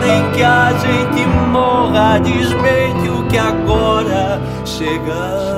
nem 0.00 0.30
que 0.32 0.42
a 0.42 0.72
gente 0.72 1.26
morra. 1.50 2.18
Desmente 2.18 3.08
o 3.08 3.24
que 3.28 3.38
agora 3.38 4.40
chega 4.64 5.57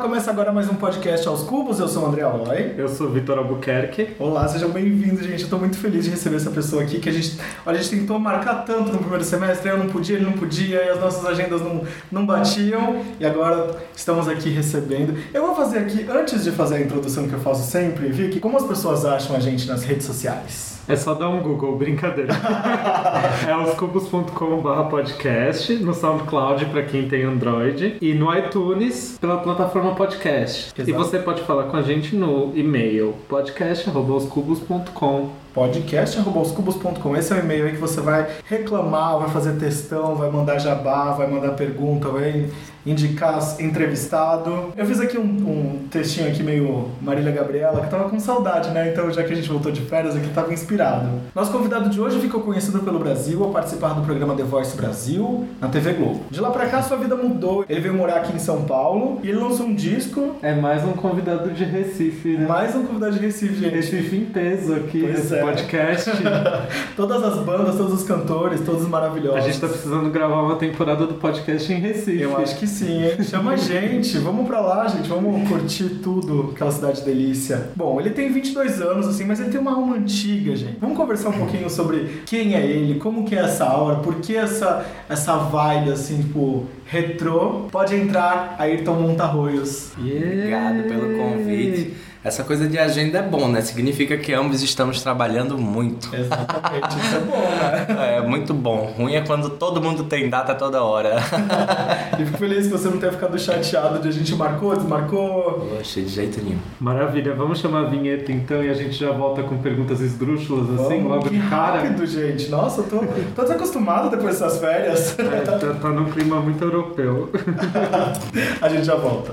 começa 0.00 0.30
agora 0.30 0.50
mais 0.50 0.66
um 0.66 0.76
podcast 0.76 1.28
aos 1.28 1.42
cubos. 1.42 1.78
Eu 1.78 1.86
sou 1.86 2.04
o 2.04 2.06
André 2.06 2.22
Aloy. 2.22 2.74
Eu 2.78 2.88
sou 2.88 3.08
o 3.08 3.10
Vitor 3.10 3.36
Albuquerque. 3.36 4.16
Olá, 4.18 4.48
sejam 4.48 4.70
bem-vindos, 4.70 5.26
gente. 5.26 5.42
Eu 5.42 5.50
tô 5.50 5.58
muito 5.58 5.76
feliz 5.76 6.04
de 6.04 6.10
receber 6.10 6.36
essa 6.36 6.50
pessoa 6.50 6.82
aqui 6.82 6.98
que 6.98 7.10
a 7.10 7.12
gente, 7.12 7.38
olha, 7.66 7.78
a 7.78 7.82
gente 7.82 8.00
tentou 8.00 8.18
marcar 8.18 8.64
tanto 8.64 8.92
no 8.92 8.98
primeiro 8.98 9.22
semestre, 9.22 9.68
eu 9.68 9.76
não 9.76 9.88
podia, 9.88 10.16
ele 10.16 10.24
não 10.24 10.32
podia, 10.32 10.82
e 10.82 10.88
as 10.88 10.98
nossas 10.98 11.26
agendas 11.26 11.60
não, 11.60 11.82
não 12.10 12.24
batiam, 12.24 13.02
e 13.20 13.26
agora 13.26 13.76
estamos 13.94 14.26
aqui 14.26 14.48
recebendo. 14.48 15.14
Eu 15.34 15.46
vou 15.46 15.54
fazer 15.54 15.80
aqui, 15.80 16.06
antes 16.10 16.44
de 16.44 16.50
fazer 16.50 16.76
a 16.76 16.80
introdução 16.80 17.28
que 17.28 17.34
eu 17.34 17.40
faço 17.40 17.70
sempre, 17.70 18.08
Vicky, 18.08 18.40
como 18.40 18.56
as 18.56 18.64
pessoas 18.64 19.04
acham 19.04 19.36
a 19.36 19.38
gente 19.38 19.68
nas 19.68 19.84
redes 19.84 20.06
sociais? 20.06 20.79
É 20.90 20.96
só 20.96 21.14
dar 21.14 21.28
um 21.28 21.40
Google, 21.40 21.76
brincadeira. 21.76 22.34
é 23.46 23.56
oscubos.com.br 23.56 24.82
podcast, 24.90 25.72
no 25.74 25.94
SoundCloud 25.94 26.66
para 26.66 26.82
quem 26.82 27.08
tem 27.08 27.22
Android 27.22 27.98
e 28.00 28.12
no 28.12 28.36
iTunes 28.36 29.16
pela 29.20 29.38
plataforma 29.38 29.94
podcast. 29.94 30.72
Exato. 30.76 30.90
E 30.90 30.92
você 30.92 31.20
pode 31.20 31.42
falar 31.42 31.62
com 31.64 31.76
a 31.76 31.82
gente 31.82 32.16
no 32.16 32.50
e-mail 32.56 33.14
podcast@oscubos.com. 33.28 35.30
podcast.com. 35.54 37.16
Esse 37.16 37.32
é 37.32 37.36
o 37.36 37.38
e-mail 37.40 37.66
aí 37.66 37.72
que 37.72 37.78
você 37.78 38.00
vai 38.00 38.28
reclamar, 38.44 39.18
vai 39.18 39.30
fazer 39.30 39.52
textão, 39.52 40.14
vai 40.14 40.30
mandar 40.30 40.58
jabá, 40.58 41.12
vai 41.12 41.26
mandar 41.26 41.50
pergunta, 41.50 42.08
vai 42.08 42.48
indicar 42.84 43.38
entrevistado. 43.60 44.72
Eu 44.76 44.86
fiz 44.86 45.00
aqui 45.00 45.18
um, 45.18 45.22
um 45.22 45.88
textinho 45.90 46.28
aqui 46.28 46.42
meio 46.42 46.88
Marília 47.00 47.32
Gabriela, 47.32 47.80
que 47.80 47.90
tava 47.90 48.08
com 48.08 48.18
saudade, 48.18 48.70
né? 48.70 48.90
Então, 48.90 49.10
já 49.10 49.22
que 49.22 49.32
a 49.32 49.36
gente 49.36 49.48
voltou 49.48 49.70
de 49.70 49.82
férias, 49.82 50.16
aqui 50.16 50.28
tava 50.30 50.52
inspirado. 50.52 51.08
Nosso 51.34 51.52
convidado 51.52 51.90
de 51.90 52.00
hoje 52.00 52.18
ficou 52.20 52.40
conhecido 52.40 52.80
pelo 52.80 52.98
Brasil 52.98 53.42
ao 53.44 53.50
participar 53.50 53.94
do 53.94 54.02
programa 54.02 54.34
The 54.34 54.44
Voice 54.44 54.76
Brasil 54.76 55.46
na 55.60 55.68
TV 55.68 55.92
Globo. 55.92 56.20
De 56.30 56.40
lá 56.40 56.50
pra 56.50 56.66
cá, 56.66 56.82
sua 56.82 56.96
vida 56.96 57.16
mudou. 57.16 57.64
Ele 57.68 57.80
veio 57.80 57.94
morar 57.94 58.16
aqui 58.16 58.34
em 58.34 58.38
São 58.38 58.62
Paulo 58.62 59.20
e 59.22 59.28
ele 59.28 59.38
lançou 59.38 59.66
um 59.66 59.74
disco. 59.74 60.36
É 60.42 60.54
mais 60.54 60.84
um 60.84 60.92
convidado 60.92 61.50
de 61.50 61.64
Recife, 61.64 62.36
né? 62.36 62.46
Mais 62.46 62.74
um 62.74 62.84
convidado 62.84 63.12
de 63.12 63.18
Recife, 63.18 63.54
gente. 63.56 63.74
Recife 63.74 64.16
em 64.16 64.24
peso 64.24 64.74
aqui 64.74 65.00
Pois 65.02 65.32
é. 65.32 65.42
Podcast. 65.50 66.10
Todas 66.96 67.22
as 67.22 67.38
bandas, 67.44 67.76
todos 67.76 67.94
os 67.94 68.04
cantores, 68.04 68.60
todos 68.60 68.86
maravilhosos. 68.86 69.38
a 69.38 69.40
gente 69.40 69.60
tá 69.60 69.68
precisando 69.68 70.10
gravar 70.10 70.42
uma 70.42 70.56
temporada 70.56 71.06
do 71.06 71.14
podcast 71.14 71.72
em 71.72 71.76
Recife. 71.76 72.20
Eu 72.20 72.36
acho 72.36 72.56
que 72.56 72.66
sim, 72.66 73.04
hein? 73.04 73.22
Chama 73.22 73.52
a 73.52 73.56
gente, 73.56 74.18
vamos 74.18 74.46
pra 74.46 74.60
lá, 74.60 74.86
gente, 74.88 75.08
vamos 75.08 75.48
curtir 75.48 76.00
tudo, 76.02 76.50
aquela 76.54 76.70
cidade 76.70 77.02
delícia. 77.02 77.70
Bom, 77.74 78.00
ele 78.00 78.10
tem 78.10 78.32
22 78.32 78.80
anos, 78.80 79.08
assim, 79.08 79.24
mas 79.24 79.40
ele 79.40 79.50
tem 79.50 79.60
uma 79.60 79.72
alma 79.72 79.96
antiga, 79.96 80.54
gente. 80.54 80.78
Vamos 80.80 80.96
conversar 80.96 81.30
um 81.30 81.38
pouquinho 81.38 81.70
sobre 81.70 82.22
quem 82.26 82.54
é 82.54 82.64
ele, 82.64 82.98
como 82.98 83.24
que 83.24 83.34
é 83.34 83.40
essa 83.40 83.64
aura, 83.64 83.96
por 83.96 84.16
que 84.16 84.36
essa, 84.36 84.84
essa 85.08 85.36
vibe, 85.36 85.92
assim, 85.92 86.22
tipo, 86.22 86.66
retrô. 86.84 87.68
Pode 87.70 87.94
entrar, 87.94 88.56
Ayrton 88.58 88.94
Montarroios. 88.94 89.92
Yeah. 89.98 90.26
Obrigado 90.26 90.82
pelo 90.88 91.18
convite. 91.18 92.09
Essa 92.22 92.44
coisa 92.44 92.68
de 92.68 92.78
agenda 92.78 93.18
é 93.18 93.22
bom, 93.22 93.48
né? 93.48 93.62
Significa 93.62 94.14
que 94.18 94.30
ambos 94.34 94.62
estamos 94.62 95.02
trabalhando 95.02 95.56
muito. 95.56 96.14
Exatamente, 96.14 96.98
isso 96.98 97.16
é 97.16 97.20
bom, 97.20 97.94
né? 97.96 98.16
É 98.18 98.20
muito 98.20 98.52
bom. 98.52 98.92
Ruim 98.94 99.14
é 99.14 99.22
quando 99.22 99.48
todo 99.48 99.80
mundo 99.80 100.04
tem 100.04 100.28
data 100.28 100.54
toda 100.54 100.82
hora. 100.82 101.16
E 102.20 102.24
fico 102.26 102.36
feliz 102.36 102.66
que 102.66 102.72
você 102.72 102.88
não 102.88 102.98
tenha 102.98 103.12
ficado 103.12 103.38
chateado 103.38 104.00
de 104.00 104.08
a 104.08 104.10
gente 104.10 104.34
marcou, 104.34 104.76
desmarcou. 104.76 105.66
Poxa, 105.76 106.02
de 106.02 106.08
jeito 106.08 106.42
nenhum. 106.42 106.58
Maravilha, 106.78 107.34
vamos 107.34 107.60
chamar 107.60 107.80
a 107.80 107.84
vinheta 107.84 108.30
então 108.30 108.62
e 108.62 108.68
a 108.68 108.74
gente 108.74 108.92
já 108.92 109.10
volta 109.10 109.42
com 109.42 109.56
perguntas 109.58 110.00
esdrúxulas 110.00 110.68
assim, 110.78 110.98
Vamos, 110.98 111.08
logo 111.08 111.28
que 111.28 111.38
de 111.38 111.48
cara. 111.48 111.80
rápido, 111.80 112.06
gente. 112.06 112.50
Nossa, 112.50 112.82
eu 112.82 112.84
tô, 112.84 112.98
tô 113.34 113.42
desacostumado 113.42 114.10
depois 114.10 114.38
dessas 114.38 114.60
férias. 114.60 115.18
É, 115.18 115.40
tá, 115.40 115.58
tá 115.58 115.88
num 115.88 116.10
clima 116.10 116.40
muito 116.40 116.62
europeu. 116.62 117.30
A 118.60 118.68
gente 118.68 118.84
já 118.84 118.96
volta. 118.96 119.32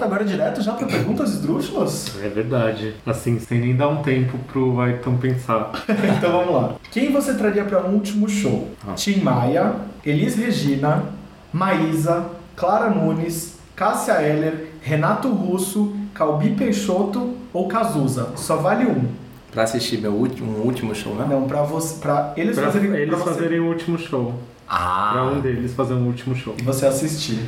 Volta, 0.00 0.04
agora 0.04 0.24
direto 0.24 0.62
já 0.62 0.72
para 0.72 0.86
perguntas 0.86 1.30
esdrúxulas. 1.30 2.12
É 2.22 2.28
verdade. 2.28 2.94
Assim, 3.06 3.38
sem 3.38 3.60
nem 3.60 3.76
dar 3.76 3.88
um 3.88 4.02
tempo 4.02 4.38
pro 4.52 4.80
Ayrton 4.80 5.16
pensar. 5.16 5.70
então 5.88 6.32
vamos 6.32 6.54
lá. 6.54 6.74
Quem 6.90 7.12
você 7.12 7.34
traria 7.34 7.64
para 7.64 7.84
um 7.86 7.94
último 7.94 8.28
show? 8.28 8.68
Ah. 8.86 8.92
Tim 8.94 9.20
Maia, 9.20 9.74
Elis 10.04 10.36
Regina, 10.36 11.04
Maísa, 11.52 12.26
Clara 12.56 12.90
Nunes, 12.90 13.58
Cássia 13.76 14.20
Eller, 14.22 14.72
Renato 14.80 15.28
Russo, 15.28 15.94
Calbi 16.14 16.50
Peixoto 16.50 17.34
ou 17.52 17.68
Cazuza? 17.68 18.30
Só 18.36 18.56
vale 18.56 18.86
um. 18.86 19.04
Pra 19.52 19.64
assistir 19.64 19.98
meu 20.00 20.12
último, 20.12 20.58
um 20.58 20.62
último 20.66 20.94
show, 20.94 21.14
né? 21.16 21.26
Não, 21.28 21.42
para 21.48 21.62
você, 21.62 21.98
para 22.00 22.32
eles 22.36 22.56
Pra 22.56 22.66
fazerem 22.70 22.94
eles 22.94 23.08
pra 23.08 23.18
você- 23.18 23.30
fazerem 23.30 23.58
o 23.60 23.66
último 23.68 23.98
show. 23.98 24.34
Pra 24.68 24.76
Ah! 24.78 25.32
um 25.36 25.40
deles 25.40 25.74
fazer 25.74 25.94
um 25.94 26.06
último 26.06 26.36
show. 26.36 26.54
e 26.56 26.62
você 26.62 26.86
assistir. 26.86 27.40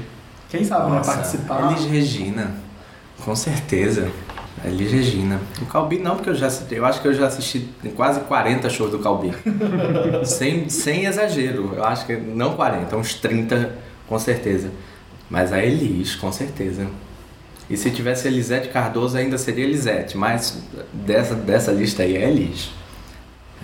Quem 0.53 0.65
sabe, 0.65 0.91
né? 0.91 0.99
Nossa, 0.99 1.15
Participar. 1.15 1.73
Elis 1.73 1.87
Regina. 1.87 2.51
Com 3.25 3.35
certeza. 3.35 4.11
Elis 4.63 4.93
Regina. 4.93 5.41
O 5.63 5.65
Calbi 5.65 5.99
não, 5.99 6.17
porque 6.17 6.29
eu 6.29 6.35
já 6.35 6.49
assisti. 6.49 6.75
Eu 6.75 6.85
acho 6.85 7.01
que 7.01 7.09
eu 7.09 7.15
já 7.15 7.27
assisti 7.27 7.71
quase 7.97 8.21
40 8.21 8.69
shows 8.69 8.91
do 8.91 8.99
Calbi. 8.99 9.33
sem, 10.27 10.69
sem 10.69 11.07
exagero. 11.07 11.73
Eu 11.75 11.83
acho 11.83 12.05
que 12.05 12.15
não 12.15 12.55
40, 12.55 12.95
uns 12.99 13.15
30 13.15 13.79
com 14.07 14.19
certeza. 14.19 14.71
Mas 15.31 15.55
a 15.55 15.65
Elis, 15.65 16.15
com 16.17 16.31
certeza. 16.31 16.87
E 17.71 17.75
se 17.75 17.91
tivesse 17.91 18.29
Elisete 18.29 18.69
Cardoso 18.69 19.17
ainda 19.17 19.39
seria 19.39 19.65
Elisete, 19.65 20.19
mas 20.19 20.63
dessa, 20.93 21.35
dessa 21.35 21.73
lista 21.73 22.03
aí 22.03 22.15
é 22.15 22.29
Elis. 22.29 22.71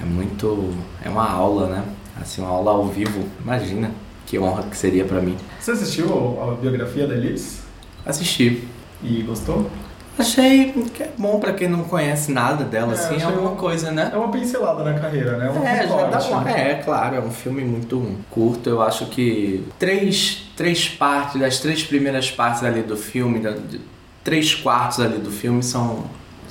É 0.01 0.07
muito. 0.07 0.73
É 1.05 1.11
uma 1.11 1.31
aula, 1.31 1.67
né? 1.67 1.85
Assim, 2.19 2.41
uma 2.41 2.49
aula 2.49 2.71
ao 2.71 2.87
vivo. 2.87 3.29
Imagina 3.43 3.91
que 4.29 4.39
honra 4.39 4.65
que 4.65 4.77
seria 4.77 5.05
pra 5.05 5.21
mim. 5.23 5.37
Você 5.59 5.71
assistiu 5.71 6.39
a 6.43 6.55
biografia 6.55 7.07
da 7.07 7.15
Elis? 7.15 7.61
Assistir. 8.05 8.69
E 9.03 9.23
gostou? 9.23 9.71
Achei 10.19 10.73
que 10.93 11.03
é 11.05 11.11
bom 11.17 11.39
pra 11.39 11.53
quem 11.53 11.69
não 11.69 11.85
conhece 11.85 12.33
nada 12.33 12.65
dela, 12.65 12.93
É, 12.93 12.95
assim, 12.95 13.15
é 13.15 13.17
achei 13.19 13.29
alguma 13.29 13.53
um- 13.53 13.57
coa 13.57 13.75
né? 13.93 14.11
É 14.13 14.17
uma 14.17 14.29
pincelada 14.31 14.83
na 14.85 14.99
carreira, 14.99 15.37
né? 15.39 15.49
Um 15.51 15.63
É, 15.65 15.87
já 15.87 16.07
dá 16.09 16.19
uma... 16.27 16.51
É, 16.51 16.75
claro, 16.75 17.15
é 17.17 17.21
um 17.21 17.31
filme 17.31 17.63
muito 17.65 18.17
curto. 18.29 18.69
Eu 18.69 18.83
acho 18.83 19.07
que 19.07 19.65
três, 19.79 20.43
três 20.57 20.89
partes, 20.89 21.41
das 21.41 21.61
três 21.61 21.85
primeiras 21.85 22.31
partes 22.31 22.65
ali 22.65 22.83
do 22.83 22.97
filme, 22.97 23.39
da- 23.39 23.53
de- 23.53 23.81
três 24.25 24.55
quartos 24.57 24.99
ali 25.01 25.19
do 25.19 25.31
filme 25.31 25.63
são 25.63 26.05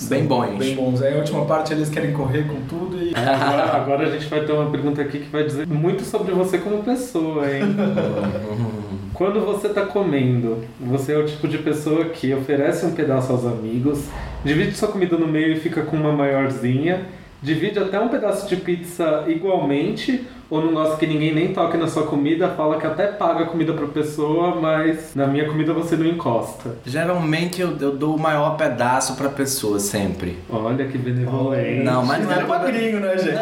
bem 0.04 0.26
bons. 0.26 0.58
Bem 0.58 0.76
bons. 0.76 1.02
Aí 1.02 1.14
a 1.14 1.18
última 1.18 1.46
parte 1.46 1.74
eles 1.74 1.90
querem 1.90 2.14
correr 2.14 2.44
com 2.44 2.62
tudo 2.68 2.98
e. 3.02 3.14
Agora, 3.16 3.64
agora 3.76 4.08
a 4.08 4.12
gente 4.12 4.28
vai 4.28 4.46
ter 4.46 4.52
uma 4.52 4.70
pergunta 4.70 5.02
aqui 5.02 5.20
que 5.20 5.30
vai 5.30 5.44
dizer 5.44 5.68
muito 5.68 6.04
sobre 6.04 6.34
você 6.34 6.58
como 6.58 6.84
pessoa, 6.84 7.50
hein? 7.50 7.64
Quando 9.14 9.40
você 9.40 9.70
tá 9.70 9.84
comendo, 9.86 10.64
você 10.80 11.14
é 11.14 11.18
o 11.18 11.26
tipo 11.26 11.48
de 11.48 11.58
pessoa 11.58 12.06
que 12.06 12.32
oferece 12.36 12.86
um 12.86 12.92
pedaço 12.92 13.32
aos 13.32 13.46
amigos, 13.46 14.06
divide 14.46 14.76
sua 14.76 14.90
comida 14.90 15.18
no 15.18 15.28
meio 15.28 15.54
e 15.54 15.60
fica 15.60 15.82
com 15.82 15.98
uma 15.98 16.12
maiorzinha, 16.12 17.02
divide 17.42 17.80
até 17.80 18.00
um 18.00 18.10
pedaço 18.10 18.48
de 18.48 18.58
pizza 18.58 19.24
igualmente, 19.28 20.24
ou 20.50 20.62
não 20.62 20.74
gosta 20.74 20.96
que 20.98 21.06
ninguém 21.08 21.34
nem 21.34 21.54
toque 21.54 21.78
na 21.78 21.88
sua 21.88 22.04
comida, 22.04 22.50
fala 22.50 22.78
que 22.80 22.88
até 22.88 23.08
paga 23.08 23.44
a 23.44 23.48
comida 23.48 23.74
pra 23.74 23.88
pessoa, 23.88 24.56
mas 24.56 25.14
na 25.16 25.28
minha 25.28 25.46
comida 25.46 25.74
você 25.74 25.96
não 25.96 26.06
encosta. 26.06 26.76
Geralmente 26.86 27.62
eu, 27.62 27.76
eu 27.80 27.92
dou 27.96 28.16
o 28.16 28.20
maior 28.20 28.56
pedaço 28.58 29.16
pra 29.16 29.30
pessoa, 29.30 29.80
sempre. 29.80 30.38
Olha 30.50 30.86
que 30.86 30.98
benevolente. 30.98 31.84
Não, 31.84 32.06
mas 32.06 32.24
não 32.24 32.32
Ele 32.32 32.40
é 32.40 32.44
é 32.44 32.46
por- 32.46 32.50
magrinho, 32.60 33.00
né, 33.00 33.18
gente? 33.18 33.38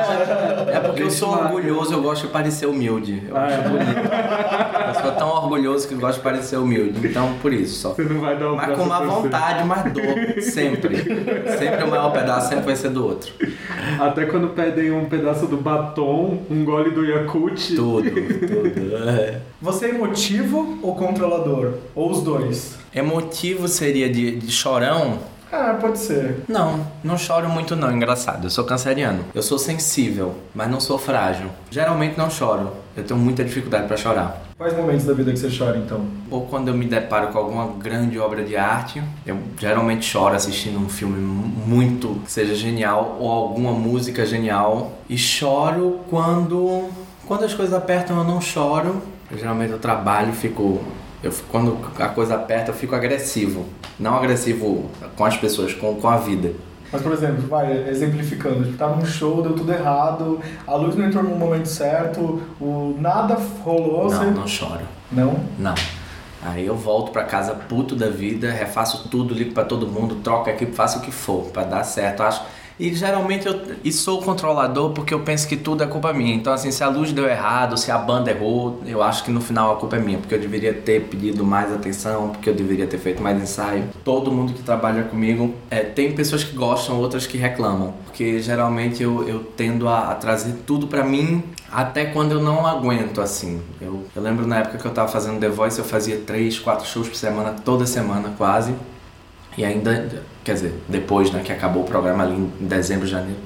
É 0.74 0.80
porque 0.80 1.04
eu 1.04 1.12
sou 1.12 1.30
orgulhoso, 1.30 1.94
eu 1.94 2.02
gosto 2.02 2.28
de 2.28 2.34
parecer 2.34 2.66
humilde. 2.66 3.24
Eu 3.28 3.36
Ah, 3.38 3.46
acho 3.46 3.56
é. 3.56 3.62
bonito. 3.70 4.96
Eu 4.98 5.02
sou 5.02 5.12
tão 5.14 5.30
orgulhoso 5.30 5.88
que 5.88 5.96
gosto 5.96 6.18
de 6.18 6.24
parecer 6.24 6.58
humilde. 6.58 7.06
Então, 7.08 7.34
por 7.42 7.54
isso 7.54 7.76
só. 7.82 7.90
Você 7.94 8.04
não 8.04 8.20
vai 8.22 8.38
dar 8.38 8.52
um 8.52 8.56
Mas 8.56 8.78
com 8.78 8.86
má 8.86 8.98
a 8.98 9.00
torcer. 9.02 9.22
vontade, 9.22 9.64
mas 9.66 9.84
dou. 9.94 10.42
Sempre. 10.42 10.98
Sempre 11.58 11.84
o 11.84 11.88
maior 11.90 12.12
pedaço 12.12 12.50
sempre 12.50 12.66
vai 12.66 12.76
ser 12.76 12.90
do 12.90 13.06
outro. 13.06 13.32
Até 14.00 14.26
quando 14.26 14.50
pedem 14.50 14.92
um 14.92 15.06
pedaço 15.06 15.46
do 15.48 15.58
batom, 15.58 16.40
um 16.50 16.64
gole 16.66 16.92
do 16.96 17.06
Yakult. 17.06 17.76
Tudo, 17.76 18.10
tudo. 18.48 19.10
É. 19.10 19.42
Você 19.62 19.88
é 19.88 19.90
emotivo 19.90 20.80
ou 20.82 20.96
controlador? 20.96 21.74
Ou 21.94 22.10
os 22.10 22.24
dois? 22.24 22.76
Emotivo 22.94 23.68
seria 23.68 24.10
de, 24.10 24.38
de 24.38 24.52
chorão? 24.52 25.20
Ah, 25.52 25.78
pode 25.80 26.00
ser. 26.00 26.44
Não, 26.48 26.86
não 27.04 27.18
choro 27.18 27.48
muito 27.48 27.76
não, 27.76 27.92
engraçado. 27.92 28.46
Eu 28.46 28.50
sou 28.50 28.64
canceriano. 28.64 29.24
Eu 29.34 29.44
sou 29.44 29.60
sensível, 29.60 30.36
mas 30.54 30.70
não 30.70 30.80
sou 30.80 30.98
frágil. 30.98 31.50
Geralmente 31.70 32.18
não 32.18 32.30
choro. 32.30 32.72
Eu 32.96 33.04
tenho 33.04 33.20
muita 33.20 33.44
dificuldade 33.44 33.88
pra 33.88 33.98
chorar. 33.98 34.42
Quais 34.58 34.76
momentos 34.76 35.04
da 35.06 35.14
vida 35.14 35.32
que 35.32 35.38
você 35.38 35.50
chora, 35.56 35.78
então? 35.78 36.06
Ou 36.32 36.46
quando 36.46 36.70
eu 36.70 36.74
me 36.74 36.86
deparo 36.86 37.28
com 37.28 37.38
alguma 37.38 37.68
grande 37.78 38.18
obra 38.18 38.42
de 38.44 38.56
arte, 38.56 39.02
eu 39.26 39.38
geralmente 39.60 40.06
choro 40.06 40.34
assistindo 40.34 40.80
um 40.80 40.88
filme 40.88 41.20
mu- 41.20 41.48
muito 41.68 42.22
que 42.24 42.32
seja 42.32 42.56
genial 42.56 43.18
ou 43.20 43.30
alguma 43.30 43.72
música 43.74 44.26
genial. 44.26 44.94
E 45.10 45.18
choro 45.18 46.00
quando 46.10 46.90
quando 47.28 47.44
as 47.44 47.54
coisas 47.54 47.74
apertam 47.74 48.18
eu 48.18 48.24
não 48.24 48.40
choro. 48.40 49.02
Eu, 49.30 49.38
geralmente 49.38 49.72
eu 49.72 49.80
trabalho, 49.80 50.32
fico 50.32 50.80
eu, 51.22 51.34
quando 51.52 51.78
a 52.00 52.08
coisa 52.08 52.36
aperta 52.36 52.72
eu 52.72 52.76
fico 52.76 52.96
agressivo. 52.96 53.66
Não 54.00 54.16
agressivo 54.16 54.90
com 55.18 55.26
as 55.26 55.36
pessoas, 55.36 55.74
com, 55.74 55.96
com 55.96 56.08
a 56.08 56.18
vida. 56.18 56.54
Mas, 56.96 57.02
por 57.02 57.12
exemplo, 57.12 57.46
vai, 57.50 57.90
exemplificando, 57.90 58.64
tipo, 58.64 58.78
tava 58.78 58.96
num 58.96 59.06
show, 59.06 59.42
deu 59.42 59.54
tudo 59.54 59.70
errado, 59.74 60.40
a 60.66 60.76
luz 60.76 60.96
não 60.96 61.06
entrou 61.06 61.22
no 61.24 61.36
momento 61.36 61.68
certo, 61.68 62.42
o 62.60 62.96
nada 62.98 63.38
rolou, 63.64 64.10
você... 64.10 64.24
Não, 64.24 64.32
não 64.32 64.48
choro. 64.48 64.80
Não? 65.12 65.38
Não. 65.60 65.76
Aí 66.42 66.66
eu 66.66 66.76
volto 66.76 67.12
pra 67.12 67.26
casa 67.26 67.54
puto 67.54 67.96
da 67.96 68.10
vida, 68.10 68.50
refaço 68.50 69.10
tudo, 69.10 69.34
ligo 69.34 69.54
pra 69.54 69.66
todo 69.66 69.88
mundo, 69.88 70.16
troco 70.24 70.50
a 70.50 70.54
equipe, 70.54 70.72
faço 70.72 71.00
o 71.00 71.02
que 71.02 71.12
for 71.12 71.46
pra 71.52 71.64
dar 71.64 71.84
certo, 71.84 72.24
acho. 72.24 72.44
E 72.80 72.94
geralmente 72.94 73.48
eu 73.48 73.62
e 73.84 73.92
sou 73.92 74.22
controlador 74.22 74.92
porque 74.92 75.14
eu 75.14 75.22
penso 75.22 75.48
que 75.48 75.56
tudo 75.56 75.84
é 75.84 75.88
culpa 75.88 76.12
minha. 76.14 76.36
Então 76.36 76.52
assim, 76.52 76.72
se 76.72 76.84
a 76.84 76.88
luz 76.88 77.12
deu 77.12 77.28
errado, 77.28 77.78
se 77.78 77.92
a 77.92 77.98
banda 77.98 78.32
errou, 78.32 78.82
eu 78.86 79.02
acho 79.02 79.24
que 79.24 79.32
no 79.32 79.42
final 79.42 79.74
a 79.74 79.76
culpa 79.78 79.96
é 79.96 80.00
minha, 80.00 80.18
porque 80.18 80.36
eu 80.36 80.40
deveria 80.40 80.74
ter 80.74 81.04
pedido 81.04 81.44
mais 81.46 81.72
atenção, 81.72 82.30
porque 82.30 82.50
eu 82.50 82.54
deveria 82.54 82.88
ter 82.88 82.98
feito 82.98 83.22
mais 83.22 83.42
ensaio. 83.42 83.86
Todo 84.04 84.32
mundo 84.32 84.54
que 84.54 84.64
trabalha 84.64 85.04
comigo, 85.04 85.54
é, 85.70 85.82
tem 85.82 86.14
pessoas 86.14 86.44
que 86.44 86.56
gostam, 86.56 87.00
outras 87.00 87.26
que 87.26 87.38
reclamam, 87.38 87.94
porque 88.06 88.40
geralmente 88.42 89.02
eu, 89.02 89.28
eu 89.28 89.40
tendo 89.40 89.88
a, 89.88 90.12
a 90.12 90.16
trazer 90.16 90.56
tudo 90.66 90.88
pra 90.88 91.04
mim 91.04 91.44
até 91.72 92.06
quando 92.06 92.32
eu 92.32 92.42
não 92.42 92.66
aguento, 92.66 93.20
assim. 93.20 93.62
Eu, 93.82 94.06
eu 94.16 94.22
lembro 94.22 94.48
na 94.48 94.60
época 94.60 94.78
que 94.78 94.86
eu 94.86 94.92
tava 94.92 95.10
fazendo 95.10 95.40
The 95.40 95.50
Voice, 95.50 95.78
eu 95.78 95.86
fazia 95.86 96.18
três, 96.26 96.58
quatro 96.58 96.88
shows 96.88 97.08
por 97.08 97.16
semana, 97.16 97.56
toda 97.64 97.86
semana 97.86 98.34
quase. 98.38 98.74
E 99.58 99.64
ainda, 99.64 100.24
quer 100.44 100.54
dizer, 100.54 100.74
depois, 100.88 101.32
né, 101.32 101.42
que 101.44 101.52
acabou 101.52 101.84
o 101.84 101.86
programa 101.86 102.24
ali 102.24 102.36
em 102.36 102.68
dezembro, 102.68 103.08
janeiro. 103.08 103.40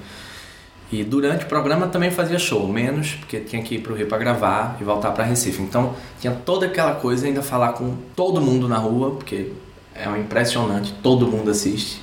E 0.91 1.03
durante 1.03 1.45
o 1.45 1.47
programa 1.47 1.87
também 1.87 2.09
fazia 2.09 2.39
show, 2.39 2.67
menos, 2.67 3.13
porque 3.13 3.39
tinha 3.39 3.61
que 3.61 3.75
ir 3.75 3.79
pro 3.79 3.93
Rio 3.93 4.07
pra 4.07 4.17
gravar 4.17 4.77
e 4.81 4.83
voltar 4.83 5.11
pra 5.11 5.23
Recife. 5.23 5.61
Então 5.61 5.93
tinha 6.19 6.33
toda 6.33 6.65
aquela 6.65 6.95
coisa, 6.95 7.27
ainda 7.27 7.43
falar 7.43 7.73
com 7.73 7.95
todo 8.15 8.41
mundo 8.41 8.67
na 8.67 8.77
rua, 8.77 9.11
porque 9.11 9.51
é 9.93 10.09
um 10.09 10.17
impressionante, 10.17 10.93
todo 11.03 11.27
mundo 11.27 11.51
assiste. 11.51 12.01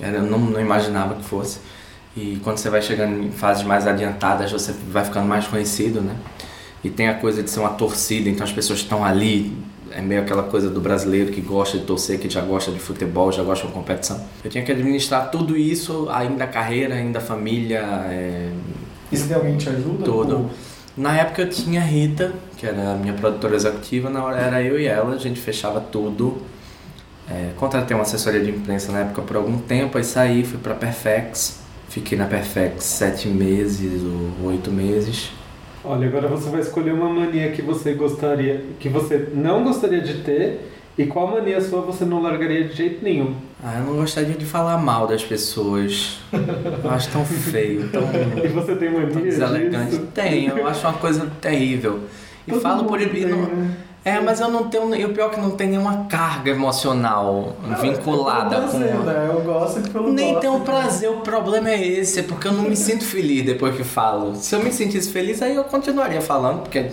Eu 0.00 0.22
não, 0.22 0.38
não 0.38 0.60
imaginava 0.60 1.14
que 1.16 1.24
fosse. 1.24 1.58
E 2.16 2.40
quando 2.42 2.58
você 2.58 2.70
vai 2.70 2.80
chegando 2.80 3.22
em 3.22 3.30
fases 3.30 3.62
mais 3.64 3.86
adiantadas, 3.86 4.50
você 4.50 4.72
vai 4.72 5.04
ficando 5.04 5.26
mais 5.26 5.46
conhecido, 5.46 6.00
né? 6.00 6.16
E 6.82 6.88
tem 6.88 7.08
a 7.08 7.14
coisa 7.14 7.42
de 7.42 7.50
ser 7.50 7.60
uma 7.60 7.70
torcida, 7.70 8.28
então 8.28 8.44
as 8.44 8.52
pessoas 8.52 8.80
estão 8.80 9.04
ali. 9.04 9.56
É 9.96 10.00
meio 10.00 10.22
aquela 10.22 10.42
coisa 10.42 10.68
do 10.68 10.80
brasileiro 10.80 11.30
que 11.30 11.40
gosta 11.40 11.78
de 11.78 11.84
torcer, 11.84 12.18
que 12.18 12.28
já 12.28 12.40
gosta 12.40 12.72
de 12.72 12.80
futebol, 12.80 13.30
já 13.30 13.42
gosta 13.44 13.64
de 13.66 13.72
uma 13.72 13.80
competição. 13.80 14.20
Eu 14.42 14.50
tinha 14.50 14.64
que 14.64 14.72
administrar 14.72 15.30
tudo 15.30 15.56
isso, 15.56 16.08
ainda 16.10 16.44
a 16.44 16.46
carreira, 16.48 16.96
ainda 16.96 17.18
a 17.20 17.22
família, 17.22 17.78
é, 18.10 18.50
E 19.12 19.16
se 19.16 19.28
tem 19.28 19.36
alguém 19.36 19.52
que 19.56 19.62
te 19.64 19.68
ajuda? 19.70 20.04
Tudo. 20.04 20.36
Ou- 20.36 20.50
na 20.96 21.16
época 21.16 21.42
eu 21.42 21.48
tinha 21.48 21.80
a 21.80 21.84
Rita, 21.84 22.32
que 22.56 22.66
era 22.66 22.92
a 22.92 22.96
minha 22.96 23.12
produtora 23.14 23.54
executiva, 23.54 24.10
na 24.10 24.24
hora 24.24 24.36
era 24.38 24.62
eu 24.62 24.78
e 24.80 24.86
ela, 24.86 25.14
a 25.14 25.18
gente 25.18 25.40
fechava 25.40 25.80
tudo. 25.80 26.38
É, 27.30 27.50
contratei 27.56 27.96
uma 27.96 28.02
assessoria 28.02 28.40
de 28.40 28.50
imprensa 28.50 28.92
na 28.92 29.00
época 29.00 29.22
por 29.22 29.36
algum 29.36 29.58
tempo, 29.58 29.96
aí 29.96 30.04
saí, 30.04 30.44
fui 30.44 30.58
pra 30.58 30.74
Perfex. 30.74 31.60
Fiquei 31.88 32.18
na 32.18 32.26
Perfex 32.26 32.82
sete 32.84 33.28
meses 33.28 34.02
ou 34.02 34.48
oito 34.48 34.70
meses. 34.70 35.30
Olha, 35.84 36.06
agora 36.06 36.28
você 36.28 36.48
vai 36.48 36.60
escolher 36.60 36.92
uma 36.94 37.08
mania 37.10 37.50
que 37.52 37.60
você 37.60 37.92
gostaria, 37.92 38.62
que 38.80 38.88
você 38.88 39.28
não 39.34 39.62
gostaria 39.64 40.00
de 40.00 40.14
ter 40.22 40.70
e 40.96 41.04
qual 41.06 41.26
mania 41.28 41.60
sua 41.60 41.82
você 41.82 42.04
não 42.04 42.22
largaria 42.22 42.64
de 42.64 42.74
jeito 42.74 43.04
nenhum. 43.04 43.34
Ah, 43.62 43.78
eu 43.78 43.84
não 43.84 43.96
gostaria 43.96 44.34
de 44.34 44.46
falar 44.46 44.78
mal 44.78 45.06
das 45.06 45.22
pessoas. 45.24 46.20
Eu 46.32 46.90
acho 46.90 47.10
tão 47.10 47.24
feio, 47.24 47.88
tão, 47.90 48.02
E 48.42 48.48
você 48.48 48.76
tem 48.76 48.90
mania 48.92 49.08
tão 49.10 49.22
deselegante. 49.22 49.90
disso? 49.90 50.08
Tenho, 50.14 50.56
eu 50.56 50.66
acho 50.66 50.86
uma 50.86 50.94
coisa 50.94 51.30
terrível. 51.40 52.00
E 52.46 52.50
Todo 52.52 52.60
falo 52.62 52.84
por 52.84 53.00
e 53.00 53.06
tem, 53.08 53.26
não- 53.26 53.42
né? 53.42 53.76
É, 54.04 54.20
mas 54.20 54.38
eu 54.38 54.48
não 54.50 54.68
tenho. 54.68 54.94
E 54.94 55.04
o 55.06 55.14
pior 55.14 55.30
é 55.30 55.34
que 55.34 55.40
não 55.40 55.52
tem 55.52 55.68
nenhuma 55.68 56.04
carga 56.04 56.50
emocional 56.50 57.56
vinculada 57.80 58.56
É 58.56 58.60
com. 58.60 58.68
prazer, 58.68 58.94
né? 58.96 59.30
Eu 59.32 59.40
gosto 59.40 59.80
pelo 59.90 60.12
Nem 60.12 60.38
tem 60.38 60.50
um 60.50 60.60
prazer, 60.60 61.08
o 61.10 61.20
problema 61.20 61.70
é 61.70 61.82
esse, 61.82 62.20
é 62.20 62.22
porque 62.22 62.46
eu 62.46 62.52
não 62.52 62.64
me 62.64 62.76
sinto 62.76 63.02
feliz 63.02 63.46
depois 63.46 63.74
que 63.74 63.82
falo. 63.82 64.34
Se 64.36 64.54
eu 64.54 64.62
me 64.62 64.70
sentisse 64.70 65.10
feliz, 65.10 65.40
aí 65.40 65.54
eu 65.54 65.64
continuaria 65.64 66.20
falando, 66.20 66.62
porque 66.62 66.84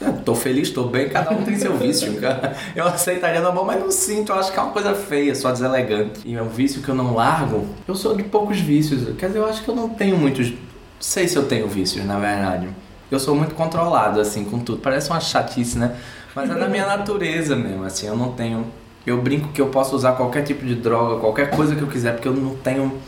eu 0.00 0.12
tô 0.24 0.34
feliz, 0.34 0.70
tô 0.70 0.84
bem, 0.84 1.08
cada 1.08 1.30
um 1.30 1.44
tem 1.44 1.56
seu 1.56 1.76
vício. 1.76 2.12
cara. 2.20 2.56
Eu 2.74 2.84
aceitaria 2.86 3.40
na 3.40 3.52
mão, 3.52 3.64
mas 3.64 3.80
não 3.80 3.90
sinto, 3.92 4.32
eu 4.32 4.36
acho 4.36 4.50
que 4.52 4.58
é 4.58 4.62
uma 4.62 4.72
coisa 4.72 4.92
feia, 4.92 5.36
só 5.36 5.52
deselegante. 5.52 6.20
E 6.24 6.34
é 6.34 6.42
um 6.42 6.48
vício 6.48 6.82
que 6.82 6.88
eu 6.88 6.96
não 6.96 7.14
largo. 7.14 7.64
Eu 7.86 7.94
sou 7.94 8.16
de 8.16 8.24
poucos 8.24 8.58
vícios, 8.58 9.16
quer 9.16 9.28
dizer, 9.28 9.38
eu 9.38 9.46
acho 9.46 9.62
que 9.62 9.68
eu 9.68 9.76
não 9.76 9.88
tenho 9.90 10.16
muitos. 10.16 10.50
Não 10.50 10.56
sei 10.98 11.28
se 11.28 11.36
eu 11.36 11.44
tenho 11.46 11.68
vícios, 11.68 12.04
na 12.04 12.18
verdade. 12.18 12.68
Eu 13.08 13.20
sou 13.20 13.36
muito 13.36 13.54
controlado, 13.54 14.20
assim, 14.20 14.44
com 14.44 14.58
tudo. 14.58 14.78
Parece 14.78 15.10
uma 15.10 15.20
chatice, 15.20 15.78
né? 15.78 15.94
Mas 16.36 16.50
é 16.50 16.54
da 16.54 16.68
minha 16.68 16.86
natureza 16.86 17.56
mesmo, 17.56 17.82
assim, 17.84 18.06
eu 18.06 18.14
não 18.14 18.32
tenho. 18.32 18.66
Eu 19.06 19.22
brinco 19.22 19.48
que 19.48 19.60
eu 19.60 19.68
posso 19.68 19.96
usar 19.96 20.12
qualquer 20.12 20.42
tipo 20.42 20.66
de 20.66 20.74
droga, 20.74 21.18
qualquer 21.18 21.48
coisa 21.48 21.74
que 21.74 21.80
eu 21.80 21.88
quiser, 21.88 22.12
porque 22.12 22.28
eu 22.28 22.34
não 22.34 22.54
tenho. 22.56 23.00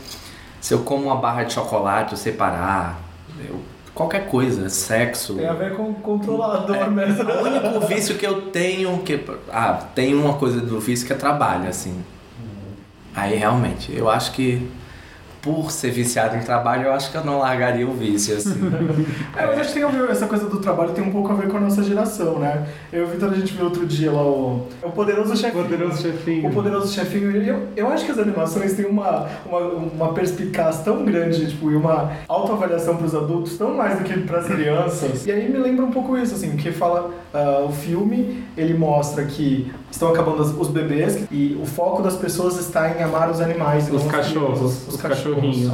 Se 0.59 0.73
eu 0.73 0.79
como 0.79 1.05
uma 1.05 1.15
barra 1.15 1.43
de 1.43 1.53
chocolate, 1.53 2.13
eu 2.13 2.17
sei 2.17 2.33
parar. 2.33 2.99
Eu, 3.47 3.59
qualquer 3.93 4.27
coisa, 4.27 4.67
sexo. 4.69 5.35
Tem 5.35 5.47
a 5.47 5.53
ver 5.53 5.75
com 5.75 5.93
controlador 5.93 6.75
É, 6.75 6.89
mesmo. 6.89 7.29
O 7.29 7.43
único 7.43 7.87
vício 7.87 8.15
que 8.17 8.25
eu 8.25 8.49
tenho, 8.49 8.97
que. 8.99 9.23
Ah, 9.51 9.73
tem 9.93 10.15
uma 10.15 10.33
coisa 10.33 10.59
do 10.59 10.79
vício 10.79 11.05
que 11.05 11.13
é 11.13 11.15
trabalho, 11.15 11.69
assim. 11.69 12.03
Aí 13.15 13.35
realmente, 13.35 13.95
eu 13.95 14.09
acho 14.09 14.31
que 14.31 14.67
por 15.49 15.71
ser 15.71 15.89
viciado 15.89 16.35
em 16.35 16.41
trabalho, 16.41 16.83
eu 16.83 16.93
acho 16.93 17.09
que 17.09 17.17
eu 17.17 17.23
não 17.23 17.39
largaria 17.39 17.87
o 17.87 17.93
vício, 17.93 18.37
assim. 18.37 18.59
É, 19.35 19.45
mas 19.45 19.59
acho 19.59 19.69
que 19.69 19.75
tem 19.75 19.83
a 19.83 19.87
ver, 19.87 20.09
essa 20.09 20.27
coisa 20.27 20.47
do 20.47 20.57
trabalho 20.57 20.91
tem 20.91 21.03
um 21.03 21.11
pouco 21.11 21.31
a 21.31 21.35
ver 21.35 21.47
com 21.47 21.57
a 21.57 21.59
nossa 21.59 21.81
geração, 21.81 22.39
né? 22.39 22.67
Eu 22.91 23.01
e 23.01 23.05
o 23.05 23.07
Vitor, 23.07 23.31
a 23.31 23.35
gente 23.35 23.53
viu 23.53 23.65
outro 23.65 23.85
dia 23.85 24.11
lá 24.11 24.21
o, 24.21 24.67
é 24.81 24.85
o 24.85 24.91
Poderoso 24.91 25.35
Chefinho. 25.35 25.63
Poderoso 25.63 26.01
Chefinho. 26.01 26.49
O 26.49 26.53
Poderoso 26.53 26.93
Chefinho, 26.93 27.31
eu, 27.41 27.67
eu 27.75 27.87
acho 27.87 28.05
que 28.05 28.11
as 28.11 28.19
animações 28.19 28.73
têm 28.73 28.85
uma, 28.85 29.27
uma, 29.45 29.59
uma 29.59 30.13
perspicácia 30.13 30.83
tão 30.83 31.05
grande, 31.05 31.47
tipo, 31.47 31.71
e 31.71 31.75
uma 31.75 32.11
autoavaliação 32.27 32.97
para 32.97 33.05
os 33.05 33.15
adultos, 33.15 33.57
tão 33.57 33.73
mais 33.75 33.97
do 33.97 34.03
que 34.03 34.19
para 34.19 34.39
as 34.39 34.47
crianças. 34.47 35.25
E 35.25 35.31
aí 35.31 35.49
me 35.49 35.57
lembra 35.57 35.85
um 35.85 35.91
pouco 35.91 36.17
isso, 36.17 36.35
assim, 36.35 36.55
que 36.57 36.71
fala, 36.71 37.11
ah, 37.33 37.65
o 37.67 37.71
filme, 37.71 38.43
ele 38.57 38.73
mostra 38.73 39.23
que 39.23 39.71
estão 39.91 40.09
acabando 40.09 40.41
os 40.41 40.67
bebês 40.67 41.25
e 41.31 41.57
o 41.61 41.65
foco 41.65 42.01
das 42.01 42.15
pessoas 42.15 42.59
está 42.59 42.89
em 42.89 43.01
amar 43.01 43.29
os 43.29 43.39
animais. 43.41 43.87
e 43.87 43.95
Os 43.95 44.03
não 44.03 44.11
cachorros, 44.11 44.87
cachorrinhos. 45.41 45.71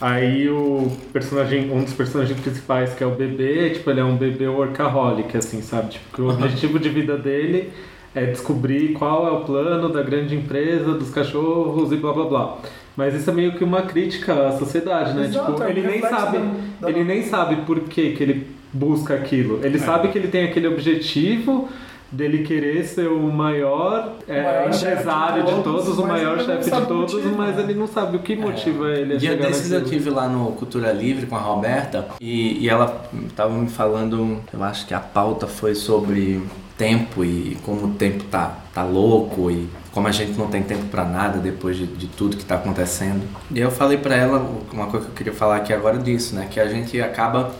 Aí 0.00 0.48
o 0.50 0.90
personagem, 1.12 1.70
um 1.70 1.82
dos 1.84 1.94
personagens 1.94 2.38
principais, 2.40 2.92
que 2.94 3.02
é 3.02 3.06
o 3.06 3.12
bebê, 3.12 3.70
tipo, 3.70 3.88
ele 3.90 4.00
é 4.00 4.04
um 4.04 4.16
bebê 4.16 4.46
workaholic, 4.48 5.36
assim, 5.36 5.62
sabe? 5.62 5.90
Tipo, 5.92 6.14
que 6.16 6.20
o 6.22 6.28
objetivo 6.28 6.78
de 6.78 6.88
vida 6.88 7.16
dele 7.16 7.70
é 8.14 8.26
descobrir 8.26 8.92
qual 8.92 9.26
é 9.26 9.30
o 9.30 9.40
plano 9.44 9.88
da 9.88 10.02
grande 10.02 10.34
empresa, 10.34 10.92
dos 10.94 11.10
cachorros 11.10 11.92
e 11.92 11.96
blá 11.96 12.12
blá 12.12 12.24
blá. 12.26 12.58
Mas 12.96 13.14
isso 13.14 13.30
é 13.30 13.32
meio 13.32 13.52
que 13.52 13.64
uma 13.64 13.82
crítica 13.82 14.48
à 14.48 14.52
sociedade, 14.58 15.14
né? 15.14 15.24
Exato, 15.26 15.52
tipo, 15.52 15.62
é 15.64 15.70
ele 15.70 15.82
nem 15.86 16.00
sabe, 16.00 16.38
da- 16.80 16.90
ele 16.90 17.04
nem 17.04 17.22
sabe 17.22 17.56
por 17.64 17.80
que, 17.80 18.10
que 18.12 18.22
ele 18.22 18.46
busca 18.72 19.14
aquilo. 19.14 19.60
Ele 19.64 19.78
sabe 19.78 20.08
que 20.08 20.18
ele 20.18 20.28
tem 20.28 20.44
aquele 20.44 20.66
objetivo 20.68 21.68
dele 22.14 22.44
querer 22.44 22.84
ser 22.84 23.08
o 23.08 23.32
maior, 23.32 24.16
é, 24.28 24.42
maior 24.42 24.72
chefe 24.72 24.84
de 24.84 24.92
empresário 24.92 25.44
de 25.44 25.50
todos, 25.50 25.84
todos, 25.84 25.98
o 25.98 26.02
mas 26.02 26.10
maior 26.10 26.38
ele 26.38 26.46
não 26.46 26.54
chefe 26.54 26.70
de 26.70 26.76
o 26.76 26.86
todos, 26.86 27.14
motivo, 27.14 27.36
mas 27.36 27.56
né? 27.56 27.62
ele 27.62 27.74
não 27.74 27.86
sabe 27.86 28.16
o 28.16 28.20
que 28.20 28.36
motiva 28.36 28.90
ele 28.90 29.14
a 29.14 29.16
Dia 29.16 29.30
chegar 29.32 29.46
desses 29.48 29.72
eu 29.72 29.84
tive 29.84 30.10
lá 30.10 30.28
no 30.28 30.52
Cultura 30.52 30.92
Livre 30.92 31.26
com 31.26 31.36
a 31.36 31.40
Roberta 31.40 32.06
e, 32.20 32.58
e 32.64 32.68
ela 32.68 33.04
tava 33.34 33.52
me 33.54 33.68
falando, 33.68 34.38
eu 34.52 34.62
acho 34.62 34.86
que 34.86 34.94
a 34.94 35.00
pauta 35.00 35.46
foi 35.46 35.74
sobre 35.74 36.42
tempo 36.78 37.24
e 37.24 37.56
como 37.64 37.86
o 37.86 37.94
tempo 37.94 38.24
tá, 38.24 38.58
tá 38.72 38.84
louco 38.84 39.50
e 39.50 39.68
como 39.92 40.08
a 40.08 40.12
gente 40.12 40.32
não 40.36 40.48
tem 40.48 40.62
tempo 40.62 40.86
pra 40.86 41.04
nada 41.04 41.38
depois 41.38 41.76
de, 41.76 41.86
de 41.86 42.08
tudo 42.08 42.36
que 42.36 42.44
tá 42.44 42.56
acontecendo. 42.56 43.22
E 43.50 43.60
eu 43.60 43.70
falei 43.70 43.96
pra 43.96 44.16
ela 44.16 44.44
uma 44.72 44.86
coisa 44.86 45.06
que 45.06 45.12
eu 45.12 45.16
queria 45.16 45.32
falar 45.32 45.56
aqui 45.56 45.72
agora 45.72 45.98
disso, 45.98 46.34
né? 46.34 46.48
Que 46.50 46.58
a 46.58 46.66
gente 46.66 47.00
acaba 47.00 47.52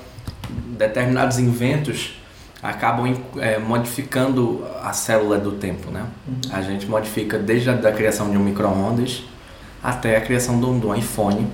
determinados 0.77 1.39
inventos 1.39 2.17
acabam 2.65 3.15
é, 3.37 3.59
modificando 3.59 4.65
a 4.83 4.95
célula 4.95 5.37
do 5.37 5.53
tempo, 5.53 5.91
né? 5.91 6.07
A 6.51 6.63
gente 6.63 6.87
modifica 6.87 7.39
desde 7.39 7.69
a 7.69 7.75
da 7.75 7.93
criação 7.93 8.31
de 8.31 8.39
um 8.39 8.43
micro-ondas 8.43 9.23
até 9.83 10.17
a 10.17 10.21
criação 10.23 10.59
de 10.59 10.65
um, 10.65 10.81
de 10.81 10.87
um 10.87 10.95
iPhone, 10.95 11.47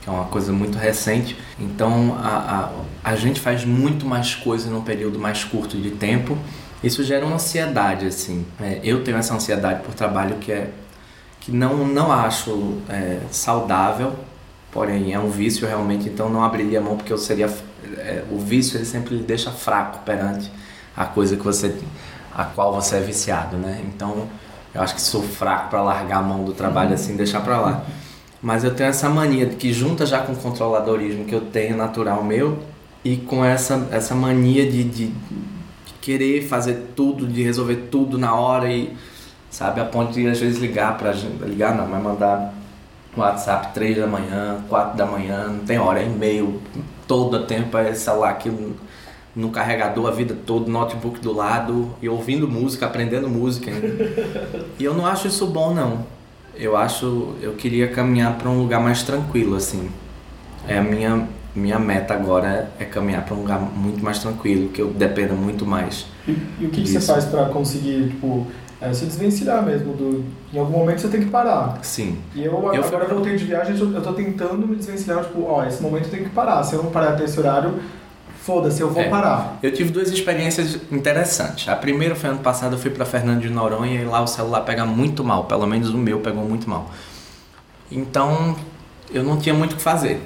que 0.00 0.10
é 0.10 0.12
uma 0.12 0.24
coisa 0.24 0.52
muito 0.52 0.76
recente. 0.76 1.38
Então 1.60 2.18
a, 2.20 2.72
a, 3.04 3.12
a 3.12 3.14
gente 3.14 3.38
faz 3.38 3.64
muito 3.64 4.04
mais 4.04 4.34
coisa 4.34 4.68
num 4.68 4.82
período 4.82 5.16
mais 5.16 5.44
curto 5.44 5.76
de 5.76 5.92
tempo. 5.92 6.36
Isso 6.82 7.04
gera 7.04 7.24
uma 7.24 7.36
ansiedade, 7.36 8.06
assim. 8.06 8.44
É, 8.60 8.80
eu 8.82 9.04
tenho 9.04 9.18
essa 9.18 9.32
ansiedade 9.32 9.84
por 9.84 9.94
trabalho 9.94 10.38
que 10.38 10.50
é 10.50 10.70
que 11.38 11.52
não, 11.52 11.86
não 11.86 12.10
acho 12.10 12.78
é, 12.88 13.18
saudável, 13.30 14.12
porém 14.72 15.12
é 15.12 15.18
um 15.18 15.28
vício 15.28 15.66
realmente, 15.66 16.08
então 16.08 16.28
não 16.28 16.42
abriria 16.44 16.80
mão 16.80 16.96
porque 16.96 17.12
eu 17.12 17.18
seria 17.18 17.48
é, 17.98 18.24
o 18.30 18.38
vício 18.38 18.76
ele 18.76 18.84
sempre 18.84 19.16
lhe 19.16 19.22
deixa 19.22 19.50
fraco 19.50 20.00
perante 20.04 20.50
a 20.96 21.04
coisa 21.04 21.36
que 21.36 21.42
você 21.42 21.74
a 22.34 22.44
qual 22.44 22.72
você 22.74 22.96
é 22.96 23.00
viciado, 23.00 23.56
né? 23.56 23.82
Então 23.86 24.28
eu 24.74 24.80
acho 24.80 24.94
que 24.94 25.00
sou 25.02 25.22
fraco 25.22 25.68
para 25.68 25.82
largar 25.82 26.18
a 26.18 26.22
mão 26.22 26.44
do 26.44 26.52
trabalho 26.52 26.94
assim, 26.94 27.16
deixar 27.16 27.40
para 27.40 27.60
lá. 27.60 27.84
Mas 28.40 28.64
eu 28.64 28.74
tenho 28.74 28.88
essa 28.88 29.08
mania 29.08 29.46
que 29.46 29.72
junta 29.72 30.06
já 30.06 30.20
com 30.20 30.32
o 30.32 30.36
controladorismo 30.36 31.24
que 31.24 31.34
eu 31.34 31.42
tenho 31.42 31.76
natural 31.76 32.24
meu 32.24 32.58
e 33.04 33.16
com 33.16 33.44
essa 33.44 33.88
essa 33.90 34.14
mania 34.14 34.70
de, 34.70 34.84
de, 34.84 35.06
de 35.06 35.92
querer 36.00 36.46
fazer 36.48 36.92
tudo, 36.96 37.26
de 37.26 37.42
resolver 37.42 37.88
tudo 37.90 38.18
na 38.18 38.34
hora 38.34 38.72
e 38.72 38.96
sabe? 39.50 39.80
A 39.80 39.84
ponto 39.84 40.12
de 40.12 40.26
às 40.26 40.40
vezes 40.40 40.58
ligar 40.58 40.98
gente, 41.12 41.44
ligar 41.44 41.76
não, 41.76 41.86
mas 41.86 42.02
mandar 42.02 42.54
WhatsApp 43.16 43.74
3 43.74 43.98
da 43.98 44.06
manhã, 44.06 44.64
4 44.68 44.96
da 44.96 45.06
manhã, 45.06 45.48
não 45.48 45.60
tem 45.60 45.78
hora, 45.78 46.00
é 46.00 46.06
e-mail, 46.06 46.60
todo 47.12 47.36
o 47.36 47.42
tempo, 47.44 47.76
é 47.76 47.92
celular 47.92 48.30
aqui 48.30 48.50
no 49.36 49.50
carregador 49.50 50.08
a 50.08 50.10
vida 50.10 50.34
toda, 50.46 50.70
notebook 50.70 51.20
do 51.20 51.30
lado, 51.30 51.94
e 52.00 52.08
ouvindo 52.08 52.48
música, 52.48 52.86
aprendendo 52.86 53.28
música. 53.28 53.70
e 54.80 54.82
eu 54.82 54.94
não 54.94 55.04
acho 55.04 55.28
isso 55.28 55.46
bom 55.46 55.74
não. 55.74 56.06
Eu 56.56 56.74
acho, 56.74 57.34
eu 57.42 57.52
queria 57.52 57.88
caminhar 57.88 58.38
para 58.38 58.48
um 58.48 58.58
lugar 58.58 58.80
mais 58.80 59.02
tranquilo 59.02 59.56
assim. 59.56 59.90
É 60.66 60.78
a 60.78 60.82
minha 60.82 61.28
minha 61.54 61.78
meta 61.78 62.14
agora 62.14 62.72
é, 62.78 62.84
é 62.84 62.86
caminhar 62.86 63.26
para 63.26 63.34
um 63.34 63.40
lugar 63.40 63.60
muito 63.60 64.02
mais 64.02 64.18
tranquilo, 64.18 64.70
que 64.70 64.80
eu 64.80 64.88
dependa 64.88 65.34
muito 65.34 65.66
mais. 65.66 66.06
E, 66.26 66.30
e 66.60 66.66
o 66.66 66.70
que, 66.70 66.80
que 66.80 66.88
você 66.88 66.98
faz 66.98 67.26
para 67.26 67.44
conseguir, 67.50 68.08
tipo, 68.08 68.46
é, 68.82 68.92
se 68.92 69.06
desvencilhar 69.06 69.64
mesmo. 69.64 69.94
Do, 69.94 70.24
em 70.52 70.58
algum 70.58 70.78
momento 70.78 71.00
você 71.00 71.08
tem 71.08 71.20
que 71.20 71.30
parar. 71.30 71.78
Sim. 71.82 72.18
E 72.34 72.44
eu, 72.44 72.52
eu 72.52 72.84
agora 72.84 73.04
fui... 73.04 73.14
voltei 73.14 73.36
de 73.36 73.44
viagem, 73.44 73.76
eu 73.78 73.98
estou 73.98 74.12
tentando 74.12 74.66
me 74.66 74.74
desvencilhar, 74.74 75.22
tipo, 75.22 75.44
ó, 75.44 75.64
esse 75.64 75.80
momento 75.80 76.06
eu 76.06 76.10
tenho 76.10 76.24
que 76.24 76.30
parar. 76.30 76.62
Se 76.64 76.74
eu 76.74 76.82
não 76.82 76.90
parar 76.90 77.10
até 77.10 77.24
esse 77.24 77.38
horário, 77.38 77.74
foda-se, 78.42 78.80
eu 78.80 78.90
vou 78.90 79.02
é, 79.02 79.08
parar. 79.08 79.58
Eu 79.62 79.72
tive 79.72 79.90
duas 79.90 80.10
experiências 80.10 80.78
interessantes. 80.90 81.68
A 81.68 81.76
primeira 81.76 82.16
foi 82.16 82.30
ano 82.30 82.40
passado, 82.40 82.74
eu 82.74 82.78
fui 82.78 82.90
para 82.90 83.04
Fernando 83.04 83.40
de 83.40 83.48
Noronha 83.48 84.00
e 84.00 84.04
lá 84.04 84.20
o 84.20 84.26
celular 84.26 84.62
pega 84.62 84.84
muito 84.84 85.22
mal, 85.22 85.44
pelo 85.44 85.66
menos 85.66 85.90
o 85.90 85.96
meu 85.96 86.18
pegou 86.18 86.44
muito 86.44 86.68
mal. 86.68 86.90
Então, 87.90 88.56
eu 89.12 89.22
não 89.22 89.36
tinha 89.36 89.54
muito 89.54 89.74
o 89.74 89.76
que 89.76 89.82
fazer. 89.82 90.20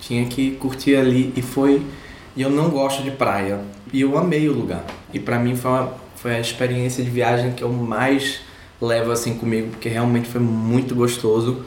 Tinha 0.00 0.24
que 0.26 0.52
curtir 0.52 0.96
ali 0.96 1.32
e 1.36 1.42
foi. 1.42 1.84
E 2.34 2.40
eu 2.40 2.48
não 2.48 2.70
gosto 2.70 3.02
de 3.02 3.10
praia. 3.10 3.60
E 3.92 4.00
eu 4.00 4.16
amei 4.16 4.48
o 4.48 4.52
lugar. 4.52 4.82
E 5.12 5.20
para 5.20 5.38
mim 5.38 5.54
foi 5.54 5.70
uma, 5.70 5.92
foi 6.22 6.36
a 6.36 6.40
experiência 6.40 7.02
de 7.02 7.10
viagem 7.10 7.50
que 7.50 7.64
eu 7.64 7.72
mais 7.72 8.40
levo 8.80 9.10
assim 9.10 9.34
comigo, 9.34 9.70
porque 9.70 9.88
realmente 9.88 10.28
foi 10.28 10.40
muito 10.40 10.94
gostoso. 10.94 11.64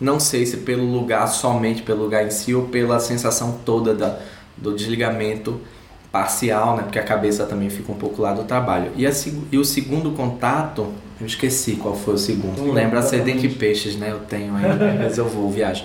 Não 0.00 0.18
sei 0.18 0.46
se 0.46 0.58
pelo 0.58 0.84
lugar, 0.84 1.26
somente 1.26 1.82
pelo 1.82 2.04
lugar 2.04 2.26
em 2.26 2.30
si, 2.30 2.54
ou 2.54 2.68
pela 2.68 2.98
sensação 3.00 3.58
toda 3.66 3.94
da, 3.94 4.18
do 4.56 4.74
desligamento 4.74 5.60
parcial, 6.10 6.74
né? 6.74 6.84
Porque 6.84 6.98
a 6.98 7.02
cabeça 7.02 7.44
também 7.44 7.68
fica 7.68 7.92
um 7.92 7.96
pouco 7.96 8.22
lá 8.22 8.32
do 8.32 8.44
trabalho. 8.44 8.92
E, 8.96 9.06
a, 9.06 9.10
e 9.52 9.58
o 9.58 9.64
segundo 9.64 10.12
contato, 10.12 10.86
eu 11.20 11.26
esqueci 11.26 11.72
qual 11.72 11.94
foi 11.94 12.14
o 12.14 12.18
segundo. 12.18 12.62
Não 12.62 12.72
lembro, 12.72 12.98
de 13.42 13.48
peixes, 13.50 13.94
né? 13.96 14.10
Eu 14.10 14.20
tenho 14.20 14.56
ainda, 14.56 14.94
mas 14.98 15.18
eu 15.18 15.28
vou 15.28 15.50
viajar. 15.50 15.84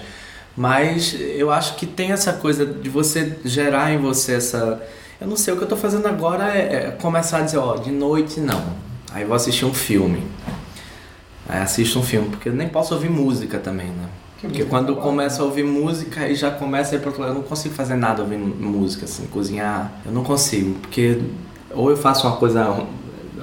Mas 0.56 1.14
eu 1.20 1.52
acho 1.52 1.76
que 1.76 1.86
tem 1.86 2.14
essa 2.14 2.32
coisa 2.32 2.66
de 2.66 2.88
você 2.88 3.38
gerar 3.44 3.92
em 3.92 3.98
você 3.98 4.36
essa 4.36 4.82
eu 5.24 5.30
não 5.30 5.38
sei, 5.38 5.54
o 5.54 5.58
que 5.58 5.64
eu 5.64 5.68
tô 5.70 5.78
fazendo 5.78 6.06
agora 6.06 6.54
é, 6.54 6.76
é 6.76 6.92
começar 7.02 7.38
a 7.38 7.42
dizer, 7.42 7.58
ó, 7.58 7.78
de 7.78 7.92
noite 7.92 8.42
não. 8.42 8.62
Aí 9.14 9.24
vou 9.24 9.34
assistir 9.34 9.64
um 9.64 9.74
filme. 9.74 10.22
Aí 11.48 11.62
assisto 11.62 11.98
um 11.98 12.04
filme, 12.04 12.28
porque 12.28 12.50
eu 12.50 12.54
nem 12.54 12.68
posso 12.68 12.94
ouvir 12.94 13.10
música 13.10 13.58
também, 13.58 13.88
né? 13.88 14.10
Que 14.38 14.48
porque 14.48 14.66
quando 14.66 14.90
eu 14.90 14.98
começo 14.98 15.42
a 15.42 15.46
ouvir 15.46 15.64
música 15.64 16.28
e 16.28 16.36
já 16.36 16.52
começa 16.52 16.94
a 16.94 16.98
ir 16.98 17.00
pro 17.00 17.08
outro 17.08 17.22
lado, 17.22 17.32
eu 17.32 17.36
não 17.36 17.48
consigo 17.48 17.74
fazer 17.74 17.96
nada 17.96 18.22
ouvindo 18.22 18.46
música, 18.62 19.06
assim, 19.06 19.26
cozinhar. 19.28 19.94
Eu 20.06 20.12
não 20.12 20.26
consigo, 20.26 20.78
porque 20.82 21.22
ou 21.72 21.90
eu 21.90 21.96
faço 21.96 22.28
uma 22.28 22.36
coisa 22.36 22.86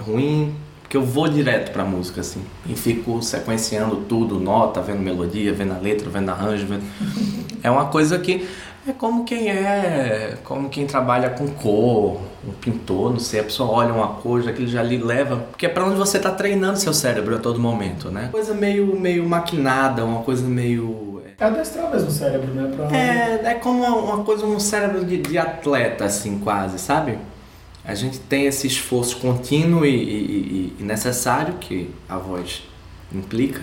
ruim, 0.06 0.54
porque 0.82 0.98
eu 0.98 1.02
vou 1.02 1.28
direto 1.28 1.72
pra 1.72 1.82
música, 1.82 2.20
assim, 2.20 2.42
e 2.68 2.74
fico 2.74 3.22
sequenciando 3.22 3.96
tudo, 4.06 4.38
nota, 4.38 4.82
vendo 4.82 5.00
melodia, 5.00 5.54
vendo 5.54 5.72
a 5.72 5.78
letra, 5.78 6.10
vendo 6.10 6.28
arranjo, 6.28 6.66
vendo... 6.66 6.82
É 7.62 7.70
uma 7.70 7.86
coisa 7.86 8.18
que 8.18 8.48
é 8.86 8.92
como 8.92 9.24
quem 9.24 9.50
é, 9.50 10.38
como 10.44 10.68
quem 10.68 10.86
trabalha 10.86 11.30
com 11.30 11.46
cor, 11.48 12.20
um 12.46 12.52
pintor, 12.60 13.12
não 13.12 13.18
sei, 13.18 13.40
a 13.40 13.44
pessoa 13.44 13.70
olha 13.70 13.92
uma 13.92 14.08
cor, 14.08 14.42
já 14.42 14.52
que 14.52 14.62
ele 14.62 14.70
já 14.70 14.82
lhe 14.82 14.96
leva, 14.96 15.36
porque 15.36 15.66
é 15.66 15.68
para 15.68 15.84
onde 15.84 15.96
você 15.96 16.16
está 16.16 16.30
treinando 16.30 16.78
seu 16.78 16.94
cérebro 16.94 17.36
a 17.36 17.38
todo 17.38 17.60
momento, 17.60 18.10
né? 18.10 18.28
Coisa 18.32 18.54
meio, 18.54 18.98
meio 18.98 19.28
maquinada, 19.28 20.04
uma 20.04 20.22
coisa 20.22 20.46
meio 20.46 21.10
é 21.40 21.44
adestrar 21.46 21.90
mesmo 21.90 22.08
o 22.08 22.12
cérebro, 22.12 22.52
né? 22.52 22.70
Pra... 22.76 22.94
É, 22.94 23.52
é 23.52 23.54
como 23.54 23.82
uma 23.82 24.22
coisa, 24.22 24.44
um 24.44 24.60
cérebro 24.60 25.02
de, 25.06 25.16
de 25.16 25.38
atleta, 25.38 26.04
assim, 26.04 26.38
quase, 26.38 26.78
sabe? 26.78 27.18
A 27.82 27.94
gente 27.94 28.18
tem 28.18 28.44
esse 28.44 28.66
esforço 28.66 29.16
contínuo 29.16 29.86
e, 29.86 29.88
e, 29.88 30.76
e 30.78 30.82
necessário 30.82 31.54
que 31.54 31.90
a 32.06 32.18
voz 32.18 32.62
implica, 33.10 33.62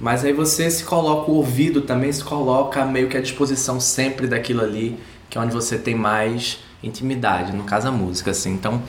mas 0.00 0.24
aí 0.24 0.32
você 0.32 0.70
se 0.70 0.84
coloca, 0.84 1.30
o 1.30 1.34
ouvido 1.34 1.82
também 1.82 2.12
se 2.12 2.22
coloca 2.22 2.84
meio 2.84 3.08
que 3.08 3.16
à 3.16 3.20
disposição 3.20 3.80
sempre 3.80 4.26
daquilo 4.26 4.62
ali, 4.62 4.98
que 5.30 5.38
é 5.38 5.40
onde 5.40 5.52
você 5.52 5.78
tem 5.78 5.94
mais 5.94 6.58
intimidade, 6.82 7.52
no 7.52 7.64
caso 7.64 7.88
a 7.88 7.92
música, 7.92 8.30
assim. 8.30 8.52
Então, 8.52 8.82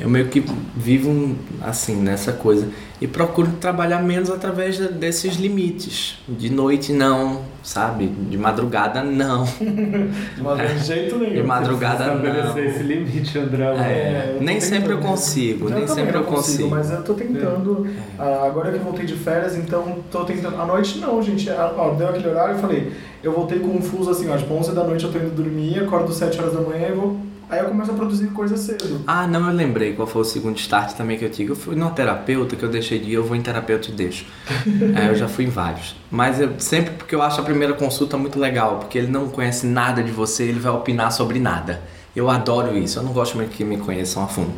eu 0.00 0.08
meio 0.08 0.28
que 0.28 0.42
vivo 0.74 1.36
assim 1.62 1.94
nessa 1.94 2.32
coisa 2.32 2.68
e 3.00 3.06
procuro 3.06 3.52
trabalhar 3.60 4.02
menos 4.02 4.30
através 4.30 4.78
desses 4.78 5.36
limites. 5.36 6.18
De 6.28 6.50
noite 6.50 6.92
não, 6.92 7.42
sabe? 7.62 8.06
De 8.06 8.36
madrugada 8.36 9.02
não. 9.02 9.44
de 9.56 10.42
madrugada 10.42 10.74
de 10.74 10.86
jeito 10.86 11.18
nenhum. 11.18 11.34
De 11.34 11.42
madrugada 11.42 12.14
não. 12.14 12.58
esse 12.58 12.82
limite, 12.82 13.38
André. 13.38 13.64
É, 13.64 14.38
nem 14.40 14.60
sempre 14.60 14.92
eu 14.92 14.98
consigo, 14.98 15.68
eu 15.68 15.74
nem 15.74 15.86
sempre 15.86 16.16
eu 16.16 16.24
consigo. 16.24 16.70
Mas 16.70 16.90
eu 16.90 17.02
tô 17.02 17.14
tentando. 17.14 17.88
É. 18.18 18.22
Uh, 18.22 18.44
agora 18.44 18.70
que 18.70 18.78
eu 18.78 18.84
voltei 18.84 19.06
de 19.06 19.14
férias, 19.14 19.56
então 19.56 19.98
tô 20.10 20.24
tentando. 20.24 20.60
À 20.60 20.66
noite 20.66 20.98
não, 20.98 21.22
gente. 21.22 21.48
Ó, 21.50 21.94
deu 21.94 22.08
aquele 22.08 22.28
horário 22.28 22.56
e 22.56 22.60
falei. 22.60 22.92
Eu 23.22 23.32
voltei 23.32 23.58
com 23.58 23.68
um 23.68 23.82
fuso 23.82 24.10
assim, 24.10 24.30
ó, 24.30 24.36
tipo 24.36 24.52
11 24.52 24.74
da 24.74 24.82
noite 24.82 25.04
eu 25.04 25.12
tô 25.12 25.18
indo 25.18 25.34
dormir, 25.34 25.78
acordo 25.78 26.10
7 26.10 26.38
horas 26.40 26.54
da 26.54 26.60
manhã 26.62 26.88
e 26.88 26.92
vou 26.92 27.18
Aí 27.50 27.58
eu 27.58 27.66
começo 27.66 27.90
a 27.90 27.94
produzir 27.94 28.28
coisa 28.28 28.56
cedo. 28.56 29.02
Ah, 29.06 29.26
não, 29.26 29.48
eu 29.48 29.56
lembrei 29.56 29.92
qual 29.92 30.06
foi 30.06 30.22
o 30.22 30.24
segundo 30.24 30.56
start 30.56 30.96
também 30.96 31.18
que 31.18 31.24
eu 31.24 31.30
tive. 31.30 31.50
Eu 31.50 31.56
fui 31.56 31.74
numa 31.74 31.90
terapeuta 31.90 32.54
que 32.54 32.62
eu 32.62 32.68
deixei 32.68 33.00
de 33.00 33.10
ir, 33.10 33.14
eu 33.14 33.24
vou 33.24 33.36
em 33.36 33.42
terapeuta 33.42 33.88
e 33.90 33.92
deixo. 33.92 34.24
é, 34.96 35.08
eu 35.08 35.16
já 35.16 35.26
fui 35.26 35.46
em 35.46 35.50
vários. 35.50 35.96
Mas 36.08 36.40
eu, 36.40 36.52
sempre 36.60 36.94
porque 36.94 37.12
eu 37.12 37.20
acho 37.20 37.40
a 37.40 37.44
primeira 37.44 37.74
consulta 37.74 38.16
muito 38.16 38.38
legal, 38.38 38.78
porque 38.78 38.98
ele 38.98 39.08
não 39.08 39.28
conhece 39.28 39.66
nada 39.66 40.00
de 40.00 40.12
você, 40.12 40.44
ele 40.44 40.60
vai 40.60 40.70
opinar 40.72 41.10
sobre 41.10 41.40
nada. 41.40 41.82
Eu 42.14 42.30
adoro 42.30 42.78
isso, 42.78 43.00
eu 43.00 43.02
não 43.02 43.12
gosto 43.12 43.36
muito 43.36 43.50
que 43.50 43.64
me 43.64 43.78
conheçam 43.78 44.22
a 44.22 44.28
fundo. 44.28 44.52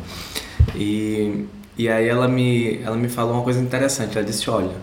E, 0.75 1.45
e 1.75 1.89
aí 1.89 2.07
ela 2.07 2.27
me, 2.27 2.79
ela 2.83 2.95
me 2.95 3.09
falou 3.09 3.33
uma 3.33 3.43
coisa 3.43 3.59
interessante, 3.59 4.17
ela 4.17 4.25
disse, 4.25 4.47
olha, 4.51 4.75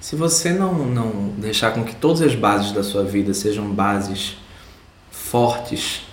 se 0.00 0.16
você 0.16 0.50
não, 0.50 0.72
não 0.86 1.10
deixar 1.36 1.72
com 1.72 1.84
que 1.84 1.94
todas 1.94 2.22
as 2.22 2.34
bases 2.34 2.72
da 2.72 2.82
sua 2.82 3.04
vida 3.04 3.34
sejam 3.34 3.70
bases 3.70 4.38
fortes, 5.10 6.06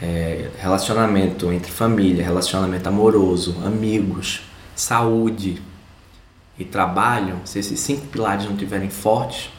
é, 0.00 0.50
relacionamento 0.58 1.52
entre 1.52 1.70
família, 1.70 2.24
relacionamento 2.24 2.88
amoroso, 2.88 3.56
amigos, 3.64 4.42
saúde 4.74 5.60
e 6.58 6.64
trabalho, 6.64 7.36
se 7.44 7.58
esses 7.58 7.80
cinco 7.80 8.06
pilares 8.06 8.44
não 8.44 8.52
estiverem 8.52 8.90
fortes, 8.90 9.50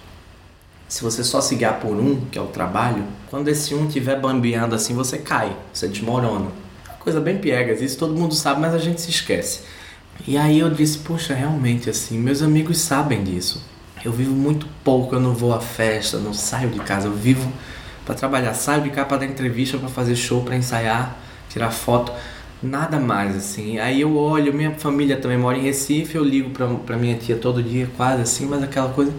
se 0.87 1.03
você 1.03 1.23
só 1.23 1.39
se 1.39 1.55
guiar 1.55 1.79
por 1.79 1.95
um, 1.95 2.21
que 2.31 2.37
é 2.37 2.41
o 2.41 2.47
trabalho, 2.47 3.03
quando 3.29 3.47
esse 3.47 3.75
um 3.75 3.85
estiver 3.85 4.19
bambeando 4.19 4.73
assim, 4.73 4.95
você 4.95 5.19
cai, 5.19 5.55
você 5.71 5.87
desmorona. 5.87 6.47
Coisa 6.99 7.21
bem 7.21 7.37
piegas, 7.37 7.81
isso 7.81 7.97
todo 7.97 8.15
mundo 8.15 8.33
sabe, 8.33 8.59
mas 8.59 8.73
a 8.73 8.79
gente 8.79 8.99
se 8.99 9.09
esquece. 9.09 9.61
E 10.27 10.37
aí 10.37 10.59
eu 10.59 10.69
disse, 10.69 10.97
poxa, 10.99 11.33
realmente 11.33 11.89
assim, 11.89 12.17
meus 12.17 12.41
amigos 12.41 12.79
sabem 12.79 13.23
disso. 13.23 13.61
Eu 14.03 14.11
vivo 14.11 14.33
muito 14.33 14.67
pouco, 14.83 15.15
eu 15.15 15.19
não 15.19 15.33
vou 15.33 15.53
à 15.53 15.59
festa, 15.59 16.17
não 16.17 16.33
saio 16.33 16.69
de 16.69 16.79
casa, 16.79 17.07
eu 17.07 17.13
vivo 17.13 17.51
para 18.09 18.15
trabalhar. 18.15 18.55
Saio 18.55 18.81
de 18.81 18.89
cá 18.89 19.05
para 19.05 19.17
dar 19.17 19.25
entrevista, 19.27 19.77
para 19.77 19.87
fazer 19.87 20.15
show, 20.15 20.41
para 20.41 20.55
ensaiar, 20.55 21.15
tirar 21.47 21.69
foto, 21.69 22.11
nada 22.61 22.99
mais 22.99 23.35
assim. 23.35 23.77
Aí 23.77 24.01
eu 24.01 24.17
olho, 24.17 24.51
minha 24.51 24.71
família 24.71 25.15
também 25.15 25.37
mora 25.37 25.55
em 25.55 25.61
Recife, 25.61 26.15
eu 26.15 26.23
ligo 26.23 26.49
para 26.49 26.97
minha 26.97 27.15
tia 27.15 27.35
todo 27.35 27.61
dia, 27.61 27.87
quase 27.95 28.23
assim, 28.23 28.47
mas 28.47 28.63
aquela 28.63 28.89
coisa. 28.89 29.13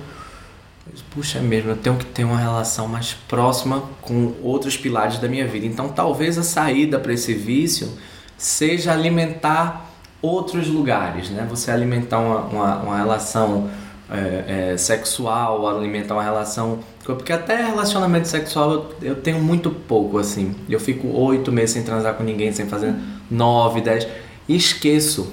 Puxa, 1.10 1.38
é 1.38 1.40
mesmo, 1.40 1.70
eu 1.70 1.76
tenho 1.76 1.94
que 1.96 2.04
ter 2.04 2.24
uma 2.24 2.36
relação 2.36 2.88
mais 2.88 3.12
próxima 3.28 3.80
com 4.02 4.34
outros 4.42 4.76
pilares 4.76 5.18
da 5.20 5.28
minha 5.28 5.46
vida. 5.46 5.64
Então, 5.64 5.88
talvez 5.88 6.36
a 6.36 6.42
saída 6.42 6.98
para 6.98 7.12
esse 7.12 7.32
vício 7.32 7.96
seja 8.36 8.92
alimentar 8.92 9.88
outros 10.20 10.66
lugares, 10.66 11.30
né? 11.30 11.46
Você 11.48 11.70
alimentar 11.70 12.18
uma, 12.18 12.40
uma, 12.40 12.76
uma 12.78 12.96
relação 12.98 13.70
é, 14.10 14.72
é, 14.72 14.76
sexual, 14.76 15.68
alimentar 15.68 16.14
uma 16.14 16.22
relação. 16.22 16.80
Porque 17.04 17.32
até 17.32 17.56
relacionamento 17.56 18.28
sexual 18.28 18.72
eu, 18.72 18.94
eu, 19.02 19.16
tenho 19.16 19.40
muito 19.40 19.70
pouco, 19.70 20.18
assim. 20.18 20.54
Eu 20.68 20.80
fico 20.80 21.08
oito 21.08 21.52
meses 21.52 21.70
sem 21.70 21.82
transar 21.82 22.14
com 22.14 22.24
ninguém, 22.24 22.52
sem 22.52 22.66
fazer 22.66 22.94
nove, 23.30 23.80
dez. 23.80 24.06
E 24.48 24.56
esqueço. 24.56 25.32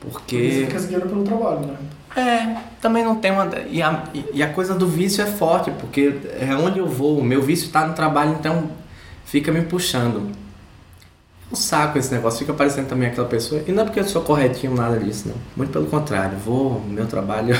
Porque. 0.00 0.66
Você 0.68 0.88
fica 0.88 1.00
pelo 1.00 1.22
trabalho, 1.22 1.60
né? 1.60 1.76
É, 2.14 2.56
também 2.80 3.04
não 3.04 3.16
tem 3.16 3.30
uma. 3.30 3.48
E 3.70 3.80
a, 3.80 4.04
e 4.34 4.42
a 4.42 4.48
coisa 4.48 4.74
do 4.74 4.86
vício 4.86 5.22
é 5.22 5.26
forte, 5.26 5.70
porque 5.70 6.14
é 6.38 6.54
onde 6.54 6.78
eu 6.78 6.86
vou. 6.86 7.18
O 7.18 7.24
meu 7.24 7.40
vício 7.40 7.66
está 7.66 7.86
no 7.86 7.94
trabalho, 7.94 8.36
então 8.38 8.70
fica 9.24 9.50
me 9.50 9.62
puxando. 9.62 10.41
Um 11.52 11.54
saco 11.54 11.98
esse 11.98 12.10
negócio, 12.10 12.38
fica 12.38 12.54
parecendo 12.54 12.88
também 12.88 13.08
aquela 13.08 13.28
pessoa. 13.28 13.62
E 13.66 13.72
não 13.72 13.82
é 13.82 13.84
porque 13.84 14.00
eu 14.00 14.04
sou 14.04 14.22
corretinho, 14.22 14.74
nada 14.74 14.98
disso, 14.98 15.28
não. 15.28 15.34
Muito 15.54 15.70
pelo 15.70 15.84
contrário, 15.84 16.38
vou, 16.38 16.80
meu 16.80 17.06
trabalho, 17.06 17.54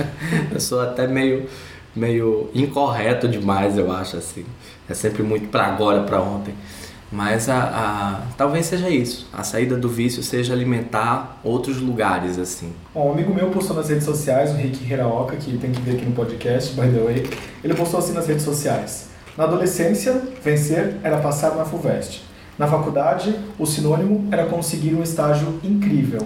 eu 0.50 0.58
sou 0.58 0.80
até 0.80 1.06
meio, 1.06 1.46
meio 1.94 2.48
incorreto 2.54 3.28
demais, 3.28 3.76
eu 3.76 3.92
acho, 3.92 4.16
assim. 4.16 4.46
É 4.88 4.94
sempre 4.94 5.22
muito 5.22 5.48
para 5.48 5.66
agora, 5.66 6.04
para 6.04 6.22
ontem. 6.22 6.54
Mas 7.12 7.50
a, 7.50 7.58
a, 7.58 8.20
talvez 8.36 8.64
seja 8.64 8.88
isso. 8.88 9.28
A 9.30 9.44
saída 9.44 9.76
do 9.76 9.90
vício 9.90 10.22
seja 10.22 10.54
alimentar 10.54 11.38
outros 11.44 11.80
lugares, 11.80 12.38
assim. 12.38 12.72
um 12.94 13.12
amigo 13.12 13.32
meu 13.32 13.50
postou 13.50 13.76
nas 13.76 13.90
redes 13.90 14.04
sociais, 14.04 14.52
o 14.52 14.54
Rick 14.54 14.90
Hiraoka, 14.90 15.36
que 15.36 15.56
tem 15.58 15.70
que 15.70 15.82
ver 15.82 15.96
aqui 15.96 16.06
no 16.06 16.12
podcast, 16.12 16.72
by 16.72 16.88
the 16.88 17.00
way. 17.04 17.30
Ele 17.62 17.74
postou 17.74 18.00
assim 18.00 18.14
nas 18.14 18.26
redes 18.26 18.42
sociais. 18.42 19.10
Na 19.36 19.44
adolescência, 19.44 20.20
vencer 20.42 20.96
era 21.02 21.18
passar 21.18 21.54
na 21.54 21.64
FUVEST. 21.64 22.23
Na 22.58 22.66
faculdade, 22.66 23.34
o 23.58 23.66
sinônimo 23.66 24.28
era 24.30 24.46
conseguir 24.46 24.94
um 24.94 25.02
estágio 25.02 25.60
incrível. 25.62 26.20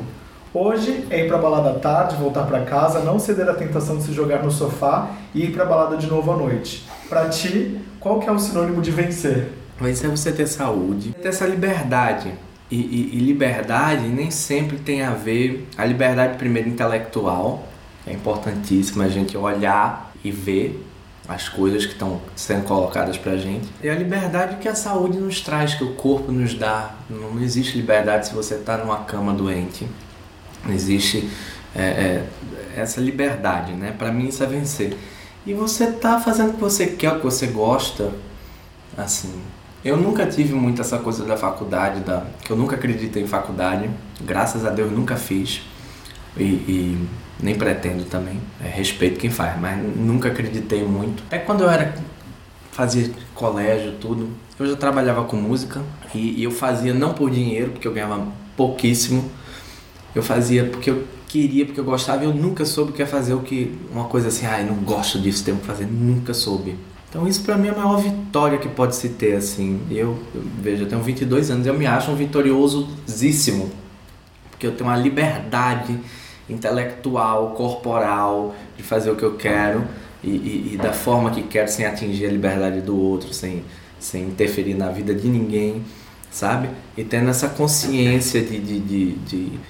Hoje 0.52 1.06
é 1.10 1.24
ir 1.24 1.28
pra 1.28 1.38
balada 1.38 1.78
tarde, 1.78 2.16
voltar 2.16 2.44
para 2.44 2.62
casa, 2.62 3.00
não 3.00 3.18
ceder 3.18 3.48
à 3.48 3.54
tentação 3.54 3.96
de 3.96 4.04
se 4.04 4.12
jogar 4.12 4.42
no 4.42 4.50
sofá 4.50 5.10
e 5.34 5.44
ir 5.44 5.52
pra 5.52 5.64
balada 5.64 5.96
de 5.96 6.06
novo 6.06 6.32
à 6.32 6.36
noite. 6.36 6.86
Para 7.08 7.28
ti, 7.28 7.78
qual 8.00 8.18
que 8.18 8.28
é 8.28 8.32
o 8.32 8.38
sinônimo 8.38 8.82
de 8.82 8.90
vencer? 8.90 9.52
Mas 9.80 10.02
é 10.02 10.08
você 10.08 10.32
ter 10.32 10.46
saúde, 10.46 11.14
ter 11.20 11.28
essa 11.28 11.46
liberdade. 11.46 12.32
E, 12.70 12.76
e, 12.76 13.16
e, 13.16 13.18
liberdade 13.20 14.06
nem 14.08 14.30
sempre 14.30 14.76
tem 14.78 15.02
a 15.02 15.12
ver. 15.12 15.66
A 15.76 15.84
liberdade, 15.84 16.36
primeiro, 16.36 16.68
intelectual, 16.68 17.66
é 18.06 18.12
importantíssima 18.12 19.04
a 19.04 19.08
gente 19.08 19.36
olhar 19.36 20.12
e 20.22 20.30
ver 20.30 20.87
as 21.28 21.46
coisas 21.46 21.84
que 21.84 21.92
estão 21.92 22.22
sendo 22.34 22.64
colocadas 22.64 23.18
pra 23.18 23.36
gente. 23.36 23.68
E 23.82 23.88
a 23.88 23.94
liberdade 23.94 24.56
que 24.56 24.66
a 24.66 24.74
saúde 24.74 25.18
nos 25.18 25.42
traz, 25.42 25.74
que 25.74 25.84
o 25.84 25.92
corpo 25.94 26.32
nos 26.32 26.54
dá. 26.54 26.94
Não 27.08 27.38
existe 27.40 27.76
liberdade 27.76 28.28
se 28.28 28.34
você 28.34 28.54
está 28.54 28.78
numa 28.78 29.00
cama 29.00 29.34
doente. 29.34 29.86
Não 30.64 30.72
existe 30.72 31.28
é, 31.76 31.82
é, 31.82 32.26
essa 32.74 33.00
liberdade, 33.00 33.72
né? 33.72 33.94
Para 33.96 34.10
mim 34.10 34.28
isso 34.28 34.42
é 34.42 34.46
vencer. 34.46 34.96
E 35.46 35.52
você 35.52 35.92
tá 35.92 36.18
fazendo 36.18 36.50
o 36.50 36.54
que 36.54 36.60
você 36.60 36.86
quer, 36.86 37.12
o 37.12 37.18
que 37.18 37.24
você 37.24 37.46
gosta, 37.46 38.10
assim, 38.96 39.40
eu 39.84 39.96
nunca 39.96 40.26
tive 40.26 40.54
muito 40.54 40.80
essa 40.80 40.98
coisa 40.98 41.24
da 41.24 41.36
faculdade, 41.36 42.00
da, 42.00 42.24
que 42.42 42.50
eu 42.50 42.56
nunca 42.56 42.74
acreditei 42.74 43.22
em 43.22 43.26
faculdade. 43.26 43.88
Graças 44.20 44.64
a 44.64 44.70
Deus 44.70 44.90
nunca 44.90 45.16
fiz. 45.16 45.62
E, 46.38 46.42
e 46.42 47.08
nem 47.42 47.54
pretendo 47.54 48.04
também. 48.04 48.40
É, 48.62 48.68
respeito 48.68 49.18
quem 49.18 49.30
faz, 49.30 49.60
mas 49.60 49.78
nunca 49.96 50.28
acreditei 50.28 50.82
muito. 50.84 51.22
É 51.30 51.38
quando 51.38 51.62
eu 51.62 51.70
era 51.70 51.94
fazia 52.72 53.10
colégio, 53.34 53.94
tudo, 54.00 54.28
eu 54.58 54.66
já 54.66 54.76
trabalhava 54.76 55.24
com 55.24 55.36
música 55.36 55.82
e, 56.14 56.40
e 56.40 56.44
eu 56.44 56.50
fazia 56.50 56.94
não 56.94 57.12
por 57.12 57.28
dinheiro, 57.28 57.72
porque 57.72 57.88
eu 57.88 57.92
ganhava 57.92 58.26
pouquíssimo. 58.56 59.28
Eu 60.14 60.22
fazia 60.22 60.64
porque 60.64 60.90
eu 60.90 61.04
queria, 61.28 61.66
porque 61.66 61.80
eu 61.80 61.84
gostava 61.84 62.24
e 62.24 62.26
eu 62.26 62.34
nunca 62.34 62.64
soube 62.64 62.92
que 62.92 63.02
ia 63.02 63.06
fazer 63.06 63.34
o 63.34 63.40
que 63.40 63.76
uma 63.92 64.04
coisa 64.04 64.28
assim, 64.28 64.46
ai, 64.46 64.62
ah, 64.62 64.64
não 64.64 64.76
gosto 64.76 65.20
disso, 65.20 65.44
tenho 65.44 65.58
que 65.58 65.66
fazer, 65.66 65.86
nunca 65.86 66.32
soube. 66.32 66.76
Então 67.08 67.26
isso 67.26 67.42
para 67.42 67.56
mim 67.56 67.68
é 67.68 67.70
a 67.70 67.74
maior 67.74 67.96
vitória 67.96 68.58
que 68.58 68.68
pode 68.68 68.94
se 68.94 69.10
ter, 69.10 69.34
assim. 69.34 69.80
Eu, 69.90 70.18
eu 70.34 70.42
vejo, 70.60 70.84
eu 70.84 70.88
tenho 70.88 71.02
22 71.02 71.50
anos, 71.50 71.66
eu 71.66 71.74
me 71.74 71.86
acho 71.86 72.10
um 72.10 72.16
vitoriosíssimo, 72.16 73.70
porque 74.50 74.66
eu 74.66 74.72
tenho 74.72 74.88
uma 74.88 74.96
liberdade 74.96 75.98
intelectual, 76.48 77.50
corporal, 77.50 78.54
de 78.76 78.82
fazer 78.82 79.10
o 79.10 79.16
que 79.16 79.22
eu 79.22 79.36
quero 79.36 79.84
e, 80.22 80.30
e, 80.30 80.70
e, 80.74 80.76
da 80.76 80.92
forma 80.92 81.30
que 81.30 81.42
quero, 81.42 81.70
sem 81.70 81.86
atingir 81.86 82.26
a 82.26 82.30
liberdade 82.30 82.80
do 82.80 82.98
outro, 82.98 83.32
sem, 83.32 83.64
sem 84.00 84.24
interferir 84.24 84.74
na 84.74 84.88
vida 84.88 85.14
de 85.14 85.28
ninguém, 85.28 85.84
sabe? 86.30 86.68
E 86.96 87.04
tendo 87.04 87.30
essa 87.30 87.48
consciência 87.48 88.42
de, 88.42 88.58
de, 88.58 88.80
de, 88.80 89.12
de 89.12 89.60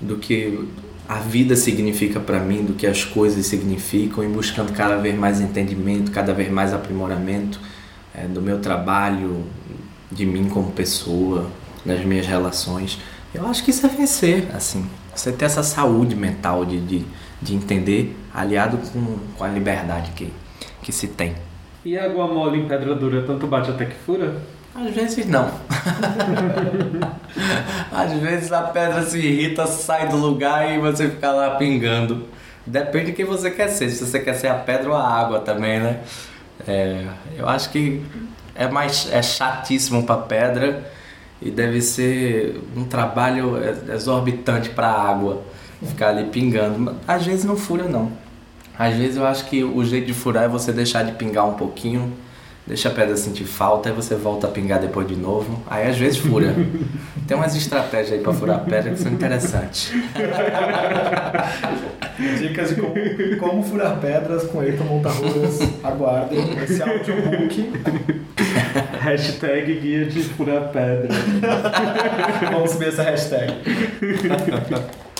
do 0.00 0.18
que 0.18 0.68
a 1.08 1.18
vida 1.18 1.54
significa 1.56 2.20
para 2.20 2.40
mim, 2.40 2.64
do 2.64 2.74
que 2.74 2.86
as 2.86 3.04
coisas 3.04 3.46
significam 3.46 4.24
e 4.24 4.28
buscando 4.28 4.72
cada 4.72 4.96
vez 4.96 5.16
mais 5.16 5.40
entendimento, 5.40 6.10
cada 6.10 6.34
vez 6.34 6.50
mais 6.50 6.74
aprimoramento 6.74 7.60
é, 8.14 8.26
do 8.26 8.42
meu 8.42 8.58
trabalho, 8.60 9.44
de 10.10 10.26
mim 10.26 10.48
como 10.48 10.72
pessoa, 10.72 11.50
das 11.84 12.04
minhas 12.04 12.26
relações. 12.26 12.98
Eu 13.32 13.46
acho 13.46 13.64
que 13.64 13.70
isso 13.70 13.86
é 13.86 13.88
vencer, 13.88 14.48
assim. 14.54 14.84
Você 15.16 15.32
ter 15.32 15.46
essa 15.46 15.62
saúde 15.62 16.14
mental 16.14 16.64
de, 16.64 16.78
de, 16.78 17.04
de 17.40 17.54
entender, 17.54 18.14
aliado 18.32 18.76
com, 18.76 19.18
com 19.36 19.44
a 19.44 19.48
liberdade 19.48 20.10
que, 20.12 20.32
que 20.82 20.92
se 20.92 21.08
tem. 21.08 21.34
E 21.84 21.98
água 21.98 22.26
mole 22.26 22.60
em 22.60 22.68
pedra 22.68 22.94
dura 22.94 23.22
tanto 23.22 23.46
bate 23.46 23.70
até 23.70 23.86
que 23.86 23.94
fura? 23.94 24.36
Às 24.74 24.94
vezes 24.94 25.26
não. 25.26 25.48
Às 27.90 28.12
vezes 28.12 28.52
a 28.52 28.62
pedra 28.62 29.02
se 29.02 29.18
irrita, 29.18 29.66
sai 29.66 30.08
do 30.08 30.16
lugar 30.16 30.70
e 30.70 30.78
você 30.78 31.08
fica 31.08 31.30
lá 31.30 31.56
pingando. 31.56 32.26
Depende 32.66 33.06
de 33.06 33.12
quem 33.12 33.24
você 33.24 33.50
quer 33.50 33.68
ser, 33.68 33.88
se 33.88 34.04
você 34.04 34.20
quer 34.20 34.34
ser 34.34 34.48
a 34.48 34.54
pedra 34.54 34.90
ou 34.90 34.96
a 34.96 35.08
água 35.08 35.40
também, 35.40 35.80
né? 35.80 36.00
É, 36.66 37.06
eu 37.38 37.48
acho 37.48 37.70
que 37.70 38.02
é 38.54 38.68
mais 38.68 39.08
é 39.10 39.22
chatíssimo 39.22 40.04
para 40.04 40.20
pedra 40.22 40.95
e 41.40 41.50
deve 41.50 41.80
ser 41.80 42.60
um 42.76 42.84
trabalho 42.84 43.54
exorbitante 43.92 44.70
para 44.70 44.88
a 44.88 45.10
água 45.10 45.42
ficar 45.86 46.08
ali 46.08 46.24
pingando. 46.30 46.96
Às 47.06 47.26
vezes 47.26 47.44
não 47.44 47.56
fura 47.56 47.84
não. 47.84 48.10
Às 48.78 48.94
vezes 48.94 49.16
eu 49.16 49.26
acho 49.26 49.46
que 49.46 49.64
o 49.64 49.84
jeito 49.84 50.06
de 50.06 50.14
furar 50.14 50.44
é 50.44 50.48
você 50.48 50.72
deixar 50.72 51.02
de 51.02 51.12
pingar 51.12 51.46
um 51.46 51.54
pouquinho 51.54 52.12
deixa 52.66 52.88
a 52.88 52.92
pedra 52.92 53.16
sentir 53.16 53.44
falta, 53.44 53.88
aí 53.88 53.94
você 53.94 54.16
volta 54.16 54.48
a 54.48 54.50
pingar 54.50 54.80
depois 54.80 55.06
de 55.06 55.14
novo. 55.14 55.62
Aí 55.68 55.86
às 55.88 55.96
vezes 55.96 56.18
fura. 56.18 56.52
Tem 57.26 57.36
umas 57.36 57.54
estratégias 57.56 58.12
aí 58.14 58.20
pra 58.20 58.32
furar 58.32 58.56
a 58.56 58.60
pedra 58.60 58.90
que 58.90 58.98
são 58.98 59.12
interessantes. 59.12 59.92
Dicas 62.38 62.70
de 62.70 62.76
como, 62.76 62.94
como 63.38 63.62
furar 63.62 63.98
pedras 64.00 64.44
com 64.44 64.62
Eito 64.62 64.82
Montarruas. 64.84 65.60
Aguardem 65.82 66.62
esse 66.62 66.82
audiobook. 66.82 67.72
hashtag 69.06 69.78
guia 69.78 70.04
de 70.04 70.20
furar 70.22 70.68
pedra. 70.72 71.08
Vamos 72.50 72.72
subir 72.72 72.88
essa 72.88 73.04
hashtag. 73.04 73.54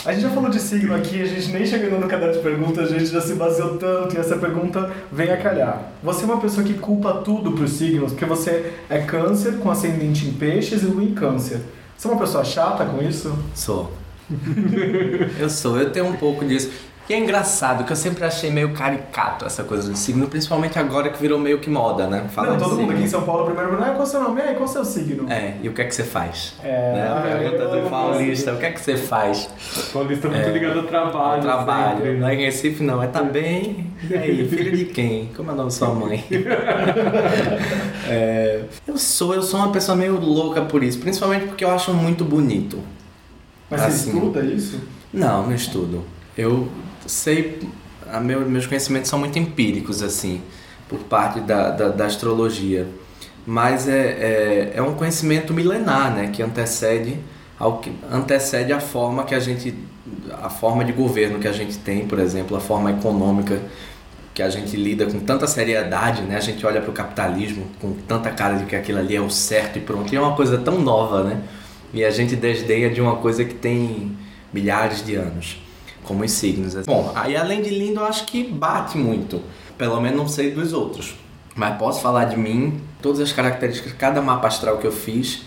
A 0.04 0.12
gente 0.12 0.22
já 0.22 0.30
falou 0.30 0.50
de 0.50 0.58
signo 0.58 0.94
aqui, 0.94 1.22
a 1.22 1.26
gente 1.26 1.52
nem 1.52 1.64
chegando 1.64 2.00
no 2.00 2.08
caderno 2.08 2.34
de 2.34 2.40
perguntas, 2.40 2.92
a 2.92 2.98
gente 2.98 3.10
já 3.10 3.20
se 3.20 3.34
baseou 3.34 3.76
tanto 3.76 4.16
e 4.16 4.18
essa 4.18 4.36
pergunta 4.36 4.90
vem 5.10 5.30
a 5.30 5.36
calhar. 5.36 5.92
Você 6.02 6.22
é 6.22 6.26
uma 6.26 6.40
pessoa 6.40 6.66
que 6.66 6.74
culpa 6.74 7.14
tudo 7.24 7.52
pros 7.52 7.72
signos, 7.72 8.12
porque 8.12 8.24
você 8.24 8.72
é 8.90 8.98
câncer 8.98 9.58
com 9.58 9.70
ascendente 9.70 10.26
em 10.26 10.32
peixes 10.32 10.82
e 10.82 10.86
lua 10.86 11.04
em 11.04 11.14
câncer. 11.14 11.60
Você 11.96 12.08
é 12.08 12.10
uma 12.10 12.20
pessoa 12.20 12.44
chata 12.44 12.84
com 12.84 13.02
isso? 13.02 13.36
Sou. 13.54 13.92
eu 15.38 15.48
sou, 15.48 15.78
eu 15.78 15.90
tenho 15.90 16.06
um 16.06 16.16
pouco 16.16 16.44
disso. 16.44 16.70
E 17.08 17.14
é 17.14 17.18
engraçado 17.18 17.84
que 17.84 17.92
eu 17.92 17.96
sempre 17.96 18.24
achei 18.24 18.50
meio 18.50 18.72
caricato 18.72 19.44
essa 19.44 19.62
coisa 19.62 19.88
do 19.88 19.96
signo, 19.96 20.26
principalmente 20.26 20.76
agora 20.76 21.08
que 21.08 21.20
virou 21.20 21.38
meio 21.38 21.60
que 21.60 21.70
moda, 21.70 22.08
né? 22.08 22.26
Fala 22.30 22.50
não, 22.50 22.58
todo 22.58 22.76
mundo 22.76 22.90
aqui 22.92 23.04
em 23.04 23.06
São 23.06 23.22
Paulo 23.22 23.44
primeiro, 23.44 23.74
ah, 23.74 23.90
qual 23.90 24.00
é 24.00 24.02
o 24.02 24.06
seu 24.06 24.20
nome? 24.20 24.40
Ah, 24.40 24.54
qual 24.54 24.62
é 24.62 24.64
o 24.64 24.68
seu 24.68 24.84
signo? 24.84 25.30
É, 25.30 25.54
e 25.62 25.68
o 25.68 25.72
que 25.72 25.82
é 25.82 25.84
que 25.84 25.94
você 25.94 26.02
faz? 26.02 26.54
É, 26.64 26.92
né? 26.94 27.08
a 27.08 27.20
pergunta 27.20 27.68
do 27.68 27.88
paulista, 27.88 28.52
o 28.54 28.58
que 28.58 28.66
é 28.66 28.72
que 28.72 28.80
você 28.80 28.96
faz? 28.96 29.48
O 29.88 29.92
paulista 29.92 30.26
é 30.26 30.30
muito 30.30 30.48
é, 30.48 30.52
ligado 30.52 30.80
ao 30.80 30.84
trabalho. 30.86 31.36
Ao 31.36 31.40
trabalho. 31.40 31.96
Sempre. 31.98 32.20
Lá 32.20 32.34
em 32.34 32.44
Recife 32.44 32.82
não, 32.82 33.00
é 33.00 33.06
tá 33.06 33.22
bem. 33.22 33.92
E 34.10 34.12
aí, 34.12 34.48
filho 34.48 34.76
de 34.76 34.86
quem? 34.86 35.30
Como 35.36 35.48
é 35.50 35.54
o 35.54 35.56
nome 35.56 35.68
da 35.68 35.76
sua 35.76 35.94
mãe? 35.94 36.24
é, 38.08 38.62
eu 38.84 38.98
sou, 38.98 39.32
eu 39.32 39.42
sou 39.42 39.60
uma 39.60 39.70
pessoa 39.70 39.96
meio 39.96 40.18
louca 40.18 40.62
por 40.62 40.82
isso, 40.82 40.98
principalmente 40.98 41.46
porque 41.46 41.64
eu 41.64 41.70
acho 41.70 41.94
muito 41.94 42.24
bonito. 42.24 42.80
Mas 43.70 43.80
assim, 43.82 44.10
você 44.10 44.16
estuda 44.16 44.40
isso? 44.44 44.80
Não, 45.12 45.44
não 45.44 45.54
estudo. 45.54 46.04
Eu 46.36 46.68
sei, 47.08 47.60
meu, 48.22 48.40
meus 48.48 48.66
conhecimentos 48.66 49.08
são 49.08 49.18
muito 49.18 49.38
empíricos, 49.38 50.02
assim, 50.02 50.42
por 50.88 51.00
parte 51.00 51.40
da, 51.40 51.70
da, 51.70 51.88
da 51.88 52.06
astrologia. 52.06 52.86
Mas 53.46 53.88
é, 53.88 53.92
é, 53.92 54.72
é, 54.76 54.82
um 54.82 54.94
conhecimento 54.94 55.54
milenar, 55.54 56.12
né, 56.14 56.30
que 56.32 56.42
antecede, 56.42 57.18
ao 57.58 57.78
que 57.78 57.92
antecede 58.10 58.72
a 58.72 58.80
forma 58.80 59.24
que 59.24 59.34
a 59.34 59.40
gente, 59.40 59.74
a 60.42 60.50
forma 60.50 60.84
de 60.84 60.92
governo 60.92 61.38
que 61.38 61.48
a 61.48 61.52
gente 61.52 61.78
tem, 61.78 62.06
por 62.06 62.18
exemplo, 62.18 62.56
a 62.56 62.60
forma 62.60 62.90
econômica 62.90 63.60
que 64.34 64.42
a 64.42 64.50
gente 64.50 64.76
lida 64.76 65.06
com 65.06 65.18
tanta 65.20 65.46
seriedade, 65.46 66.20
né? 66.22 66.36
A 66.36 66.40
gente 66.40 66.66
olha 66.66 66.82
para 66.82 66.90
o 66.90 66.92
capitalismo 66.92 67.66
com 67.80 67.92
tanta 68.06 68.30
cara 68.30 68.56
de 68.56 68.66
que 68.66 68.76
aquilo 68.76 68.98
ali 68.98 69.16
é 69.16 69.20
o 69.20 69.30
certo 69.30 69.78
e 69.78 69.80
pronto. 69.80 70.12
E 70.12 70.16
é 70.16 70.20
uma 70.20 70.36
coisa 70.36 70.58
tão 70.58 70.78
nova, 70.78 71.24
né? 71.24 71.42
e 71.92 72.04
a 72.04 72.10
gente 72.10 72.36
desdenha 72.36 72.90
de 72.90 73.00
uma 73.00 73.16
coisa 73.16 73.44
que 73.44 73.54
tem 73.54 74.16
milhares 74.52 75.04
de 75.04 75.14
anos, 75.14 75.58
como 76.06 76.24
os 76.24 76.32
signos. 76.32 76.74
Bom, 76.86 77.12
aí 77.14 77.36
além 77.36 77.60
de 77.60 77.70
lindo, 77.70 78.00
eu 78.00 78.06
acho 78.06 78.24
que 78.24 78.44
bate 78.44 78.96
muito. 78.96 79.42
Pelo 79.76 80.00
menos 80.00 80.16
não 80.16 80.28
sei 80.28 80.52
dos 80.52 80.72
outros. 80.72 81.14
Mas 81.54 81.76
posso 81.78 82.00
falar 82.00 82.26
de 82.26 82.36
mim, 82.36 82.80
todas 83.02 83.20
as 83.20 83.32
características, 83.32 83.92
cada 83.92 84.22
mapa 84.22 84.46
astral 84.46 84.78
que 84.78 84.86
eu 84.86 84.92
fiz, 84.92 85.42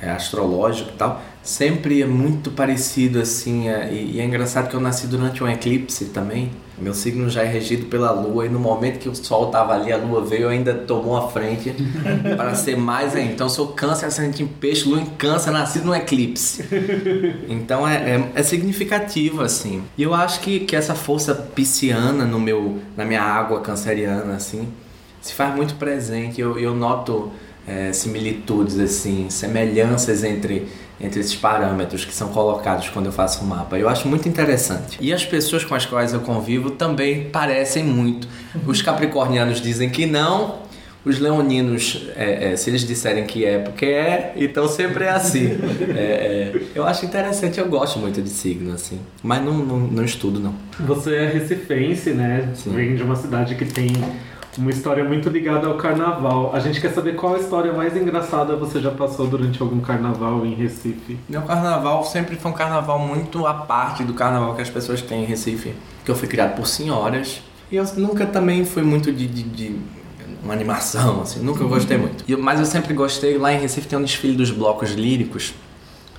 é, 0.00 0.10
astrológico 0.10 0.90
e 0.90 0.96
tal, 0.96 1.22
sempre 1.42 2.02
é 2.02 2.06
muito 2.06 2.50
parecido 2.50 3.20
assim. 3.20 3.68
É, 3.68 3.92
e, 3.92 4.16
e, 4.16 4.20
é 4.20 4.24
engraçado 4.24 4.68
que 4.68 4.74
eu 4.74 4.80
nasci 4.80 5.06
durante 5.06 5.42
um 5.42 5.48
eclipse 5.48 6.06
também. 6.06 6.50
Meu 6.76 6.92
signo 6.92 7.30
já 7.30 7.42
é 7.42 7.46
regido 7.46 7.86
pela 7.86 8.10
lua, 8.10 8.46
e 8.46 8.48
no 8.48 8.58
momento 8.58 8.98
que 8.98 9.08
o 9.08 9.14
sol 9.14 9.46
estava 9.46 9.74
ali, 9.74 9.92
a 9.92 9.96
lua 9.96 10.24
veio 10.24 10.48
ainda 10.48 10.74
tomou 10.74 11.16
a 11.16 11.28
frente 11.28 11.74
para 12.36 12.54
ser 12.54 12.76
mais 12.76 13.14
ainda. 13.14 13.32
Então 13.32 13.48
sou 13.48 13.68
câncer, 13.68 14.06
ascendente 14.06 14.42
em 14.42 14.46
peixe, 14.46 14.88
lua 14.88 15.00
em 15.00 15.06
câncer, 15.06 15.50
nascido 15.50 15.86
no 15.86 15.94
eclipse. 15.94 16.64
Então 17.48 17.86
é, 17.86 17.94
é, 17.94 18.32
é, 18.34 18.42
significativo 18.42 19.42
assim. 19.42 19.82
E 19.96 20.02
eu 20.02 20.12
acho 20.12 20.40
que, 20.40 20.60
que 20.60 20.74
essa 20.74 20.94
força 20.94 21.34
pisciana 21.34 22.24
no 22.24 22.40
meu, 22.40 22.80
na 22.96 23.04
minha 23.04 23.22
água 23.22 23.60
canceriana, 23.60 24.34
assim, 24.34 24.68
se 25.20 25.32
faz 25.32 25.54
muito 25.54 25.74
presente. 25.76 26.40
Eu, 26.40 26.58
eu 26.58 26.74
noto 26.74 27.30
é, 27.66 27.92
similitudes, 27.92 28.78
assim, 28.78 29.28
semelhanças 29.30 30.22
entre, 30.22 30.68
entre 31.00 31.20
esses 31.20 31.34
parâmetros 31.34 32.04
que 32.04 32.14
são 32.14 32.28
colocados 32.28 32.88
quando 32.90 33.06
eu 33.06 33.12
faço 33.12 33.42
um 33.44 33.46
mapa. 33.46 33.78
Eu 33.78 33.88
acho 33.88 34.06
muito 34.08 34.28
interessante. 34.28 34.98
E 35.00 35.12
as 35.12 35.24
pessoas 35.24 35.64
com 35.64 35.74
as 35.74 35.86
quais 35.86 36.12
eu 36.12 36.20
convivo 36.20 36.70
também 36.70 37.30
parecem 37.30 37.84
muito. 37.84 38.28
Os 38.66 38.82
capricornianos 38.82 39.60
dizem 39.60 39.88
que 39.88 40.06
não, 40.06 40.64
os 41.04 41.18
leoninos, 41.18 42.06
é, 42.16 42.52
é, 42.52 42.56
se 42.56 42.70
eles 42.70 42.86
disserem 42.86 43.24
que 43.24 43.44
é, 43.44 43.58
porque 43.58 43.84
é, 43.86 44.32
então 44.36 44.66
sempre 44.66 45.04
é 45.04 45.10
assim. 45.10 45.58
É, 45.94 46.52
é, 46.54 46.62
eu 46.74 46.84
acho 46.84 47.04
interessante, 47.04 47.58
eu 47.58 47.68
gosto 47.68 47.98
muito 47.98 48.20
de 48.20 48.28
signo, 48.28 48.72
assim, 48.72 48.98
mas 49.22 49.44
não, 49.44 49.58
não, 49.58 49.78
não 49.78 50.04
estudo, 50.04 50.40
não. 50.40 50.54
Você 50.80 51.14
é 51.14 51.28
recifense, 51.28 52.10
né? 52.10 52.50
Sim. 52.54 52.70
Vem 52.70 52.96
de 52.96 53.02
uma 53.02 53.14
cidade 53.14 53.54
que 53.54 53.64
tem 53.64 53.92
uma 54.58 54.70
história 54.70 55.04
muito 55.04 55.28
ligada 55.28 55.66
ao 55.66 55.74
carnaval. 55.74 56.54
A 56.54 56.60
gente 56.60 56.80
quer 56.80 56.92
saber 56.92 57.14
qual 57.16 57.34
a 57.34 57.38
história 57.38 57.72
mais 57.72 57.96
engraçada 57.96 58.56
você 58.56 58.80
já 58.80 58.90
passou 58.90 59.26
durante 59.26 59.60
algum 59.60 59.80
carnaval 59.80 60.44
em 60.46 60.54
Recife. 60.54 61.18
Meu 61.28 61.42
carnaval 61.42 62.04
sempre 62.04 62.36
foi 62.36 62.50
um 62.50 62.54
carnaval 62.54 62.98
muito 62.98 63.46
à 63.46 63.54
parte 63.54 64.04
do 64.04 64.14
carnaval 64.14 64.54
que 64.54 64.62
as 64.62 64.70
pessoas 64.70 65.02
têm 65.02 65.24
em 65.24 65.26
Recife. 65.26 65.74
Que 66.04 66.10
eu 66.10 66.14
fui 66.14 66.28
criado 66.28 66.56
por 66.56 66.66
senhoras. 66.66 67.42
E 67.70 67.76
eu 67.76 67.84
nunca 67.96 68.26
também 68.26 68.64
fui 68.64 68.82
muito 68.82 69.12
de, 69.12 69.26
de, 69.26 69.42
de 69.42 69.76
uma 70.42 70.52
animação, 70.52 71.22
assim, 71.22 71.40
nunca 71.40 71.64
gostei 71.64 71.96
muito. 71.96 72.24
mas 72.38 72.60
eu 72.60 72.66
sempre 72.66 72.92
gostei, 72.92 73.38
lá 73.38 73.52
em 73.52 73.58
Recife 73.58 73.88
tem 73.88 73.98
um 73.98 74.02
desfile 74.02 74.36
dos 74.36 74.50
blocos 74.50 74.92
líricos, 74.92 75.54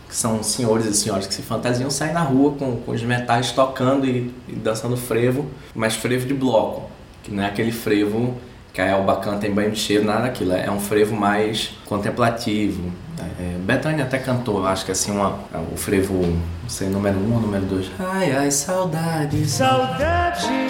que 0.09 0.15
são 0.15 0.41
senhores 0.41 0.87
e 0.87 0.93
senhoras 0.95 1.27
que 1.27 1.33
se 1.33 1.43
fantasiam, 1.43 1.89
saem 1.91 2.13
na 2.13 2.23
rua 2.23 2.53
com, 2.53 2.77
com 2.77 2.91
os 2.91 3.03
metais 3.03 3.51
tocando 3.51 4.07
e, 4.07 4.33
e 4.49 4.53
dançando 4.53 4.97
frevo, 4.97 5.45
mas 5.75 5.95
frevo 5.95 6.25
de 6.25 6.33
bloco 6.33 6.94
que 7.25 7.31
não 7.31 7.43
é 7.43 7.47
aquele 7.47 7.71
frevo 7.71 8.37
que 8.71 8.79
a 8.79 8.85
Elba 8.85 9.15
canta 9.17 9.47
em 9.47 9.51
banho 9.51 9.71
de 9.71 9.79
cheiro, 9.79 10.05
nada 10.05 10.23
daquilo. 10.23 10.53
É 10.53 10.69
um 10.69 10.79
frevo 10.79 11.15
mais 11.15 11.71
contemplativo. 11.85 12.91
É, 13.39 13.57
Betânia 13.59 14.03
até 14.03 14.19
cantou, 14.19 14.65
acho 14.65 14.85
que 14.85 14.91
assim, 14.91 15.11
uma, 15.11 15.39
o 15.73 15.75
frevo, 15.75 16.13
não 16.13 16.69
sei, 16.69 16.87
número 16.87 17.17
um 17.17 17.33
ou 17.33 17.41
número 17.41 17.65
dois. 17.65 17.89
Ai, 17.97 18.31
ai, 18.31 18.51
saudade. 18.51 19.43
Saudade 19.47 20.67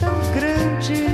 tão 0.00 0.14
grande. 0.34 1.06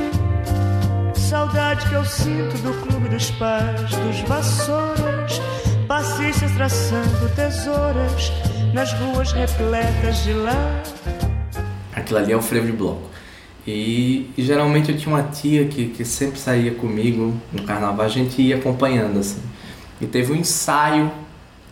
Saudade 1.14 1.86
que 1.88 1.94
eu 1.94 2.04
sinto 2.04 2.56
do 2.62 2.72
clube 2.86 3.08
dos 3.08 3.30
pais, 3.32 3.90
dos 3.90 4.20
vassouras. 4.20 5.40
Passistas 5.86 6.52
traçando 6.52 7.28
tesouras 7.34 8.32
nas 8.72 8.92
ruas 8.94 9.32
repletas 9.32 10.22
de 10.22 10.32
lá. 10.32 10.82
Aquilo 11.94 12.18
ali 12.20 12.32
é 12.32 12.36
o 12.36 12.40
frevo 12.40 12.66
de 12.66 12.72
bloco. 12.72 13.11
E, 13.66 14.30
e, 14.36 14.42
geralmente 14.42 14.90
eu 14.90 14.98
tinha 14.98 15.14
uma 15.14 15.22
tia 15.22 15.66
que, 15.66 15.86
que 15.86 16.04
sempre 16.04 16.38
saía 16.38 16.74
comigo 16.74 17.32
no 17.52 17.62
carnaval, 17.62 18.04
a 18.04 18.08
gente 18.08 18.42
ia 18.42 18.56
acompanhando 18.56 19.20
assim. 19.20 19.40
E 20.00 20.06
teve 20.06 20.32
um 20.32 20.36
ensaio 20.36 21.10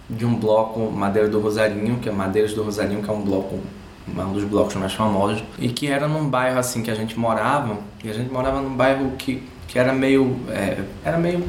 de 0.09 0.25
um 0.25 0.37
bloco 0.37 0.91
Madeira 0.91 1.29
do 1.29 1.41
Rosarinho, 1.41 1.99
que 1.99 2.09
é 2.09 2.13
Madeiras 2.13 2.55
do 2.55 2.63
Rosarinho, 2.63 3.03
que 3.03 3.11
é 3.11 3.13
um 3.13 3.23
bloco, 3.23 3.59
um 4.07 4.33
dos 4.33 4.45
blocos 4.45 4.77
mais 4.77 4.93
famosos, 4.93 5.43
e 5.59 5.69
que 5.69 5.89
era 5.89 6.07
num 6.07 6.29
bairro 6.29 6.59
assim 6.59 6.83
que 6.83 6.91
a 6.91 6.95
gente 6.95 7.19
morava, 7.19 7.79
e 8.05 8.11
a 8.11 8.13
gente 8.13 8.33
morava 8.33 8.61
num 8.61 8.75
bairro 8.77 9.13
que, 9.19 9.43
que 9.67 9.79
era 9.79 9.93
meio 9.93 10.37
é, 10.49 10.83
era 11.05 11.19
meio 11.19 11.45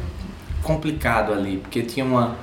complicado 0.64 1.34
ali, 1.34 1.58
porque 1.58 1.84
tinha 1.84 2.06
uma 2.06 2.36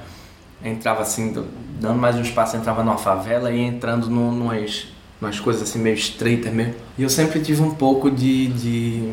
entrava 0.64 1.02
assim, 1.02 1.32
dando 1.80 1.98
mais 1.98 2.16
um 2.16 2.22
espaço, 2.22 2.56
entrava 2.56 2.82
numa 2.82 2.98
favela 2.98 3.50
e 3.50 3.60
entrando 3.60 4.08
no, 4.08 4.32
numas 4.32 4.88
umas 5.20 5.40
coisas 5.40 5.62
assim 5.62 5.78
meio 5.78 5.94
estreitas 5.94 6.52
mesmo. 6.52 6.74
E 6.96 7.02
eu 7.02 7.10
sempre 7.10 7.40
tive 7.40 7.62
um 7.62 7.74
pouco 7.74 8.10
de, 8.10 8.48
de... 8.48 9.12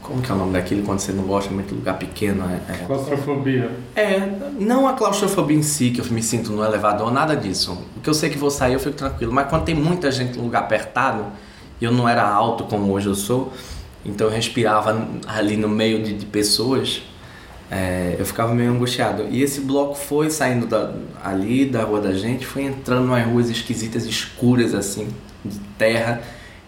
Como 0.00 0.22
que 0.22 0.30
é 0.30 0.34
o 0.34 0.38
nome 0.38 0.52
daquilo 0.52 0.82
quando 0.84 1.00
você 1.00 1.12
não 1.12 1.24
gosta 1.24 1.50
muito 1.50 1.68
de 1.68 1.74
lugar 1.74 1.98
pequeno? 1.98 2.44
É, 2.44 2.72
é... 2.72 2.76
Claustrofobia. 2.86 3.70
É, 3.94 4.20
não 4.58 4.88
a 4.88 4.94
claustrofobia 4.94 5.56
em 5.56 5.62
si, 5.62 5.90
que 5.90 6.00
eu 6.00 6.04
me 6.06 6.22
sinto 6.22 6.50
no 6.52 6.64
elevador, 6.64 7.12
nada 7.12 7.36
disso. 7.36 7.76
Porque 7.94 8.08
eu 8.08 8.14
sei 8.14 8.30
que 8.30 8.38
vou 8.38 8.50
sair, 8.50 8.72
eu 8.72 8.80
fico 8.80 8.96
tranquilo. 8.96 9.32
Mas 9.32 9.48
quando 9.48 9.64
tem 9.64 9.74
muita 9.74 10.10
gente 10.10 10.38
no 10.38 10.44
lugar 10.44 10.62
apertado, 10.62 11.26
e 11.80 11.84
eu 11.84 11.92
não 11.92 12.08
era 12.08 12.26
alto 12.26 12.64
como 12.64 12.92
hoje 12.92 13.06
eu 13.06 13.14
sou, 13.14 13.52
então 14.04 14.28
eu 14.28 14.32
respirava 14.32 15.06
ali 15.26 15.56
no 15.56 15.68
meio 15.68 16.02
de, 16.02 16.14
de 16.14 16.26
pessoas, 16.26 17.02
é, 17.70 18.16
eu 18.18 18.24
ficava 18.24 18.54
meio 18.54 18.70
angustiado. 18.70 19.26
E 19.30 19.42
esse 19.42 19.60
bloco 19.60 19.94
foi 19.94 20.30
saindo 20.30 20.66
da, 20.66 20.92
ali 21.22 21.66
da 21.66 21.84
rua 21.84 22.00
da 22.00 22.12
gente, 22.12 22.46
foi 22.46 22.62
entrando 22.62 23.06
umas 23.06 23.26
ruas 23.26 23.50
esquisitas, 23.50 24.06
escuras 24.06 24.74
assim, 24.74 25.08
de 25.44 25.58
terra. 25.76 26.22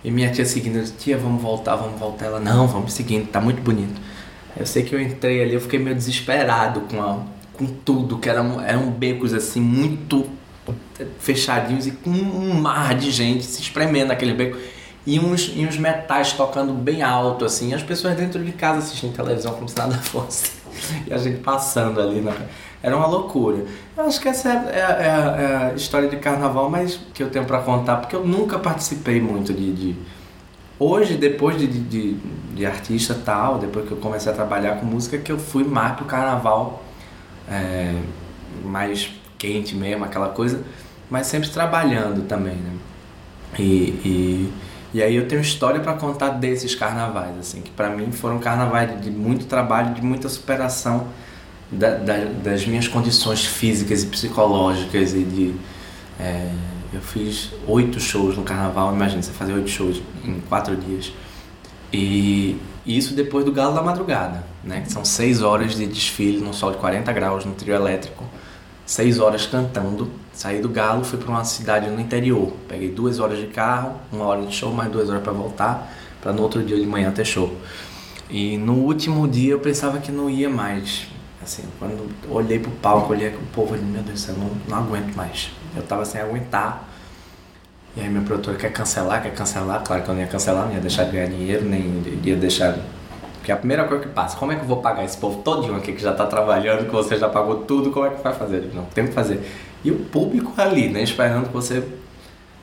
E 0.05 0.11
minha 0.11 0.31
tia 0.31 0.45
seguindo, 0.45 0.77
eu 0.77 0.83
disse, 0.83 0.95
tia, 0.95 1.17
vamos 1.17 1.43
voltar, 1.43 1.77
vamos 1.77 1.99
voltar. 1.99 2.27
Ela, 2.27 2.41
não, 2.41 2.67
vamos 2.67 2.93
seguindo, 2.93 3.29
tá 3.29 3.41
muito 3.41 3.63
bonito. 3.63 4.01
Eu 4.57 4.67
sei 4.67 4.83
que 4.83 4.95
eu 4.95 5.01
entrei 5.01 5.43
ali, 5.43 5.55
eu 5.55 5.61
fiquei 5.61 5.79
meio 5.79 5.97
desesperado 5.97 6.83
com, 6.83 7.01
a, 7.03 7.19
com 7.53 7.67
tudo, 7.67 8.19
que 8.19 8.29
eram, 8.29 8.61
eram 8.61 8.91
becos 8.91 9.33
assim, 9.33 9.61
muito 9.61 10.27
fechadinhos 11.19 11.87
e 11.87 11.93
com 11.93 12.11
um 12.11 12.55
mar 12.55 12.95
de 12.95 13.11
gente 13.11 13.45
se 13.45 13.63
espremendo 13.63 14.09
naquele 14.09 14.35
beco. 14.35 14.59
E 15.07 15.19
uns, 15.19 15.53
e 15.55 15.65
uns 15.65 15.79
metais 15.79 16.33
tocando 16.33 16.75
bem 16.75 17.03
alto, 17.03 17.45
assim, 17.45 17.73
as 17.73 17.83
pessoas 17.83 18.15
dentro 18.17 18.45
de 18.45 18.53
casa 18.53 18.79
assistindo 18.79 19.15
televisão 19.15 19.55
como 19.55 19.69
se 19.69 19.77
nada 19.77 19.97
fosse. 19.99 20.60
e 21.07 21.13
a 21.13 21.19
gente 21.19 21.41
passando 21.41 22.01
ali 22.01 22.21
na. 22.21 22.33
Era 22.83 22.97
uma 22.97 23.07
loucura. 23.07 23.65
Eu 23.97 24.05
acho 24.05 24.21
que 24.21 24.29
essa 24.29 24.49
é, 24.49 24.53
é, 24.53 24.79
é, 24.79 25.43
é 25.43 25.71
a 25.71 25.75
história 25.75 26.09
de 26.09 26.17
carnaval 26.17 26.71
mais 26.71 26.99
que 27.13 27.23
eu 27.23 27.29
tenho 27.29 27.45
para 27.45 27.61
contar, 27.61 27.97
porque 27.97 28.17
eu 28.17 28.25
nunca 28.25 28.59
participei 28.59 29.21
muito 29.21 29.53
de. 29.53 29.73
de... 29.73 29.97
Hoje, 30.79 31.19
depois 31.19 31.59
de, 31.59 31.67
de, 31.67 32.15
de, 32.55 32.65
artista 32.65 33.15
tal, 33.15 33.59
depois 33.59 33.87
que 33.87 33.93
eu 33.93 33.99
comecei 33.99 34.33
a 34.33 34.35
trabalhar 34.35 34.77
com 34.77 34.87
música, 34.87 35.19
que 35.19 35.31
eu 35.31 35.39
fui 35.39 35.63
mais 35.63 35.95
pro 35.95 36.07
carnaval 36.07 36.83
é, 37.51 37.95
mais 38.65 39.11
quente 39.37 39.75
mesmo, 39.75 40.05
aquela 40.05 40.31
coisa, 40.31 40.63
mas 41.11 41.27
sempre 41.27 41.51
trabalhando 41.51 42.27
também, 42.27 42.55
né? 42.55 42.73
E, 43.59 43.63
e 43.63 44.53
e 44.93 45.03
aí 45.03 45.15
eu 45.15 45.29
tenho 45.29 45.41
história 45.41 45.81
para 45.81 45.95
contar 45.95 46.31
desses 46.31 46.75
carnavais, 46.75 47.39
assim, 47.39 47.61
que 47.61 47.71
para 47.71 47.91
mim 47.91 48.11
foram 48.11 48.39
carnavais 48.39 49.01
de 49.01 49.11
muito 49.11 49.47
trabalho, 49.47 49.95
de 49.95 50.03
muita 50.03 50.29
superação 50.29 51.09
da, 51.71 51.95
da, 51.95 52.25
das 52.43 52.67
minhas 52.67 52.89
condições 52.89 53.45
físicas 53.45 54.03
e 54.03 54.07
psicológicas 54.07 55.15
e 55.15 55.23
de 55.23 55.55
é, 56.19 56.51
eu 56.93 57.01
fiz 57.01 57.51
oito 57.69 58.01
shows 58.01 58.37
no 58.37 58.43
carnaval, 58.43 58.93
imagina 58.93 59.23
você 59.23 59.31
fazer 59.31 59.53
oito 59.53 59.71
shows 59.71 60.03
em 60.25 60.41
quatro 60.41 60.77
dias 60.77 61.13
e 61.93 62.61
isso 62.85 63.15
depois 63.15 63.45
do 63.45 63.53
galo 63.53 63.75
da 63.75 63.83
madrugada, 63.83 64.45
né? 64.65 64.81
Que 64.81 64.93
são 64.93 65.05
seis 65.05 65.43
horas 65.43 65.77
de 65.77 65.87
desfile 65.87 66.41
no 66.41 66.53
sol 66.53 66.73
de 66.73 66.79
40 66.79 67.13
graus 67.13 67.45
no 67.45 67.53
trio 67.55 67.75
elétrico 67.75 68.25
seis 68.91 69.21
horas 69.21 69.47
cantando. 69.47 70.11
Saí 70.33 70.61
do 70.61 70.69
Galo, 70.69 71.05
fui 71.05 71.17
para 71.17 71.29
uma 71.29 71.45
cidade 71.45 71.89
no 71.89 72.01
interior. 72.01 72.53
Peguei 72.69 72.91
duas 72.91 73.21
horas 73.21 73.39
de 73.39 73.47
carro, 73.47 73.95
uma 74.11 74.25
hora 74.25 74.43
de 74.43 74.53
show, 74.53 74.73
mais 74.73 74.91
duas 74.91 75.09
horas 75.09 75.23
para 75.23 75.33
voltar, 75.33 75.93
para 76.21 76.33
no 76.33 76.43
outro 76.43 76.61
dia 76.61 76.77
de 76.77 76.87
manhã 76.87 77.13
ter 77.13 77.25
show. 77.25 77.55
E 78.29 78.59
no 78.59 78.75
último 78.75 79.29
dia 79.29 79.53
eu 79.53 79.61
pensava 79.61 79.99
que 80.01 80.11
não 80.11 80.29
ia 80.29 80.51
mais. 80.51 81.07
Assim, 81.41 81.63
quando 81.79 82.11
olhei 82.29 82.59
pro 82.59 82.71
palco, 82.73 83.13
olhei 83.13 83.31
pro 83.31 83.41
povo, 83.53 83.69
falei, 83.69 83.85
meu 83.85 84.03
Deus 84.03 84.21
céu, 84.21 84.35
não, 84.37 84.51
não 84.69 84.85
aguento 84.85 85.15
mais. 85.15 85.51
Eu 85.77 85.83
tava 85.85 86.05
sem 86.05 86.21
aguentar. 86.21 86.89
E 87.97 88.01
aí 88.01 88.09
meu 88.09 88.23
produtor 88.23 88.57
quer 88.57 88.73
cancelar, 88.73 89.23
quer 89.23 89.35
cancelar. 89.35 89.85
Claro 89.85 90.03
que 90.03 90.09
eu 90.09 90.15
não 90.15 90.21
ia 90.21 90.27
cancelar, 90.27 90.67
não 90.67 90.75
ia 90.75 90.81
deixar 90.81 91.05
de 91.05 91.13
ganhar 91.13 91.29
dinheiro, 91.29 91.65
nem 91.65 92.03
ia 92.25 92.35
deixar 92.35 92.77
porque 93.41 93.51
é 93.51 93.55
a 93.55 93.57
primeira 93.57 93.85
coisa 93.85 94.05
que 94.05 94.11
passa, 94.11 94.37
como 94.37 94.53
é 94.53 94.55
que 94.55 94.61
eu 94.61 94.67
vou 94.67 94.83
pagar 94.83 95.03
esse 95.03 95.17
povo 95.17 95.43
todinho 95.43 95.75
aqui 95.75 95.93
que 95.93 96.03
já 96.03 96.13
está 96.13 96.27
trabalhando, 96.27 96.85
que 96.85 96.93
você 96.93 97.17
já 97.17 97.27
pagou 97.27 97.63
tudo, 97.63 97.91
como 97.91 98.05
é 98.05 98.11
que 98.11 98.23
vai 98.23 98.35
fazer? 98.35 98.71
Não, 98.75 98.85
tem 98.85 99.07
que 99.07 99.13
fazer. 99.13 99.41
E 99.83 99.91
o 99.91 99.97
público 99.97 100.53
ali, 100.59 100.91
né, 100.91 101.03
esperando 101.03 101.47
que 101.47 101.53
você 101.53 101.83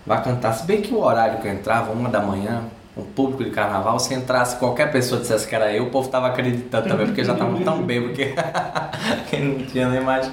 vá 0.06 0.22
cantar. 0.22 0.54
Se 0.54 0.68
bem 0.68 0.80
que 0.80 0.94
o 0.94 1.00
horário 1.00 1.40
que 1.40 1.48
eu 1.48 1.52
entrava, 1.52 1.92
uma 1.92 2.10
da 2.10 2.20
manhã, 2.20 2.62
um 2.96 3.02
público 3.02 3.44
de 3.44 3.50
carnaval, 3.50 3.98
se 3.98 4.14
entrasse 4.14 4.58
qualquer 4.58 4.92
pessoa 4.92 5.20
dissesse 5.20 5.48
que 5.48 5.56
era 5.56 5.74
eu, 5.74 5.86
o 5.86 5.90
povo 5.90 6.06
estava 6.06 6.28
acreditando 6.28 6.88
também, 6.88 7.08
porque 7.08 7.24
já 7.24 7.34
estavam 7.34 7.60
tão 7.66 7.82
bêbados 7.82 8.16
que, 8.16 8.36
que 9.32 9.38
não 9.38 9.66
tinha 9.66 9.90
nem 9.90 10.02
mais. 10.02 10.30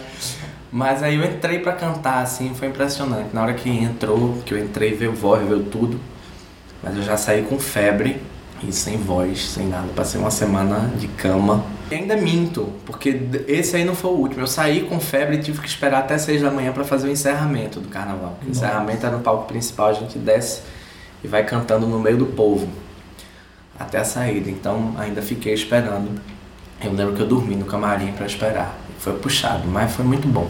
Mas 0.70 1.02
aí 1.02 1.14
eu 1.14 1.24
entrei 1.24 1.60
pra 1.60 1.72
cantar, 1.72 2.22
assim, 2.22 2.52
foi 2.54 2.68
impressionante. 2.68 3.30
Na 3.32 3.40
hora 3.40 3.54
que 3.54 3.70
entrou, 3.70 4.42
que 4.44 4.52
eu 4.52 4.58
entrei, 4.58 4.92
veio 4.92 5.14
voz, 5.14 5.42
veio 5.46 5.62
tudo. 5.62 5.98
Mas 6.82 6.96
eu 6.96 7.02
já 7.02 7.16
saí 7.16 7.42
com 7.44 7.58
febre 7.58 8.20
e 8.68 8.72
sem 8.72 8.96
voz, 8.96 9.50
sem 9.50 9.68
nada. 9.68 9.88
Passei 9.94 10.20
uma 10.20 10.30
semana 10.30 10.90
de 10.96 11.08
cama. 11.08 11.64
E 11.90 11.94
ainda 11.94 12.16
minto, 12.16 12.72
porque 12.86 13.20
esse 13.46 13.76
aí 13.76 13.84
não 13.84 13.94
foi 13.94 14.10
o 14.10 14.14
último. 14.14 14.42
Eu 14.42 14.46
saí 14.46 14.82
com 14.82 14.98
febre 14.98 15.36
e 15.36 15.40
tive 15.40 15.60
que 15.60 15.68
esperar 15.68 16.00
até 16.00 16.16
seis 16.18 16.40
da 16.40 16.50
manhã 16.50 16.72
para 16.72 16.84
fazer 16.84 17.08
o 17.08 17.10
encerramento 17.10 17.80
do 17.80 17.88
carnaval. 17.88 18.38
O 18.46 18.50
encerramento 18.50 19.06
era 19.06 19.16
no 19.16 19.22
palco 19.22 19.46
principal, 19.46 19.88
a 19.88 19.92
gente 19.92 20.18
desce 20.18 20.62
e 21.22 21.28
vai 21.28 21.44
cantando 21.44 21.86
no 21.86 21.98
meio 21.98 22.16
do 22.16 22.26
povo 22.26 22.68
até 23.78 23.98
a 23.98 24.04
saída. 24.04 24.50
Então 24.50 24.94
ainda 24.98 25.22
fiquei 25.22 25.52
esperando. 25.52 26.20
Eu 26.82 26.92
lembro 26.92 27.14
que 27.14 27.20
eu 27.20 27.26
dormi 27.26 27.54
no 27.54 27.64
camarim 27.64 28.12
para 28.12 28.26
esperar. 28.26 28.76
Foi 28.98 29.12
puxado, 29.18 29.66
mas 29.68 29.92
foi 29.92 30.04
muito 30.04 30.26
bom 30.26 30.48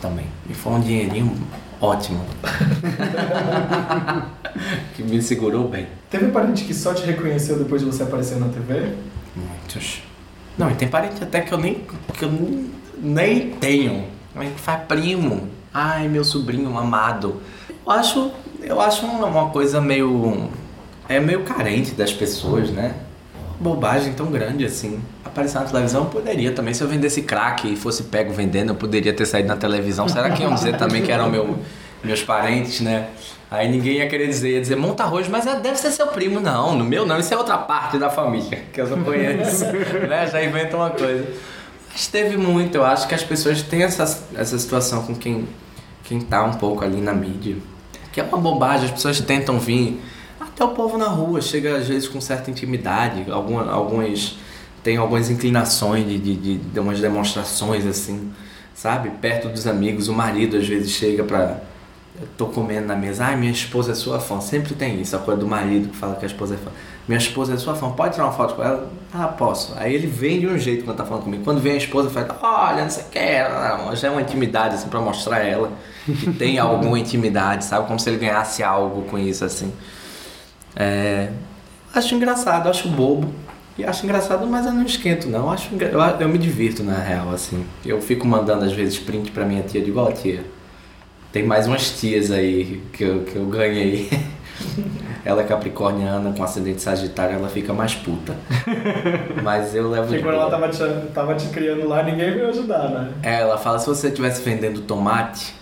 também. 0.00 0.26
E 0.50 0.54
foi 0.54 0.72
um 0.72 0.80
dinheirinho 0.80 1.36
ótimo. 1.80 2.24
que 4.94 5.02
me 5.02 5.22
segurou 5.22 5.68
bem. 5.68 5.86
Teve 6.12 6.26
parente 6.30 6.64
que 6.64 6.74
só 6.74 6.92
te 6.92 7.06
reconheceu 7.06 7.56
depois 7.56 7.80
de 7.80 7.86
você 7.86 8.02
aparecer 8.02 8.38
na 8.38 8.48
TV? 8.48 8.92
Muitos. 9.34 10.02
Não, 10.58 10.70
e 10.70 10.74
tem 10.74 10.86
parente 10.86 11.24
até 11.24 11.40
que 11.40 11.50
eu 11.50 11.56
nem, 11.56 11.86
que 12.12 12.22
eu 12.22 12.30
nem 12.98 13.48
tenho. 13.52 14.04
Mas 14.34 14.50
faz 14.60 14.82
primo. 14.86 15.48
Ai, 15.72 16.08
meu 16.08 16.22
sobrinho 16.22 16.76
amado. 16.76 17.40
Eu 17.86 17.90
acho, 17.90 18.30
eu 18.60 18.78
acho 18.78 19.06
uma 19.06 19.48
coisa 19.48 19.80
meio. 19.80 20.50
É 21.08 21.18
meio 21.18 21.44
carente 21.44 21.92
das 21.92 22.12
pessoas, 22.12 22.68
né? 22.68 22.94
Bobagem 23.58 24.12
tão 24.12 24.26
grande 24.30 24.66
assim. 24.66 25.00
Aparecer 25.24 25.60
na 25.60 25.64
televisão 25.64 26.04
poderia 26.04 26.52
também. 26.52 26.74
Se 26.74 26.82
eu 26.82 26.88
vendesse 26.88 27.22
crack 27.22 27.72
e 27.72 27.74
fosse 27.74 28.02
pego 28.02 28.34
vendendo, 28.34 28.68
eu 28.68 28.74
poderia 28.74 29.14
ter 29.14 29.24
saído 29.24 29.48
na 29.48 29.56
televisão. 29.56 30.06
Será 30.08 30.28
que 30.30 30.42
iam 30.42 30.54
dizer 30.54 30.76
também 30.76 31.00
que 31.00 31.10
eram 31.10 31.30
meu, 31.30 31.58
meus 32.04 32.22
parentes, 32.22 32.82
né? 32.82 33.08
Aí 33.52 33.70
ninguém 33.70 33.98
ia 33.98 34.08
querer 34.08 34.28
dizer, 34.28 34.52
ia 34.52 34.60
dizer, 34.62 34.76
monta 34.76 35.02
arroz, 35.02 35.28
mas 35.28 35.46
é, 35.46 35.60
deve 35.60 35.76
ser 35.76 35.90
seu 35.90 36.06
primo. 36.06 36.40
Não, 36.40 36.74
no 36.74 36.82
meu 36.82 37.04
não, 37.04 37.18
isso 37.18 37.34
é 37.34 37.36
outra 37.36 37.58
parte 37.58 37.98
da 37.98 38.08
família 38.08 38.64
que 38.72 38.80
eu 38.80 38.88
não 38.88 39.04
conheço. 39.04 39.66
né? 40.08 40.26
Já 40.26 40.42
inventa 40.42 40.74
uma 40.74 40.88
coisa. 40.88 41.28
Mas 41.92 42.06
teve 42.06 42.38
muito, 42.38 42.76
eu 42.76 42.82
acho 42.82 43.06
que 43.06 43.14
as 43.14 43.22
pessoas 43.22 43.60
têm 43.60 43.82
essa, 43.82 44.04
essa 44.34 44.58
situação 44.58 45.02
com 45.02 45.14
quem, 45.14 45.46
quem 46.02 46.18
tá 46.18 46.42
um 46.42 46.54
pouco 46.54 46.82
ali 46.82 46.98
na 47.02 47.12
mídia. 47.12 47.56
Que 48.10 48.22
é 48.22 48.24
uma 48.24 48.38
bobagem, 48.38 48.86
as 48.86 48.92
pessoas 48.92 49.20
tentam 49.20 49.58
vir. 49.58 50.00
Até 50.40 50.64
o 50.64 50.68
povo 50.68 50.96
na 50.96 51.08
rua 51.08 51.42
chega 51.42 51.76
às 51.76 51.86
vezes 51.86 52.08
com 52.08 52.22
certa 52.22 52.50
intimidade, 52.50 53.30
algumas, 53.30 53.68
algumas 53.68 54.38
tem 54.82 54.96
algumas 54.96 55.28
inclinações 55.28 56.08
de, 56.08 56.18
de, 56.18 56.36
de, 56.36 56.56
de 56.56 56.80
umas 56.80 57.00
demonstrações 57.00 57.84
assim, 57.84 58.32
sabe? 58.74 59.10
Perto 59.10 59.48
dos 59.48 59.66
amigos, 59.66 60.08
o 60.08 60.14
marido 60.14 60.56
às 60.56 60.66
vezes 60.66 60.90
chega 60.90 61.22
pra 61.22 61.60
eu 62.20 62.28
tô 62.36 62.46
comendo 62.46 62.86
na 62.86 62.94
mesa, 62.94 63.24
ai, 63.24 63.36
minha 63.36 63.50
esposa 63.50 63.92
é 63.92 63.94
sua 63.94 64.20
fã. 64.20 64.40
Sempre 64.40 64.74
tem 64.74 65.00
isso, 65.00 65.16
a 65.16 65.18
coisa 65.18 65.40
do 65.40 65.46
marido 65.46 65.88
que 65.88 65.96
fala 65.96 66.14
que 66.14 66.24
a 66.24 66.28
esposa 66.28 66.54
é 66.54 66.58
fã. 66.58 66.70
Minha 67.08 67.18
esposa 67.18 67.54
é 67.54 67.56
sua 67.56 67.74
fã, 67.74 67.90
pode 67.90 68.14
tirar 68.14 68.26
uma 68.26 68.32
foto 68.32 68.54
com 68.54 68.62
ela? 68.62 68.88
Ah, 69.12 69.26
posso. 69.26 69.74
Aí 69.76 69.94
ele 69.94 70.06
vem 70.06 70.38
de 70.38 70.46
um 70.46 70.58
jeito 70.58 70.84
quando 70.84 70.98
tá 70.98 71.04
falando 71.04 71.24
comigo. 71.24 71.42
Quando 71.42 71.60
vem 71.60 71.72
a 71.72 71.76
esposa, 71.76 72.10
fala, 72.10 72.38
olha, 72.42 72.82
não 72.82 72.90
sei 72.90 73.04
o 73.04 73.06
que, 73.06 73.18
não, 73.48 73.96
já 73.96 74.08
é 74.08 74.10
uma 74.10 74.20
intimidade, 74.20 74.74
assim, 74.74 74.88
pra 74.88 75.00
mostrar 75.00 75.36
a 75.36 75.44
ela 75.44 75.72
que 76.04 76.32
tem 76.34 76.58
alguma 76.58 76.98
intimidade, 76.98 77.64
sabe? 77.64 77.86
Como 77.86 77.98
se 77.98 78.08
ele 78.10 78.18
ganhasse 78.18 78.62
algo 78.62 79.02
com 79.02 79.18
isso, 79.18 79.44
assim. 79.44 79.72
É... 80.76 81.30
Acho 81.94 82.14
engraçado, 82.14 82.68
acho 82.68 82.88
bobo. 82.88 83.32
E 83.76 83.84
acho 83.84 84.04
engraçado, 84.04 84.46
mas 84.46 84.66
eu 84.66 84.72
não 84.72 84.84
esquento, 84.84 85.28
não. 85.28 85.50
Acho, 85.50 85.70
eu, 85.74 86.00
eu 86.20 86.28
me 86.28 86.38
divirto, 86.38 86.84
na 86.84 86.98
real, 86.98 87.30
assim. 87.32 87.64
Eu 87.84 88.00
fico 88.02 88.26
mandando, 88.26 88.64
às 88.64 88.72
vezes, 88.72 88.98
print 88.98 89.30
pra 89.30 89.46
minha 89.46 89.62
tia, 89.62 89.80
de 89.80 89.88
igual 89.88 90.12
tia 90.12 90.44
tem 91.32 91.42
mais 91.44 91.66
umas 91.66 91.98
tias 91.98 92.30
aí 92.30 92.82
que 92.92 93.02
eu, 93.02 93.20
que 93.24 93.36
eu 93.36 93.46
ganhei. 93.46 94.08
Ela 95.24 95.42
é 95.42 95.44
capricorniana 95.44 96.32
com 96.32 96.42
ascendente 96.42 96.82
sagitário, 96.82 97.36
ela 97.36 97.48
fica 97.48 97.72
mais 97.72 97.94
puta. 97.94 98.36
Mas 99.40 99.72
eu 99.72 99.88
levo 99.88 100.08
Porque 100.08 100.16
de 100.16 100.22
quando 100.24 100.34
boa. 100.34 100.46
ela 100.46 100.50
tava 100.50 100.68
te, 100.68 101.06
tava 101.14 101.34
te 101.36 101.46
criando 101.48 101.86
lá, 101.86 102.02
ninguém 102.02 102.32
veio 102.32 102.48
ajudar, 102.48 102.88
né? 102.88 103.12
É, 103.22 103.40
ela 103.40 103.56
fala, 103.56 103.78
se 103.78 103.86
você 103.86 104.08
estivesse 104.08 104.42
vendendo 104.42 104.80
tomate, 104.80 105.54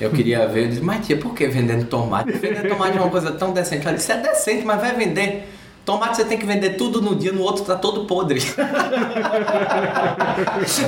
eu 0.00 0.10
queria 0.10 0.46
ver. 0.48 0.64
Eu 0.64 0.68
disse, 0.70 0.80
mas 0.80 1.06
tia, 1.06 1.18
por 1.18 1.34
que 1.34 1.46
vendendo 1.46 1.84
tomate? 1.84 2.32
Vender 2.32 2.68
tomate 2.70 2.96
é 2.96 3.00
uma 3.02 3.10
coisa 3.10 3.32
tão 3.32 3.52
decente. 3.52 3.86
Ela 3.86 3.96
disse, 3.96 4.12
é 4.12 4.16
decente, 4.16 4.64
mas 4.64 4.80
vai 4.80 4.94
vender. 4.94 5.46
Tomate 5.84 6.16
você 6.16 6.24
tem 6.24 6.38
que 6.38 6.46
vender 6.46 6.70
tudo 6.70 7.00
no 7.00 7.14
dia, 7.16 7.32
no 7.32 7.42
outro 7.42 7.64
tá 7.64 7.74
todo 7.74 8.04
podre. 8.04 8.40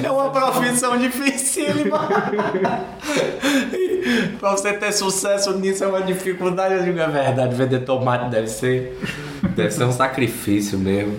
é 0.02 0.10
uma 0.10 0.30
profissão 0.30 0.98
dificílima. 0.98 2.08
pra 4.38 4.52
você 4.52 4.74
ter 4.74 4.92
sucesso 4.92 5.58
nisso 5.58 5.82
é 5.82 5.86
uma 5.86 6.02
dificuldade. 6.02 6.74
Eu 6.74 6.82
digo, 6.82 6.98
é 6.98 7.08
verdade, 7.08 7.54
vender 7.54 7.78
tomate 7.80 8.30
deve 8.30 8.48
ser, 8.48 9.00
deve 9.56 9.70
ser 9.70 9.84
um 9.84 9.92
sacrifício 9.92 10.78
mesmo. 10.78 11.18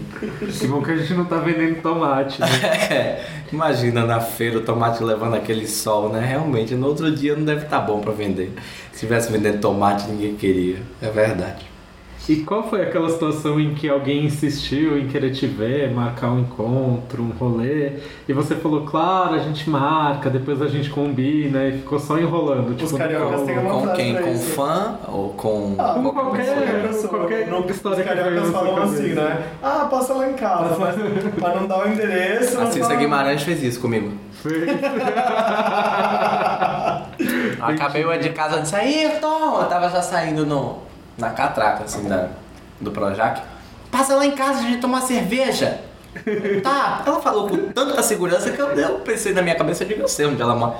Que 0.59 0.67
bom 0.67 0.83
que 0.83 0.91
a 0.91 0.97
gente 0.97 1.15
não 1.15 1.25
tá 1.25 1.37
vendendo 1.37 1.81
tomate, 1.81 2.39
né? 2.39 2.47
É, 2.93 3.25
imagina 3.51 4.05
na 4.05 4.19
feira 4.19 4.59
o 4.59 4.61
tomate 4.61 5.03
levando 5.03 5.35
aquele 5.35 5.67
sol, 5.67 6.09
né? 6.09 6.23
Realmente, 6.23 6.75
no 6.75 6.85
outro 6.87 7.09
dia 7.11 7.35
não 7.35 7.43
deve 7.43 7.65
estar 7.65 7.79
bom 7.79 7.99
para 7.99 8.11
vender. 8.11 8.53
Se 8.91 8.99
tivesse 9.01 9.31
vendendo 9.31 9.59
tomate, 9.59 10.07
ninguém 10.07 10.35
queria. 10.35 10.77
É 11.01 11.09
verdade. 11.09 11.72
E 12.29 12.37
qual 12.37 12.63
foi 12.69 12.81
aquela 12.81 13.09
situação 13.09 13.59
em 13.59 13.73
que 13.75 13.89
alguém 13.89 14.23
insistiu 14.25 14.97
em 14.97 15.09
querer 15.09 15.31
te 15.31 15.45
ver, 15.45 15.91
marcar 15.93 16.31
um 16.31 16.39
encontro, 16.39 17.21
um 17.21 17.31
rolê, 17.37 17.97
e 18.29 18.31
você 18.31 18.55
falou, 18.55 18.85
claro, 18.85 19.33
a 19.35 19.39
gente 19.39 19.69
marca, 19.69 20.29
depois 20.29 20.61
a 20.61 20.67
gente 20.67 20.89
combina, 20.89 21.65
e 21.67 21.73
ficou 21.79 21.99
só 21.99 22.17
enrolando? 22.17 22.75
Tipo, 22.77 22.97
cariocas 22.97 23.39
não- 23.41 23.45
têm 23.45 23.57
uma- 23.59 23.73
Com 23.73 23.87
quem? 23.93 24.13
pra 24.13 24.23
Com 24.23 24.31
isso. 24.31 24.51
fã 24.51 24.95
ou 25.09 25.29
com. 25.33 25.75
Ah, 25.77 25.95
Com 25.95 26.03
qualquer, 26.13 26.45
qualquer- 26.45 26.81
pessoa. 26.87 27.09
qualquer 27.09 27.47
No- 27.47 27.69
história 27.69 27.99
os 27.99 28.05
cariocas 28.05 28.49
falam 28.51 28.83
assim, 28.83 29.07
né? 29.09 29.43
Ah, 29.61 29.87
passa 29.91 30.13
lá 30.13 30.29
em 30.29 30.33
casa, 30.33 30.77
mas 30.79 30.95
pra 31.35 31.55
não 31.55 31.67
dar 31.67 31.85
o 31.85 31.89
endereço. 31.91 32.55
não 32.57 32.67
A 32.67 32.71
Cissa 32.71 32.95
Guimarães 32.95 33.43
fez 33.43 33.61
isso 33.61 33.81
comigo. 33.81 34.13
Acabei 37.61 38.03
eu 38.03 38.17
de 38.19 38.29
casa 38.29 38.59
e 38.59 38.61
disse, 38.61 38.75
Ayrton! 38.75 39.61
Eu 39.61 39.67
tava 39.67 39.89
já 39.89 40.01
saindo 40.01 40.45
no, 40.45 40.77
na 41.17 41.29
catraca, 41.29 41.83
assim, 41.83 42.07
da, 42.07 42.29
do 42.79 42.91
Projac. 42.91 43.41
Passa 43.91 44.15
lá 44.15 44.25
em 44.25 44.31
casa, 44.31 44.59
a 44.59 44.63
gente 44.63 44.79
toma 44.79 44.97
uma 44.97 45.05
cerveja. 45.05 45.79
Tá, 46.61 47.01
ela 47.05 47.19
falou 47.19 47.47
com 47.49 47.57
tanta 47.71 48.01
segurança 48.03 48.51
que 48.51 48.59
eu, 48.59 48.67
eu 48.67 48.99
pensei 48.99 49.33
na 49.33 49.41
minha 49.41 49.55
cabeça, 49.55 49.83
eu 49.83 49.97
eu 49.97 50.07
sei 50.07 50.27
onde 50.27 50.41
ela 50.41 50.55
mora. 50.55 50.75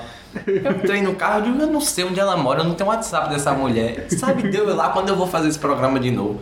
Eu 0.46 0.72
entrei 0.72 1.02
no 1.02 1.14
carro, 1.14 1.40
eu 1.40 1.52
digo, 1.52 1.62
eu 1.62 1.66
não 1.66 1.80
sei 1.80 2.04
onde 2.04 2.18
ela 2.18 2.36
mora, 2.36 2.60
eu 2.60 2.64
não 2.64 2.74
tenho 2.74 2.88
WhatsApp 2.88 3.28
dessa 3.30 3.52
mulher. 3.52 4.06
Sabe 4.10 4.48
Deus 4.48 4.74
lá 4.74 4.90
quando 4.90 5.08
eu 5.08 5.16
vou 5.16 5.26
fazer 5.26 5.48
esse 5.48 5.58
programa 5.58 5.98
de 5.98 6.10
novo. 6.10 6.40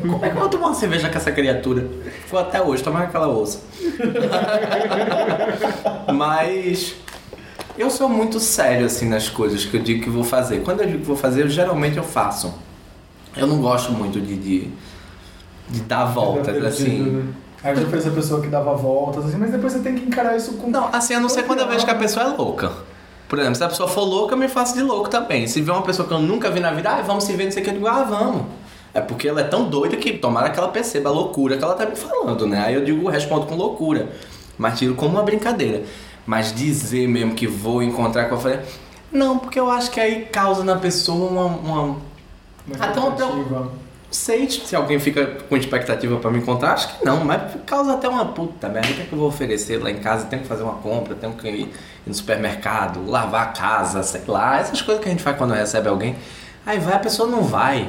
Como 0.00 0.24
é 0.24 0.28
que 0.28 0.36
eu 0.36 0.40
vou 0.40 0.48
tomar 0.48 0.68
uma 0.68 0.74
cerveja 0.74 1.08
com 1.08 1.16
essa 1.16 1.32
criatura? 1.32 1.86
Ficou 2.24 2.40
até 2.40 2.62
hoje, 2.62 2.82
tomar 2.82 3.04
aquela 3.04 3.28
ouça. 3.28 3.60
Mas 6.12 6.94
eu 7.78 7.90
sou 7.90 8.08
muito 8.08 8.38
sério 8.40 8.86
assim 8.86 9.08
nas 9.08 9.28
coisas 9.28 9.64
que 9.64 9.76
eu 9.76 9.82
digo 9.82 10.02
que 10.02 10.10
vou 10.10 10.24
fazer. 10.24 10.62
Quando 10.62 10.80
eu 10.80 10.86
digo 10.86 10.98
que 11.00 11.06
vou 11.06 11.16
fazer, 11.16 11.42
eu, 11.42 11.48
geralmente 11.48 11.96
eu 11.96 12.04
faço. 12.04 12.54
Eu 13.36 13.46
não 13.46 13.60
gosto 13.60 13.92
muito 13.92 14.20
de, 14.20 14.36
de, 14.36 14.70
de 15.68 15.80
dar 15.82 16.06
voltas 16.06 16.62
assim. 16.64 16.98
né? 17.00 17.32
Aí 17.62 17.74
já 17.74 17.86
fez 17.86 18.06
a 18.06 18.10
pessoa 18.10 18.42
que 18.42 18.48
dava 18.48 18.74
voltas, 18.74 19.24
assim, 19.24 19.38
mas 19.38 19.50
depois 19.50 19.72
você 19.72 19.78
tem 19.78 19.94
que 19.94 20.06
encarar 20.06 20.36
isso 20.36 20.52
com. 20.54 20.70
Não, 20.70 20.88
assim, 20.92 21.14
a 21.14 21.20
não 21.20 21.30
ser 21.30 21.44
quando 21.44 21.60
eu 21.60 21.68
vejo 21.68 21.84
que 21.84 21.90
a 21.90 21.94
pessoa 21.94 22.26
é 22.26 22.28
louca. 22.28 22.70
Por 23.26 23.38
exemplo, 23.38 23.56
se 23.56 23.64
a 23.64 23.68
pessoa 23.68 23.88
for 23.88 24.02
louca, 24.02 24.34
eu 24.34 24.38
me 24.38 24.48
faço 24.48 24.74
de 24.74 24.82
louco 24.82 25.08
também. 25.08 25.46
Se 25.46 25.62
vê 25.62 25.70
uma 25.70 25.82
pessoa 25.82 26.06
que 26.06 26.12
eu 26.12 26.18
nunca 26.18 26.50
vi 26.50 26.60
na 26.60 26.70
vida, 26.70 26.90
ah, 26.90 27.02
vamos 27.02 27.24
se 27.24 27.32
ver, 27.32 27.46
não 27.46 27.52
sei 27.52 27.62
o 27.62 27.64
que, 27.64 27.70
eu 27.70 27.74
digo, 27.74 27.86
ah, 27.86 28.02
vamos. 28.04 28.42
É 28.92 29.00
porque 29.00 29.26
ela 29.26 29.40
é 29.40 29.44
tão 29.44 29.64
doida 29.64 29.96
que 29.96 30.12
tomara 30.12 30.50
que 30.50 30.58
ela 30.58 30.68
perceba 30.68 31.08
a 31.08 31.12
loucura 31.12 31.56
que 31.56 31.64
ela 31.64 31.74
tá 31.74 31.86
me 31.86 31.96
falando, 31.96 32.46
né? 32.46 32.64
Aí 32.66 32.74
eu 32.74 32.84
digo, 32.84 33.08
respondo 33.08 33.46
com 33.46 33.56
loucura. 33.56 34.10
Mas 34.58 34.78
tiro 34.78 34.94
como 34.94 35.14
uma 35.14 35.22
brincadeira. 35.22 35.82
Mas 36.26 36.54
dizer 36.54 37.08
mesmo 37.08 37.34
que 37.34 37.46
vou 37.46 37.82
encontrar 37.82 38.26
com 38.28 38.36
a 38.36 38.38
falei, 38.38 38.60
não, 39.10 39.38
porque 39.38 39.58
eu 39.58 39.70
acho 39.70 39.90
que 39.90 39.98
aí 40.00 40.26
causa 40.26 40.62
na 40.62 40.76
pessoa 40.76 41.30
uma. 41.30 41.46
uma 41.46 41.96
Uma 42.66 42.84
Até 42.84 43.00
uma 43.00 43.08
expectativa. 43.10 43.60
não 43.60 43.72
sei 44.10 44.48
se 44.48 44.76
alguém 44.76 44.98
fica 44.98 45.26
com 45.48 45.56
expectativa 45.56 46.16
pra 46.18 46.30
me 46.30 46.38
encontrar, 46.38 46.72
acho 46.74 46.98
que 46.98 47.04
não, 47.04 47.24
mas 47.24 47.60
causa 47.66 47.94
até 47.94 48.08
uma 48.08 48.26
puta 48.26 48.68
merda. 48.68 48.88
O 48.90 48.94
que, 48.94 49.02
é 49.02 49.04
que 49.04 49.12
eu 49.12 49.18
vou 49.18 49.28
oferecer 49.28 49.82
lá 49.82 49.90
em 49.90 49.98
casa? 49.98 50.26
Tenho 50.26 50.42
que 50.42 50.48
fazer 50.48 50.62
uma 50.62 50.74
compra, 50.74 51.14
tenho 51.14 51.32
que 51.34 51.48
ir 51.48 51.72
no 52.06 52.14
supermercado, 52.14 53.04
lavar 53.06 53.42
a 53.42 53.46
casa, 53.46 54.02
sei 54.02 54.22
lá, 54.26 54.58
essas 54.58 54.80
coisas 54.80 55.02
que 55.02 55.08
a 55.08 55.12
gente 55.12 55.22
faz 55.22 55.36
quando 55.36 55.52
recebe 55.52 55.88
alguém. 55.88 56.16
Aí 56.64 56.78
vai, 56.78 56.94
a 56.94 56.98
pessoa 56.98 57.28
não 57.28 57.42
vai. 57.42 57.88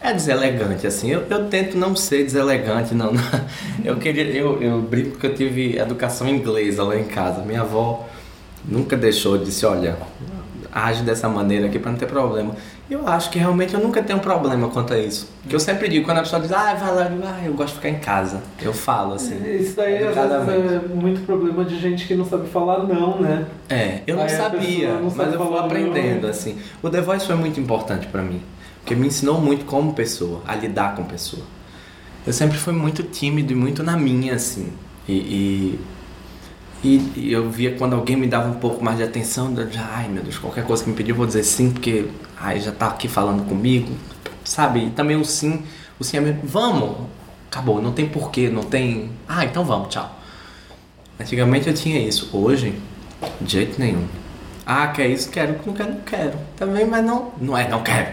É 0.00 0.12
deselegante, 0.12 0.86
assim. 0.86 1.10
Eu, 1.10 1.22
eu 1.28 1.48
tento 1.48 1.76
não 1.76 1.96
ser 1.96 2.22
deselegante, 2.22 2.94
não. 2.94 3.12
Eu 3.84 3.96
queria. 3.96 4.24
Eu, 4.24 4.62
eu 4.62 4.82
brinco 4.82 5.18
que 5.18 5.26
eu 5.26 5.34
tive 5.34 5.78
educação 5.78 6.28
inglesa 6.28 6.82
lá 6.84 6.96
em 6.96 7.04
casa. 7.04 7.40
Minha 7.42 7.62
avó 7.62 8.06
nunca 8.64 8.96
deixou, 8.96 9.38
disse, 9.38 9.64
olha, 9.64 9.96
age 10.72 11.02
dessa 11.02 11.28
maneira 11.28 11.66
aqui 11.66 11.78
pra 11.78 11.90
não 11.90 11.98
ter 11.98 12.06
problema. 12.06 12.54
Eu 12.88 13.06
acho 13.08 13.30
que 13.30 13.38
realmente 13.38 13.74
eu 13.74 13.80
nunca 13.80 14.00
tenho 14.00 14.20
problema 14.20 14.68
quanto 14.68 14.92
a 14.92 14.98
isso. 14.98 15.28
Porque 15.42 15.56
eu 15.56 15.58
sempre 15.60 15.88
digo, 15.88 16.04
quando 16.04 16.18
a 16.18 16.22
pessoa 16.22 16.40
diz, 16.40 16.52
ah, 16.52 16.72
vai 16.74 16.94
lá, 16.94 17.02
eu 17.06 17.10
digo, 17.16 17.22
ah, 17.26 17.40
eu 17.44 17.52
gosto 17.54 17.70
de 17.70 17.74
ficar 17.80 17.88
em 17.88 17.98
casa. 17.98 18.40
Eu 18.62 18.72
falo 18.72 19.14
assim. 19.14 19.42
Isso 19.58 19.74
daí 19.76 20.04
às 20.06 20.14
vezes 20.46 20.72
é 20.72 20.94
muito 20.94 21.20
problema 21.26 21.64
de 21.64 21.80
gente 21.80 22.06
que 22.06 22.14
não 22.14 22.24
sabe 22.24 22.46
falar 22.48 22.84
não, 22.84 23.20
né? 23.20 23.44
É, 23.68 24.02
eu 24.06 24.14
não 24.16 24.22
Aí 24.22 24.28
sabia, 24.30 25.00
não 25.00 25.10
mas 25.14 25.32
eu 25.32 25.46
fui 25.46 25.58
aprendendo, 25.58 26.22
não. 26.22 26.30
assim. 26.30 26.58
O 26.80 26.88
The 26.88 27.00
Voice 27.00 27.26
foi 27.26 27.34
muito 27.34 27.58
importante 27.58 28.06
pra 28.06 28.22
mim, 28.22 28.40
porque 28.80 28.94
me 28.94 29.08
ensinou 29.08 29.40
muito 29.40 29.64
como 29.64 29.92
pessoa, 29.92 30.40
a 30.46 30.54
lidar 30.54 30.94
com 30.94 31.02
pessoa. 31.02 31.42
Eu 32.24 32.32
sempre 32.32 32.56
fui 32.56 32.72
muito 32.72 33.02
tímido 33.02 33.52
e 33.52 33.56
muito 33.56 33.82
na 33.82 33.96
minha, 33.96 34.34
assim. 34.34 34.72
E, 35.08 35.80
e, 36.84 36.96
e- 37.16 37.32
eu 37.32 37.50
via 37.50 37.74
quando 37.76 37.94
alguém 37.94 38.16
me 38.16 38.26
dava 38.26 38.48
um 38.48 38.54
pouco 38.60 38.84
mais 38.84 38.96
de 38.98 39.02
atenção, 39.02 39.52
eu 39.56 39.70
já, 39.70 39.84
ai 39.92 40.08
meu 40.08 40.22
Deus, 40.22 40.38
qualquer 40.38 40.64
coisa 40.64 40.84
que 40.84 40.90
me 40.90 40.94
pedir 40.96 41.10
eu 41.10 41.16
vou 41.16 41.26
dizer 41.26 41.42
sim, 41.42 41.70
porque 41.72 42.06
ai, 42.38 42.60
já 42.60 42.72
tá 42.72 42.88
aqui 42.88 43.08
falando 43.08 43.46
comigo, 43.48 43.94
sabe? 44.44 44.86
E 44.86 44.90
também 44.90 45.16
o 45.16 45.24
sim, 45.24 45.64
o 45.98 46.04
sim 46.04 46.18
é 46.18 46.20
mesmo, 46.20 46.42
vamos, 46.44 46.96
acabou, 47.50 47.80
não 47.80 47.92
tem 47.92 48.08
porquê, 48.08 48.48
não 48.48 48.62
tem, 48.62 49.10
ah, 49.28 49.44
então 49.44 49.64
vamos, 49.64 49.88
tchau. 49.88 50.10
Antigamente 51.18 51.68
eu 51.68 51.74
tinha 51.74 51.98
isso, 51.98 52.30
hoje, 52.32 52.78
de 53.40 53.52
jeito 53.52 53.80
nenhum. 53.80 54.04
Ah, 54.66 54.88
quer 54.88 55.08
isso? 55.08 55.30
Quero, 55.30 55.56
não 55.64 55.72
quero, 55.72 55.92
não 55.92 56.00
quero. 56.00 56.32
Também, 56.56 56.84
mas 56.86 57.04
não, 57.04 57.32
não 57.40 57.56
é, 57.56 57.68
não 57.68 57.82
quero. 57.82 58.08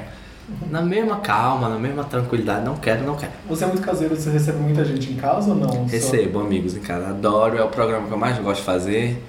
Na 0.70 0.82
mesma 0.82 1.18
calma, 1.18 1.68
na 1.68 1.80
mesma 1.80 2.04
tranquilidade, 2.04 2.64
não 2.64 2.76
quero, 2.76 3.04
não 3.04 3.16
quero. 3.16 3.32
Você 3.50 3.64
é 3.64 3.68
muito 3.68 3.82
caseiro, 3.82 4.16
você 4.16 4.30
recebe 4.30 4.60
muita 4.60 4.86
gente 4.86 5.12
em 5.12 5.16
casa 5.16 5.50
ou 5.50 5.56
não? 5.56 5.86
Recebo 5.86 6.40
amigos 6.40 6.76
em 6.76 6.80
casa, 6.80 7.10
adoro, 7.10 7.58
é 7.58 7.64
o 7.64 7.70
programa 7.70 8.08
que 8.08 8.14
eu 8.14 8.18
mais 8.18 8.38
gosto 8.38 8.60
de 8.60 8.66
fazer. 8.66 9.24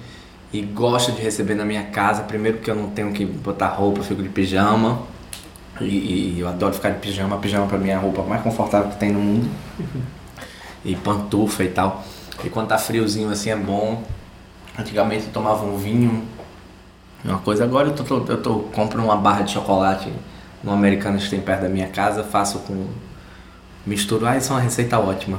E 0.52 0.62
gosto 0.62 1.12
de 1.12 1.20
receber 1.20 1.54
na 1.54 1.64
minha 1.64 1.82
casa, 1.84 2.22
primeiro 2.22 2.58
porque 2.58 2.70
eu 2.70 2.76
não 2.76 2.90
tenho 2.90 3.12
que 3.12 3.24
botar 3.24 3.68
roupa, 3.68 4.00
eu 4.00 4.04
fico 4.04 4.22
de 4.22 4.28
pijama. 4.28 5.00
E, 5.80 5.84
e 6.36 6.40
eu 6.40 6.46
adoro 6.48 6.72
ficar 6.72 6.90
de 6.90 7.00
pijama, 7.00 7.36
pijama 7.38 7.66
pra 7.66 7.76
mim 7.78 7.88
é 7.88 7.94
a 7.94 7.98
roupa 7.98 8.22
mais 8.22 8.42
confortável 8.42 8.90
que 8.90 8.96
tem 8.96 9.12
no 9.12 9.18
mundo. 9.20 9.50
E 10.84 10.94
pantufa 10.94 11.64
e 11.64 11.68
tal. 11.68 12.04
E 12.44 12.48
quando 12.50 12.68
tá 12.68 12.78
friozinho 12.78 13.30
assim 13.30 13.50
é 13.50 13.56
bom. 13.56 14.02
Antigamente 14.78 15.26
eu 15.26 15.32
tomava 15.32 15.64
um 15.64 15.76
vinho, 15.76 16.22
uma 17.24 17.38
coisa. 17.38 17.64
Agora 17.64 17.88
eu 17.88 17.94
tô- 17.94 18.16
eu 18.28 18.42
tô 18.42 18.54
compro 18.72 19.02
uma 19.02 19.16
barra 19.16 19.42
de 19.42 19.52
chocolate 19.52 20.12
no 20.62 20.72
americano 20.72 21.18
que 21.18 21.28
tem 21.28 21.40
perto 21.40 21.62
da 21.62 21.68
minha 21.68 21.88
casa, 21.88 22.22
faço 22.22 22.60
com 22.60 22.86
Misturo, 23.86 24.26
ah, 24.26 24.36
isso 24.36 24.50
é 24.52 24.56
uma 24.56 24.62
receita 24.62 24.98
ótima. 24.98 25.38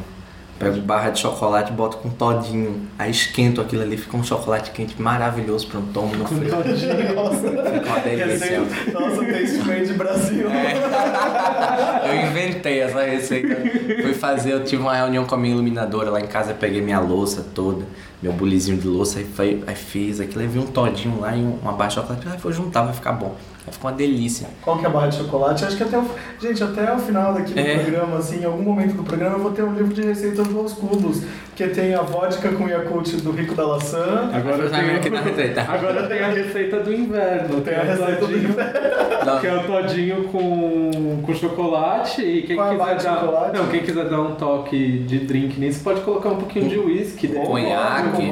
Pego 0.57 0.79
barra 0.79 1.09
de 1.09 1.19
chocolate, 1.19 1.73
boto 1.73 1.97
com 1.97 2.09
todinho, 2.09 2.87
aí 2.97 3.11
esquento 3.11 3.59
aquilo 3.59 3.81
ali, 3.81 3.97
fica 3.97 4.15
um 4.15 4.23
chocolate 4.23 4.71
quente 4.71 4.99
maravilhoso 5.01 5.67
pra 5.67 5.79
um 5.79 5.85
tomo 5.87 6.15
no 6.15 6.25
frio. 6.25 6.49
Nossa, 7.13 7.39
Fica 7.73 7.85
uma 7.87 7.99
delícia. 7.99 8.59
Nossa, 8.93 9.25
taste 9.25 9.57
made 9.67 9.93
Brasil. 9.93 10.47
É. 10.49 12.05
Eu 12.07 12.27
inventei 12.29 12.79
essa 12.81 13.01
receita. 13.01 13.55
Fui 14.01 14.13
fazer, 14.13 14.53
eu 14.53 14.63
tive 14.63 14.81
uma 14.81 14.95
reunião 14.95 15.25
com 15.25 15.35
a 15.35 15.37
minha 15.37 15.53
iluminadora 15.53 16.09
lá 16.09 16.21
em 16.21 16.27
casa, 16.27 16.53
peguei 16.53 16.81
minha 16.81 16.99
louça 16.99 17.45
toda, 17.53 17.83
meu 18.21 18.31
bulizinho 18.31 18.77
de 18.77 18.87
louça, 18.87 19.19
aí, 19.19 19.25
foi, 19.25 19.63
aí 19.67 19.75
fiz 19.75 20.19
aquilo, 20.19 20.41
aí 20.41 20.47
vi 20.47 20.59
um 20.59 20.67
todinho 20.67 21.19
lá 21.19 21.35
e 21.35 21.41
um- 21.41 21.57
uma 21.61 21.73
barra 21.73 21.89
de 21.89 21.95
chocolate, 21.95 22.27
aí 22.27 22.37
vou 22.37 22.51
juntar, 22.51 22.83
vai 22.83 22.93
ficar 22.93 23.11
bom. 23.13 23.35
Aí 23.67 23.73
ficou 23.73 23.89
uma 23.89 23.97
delícia. 23.97 24.47
Qual 24.62 24.78
que 24.78 24.86
é 24.86 24.88
a 24.88 24.91
barra 24.91 25.08
de 25.08 25.15
chocolate? 25.17 25.65
Acho 25.65 25.75
que 25.78 25.84
até 25.84 25.97
o, 25.97 26.06
gente, 26.39 26.63
até 26.63 26.93
o 26.93 26.99
final 26.99 27.34
daqui 27.34 27.54
do 27.54 27.60
É. 27.60 27.80
programa, 27.80 28.17
assim, 28.17 28.41
em 28.41 28.45
algum 28.45 28.62
momento 28.63 28.93
do 28.95 29.04
programa 29.04 29.36
eu 29.38 29.41
vou 29.41 29.51
ter 29.51 29.63
um 29.63 29.73
livro 29.73 29.93
de 29.93 30.01
receitas 30.04 30.56
aos 30.56 30.73
cubos, 30.73 31.23
que 31.56 31.65
tem 31.69 31.95
a 31.95 32.01
vodka 32.01 32.49
com 32.51 32.67
Yakult 32.67 33.10
do 33.21 33.32
Rico 33.32 33.56
da 33.56 33.65
Laçã. 33.65 34.30
Agora 34.34 34.67
Vai 34.69 34.86
tem, 34.86 34.95
aqui 34.97 35.10
na 35.10 35.21
receita. 35.21 35.62
agora 35.62 36.06
tem 36.08 36.19
a 36.19 36.28
receita 36.28 36.80
do 36.82 36.93
inverno. 36.93 37.62
Tem 37.62 37.73
que 37.73 37.80
a 37.80 37.84
é 37.84 37.84
o 37.84 37.88
receita 37.88 38.25
do 38.28 39.25
Não, 39.25 39.39
Que 39.39 39.47
é 39.47 39.56
o 39.56 39.63
todinho 39.63 40.23
com, 40.25 41.19
com 41.23 41.34
chocolate 41.34 42.21
e 42.21 42.43
quem 42.43 42.60
a 42.60 42.73
barra 42.73 42.75
quiser 42.75 42.97
de 42.97 43.04
dar, 43.04 43.19
chocolate? 43.19 43.58
não, 43.58 43.67
quem 43.67 43.80
quiser 43.82 44.10
dar 44.10 44.21
um 44.21 44.36
toque 44.36 44.99
de 44.99 45.19
drink 45.19 45.60
nisso 45.60 45.82
pode 45.84 46.01
colocar 46.01 46.30
um 46.30 46.36
pouquinho 46.38 46.69
de 46.69 46.78
uísque. 46.78 47.28
pode, 47.30 47.39
Com 47.39 47.51
conhaque, 47.54 48.32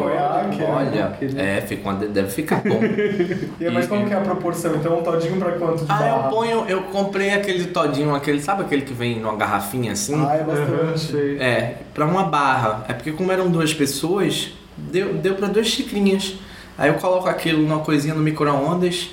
Olha, 0.64 1.04
Conhaque, 1.18 1.26
né? 1.34 1.58
é, 1.58 1.62
fica 1.62 1.90
uma, 1.90 1.98
deve 2.06 2.30
ficar 2.30 2.62
bom. 2.64 2.80
E, 3.60 3.70
mas 3.70 3.88
qual 3.88 4.04
que 4.06 4.14
é 4.14 4.18
a 4.18 4.22
proporção? 4.22 4.76
Então, 4.76 5.00
um 5.00 5.04
todinho 5.04 5.23
pra 5.32 5.52
quanto 5.54 5.84
Ah, 5.88 5.94
barra? 5.94 6.26
eu 6.26 6.30
ponho, 6.30 6.66
eu 6.68 6.82
comprei 6.84 7.32
aquele 7.32 7.66
todinho, 7.66 8.14
aquele, 8.16 8.42
sabe 8.42 8.62
aquele 8.64 8.82
que 8.84 8.94
vem 8.94 9.20
numa 9.20 9.36
garrafinha 9.36 9.92
assim? 9.94 10.16
Ah, 10.26 10.36
é 10.36 10.44
bastante. 10.44 11.38
É, 11.40 11.78
pra 11.94 12.06
uma 12.06 12.24
barra. 12.24 12.86
É 12.88 12.94
porque 12.94 13.12
como 13.12 13.32
eram 13.32 13.50
duas 13.50 13.74
pessoas, 13.74 14.52
deu, 14.78 15.14
deu 15.16 15.36
pra 15.36 15.48
duas 15.48 15.68
xicrinhas. 15.68 16.36
Aí 16.78 16.90
eu 16.90 16.96
coloco 16.96 17.28
aquilo 17.30 17.62
numa 17.62 17.80
coisinha 17.80 18.16
no 18.16 18.22
micro-ondas, 18.22 19.12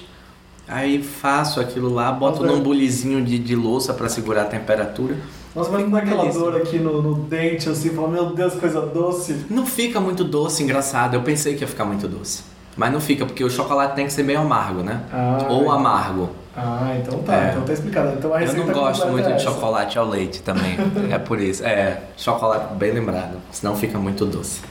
aí 0.66 1.02
faço 1.02 1.60
aquilo 1.60 1.92
lá, 1.92 2.10
boto 2.10 2.42
Nossa, 2.42 2.56
num 2.56 2.62
bulizinho 2.62 3.22
de, 3.24 3.38
de 3.38 3.54
louça 3.54 3.92
pra 3.92 4.08
segurar 4.08 4.42
a 4.42 4.46
temperatura. 4.46 5.16
Nossa, 5.54 5.70
mas 5.70 5.82
não 5.82 5.90
dá 5.90 5.98
aquela 5.98 6.24
dor 6.26 6.56
aqui 6.56 6.78
no, 6.78 7.02
no 7.02 7.14
dente, 7.24 7.68
assim, 7.68 7.90
fala, 7.90 8.08
meu 8.08 8.26
Deus, 8.26 8.54
coisa 8.54 8.80
doce. 8.82 9.44
Não 9.50 9.66
fica 9.66 10.00
muito 10.00 10.22
doce, 10.22 10.62
engraçado. 10.62 11.14
Eu 11.14 11.22
pensei 11.22 11.54
que 11.56 11.62
ia 11.62 11.66
ficar 11.68 11.84
muito 11.84 12.06
doce. 12.06 12.44
Mas 12.80 12.90
não 12.94 12.98
fica, 13.00 13.26
porque 13.26 13.44
o 13.44 13.50
chocolate 13.50 13.94
tem 13.94 14.06
que 14.06 14.12
ser 14.14 14.22
meio 14.22 14.40
amargo, 14.40 14.82
né? 14.82 15.02
Ah, 15.12 15.46
Ou 15.50 15.70
amargo. 15.70 16.30
Ah, 16.56 16.94
então 16.98 17.18
tá, 17.18 17.34
É. 17.36 17.50
então 17.50 17.62
tá 17.62 17.72
explicado. 17.74 18.14
Então 18.16 18.32
a 18.32 18.42
Eu 18.42 18.54
não 18.54 18.72
gosto 18.72 19.06
muito 19.08 19.28
é 19.28 19.32
de 19.34 19.42
chocolate 19.42 19.98
ao 19.98 20.08
leite 20.08 20.40
também. 20.40 20.78
É 21.12 21.18
por 21.18 21.38
isso. 21.38 21.62
É, 21.62 22.00
chocolate 22.16 22.72
bem 22.76 22.92
lembrado. 22.92 23.36
Senão 23.52 23.76
fica 23.76 23.98
muito 23.98 24.24
doce. 24.24 24.62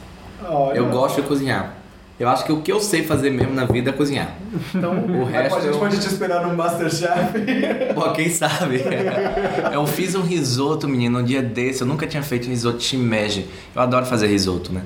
Olha, 0.44 0.76
Eu 0.80 0.88
gosto 0.90 1.22
de 1.22 1.28
cozinhar. 1.28 1.76
Eu 2.20 2.28
acho 2.28 2.44
que 2.46 2.52
o 2.52 2.62
que 2.62 2.72
eu 2.72 2.80
sei 2.80 3.04
fazer 3.04 3.30
mesmo 3.30 3.54
na 3.54 3.66
vida 3.66 3.92
é 3.92 3.94
cozinhar. 3.94 4.30
Então, 4.74 4.92
O 4.92 5.26
resto 5.26 5.58
a 5.60 5.62
gente 5.62 5.74
eu- 5.74 5.80
pode 5.80 6.00
te 6.00 6.08
esperar 6.08 6.48
no 6.48 6.56
Masterchef. 6.58 7.40
Pô, 7.94 8.10
quem 8.12 8.28
sabe? 8.32 8.84
Eu 9.72 9.86
fiz 9.86 10.16
um 10.16 10.22
risoto, 10.24 10.88
menino, 10.88 11.20
um 11.20 11.24
dia 11.24 11.44
desse. 11.44 11.82
Eu 11.82 11.88
nunca 11.88 12.08
tinha 12.08 12.24
feito 12.24 12.48
risoto 12.50 12.80
de 12.80 12.86
shimeji. 12.86 13.48
Eu 13.76 13.82
adoro 13.84 14.06
fazer 14.08 14.26
risoto, 14.28 14.74
né? 14.74 14.82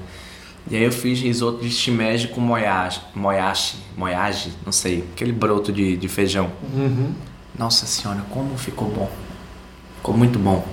E 0.73 0.75
aí 0.75 0.85
eu 0.85 0.91
fiz 0.91 1.21
risoto 1.21 1.61
de 1.61 1.69
shimeji 1.69 2.29
com 2.29 2.41
moyashi, 2.41 2.99
moyashi, 3.13 3.77
moyashi, 3.95 4.51
não 4.65 4.71
sei, 4.71 5.07
aquele 5.13 5.31
broto 5.31 5.71
de, 5.71 5.95
de 5.95 6.07
feijão. 6.07 6.49
Uhum. 6.73 7.13
Nossa 7.55 7.85
senhora, 7.85 8.21
como 8.31 8.57
ficou 8.57 8.87
bom. 8.87 9.07
Ficou 9.97 10.17
muito 10.17 10.39
bom. 10.39 10.65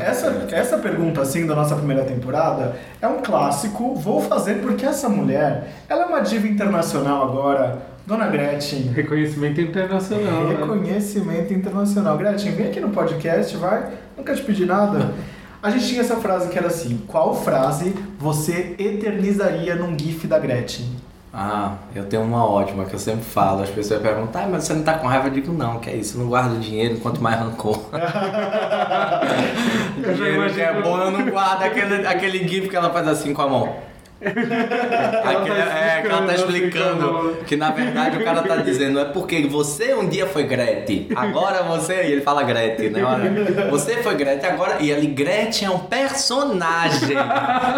Essa, 0.00 0.48
essa 0.50 0.78
pergunta, 0.78 1.20
assim, 1.20 1.46
da 1.46 1.54
nossa 1.54 1.76
primeira 1.76 2.02
temporada 2.02 2.74
é 3.00 3.06
um 3.06 3.22
clássico. 3.22 3.94
Vou 3.94 4.20
fazer 4.20 4.54
porque 4.54 4.84
essa 4.84 5.08
mulher, 5.08 5.84
ela 5.88 6.02
é 6.02 6.06
uma 6.06 6.18
diva 6.18 6.48
internacional 6.48 7.22
agora. 7.22 7.94
Dona 8.04 8.26
Gretchen. 8.26 8.88
Reconhecimento 8.88 9.60
internacional. 9.60 10.48
né? 10.48 10.56
Reconhecimento 10.58 11.54
internacional. 11.54 12.18
Gretchen, 12.18 12.50
vem 12.50 12.66
aqui 12.66 12.80
no 12.80 12.90
podcast, 12.90 13.56
vai. 13.58 13.92
Nunca 14.16 14.34
te 14.34 14.42
pedi 14.42 14.66
nada. 14.66 15.14
A 15.64 15.70
gente 15.70 15.88
tinha 15.88 16.02
essa 16.02 16.16
frase 16.16 16.50
que 16.50 16.58
era 16.58 16.66
assim: 16.66 17.00
qual 17.06 17.34
frase 17.34 17.94
você 18.18 18.76
eternizaria 18.78 19.74
num 19.74 19.98
GIF 19.98 20.26
da 20.26 20.38
Gretchen? 20.38 20.84
Ah, 21.32 21.76
eu 21.94 22.04
tenho 22.04 22.22
uma 22.22 22.44
ótima 22.46 22.84
que 22.84 22.92
eu 22.92 22.98
sempre 22.98 23.24
falo. 23.24 23.62
As 23.62 23.70
pessoas 23.70 24.02
perguntam, 24.02 24.42
ah, 24.44 24.46
mas 24.46 24.64
você 24.64 24.74
não 24.74 24.82
tá 24.82 24.98
com 24.98 25.06
raiva? 25.06 25.28
Eu 25.28 25.32
digo, 25.32 25.54
não, 25.54 25.80
que 25.80 25.88
é 25.88 25.96
isso, 25.96 26.18
eu 26.18 26.20
não 26.20 26.28
guardo 26.28 26.60
dinheiro, 26.60 26.98
quanto 26.98 27.22
mais 27.22 27.40
rancor. 27.40 27.80
Dinheiro 30.14 30.52
que 30.52 30.60
é 30.60 30.82
bom, 30.82 30.98
eu 30.98 31.10
não 31.10 31.30
guardo 31.30 31.62
aquele, 31.62 32.06
aquele 32.06 32.46
gif 32.46 32.68
que 32.68 32.76
ela 32.76 32.90
faz 32.90 33.08
assim 33.08 33.32
com 33.32 33.40
a 33.40 33.48
mão. 33.48 33.74
Aquele- 34.20 35.60
é, 35.60 36.00
que 36.02 36.08
ela 36.08 36.22
tá 36.26 36.34
explicando 36.34 37.36
que 37.46 37.56
na 37.56 37.70
verdade 37.70 38.16
o 38.18 38.24
cara 38.24 38.42
tá 38.42 38.56
dizendo 38.56 38.98
é 38.98 39.04
porque 39.06 39.46
você 39.46 39.92
um 39.94 40.08
dia 40.08 40.26
foi 40.26 40.44
Gretchen, 40.44 41.08
agora 41.14 41.62
você, 41.62 42.04
e 42.04 42.12
ele 42.12 42.20
fala 42.22 42.42
Gretchen, 42.42 42.90
né? 42.90 43.04
Olha, 43.04 43.70
Você 43.70 43.96
foi 44.02 44.14
Gretchen 44.14 44.50
agora, 44.50 44.76
e 44.80 44.92
ali 44.92 45.06
Gretchen 45.08 45.68
é 45.68 45.70
um 45.70 45.78
personagem 45.80 47.16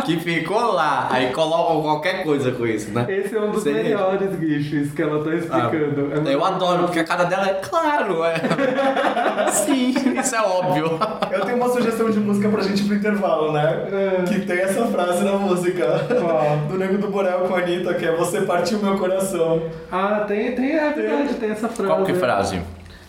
que 0.05 0.18
ficou 0.20 0.72
lá, 0.72 1.09
aí 1.11 1.27
colocam 1.33 1.83
qualquer 1.83 2.22
coisa 2.22 2.53
com 2.53 2.66
isso, 2.66 2.90
né? 2.92 3.07
Esse 3.09 3.37
é 3.37 3.40
um 3.40 3.51
dos 3.51 3.62
Sei. 3.62 3.72
melhores 3.75 4.31
GIFs 4.38 4.92
que 4.92 5.03
ela 5.03 5.22
tá 5.25 5.35
explicando. 5.35 6.12
É 6.12 6.29
Ah, 6.29 6.33
eu 6.33 6.44
adoro, 6.44 6.85
porque 6.85 7.01
a 7.01 7.05
cara 7.05 7.25
dela 7.25 7.46
é 7.49 7.55
claro, 7.55 8.22
é. 8.25 8.35
Sim, 9.51 9.94
isso 10.18 10.35
é 10.35 10.40
óbvio. 10.42 10.99
Eu 11.33 11.40
tenho 11.44 11.57
uma 11.57 11.68
sugestão 11.68 12.11
de 12.11 12.18
música 12.20 12.49
pra 12.49 12.62
gente 12.62 12.85
pro 12.85 12.94
intervalo, 12.94 13.53
né? 13.53 13.87
É. 13.92 14.22
Que 14.33 14.40
tem 14.40 14.59
essa 14.61 14.87
frase 14.87 15.25
na 15.25 15.33
música. 15.33 15.87
Qual? 16.27 16.57
Do 16.69 16.79
Nego 16.79 16.99
do 16.99 17.09
Borel 17.09 17.41
com 17.41 17.55
a 17.55 17.59
Anitta, 17.59 17.95
que 17.95 18.05
é 18.05 18.15
Você 18.17 18.43
partiu 18.43 18.79
meu 18.79 18.99
coração. 18.99 19.62
Ah, 19.91 20.25
tem, 20.27 20.53
tem, 20.55 20.73
é 20.77 20.91
verdade, 20.93 21.35
tem 21.35 21.51
essa 21.51 21.69
frase. 21.69 21.93
Qual 21.93 22.05
que 22.05 22.12
é 22.12 22.15
frase? 22.15 22.61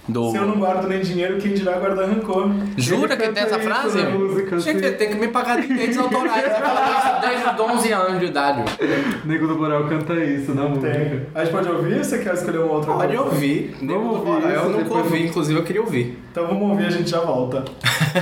Do... 0.07 0.31
Se 0.31 0.37
eu 0.37 0.45
não 0.45 0.57
guardo 0.57 0.87
nem 0.87 1.01
dinheiro, 1.01 1.37
quem 1.37 1.53
dirá 1.53 1.73
guardar 1.79 2.07
rancor. 2.07 2.49
Jura 2.77 3.13
Ele 3.13 3.23
que 3.27 3.33
tem 3.33 3.43
essa 3.43 3.59
frase? 3.59 4.01
música, 4.03 4.57
Gente, 4.57 4.87
sim. 4.87 4.93
tem 4.93 5.09
que 5.09 5.15
me 5.15 5.27
pagar 5.27 5.59
direitos 5.59 5.97
autorais. 5.97 6.43
Eu 6.45 6.51
falo 6.51 6.97
isso 6.97 7.21
desde 7.27 7.49
os 7.49 7.59
11 7.77 7.91
anos 7.91 8.19
de 8.21 8.25
idade. 8.27 8.63
Nego 9.25 9.47
do 9.47 9.55
Borel 9.55 9.85
canta 9.89 10.13
isso 10.23 10.53
na 10.53 10.63
música. 10.63 10.89
Tem. 10.93 11.21
A 11.35 11.43
gente 11.43 11.53
pode 11.53 11.67
ouvir 11.69 11.97
ou 11.97 12.03
você 12.05 12.19
quer 12.19 12.33
escolher 12.35 12.59
uma 12.59 12.71
outra 12.75 12.93
Pode 12.93 13.17
coisa? 13.17 13.31
ouvir. 13.33 13.75
Vamos 13.81 14.15
ouvir 14.27 14.43
Eu 14.49 14.61
isso, 14.61 14.69
nunca 14.69 14.93
ouvi, 14.93 15.23
inclusive 15.25 15.59
eu 15.59 15.63
queria 15.65 15.81
ouvir. 15.81 16.17
Então 16.31 16.47
vamos 16.47 16.69
ouvir, 16.69 16.85
a 16.85 16.89
gente 16.89 17.09
já 17.09 17.19
volta. 17.19 17.65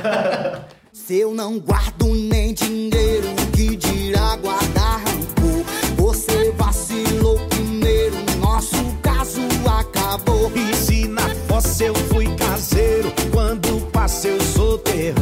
Se 0.92 1.20
eu 1.20 1.36
não 1.36 1.60
guardo 1.60 2.08
nem 2.16 2.52
dinheiro, 2.52 3.28
que 3.56 3.76
dirá 4.16 4.36
guardar 4.38 5.02
rancor? 5.02 5.66
Você 5.98 6.52
vacilou 6.58 7.38
primeiro, 7.50 8.16
nosso 8.40 8.78
caso 9.02 9.42
acabou. 9.68 10.52
E 10.56 10.76
se 10.76 11.08
na 11.08 11.26
Nossa, 11.50 11.84
eu 11.84 11.96
fui 11.96 12.34
caseiro 12.36 13.12
quando 13.32 13.82
passei 13.92 14.36
o 14.36 14.42
solteiro. 14.42 15.22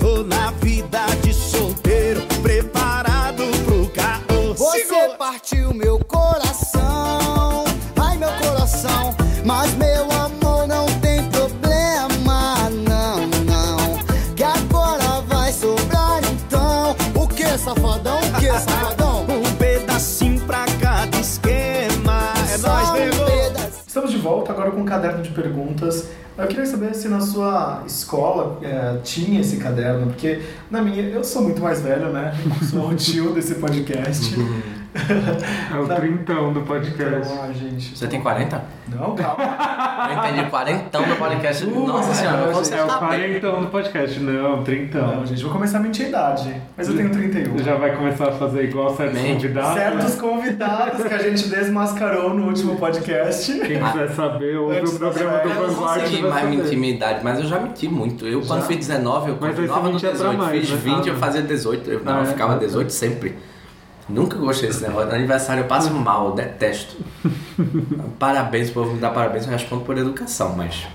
Tô 0.00 0.22
na 0.22 0.52
vida 0.52 1.04
de 1.22 1.34
solteiro, 1.34 2.22
preparado 2.42 3.42
pro 3.64 3.88
carro. 3.90 4.54
Você 4.54 5.08
partiu 5.18 5.74
meu 5.74 5.98
coração, 6.04 6.87
caderno 24.98 25.22
de 25.22 25.30
perguntas. 25.30 26.08
Eu 26.36 26.46
queria 26.46 26.66
saber 26.66 26.94
se 26.94 27.08
na 27.08 27.20
sua 27.20 27.82
escola 27.86 28.58
é, 28.62 28.98
tinha 29.02 29.40
esse 29.40 29.56
caderno, 29.56 30.06
porque 30.06 30.40
na 30.70 30.80
minha, 30.80 31.02
eu 31.02 31.24
sou 31.24 31.42
muito 31.42 31.60
mais 31.60 31.80
velho, 31.80 32.12
né? 32.12 32.32
Sou 32.70 32.88
o 32.88 32.94
tio 32.94 33.32
desse 33.32 33.56
podcast. 33.56 34.36
É 34.94 35.78
o 35.78 35.86
trintão 35.86 36.52
do 36.52 36.62
podcast. 36.62 37.30
Então, 37.32 37.42
ah, 37.44 37.52
gente. 37.52 37.96
Você 37.96 38.06
tem 38.06 38.20
40? 38.20 38.62
Não, 38.88 39.14
calma. 39.14 39.44
Eu 40.10 40.18
entendi, 40.18 40.50
quarentão 40.50 41.02
do 41.02 41.16
podcast. 41.16 41.64
Uh, 41.66 41.86
Nossa 41.86 42.14
senhora, 42.14 42.50
é, 42.50 42.52
você 42.52 42.74
É 42.74 42.82
o 42.82 42.86
tá 42.86 42.98
bem. 43.00 43.08
quarentão 43.08 43.60
do 43.60 43.66
podcast. 43.68 44.18
Não, 44.20 44.62
trintão. 44.64 45.16
Não, 45.16 45.26
gente, 45.26 45.42
vou 45.42 45.52
começar 45.52 45.78
a 45.78 45.80
mentir 45.82 46.06
a 46.06 46.08
idade. 46.08 46.54
Mas 46.76 46.88
eu 46.88 46.96
tenho 46.96 47.10
31. 47.10 47.58
Já 47.58 47.74
vai 47.76 47.94
começar 47.94 48.28
a 48.28 48.32
fazer 48.32 48.64
igual 48.64 48.96
certos 48.96 49.20
Mente. 49.20 49.42
convidados. 49.48 49.74
Certos 49.74 50.14
convidados 50.14 51.04
que 51.04 51.14
a 51.14 51.18
gente 51.18 51.48
desmascarou 51.48 52.32
no 52.34 52.46
último 52.46 52.76
podcast. 52.76 53.52
Quem 53.60 53.82
quiser 53.82 54.08
saber, 54.12 54.56
ouve 54.56 54.80
o 54.80 54.92
programa 54.98 55.38
do 55.38 55.38
férias, 55.48 55.56
Eu 55.56 55.62
não 55.66 55.74
Vanguard. 55.74 56.00
consegui 56.02 56.22
vai 56.22 56.30
mais 56.44 56.48
mentir 56.56 56.78
minha 56.78 56.94
idade, 56.94 57.20
mas 57.22 57.38
eu 57.38 57.46
já 57.46 57.60
menti 57.60 57.88
muito. 57.88 58.26
Eu, 58.26 58.40
quando 58.40 58.60
Já? 58.62 58.66
fiz 58.66 58.76
19, 58.78 59.30
eu 59.30 59.36
continuava 59.36 59.82
no 59.82 59.92
mentia 59.92 60.08
pra 60.10 60.18
18. 60.18 60.38
mais, 60.38 60.60
fiz 60.60 60.70
né? 60.70 60.76
20, 60.96 61.08
eu 61.08 61.14
Ah, 61.14 61.18
fazia 61.18 61.42
18. 61.42 61.90
Eu, 61.90 62.02
não, 62.04 62.12
Ah, 62.14 62.16
eu 62.18 62.22
é? 62.22 62.26
ficava 62.26 62.56
18 62.56 62.90
sempre. 62.90 63.36
Nunca 64.08 64.36
gostei 64.38 64.68
desse 64.68 64.82
negócio. 64.82 65.08
No 65.08 65.14
aniversário 65.14 65.62
eu 65.62 65.66
passo 65.68 65.92
mal, 65.92 66.28
eu 66.30 66.34
detesto. 66.34 66.96
parabéns, 68.18 68.70
o 68.70 68.72
povo 68.72 68.94
me 68.94 69.00
dá 69.00 69.10
parabéns, 69.10 69.44
eu 69.44 69.50
respondo 69.52 69.84
por 69.84 69.96
educação, 69.98 70.54
mas 70.56 70.86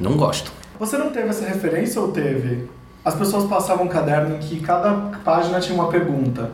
não 0.00 0.16
gosto. 0.16 0.50
Você 0.78 0.96
não 0.98 1.10
teve 1.10 1.28
essa 1.28 1.44
referência 1.46 2.00
ou 2.00 2.08
teve? 2.12 2.68
As 3.04 3.14
pessoas 3.14 3.44
passavam 3.48 3.86
um 3.86 3.88
caderno 3.88 4.36
em 4.36 4.38
que 4.38 4.60
cada 4.60 4.92
página 5.24 5.60
tinha 5.60 5.74
uma 5.74 5.88
pergunta. 5.88 6.50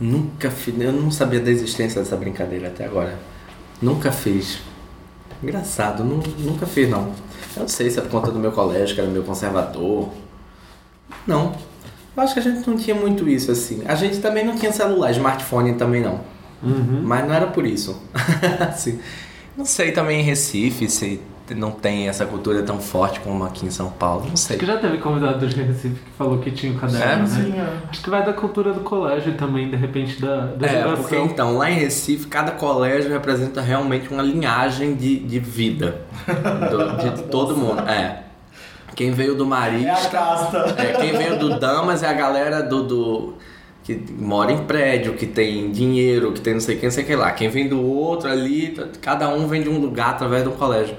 Nunca 0.00 0.50
fiz, 0.50 0.74
eu 0.80 0.92
não 0.92 1.10
sabia 1.10 1.40
da 1.40 1.50
existência 1.50 2.02
dessa 2.02 2.16
brincadeira 2.16 2.68
até 2.68 2.84
agora. 2.84 3.16
Nunca 3.80 4.10
fiz. 4.10 4.60
Engraçado, 5.42 6.02
nu- 6.04 6.22
nunca 6.38 6.66
fiz 6.66 6.88
não. 6.88 7.12
Eu 7.56 7.60
não 7.62 7.68
sei 7.68 7.90
se 7.90 7.98
é 7.98 8.02
por 8.02 8.10
conta 8.10 8.30
do 8.32 8.38
meu 8.38 8.50
colégio, 8.52 8.94
que 8.94 9.00
era 9.00 9.08
meu 9.10 9.22
conservador. 9.22 10.08
Não. 11.26 11.54
Eu 12.16 12.22
acho 12.22 12.34
que 12.34 12.40
a 12.40 12.42
gente 12.42 12.68
não 12.68 12.76
tinha 12.76 12.94
muito 12.94 13.28
isso 13.28 13.50
assim. 13.50 13.82
A 13.86 13.94
gente 13.94 14.18
também 14.18 14.44
não 14.44 14.54
tinha 14.56 14.70
celular, 14.72 15.10
smartphone 15.12 15.74
também 15.74 16.02
não. 16.02 16.20
Uhum. 16.62 17.00
Mas 17.02 17.26
não 17.26 17.34
era 17.34 17.46
por 17.48 17.66
isso. 17.66 18.00
Assim, 18.60 19.00
não 19.56 19.64
sei 19.64 19.90
também 19.90 20.20
em 20.20 20.22
Recife 20.22 20.88
se 20.88 21.20
não 21.56 21.72
tem 21.72 22.08
essa 22.08 22.24
cultura 22.24 22.62
tão 22.62 22.78
forte 22.78 23.18
como 23.20 23.42
aqui 23.44 23.66
em 23.66 23.70
São 23.70 23.90
Paulo. 23.90 24.26
Não 24.28 24.36
sei. 24.36 24.56
Acho 24.56 24.60
que 24.64 24.72
já 24.72 24.78
teve 24.78 24.98
convidado 24.98 25.44
de 25.46 25.60
Recife 25.60 25.96
que 25.96 26.10
falou 26.16 26.38
que 26.38 26.50
tinha 26.52 26.72
o 26.72 26.76
caderno, 26.78 27.26
Sério? 27.26 27.48
né? 27.48 27.54
Sim, 27.56 27.58
é. 27.60 27.88
Acho 27.90 28.02
que 28.02 28.08
vai 28.10 28.24
da 28.24 28.32
cultura 28.32 28.72
do 28.72 28.80
colégio 28.80 29.34
também, 29.34 29.68
de 29.68 29.76
repente, 29.76 30.20
da, 30.22 30.46
da 30.46 30.66
É, 30.66 30.70
geração. 30.70 30.96
porque 30.96 31.16
então, 31.16 31.56
lá 31.58 31.68
em 31.70 31.74
Recife, 31.80 32.28
cada 32.28 32.52
colégio 32.52 33.10
representa 33.10 33.60
realmente 33.60 34.08
uma 34.12 34.22
linhagem 34.22 34.94
de, 34.94 35.18
de 35.18 35.38
vida 35.40 36.02
do- 36.70 36.96
de 37.16 37.22
todo 37.24 37.56
mundo. 37.56 37.80
É. 37.88 38.22
Quem 38.94 39.10
veio 39.10 39.34
do 39.34 39.44
É 39.44 39.46
a 39.46 39.50
Marista, 39.50 40.08
casta. 40.10 40.74
é, 40.78 40.92
quem 41.00 41.12
veio 41.16 41.38
do 41.38 41.58
Damas 41.58 42.02
é 42.02 42.08
a 42.08 42.12
galera 42.12 42.62
do, 42.62 42.82
do- 42.82 43.34
que 43.84 44.00
mora 44.18 44.52
em 44.52 44.58
prédio, 44.64 45.14
que 45.14 45.26
tem 45.26 45.70
dinheiro, 45.72 46.32
que 46.32 46.40
tem 46.40 46.52
não 46.54 46.60
sei 46.60 46.76
quem, 46.76 46.84
não 46.88 46.90
sei 46.94 47.02
o 47.02 47.06
que 47.06 47.16
lá. 47.16 47.30
Quem 47.32 47.48
vem 47.48 47.68
do 47.68 47.82
outro 47.84 48.28
ali, 48.30 48.76
cada 49.00 49.28
um 49.28 49.46
vem 49.48 49.62
de 49.62 49.68
um 49.68 49.78
lugar 49.78 50.10
através 50.10 50.44
do 50.44 50.52
colégio. 50.52 50.94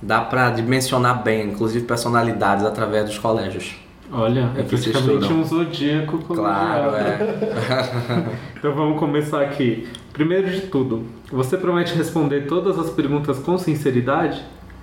Dá 0.00 0.20
pra 0.20 0.50
dimensionar 0.50 1.22
bem, 1.22 1.48
inclusive 1.50 1.84
personalidades 1.84 2.64
através 2.64 3.06
dos 3.06 3.18
colégios. 3.18 3.74
Olha, 4.12 4.50
é 4.56 4.60
É 4.60 4.62
praticamente 4.62 5.32
um 5.32 5.42
zodíaco 5.44 6.18
colegial. 6.18 6.52
Claro, 6.52 6.96
é. 6.96 8.24
Então 8.58 8.74
vamos 8.74 8.98
começar 8.98 9.40
aqui. 9.42 9.88
Primeiro 10.12 10.48
de 10.50 10.60
tudo, 10.62 11.04
você 11.32 11.56
promete 11.56 11.94
responder 11.94 12.42
todas 12.46 12.78
as 12.78 12.90
perguntas 12.90 13.38
com 13.38 13.58
sinceridade? 13.58 14.42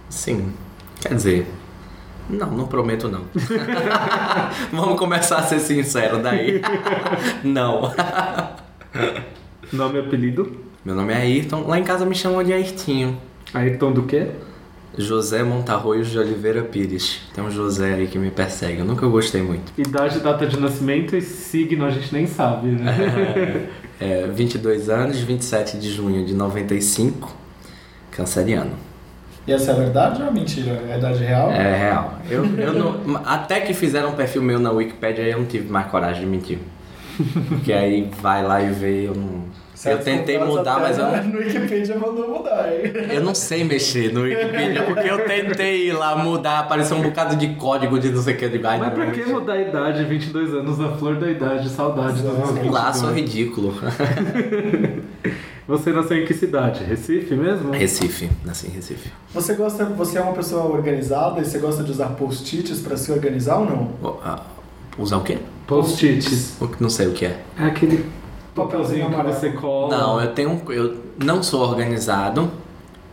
Sim. 0.09 0.51
Quer 0.99 1.15
dizer, 1.15 1.47
não, 2.31 2.51
não 2.51 2.67
prometo 2.67 3.09
não. 3.09 3.21
Vamos 4.71 4.97
começar 4.97 5.37
a 5.37 5.43
ser 5.43 5.59
sincero 5.59 6.19
daí. 6.19 6.61
não. 7.43 7.91
Nome 9.71 9.99
e 9.99 10.01
apelido? 10.01 10.57
Meu 10.83 10.95
nome 10.95 11.13
é 11.13 11.17
Ayrton, 11.17 11.67
lá 11.67 11.77
em 11.77 11.83
casa 11.83 12.05
me 12.05 12.15
chamam 12.15 12.43
de 12.43 12.51
Ayrtinho. 12.51 13.17
Ayrton 13.53 13.91
do 13.91 14.03
quê? 14.03 14.27
José 14.97 15.43
Montarroios 15.43 16.09
de 16.09 16.17
Oliveira 16.17 16.63
Pires. 16.63 17.21
Tem 17.33 17.43
um 17.43 17.51
José 17.51 17.93
aí 17.93 18.07
que 18.07 18.17
me 18.17 18.31
persegue, 18.31 18.79
eu 18.79 18.85
nunca 18.85 19.07
gostei 19.07 19.41
muito. 19.41 19.71
Idade, 19.77 20.19
data 20.19 20.45
de 20.45 20.59
nascimento 20.59 21.15
e 21.15 21.21
signo 21.21 21.85
a 21.85 21.91
gente 21.91 22.11
nem 22.11 22.25
sabe, 22.25 22.69
né? 22.69 23.69
É, 23.99 24.27
22 24.27 24.89
anos, 24.89 25.19
27 25.19 25.77
de 25.77 25.91
junho 25.91 26.25
de 26.25 26.33
95, 26.33 27.31
canceriano. 28.09 28.90
E 29.47 29.51
essa 29.53 29.71
é 29.71 29.73
a 29.73 29.77
verdade 29.77 30.21
ou 30.21 30.27
é 30.27 30.31
mentira? 30.31 30.79
É 30.87 30.93
a 30.93 30.97
idade 30.97 31.23
real? 31.23 31.51
É 31.51 31.75
real. 31.75 32.13
Eu, 32.29 32.45
eu 32.57 32.73
não, 32.73 33.21
até 33.25 33.59
que 33.59 33.73
fizeram 33.73 34.09
um 34.09 34.13
perfil 34.13 34.41
meu 34.41 34.59
na 34.59 34.71
Wikipedia, 34.71 35.23
eu 35.23 35.39
não 35.39 35.45
tive 35.45 35.69
mais 35.69 35.87
coragem 35.87 36.21
de 36.21 36.27
mentir. 36.27 36.59
Porque 37.49 37.73
aí 37.73 38.09
vai 38.21 38.43
lá 38.43 38.61
e 38.61 38.69
vê, 38.69 39.07
eu 39.07 39.15
não. 39.15 39.61
Eu 39.83 39.97
Certos 39.97 40.05
tentei 40.05 40.37
mudar, 40.37 40.79
mas 40.79 40.95
eu 40.99 41.05
não, 41.05 41.23
No 41.25 41.39
Wikipedia 41.39 41.97
mandou 41.97 42.29
mudar, 42.29 42.71
hein? 42.71 42.93
eu 43.09 43.23
não 43.23 43.33
sei 43.33 43.63
mexer 43.63 44.13
no 44.13 44.21
Wikipedia, 44.21 44.83
porque 44.83 45.09
eu 45.09 45.25
tentei 45.25 45.87
ir 45.87 45.93
lá 45.93 46.15
mudar, 46.15 46.59
apareceu 46.59 46.97
um 46.97 47.01
bocado 47.01 47.35
de 47.35 47.55
código 47.55 47.99
de 47.99 48.11
não 48.11 48.21
sei 48.21 48.35
o 48.35 48.37
que. 48.37 48.45
Eu 48.45 48.51
ai, 48.63 48.77
Mas 48.77 48.87
não, 48.89 48.91
pra 48.91 49.07
que 49.07 49.25
mudar 49.25 49.53
a 49.53 49.61
idade? 49.61 50.03
22 50.03 50.53
anos, 50.53 50.79
a 50.79 50.89
flor 50.89 51.15
da 51.15 51.31
idade, 51.31 51.67
saudade 51.67 52.21
meus 52.21 52.49
Sei 52.51 52.69
lá, 52.69 52.91
22. 52.91 52.95
sou 52.97 53.11
ridículo. 53.11 53.73
Você 55.71 55.91
nasceu 55.93 56.17
em 56.21 56.25
que 56.25 56.33
cidade? 56.33 56.83
Recife 56.83 57.33
mesmo? 57.33 57.71
Recife, 57.71 58.29
nasci 58.43 58.67
em 58.67 58.71
Recife. 58.71 59.09
Você 59.33 59.53
gosta, 59.53 59.85
você 59.85 60.17
é 60.17 60.21
uma 60.21 60.33
pessoa 60.33 60.65
organizada 60.65 61.39
e 61.39 61.45
você 61.45 61.59
gosta 61.59 61.81
de 61.81 61.91
usar 61.91 62.07
post-its 62.09 62.79
pra 62.81 62.97
se 62.97 63.09
organizar 63.09 63.57
ou 63.59 63.65
não? 63.65 63.91
Oh, 64.03 64.15
ah, 64.23 64.41
Usar 64.97 65.17
o 65.17 65.21
quê? 65.23 65.37
Post-its. 65.65 66.57
O 66.61 66.67
que- 66.67 66.83
Não 66.83 66.89
sei 66.89 67.07
o 67.07 67.13
que 67.13 67.25
é. 67.25 67.41
É 67.57 67.63
aquele 67.63 68.05
Papelzinho 68.53 69.09
que 69.09 69.15
você 69.23 69.51
cola. 69.51 69.97
Não, 69.97 70.21
eu 70.21 70.33
tenho. 70.33 70.61
Eu 70.67 70.97
não 71.17 71.41
sou 71.41 71.61
organizado, 71.61 72.51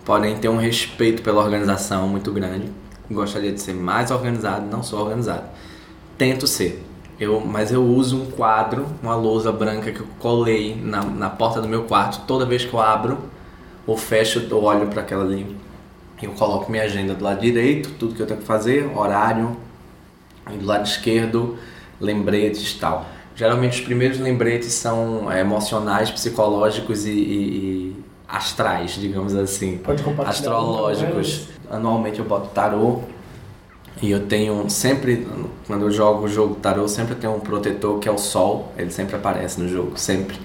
porém 0.04 0.36
tenho 0.38 0.54
um 0.54 0.58
respeito 0.58 1.22
pela 1.22 1.40
organização 1.40 2.08
muito 2.08 2.32
grande. 2.32 2.72
Gostaria 3.08 3.52
de 3.52 3.60
ser 3.60 3.72
mais 3.74 4.10
organizado, 4.10 4.66
não 4.66 4.82
sou 4.82 4.98
organizado. 5.00 5.44
Tento 6.18 6.48
ser. 6.48 6.84
Eu, 7.20 7.40
mas 7.40 7.72
eu 7.72 7.82
uso 7.84 8.16
um 8.22 8.30
quadro, 8.30 8.86
uma 9.02 9.16
lousa 9.16 9.50
branca 9.50 9.90
que 9.90 10.00
eu 10.00 10.06
colei 10.20 10.76
na, 10.80 11.02
na 11.04 11.28
porta 11.30 11.60
do 11.60 11.68
meu 11.68 11.82
quarto. 11.84 12.24
Toda 12.26 12.46
vez 12.46 12.64
que 12.64 12.72
eu 12.72 12.80
abro 12.80 13.18
ou 13.86 13.96
fecho, 13.96 14.46
eu 14.48 14.62
olho 14.62 14.86
para 14.86 15.02
aquela 15.02 15.24
ali. 15.24 15.56
Eu 16.22 16.30
coloco 16.32 16.70
minha 16.70 16.84
agenda 16.84 17.14
do 17.14 17.24
lado 17.24 17.40
direito, 17.40 17.90
tudo 17.98 18.14
que 18.14 18.22
eu 18.22 18.26
tenho 18.26 18.40
que 18.40 18.46
fazer, 18.46 18.90
horário, 18.96 19.56
e 20.52 20.56
do 20.56 20.66
lado 20.66 20.86
esquerdo, 20.86 21.56
lembretes 22.00 22.72
e 22.72 22.78
tal. 22.78 23.06
Geralmente 23.34 23.80
os 23.80 23.84
primeiros 23.86 24.18
lembretes 24.18 24.72
são 24.72 25.30
é, 25.30 25.40
emocionais, 25.40 26.10
psicológicos 26.10 27.04
e, 27.06 27.10
e- 27.10 27.14
e 27.94 28.04
astrais, 28.28 28.92
digamos 28.92 29.34
assim. 29.34 29.78
Pode 29.78 30.02
compartilhar. 30.02 30.50
Astrológicos. 30.52 31.48
Anualmente 31.70 32.18
eu 32.18 32.24
boto 32.24 32.48
tarô. 32.48 33.00
E 34.00 34.12
eu 34.12 34.26
tenho 34.26 34.70
sempre, 34.70 35.26
quando 35.66 35.86
eu 35.86 35.90
jogo 35.90 36.26
o 36.26 36.28
jogo 36.28 36.54
tarô, 36.54 36.86
sempre 36.86 37.16
tenho 37.16 37.34
um 37.34 37.40
protetor 37.40 37.98
que 37.98 38.08
é 38.08 38.12
o 38.12 38.18
sol. 38.18 38.72
Ele 38.78 38.90
sempre 38.90 39.16
aparece 39.16 39.60
no 39.60 39.68
jogo, 39.68 39.98
sempre. 39.98 40.38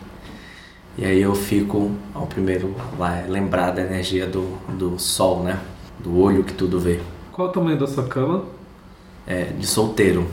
E 0.97 1.05
aí 1.05 1.21
eu 1.21 1.35
fico, 1.35 1.91
ao 2.13 2.25
primeiro, 2.25 2.75
lá, 2.97 3.23
lembrar 3.27 3.71
da 3.71 3.81
energia 3.81 4.25
do, 4.25 4.57
do 4.69 4.97
sol, 4.99 5.43
né? 5.43 5.59
Do 5.99 6.19
olho 6.19 6.43
que 6.43 6.53
tudo 6.53 6.79
vê. 6.79 6.99
Qual 7.31 7.47
o 7.47 7.51
tamanho 7.51 7.77
da 7.77 7.85
sua 7.85 8.07
cama? 8.07 8.45
É, 9.27 9.45
de 9.45 9.67
solteiro. 9.67 10.27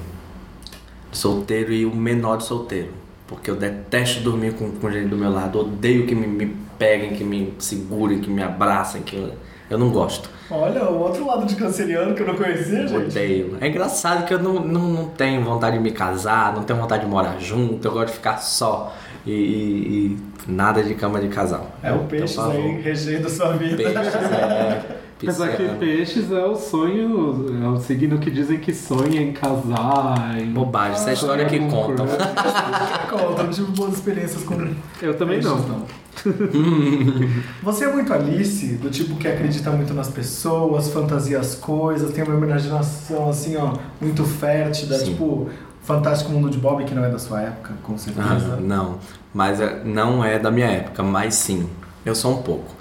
De 1.11 1.19
solteiro 1.19 1.73
e 1.73 1.85
o 1.85 1.95
menor 1.95 2.39
de 2.39 2.45
solteiro. 2.45 2.89
Porque 3.27 3.51
eu 3.51 3.57
detesto 3.57 4.21
dormir 4.21 4.55
com, 4.55 4.71
com 4.73 4.91
gente 4.91 5.09
do 5.09 5.17
meu 5.17 5.31
lado. 5.31 5.61
Odeio 5.61 6.07
que 6.07 6.15
me, 6.15 6.27
me 6.27 6.57
peguem, 6.79 7.15
que 7.15 7.25
me 7.25 7.55
segurem, 7.59 8.21
que 8.21 8.31
me 8.31 8.43
abracem. 8.43 9.03
Que 9.03 9.17
eu, 9.17 9.33
eu 9.69 9.79
não 9.79 9.91
gosto. 9.91 10.29
Olha, 10.51 10.85
o 10.85 10.99
outro 11.01 11.27
lado 11.27 11.47
de 11.47 11.55
canceriano 11.55 12.15
que 12.15 12.23
eu 12.23 12.27
não 12.27 12.35
conhecia, 12.35 12.87
gente. 12.89 13.07
Odeio. 13.09 13.57
É 13.61 13.69
engraçado 13.69 14.25
que 14.27 14.35
eu 14.35 14.39
não, 14.43 14.55
não, 14.55 14.83
não 14.89 15.05
tenho 15.11 15.45
vontade 15.45 15.77
de 15.77 15.83
me 15.83 15.93
casar, 15.93 16.53
não 16.55 16.65
tenho 16.65 16.79
vontade 16.81 17.05
de 17.05 17.09
morar 17.11 17.39
junto. 17.39 17.87
Eu 17.87 17.93
gosto 17.93 18.09
de 18.09 18.13
ficar 18.15 18.39
só. 18.39 18.93
E, 19.27 19.31
e- 19.33 20.17
e 20.47 20.51
nada 20.51 20.83
de 20.83 20.95
cama 20.95 21.21
de 21.21 21.29
casal. 21.29 21.71
É 21.83 21.93
o 21.93 21.97
Então, 21.97 22.07
peixe 22.09 22.35
favor. 22.35 22.55
aí 22.57 22.81
regendo 22.81 23.29
sua 23.29 23.53
vida. 23.53 23.77
Peixes, 23.77 24.15
é. 24.15 24.83
Apesar 25.23 25.49
que 25.55 25.69
peixes 25.79 26.33
é 26.33 26.45
o 26.47 26.57
sonho, 26.57 27.45
é 27.63 27.69
o 27.69 27.77
signo 27.79 28.19
que 28.19 28.31
dizem 28.31 28.59
que 28.59 28.73
sonha 28.73 29.21
em 29.21 29.33
casar. 29.33 30.39
Em... 30.41 30.47
Bobagem, 30.47 30.93
essa 30.95 31.09
é 31.09 31.11
a 31.11 31.13
história 31.13 31.45
que 31.45 31.59
contam. 31.59 32.07
não 32.07 33.51
tive 33.53 33.71
boas 33.73 33.93
experiências 33.97 34.43
com 34.45 34.55
Eu 35.03 35.13
também 35.19 35.39
peixes, 35.41 35.67
não. 35.69 35.85
Você 37.63 37.85
é 37.85 37.93
muito 37.93 38.13
Alice, 38.13 38.75
do 38.75 38.91
tipo 38.91 39.17
que 39.17 39.27
acredita 39.29 39.71
muito 39.71 39.95
nas 39.95 40.09
pessoas, 40.09 40.89
fantasia 40.91 41.39
as 41.39 41.55
coisas, 41.55 42.13
tem 42.13 42.25
uma 42.25 42.35
imaginação 42.47 43.29
assim, 43.29 43.57
ó, 43.57 43.75
muito 44.01 44.25
fértil, 44.25 44.89
Sim. 44.89 45.05
tipo 45.13 45.49
Fantástico 45.83 46.31
Mundo 46.31 46.51
de 46.51 46.59
Bob, 46.59 46.85
que 46.85 46.95
não 46.95 47.05
é 47.05 47.09
da 47.11 47.19
sua 47.19 47.43
época, 47.43 47.73
com 47.83 47.97
certeza. 47.97 48.57
Ah, 48.57 48.61
não, 48.61 48.99
mas 49.33 49.61
é- 49.61 49.83
não 49.85 50.23
é 50.25 50.39
da 50.39 50.51
minha 50.51 50.67
época, 50.67 51.03
mas 51.03 51.35
sim, 51.35 51.69
eu 52.05 52.15
sou 52.15 52.33
um 52.39 52.43
pouco. 52.43 52.75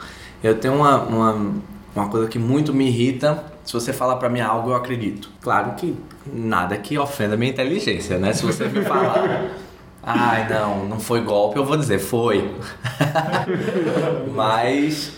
Eu 0.44 0.56
tenho 0.60 0.76
uma, 0.76 1.02
uma, 1.04 1.52
uma 1.96 2.08
coisa 2.10 2.28
que 2.28 2.38
muito 2.40 2.74
me 2.74 2.88
irrita. 2.88 3.44
Se 3.66 3.74
você 3.74 3.92
falar 3.94 4.16
pra 4.18 4.30
mim 4.30 4.40
algo, 4.42 4.72
eu 4.72 4.76
acredito. 4.76 5.30
Claro 5.42 5.74
que 5.74 5.96
nada 6.32 6.78
que 6.78 6.98
ofenda 6.98 7.36
a 7.36 7.38
minha 7.38 7.52
inteligência, 7.52 8.18
né? 8.18 8.34
Se 8.34 8.44
você 8.46 8.66
me 8.68 8.82
falar, 8.84 9.48
ai 10.04 10.48
não, 10.50 10.86
não 10.86 11.00
foi 11.00 11.22
golpe, 11.22 11.58
eu 11.58 11.66
vou 11.66 11.78
dizer, 11.78 12.00
foi. 12.00 12.54
mas, 14.34 15.12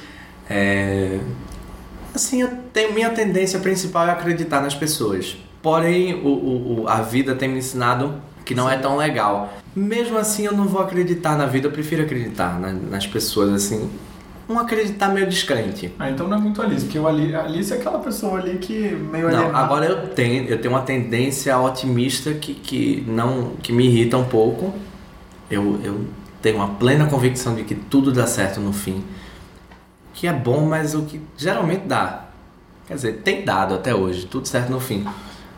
é, 0.50 1.20
assim, 2.14 2.42
eu 2.42 2.50
tenho, 2.74 2.94
minha 2.94 3.10
tendência 3.10 3.60
principal 3.60 4.08
é 4.08 4.12
acreditar 4.12 4.62
nas 4.62 4.76
pessoas. 4.76 5.38
Porém, 5.62 6.16
o, 6.16 6.28
o- 6.28 6.82
o- 6.84 6.88
a 6.90 7.02
vida 7.02 7.36
tem 7.36 7.48
me 7.50 7.60
ensinado 7.60 8.16
que 8.44 8.56
não 8.56 8.70
é 8.70 8.78
tão 8.78 8.98
legal. 8.98 9.54
Mesmo 9.76 10.18
assim, 10.18 10.46
eu 10.46 10.54
não 10.54 10.66
vou 10.66 10.82
acreditar 10.82 11.38
na 11.38 11.46
vida, 11.46 11.68
eu 11.68 11.72
prefiro 11.72 12.02
acreditar 12.04 12.60
na- 12.60 12.74
nas 12.74 13.06
pessoas, 13.06 13.54
assim. 13.54 13.90
Não 14.48 14.60
acreditar 14.60 15.10
meio 15.10 15.28
descrente. 15.30 15.94
Ah, 15.98 16.10
então 16.10 16.28
não 16.28 16.38
é 16.38 16.40
muito 16.40 16.62
Alice, 16.62 16.84
porque 16.86 17.00
o 17.00 17.08
Ali, 17.08 17.34
a 17.34 17.44
Alice 17.44 17.72
é 17.72 17.78
aquela 17.78 18.00
pessoa 18.00 18.40
ali 18.40 18.58
que 18.58 18.74
meio 18.90 19.30
Não, 19.30 19.38
alienada. 19.38 19.58
agora 19.58 19.86
eu 19.86 20.08
tenho, 20.10 20.46
eu 20.46 20.60
tenho 20.60 20.74
uma 20.74 20.82
tendência 20.82 21.58
otimista 21.58 22.34
que, 22.34 22.54
que, 22.54 23.04
não, 23.08 23.52
que 23.62 23.72
me 23.72 23.86
irrita 23.86 24.18
um 24.18 24.26
pouco. 24.26 24.74
Eu, 25.50 25.80
eu 25.84 26.06
tenho 26.42 26.58
uma 26.58 26.70
plena 26.76 27.06
convicção 27.08 27.56
de 27.56 27.64
que 27.64 27.76
tudo 27.76 28.12
dá 28.12 28.28
certo 28.28 28.60
no 28.60 28.74
fim. 28.74 29.04
Que 30.14 30.28
é 30.28 30.34
bom, 30.34 30.66
mas 30.66 30.94
o 30.94 31.04
que 31.04 31.22
geralmente 31.38 31.86
dá. 31.88 32.26
Quer 32.88 32.96
dizer, 32.96 33.14
tem 33.24 33.46
dado 33.46 33.76
até 33.76 33.96
hoje, 33.96 34.26
tudo 34.26 34.48
certo 34.48 34.70
no 34.70 34.80
fim. 34.80 35.06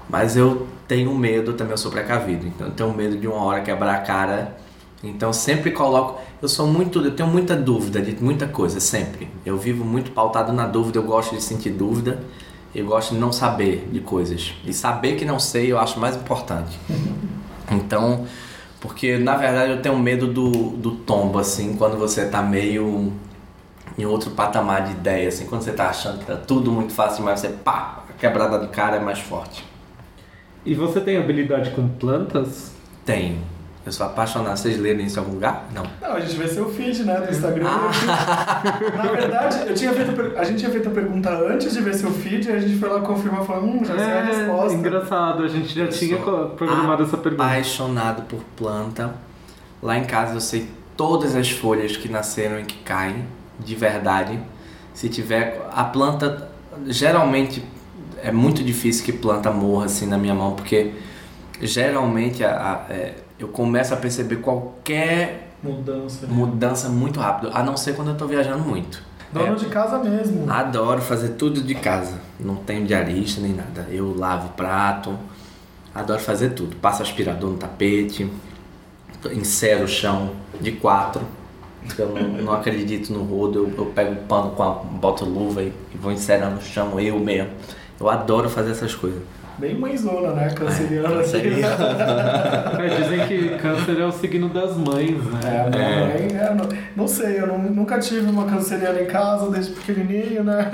Mas 0.08 0.38
eu 0.38 0.68
tenho 0.88 1.14
medo, 1.16 1.54
também 1.54 1.72
eu 1.72 1.78
sou 1.78 1.92
precavido. 1.92 2.46
Então 2.46 2.68
eu 2.68 2.74
tenho 2.74 2.94
medo 2.94 3.18
de 3.18 3.28
uma 3.28 3.42
hora 3.44 3.62
quebrar 3.62 3.96
a 3.96 4.00
cara. 4.02 4.56
Então 5.04 5.34
sempre 5.34 5.72
coloco. 5.72 6.22
Eu 6.42 6.48
sou 6.48 6.66
muito. 6.66 7.00
Eu 7.02 7.12
tenho 7.12 7.28
muita 7.28 7.56
dúvida 7.56 8.02
de 8.02 8.16
muita 8.24 8.48
coisa, 8.48 8.80
sempre. 8.80 9.28
Eu 9.46 9.58
vivo 9.58 9.84
muito 9.84 10.12
pautado 10.12 10.54
na 10.54 10.66
dúvida, 10.66 10.98
eu 10.98 11.04
gosto 11.04 11.36
de 11.36 11.44
sentir 11.44 11.72
dúvida. 11.72 12.24
Eu 12.74 12.86
gosto 12.88 13.14
de 13.14 13.20
não 13.20 13.32
saber 13.32 13.88
de 13.92 14.00
coisas. 14.00 14.54
E 14.66 14.74
saber 14.74 15.16
que 15.16 15.26
não 15.26 15.40
sei 15.40 15.72
eu 15.72 15.78
acho 15.78 16.00
mais 16.00 16.16
importante. 16.16 16.80
Então, 17.72 18.26
porque 18.82 19.18
na 19.18 19.36
verdade 19.38 19.72
eu 19.72 19.82
tenho 19.82 19.98
medo 19.98 20.28
do, 20.28 20.52
do 20.72 20.92
tombo, 20.92 21.40
assim, 21.40 21.76
quando 21.76 21.98
você 21.98 22.26
tá 22.26 22.42
meio 22.42 23.14
em 23.98 24.06
outro 24.06 24.32
patamar 24.32 24.86
de 24.86 24.92
ideia, 24.92 25.30
assim, 25.30 25.46
quando 25.46 25.62
você 25.62 25.72
tá 25.72 25.90
achando 25.90 26.20
que 26.20 26.26
tá 26.26 26.36
tudo 26.36 26.72
muito 26.72 26.94
fácil, 26.94 27.24
mas 27.24 27.40
você 27.40 27.50
pá, 27.50 28.04
a 28.10 28.14
quebrada 28.14 28.60
de 28.60 28.68
cara 28.68 28.98
é 28.98 29.00
mais 29.00 29.20
forte. 29.20 29.64
E 30.66 30.74
você 30.74 31.00
tem 31.00 31.18
habilidade 31.18 31.72
com 31.72 31.88
plantas? 31.88 32.74
Tenho. 33.06 33.53
Eu 33.86 33.92
sou 33.92 34.06
apaixonado. 34.06 34.56
Vocês 34.56 34.80
leram 34.80 35.02
isso 35.02 35.18
em 35.18 35.20
algum 35.20 35.34
lugar? 35.34 35.66
Não. 35.74 35.84
Não, 36.02 36.16
a 36.16 36.20
gente 36.22 36.38
vê 36.38 36.48
seu 36.48 36.70
feed, 36.72 37.04
né, 37.04 37.20
do 37.20 37.32
Instagram. 37.32 37.68
Ah. 37.68 38.62
Na 38.96 39.12
verdade, 39.12 39.68
eu 39.68 39.74
tinha 39.76 39.92
feito, 39.92 40.38
a 40.38 40.44
gente 40.46 40.60
tinha 40.60 40.72
feito 40.72 40.88
a 40.88 40.92
pergunta 40.92 41.30
antes 41.30 41.74
de 41.74 41.82
ver 41.82 41.94
seu 41.94 42.10
feed, 42.12 42.48
e 42.48 42.52
a 42.52 42.60
gente 42.60 42.80
foi 42.80 42.88
lá 42.90 43.02
confirmar 43.02 43.44
e 43.44 43.46
falou, 43.46 43.64
hum, 43.66 43.84
já 43.84 43.94
sei 43.98 44.06
a 44.14 44.22
resposta. 44.24 44.74
É, 44.74 44.80
engraçado, 44.80 45.44
a 45.44 45.48
gente 45.50 45.76
já 45.76 45.84
Eu 45.84 45.90
tinha 45.90 46.18
programado 46.18 47.04
essa 47.04 47.18
pergunta. 47.18 47.44
Apaixonado 47.44 48.22
por 48.24 48.40
planta. 48.56 49.14
Lá 49.82 49.98
em 49.98 50.06
casa 50.06 50.34
eu 50.36 50.40
sei 50.42 50.70
todas 50.96 51.36
as 51.36 51.50
folhas 51.52 51.98
que 51.98 52.08
nasceram 52.08 52.60
e 52.60 52.64
que 52.64 52.78
caem, 52.84 53.26
de 53.60 53.76
verdade. 53.76 54.40
Se 54.94 55.10
tiver. 55.10 55.62
A 55.76 55.84
planta. 55.84 56.50
Geralmente 56.88 57.62
é 58.24 58.32
muito 58.32 58.64
difícil 58.64 59.04
que 59.04 59.12
planta 59.12 59.52
morra 59.52 59.86
assim 59.88 60.06
na 60.08 60.18
minha 60.18 60.34
mão, 60.34 60.54
porque 60.56 60.94
geralmente 61.62 62.44
a- 62.44 62.86
a- 62.90 62.94
é, 62.94 63.14
eu 63.44 63.50
começo 63.50 63.94
a 63.94 63.98
perceber 63.98 64.38
qualquer 64.38 65.50
Mudança. 65.62 66.28
mudança 66.28 66.90
muito 66.90 67.20
rápido, 67.20 67.52
a 67.54 67.62
não 67.62 67.76
ser 67.76 67.94
quando 67.94 68.10
eu 68.10 68.16
tô 68.16 68.26
viajando 68.26 68.64
muito. 68.64 69.04
Dono 69.34 69.54
É, 69.54 69.56
de 69.56 69.66
casa 69.66 69.98
mesmo. 70.00 70.50
Adoro 70.50 71.02
fazer 71.02 71.30
tudo 71.30 71.62
de 71.62 71.76
casa. 71.76 72.14
Não 72.40 72.56
tenho 72.56 72.86
diarista 72.86 73.42
nem 73.42 73.52
nada. 73.54 73.88
Eu 73.90 74.16
lavo 74.16 74.50
prato. 74.50 75.18
Adoro 75.94 76.20
fazer 76.22 76.50
tudo. 76.52 76.76
Passo 76.78 77.02
aspirador 77.02 77.50
no 77.50 77.58
tapete. 77.58 78.30
Encero 79.34 79.86
o 79.86 79.88
chão 79.88 80.32
de 80.62 80.74
quatro. 80.74 81.22
Eu 81.98 82.10
não, 82.10 82.44
não 82.44 82.54
acredito 82.54 83.12
no 83.12 83.24
rodo. 83.24 83.60
Eu, 83.60 83.74
eu 83.76 83.86
pego 83.88 84.14
o 84.14 84.16
pano 84.28 84.52
com 84.52 84.64
a 84.64 84.70
boto 84.70 85.26
luva 85.26 85.64
e, 85.64 85.74
e 85.94 85.98
vou 85.98 86.12
encerando 86.12 86.58
o 86.60 86.62
chão 86.62 87.00
eu 87.00 87.20
mesmo. 87.20 87.50
Eu 88.00 88.10
adoro 88.10 88.50
fazer 88.50 88.72
essas 88.72 88.94
coisas. 88.94 89.22
Bem 89.58 89.76
mãezona, 89.78 90.34
né? 90.34 90.50
Canceriana. 90.50 91.08
aqui. 91.20 91.24
Canceriana. 91.24 92.74
É, 92.84 93.02
dizem 93.02 93.28
que 93.28 93.58
câncer 93.60 94.00
é 94.00 94.06
o 94.06 94.12
signo 94.12 94.50
das 94.50 94.76
mães, 94.76 95.16
É, 95.44 95.70
né? 95.70 95.70
minha 95.70 96.06
mãe, 96.08 96.38
é, 96.38 96.54
não, 96.54 96.70
não 96.96 97.08
sei, 97.08 97.40
eu 97.40 97.48
não- 97.48 97.58
nunca 97.60 97.98
tive 98.00 98.30
uma 98.30 98.46
canceriana 98.46 99.00
em 99.02 99.06
casa 99.06 99.50
desde 99.52 99.72
pequenininho, 99.74 100.44
né? 100.44 100.70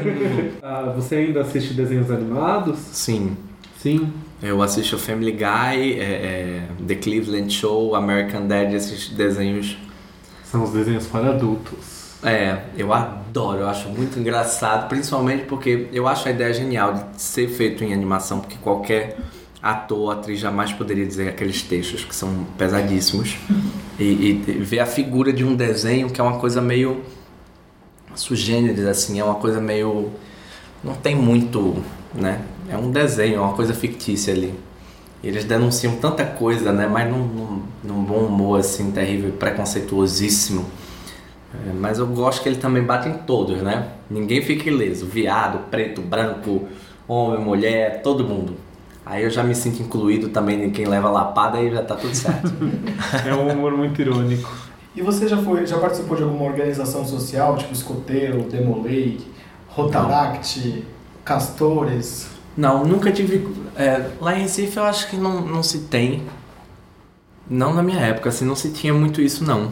Ah, 0.62 0.92
você 0.94 1.14
ainda 1.16 1.40
assiste 1.40 1.72
desenhos 1.74 2.10
animados? 2.10 2.78
Sim. 2.92 3.36
Sim. 3.78 4.12
Eu 4.42 4.60
assisto 4.62 4.98
Family 4.98 5.32
Guy, 5.32 5.98
é, 5.98 6.02
é, 6.02 6.62
The 6.86 6.96
Cleveland 6.96 7.50
Show, 7.52 7.94
American 7.94 8.46
Dad, 8.46 8.72
esses 8.74 9.08
desenhos 9.08 9.78
São 10.44 10.62
os 10.64 10.70
desenhos 10.70 11.06
para 11.06 11.30
adultos. 11.30 11.95
É, 12.22 12.62
eu 12.76 12.92
adoro, 12.92 13.60
eu 13.60 13.68
acho 13.68 13.88
muito 13.88 14.18
engraçado, 14.18 14.88
principalmente 14.88 15.44
porque 15.44 15.88
eu 15.92 16.08
acho 16.08 16.26
a 16.28 16.30
ideia 16.30 16.52
genial 16.52 16.94
de 16.94 17.22
ser 17.22 17.48
feito 17.48 17.84
em 17.84 17.92
animação, 17.92 18.40
porque 18.40 18.56
qualquer 18.56 19.18
ator 19.62 19.98
ou 19.98 20.10
atriz 20.10 20.40
jamais 20.40 20.72
poderia 20.72 21.04
dizer 21.04 21.28
aqueles 21.28 21.62
textos 21.62 22.04
que 22.04 22.14
são 22.14 22.46
pesadíssimos. 22.56 23.36
E, 23.98 24.04
e 24.46 24.52
ver 24.60 24.80
a 24.80 24.84
figura 24.84 25.32
de 25.32 25.42
um 25.42 25.56
desenho 25.56 26.10
que 26.10 26.20
é 26.20 26.22
uma 26.22 26.38
coisa 26.38 26.60
meio 26.60 27.02
sugêneres, 28.14 28.84
assim, 28.84 29.18
é 29.18 29.24
uma 29.24 29.36
coisa 29.36 29.60
meio. 29.60 30.10
não 30.82 30.94
tem 30.94 31.14
muito, 31.14 31.82
né? 32.14 32.42
É 32.68 32.76
um 32.76 32.90
desenho, 32.90 33.36
é 33.36 33.40
uma 33.40 33.52
coisa 33.54 33.72
fictícia 33.72 34.34
ali. 34.34 34.54
E 35.22 35.28
Eles 35.28 35.44
denunciam 35.44 35.96
tanta 35.96 36.24
coisa, 36.24 36.72
né? 36.72 36.86
Mas 36.86 37.10
num, 37.10 37.26
num, 37.26 37.62
num 37.84 38.04
bom 38.04 38.26
humor, 38.26 38.60
assim, 38.60 38.90
terrível, 38.90 39.32
preconceituosíssimo. 39.32 40.66
É, 41.68 41.72
mas 41.72 41.98
eu 41.98 42.06
gosto 42.06 42.42
que 42.42 42.48
ele 42.48 42.56
também 42.56 42.82
bate 42.82 43.08
em 43.08 43.14
todos, 43.18 43.62
né? 43.62 43.88
Ninguém 44.10 44.42
fica 44.42 44.68
ileso. 44.68 45.06
Viado, 45.06 45.70
preto, 45.70 46.00
branco, 46.02 46.68
homem, 47.06 47.40
mulher, 47.40 48.02
todo 48.02 48.24
mundo. 48.24 48.56
Aí 49.04 49.22
eu 49.22 49.30
já 49.30 49.44
me 49.44 49.54
sinto 49.54 49.82
incluído 49.82 50.30
também 50.30 50.64
em 50.64 50.70
quem 50.70 50.86
leva 50.86 51.08
lapada 51.08 51.60
e 51.62 51.70
já 51.70 51.82
tá 51.82 51.94
tudo 51.94 52.14
certo. 52.14 52.52
É 53.24 53.32
um 53.32 53.48
humor 53.48 53.72
muito 53.76 54.00
irônico. 54.00 54.50
E 54.96 55.02
você 55.02 55.28
já 55.28 55.36
foi, 55.36 55.66
já 55.66 55.78
participou 55.78 56.16
de 56.16 56.22
alguma 56.22 56.44
organização 56.44 57.04
social, 57.04 57.56
tipo 57.56 57.72
Escoteiro, 57.72 58.42
Demolei, 58.44 59.20
Rotaract, 59.68 60.84
Castores? 61.24 62.28
Não, 62.56 62.84
nunca 62.84 63.12
tive. 63.12 63.46
é, 63.76 64.10
lá 64.20 64.34
em 64.34 64.42
Recife 64.42 64.76
eu 64.76 64.84
acho 64.84 65.08
que 65.08 65.16
não, 65.16 65.42
não 65.42 65.62
se 65.62 65.80
tem. 65.80 66.22
Não 67.48 67.74
na 67.74 67.82
minha 67.82 68.00
época, 68.00 68.30
assim, 68.30 68.44
não 68.44 68.56
se 68.56 68.70
tinha 68.70 68.92
muito 68.94 69.20
isso 69.20 69.44
não. 69.44 69.70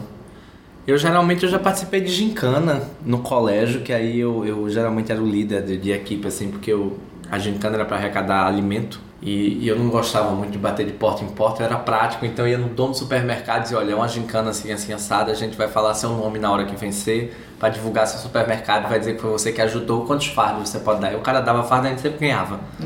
Eu 0.87 0.97
geralmente 0.97 1.43
eu 1.43 1.49
já 1.49 1.57
participei 1.57 2.01
de 2.01 2.11
gincana 2.11 2.83
no 3.03 3.19
colégio, 3.19 3.81
que 3.81 3.91
aí 3.91 4.19
eu, 4.19 4.45
eu 4.45 4.69
geralmente 4.69 5.11
era 5.11 5.21
o 5.21 5.25
líder 5.25 5.63
de, 5.63 5.77
de 5.77 5.91
equipe, 5.91 6.27
assim, 6.27 6.51
porque 6.51 6.71
eu, 6.71 6.97
a 7.31 7.39
gincana 7.39 7.75
era 7.75 7.85
para 7.85 7.97
arrecadar 7.97 8.45
alimento. 8.45 8.99
E, 9.21 9.63
e 9.63 9.67
eu 9.67 9.79
não 9.79 9.89
gostava 9.89 10.31
muito 10.35 10.51
de 10.51 10.57
bater 10.59 10.85
de 10.85 10.91
porta 10.91 11.23
em 11.23 11.29
porta, 11.29 11.63
eu 11.63 11.65
era 11.65 11.77
prático, 11.77 12.25
então 12.25 12.45
eu 12.45 12.51
ia 12.51 12.57
no 12.59 12.69
dono 12.69 12.91
do 12.91 12.97
supermercado 12.97 13.59
e 13.59 13.63
dizia, 13.63 13.77
olha, 13.79 13.93
é 13.93 13.95
uma 13.95 14.07
gincana 14.07 14.51
assim, 14.51 14.71
assim, 14.71 14.93
assada, 14.93 15.31
a 15.31 15.35
gente 15.35 15.57
vai 15.57 15.67
falar 15.67 15.95
seu 15.95 16.11
nome 16.11 16.37
na 16.37 16.51
hora 16.51 16.65
que 16.65 16.75
vencer, 16.75 17.33
para 17.59 17.69
divulgar 17.69 18.05
seu 18.05 18.19
supermercado, 18.19 18.89
vai 18.89 18.99
dizer 18.99 19.15
que 19.15 19.21
foi 19.21 19.31
você 19.31 19.51
que 19.51 19.61
ajudou, 19.61 20.05
quantos 20.05 20.27
fardos 20.27 20.69
você 20.69 20.79
pode 20.79 20.99
dar? 21.01 21.13
E 21.13 21.15
o 21.15 21.21
cara 21.21 21.39
dava 21.39 21.63
fardo 21.63 21.85
e 21.85 21.87
a 21.87 21.89
gente 21.91 22.01
sempre 22.01 22.19
ganhava. 22.19 22.59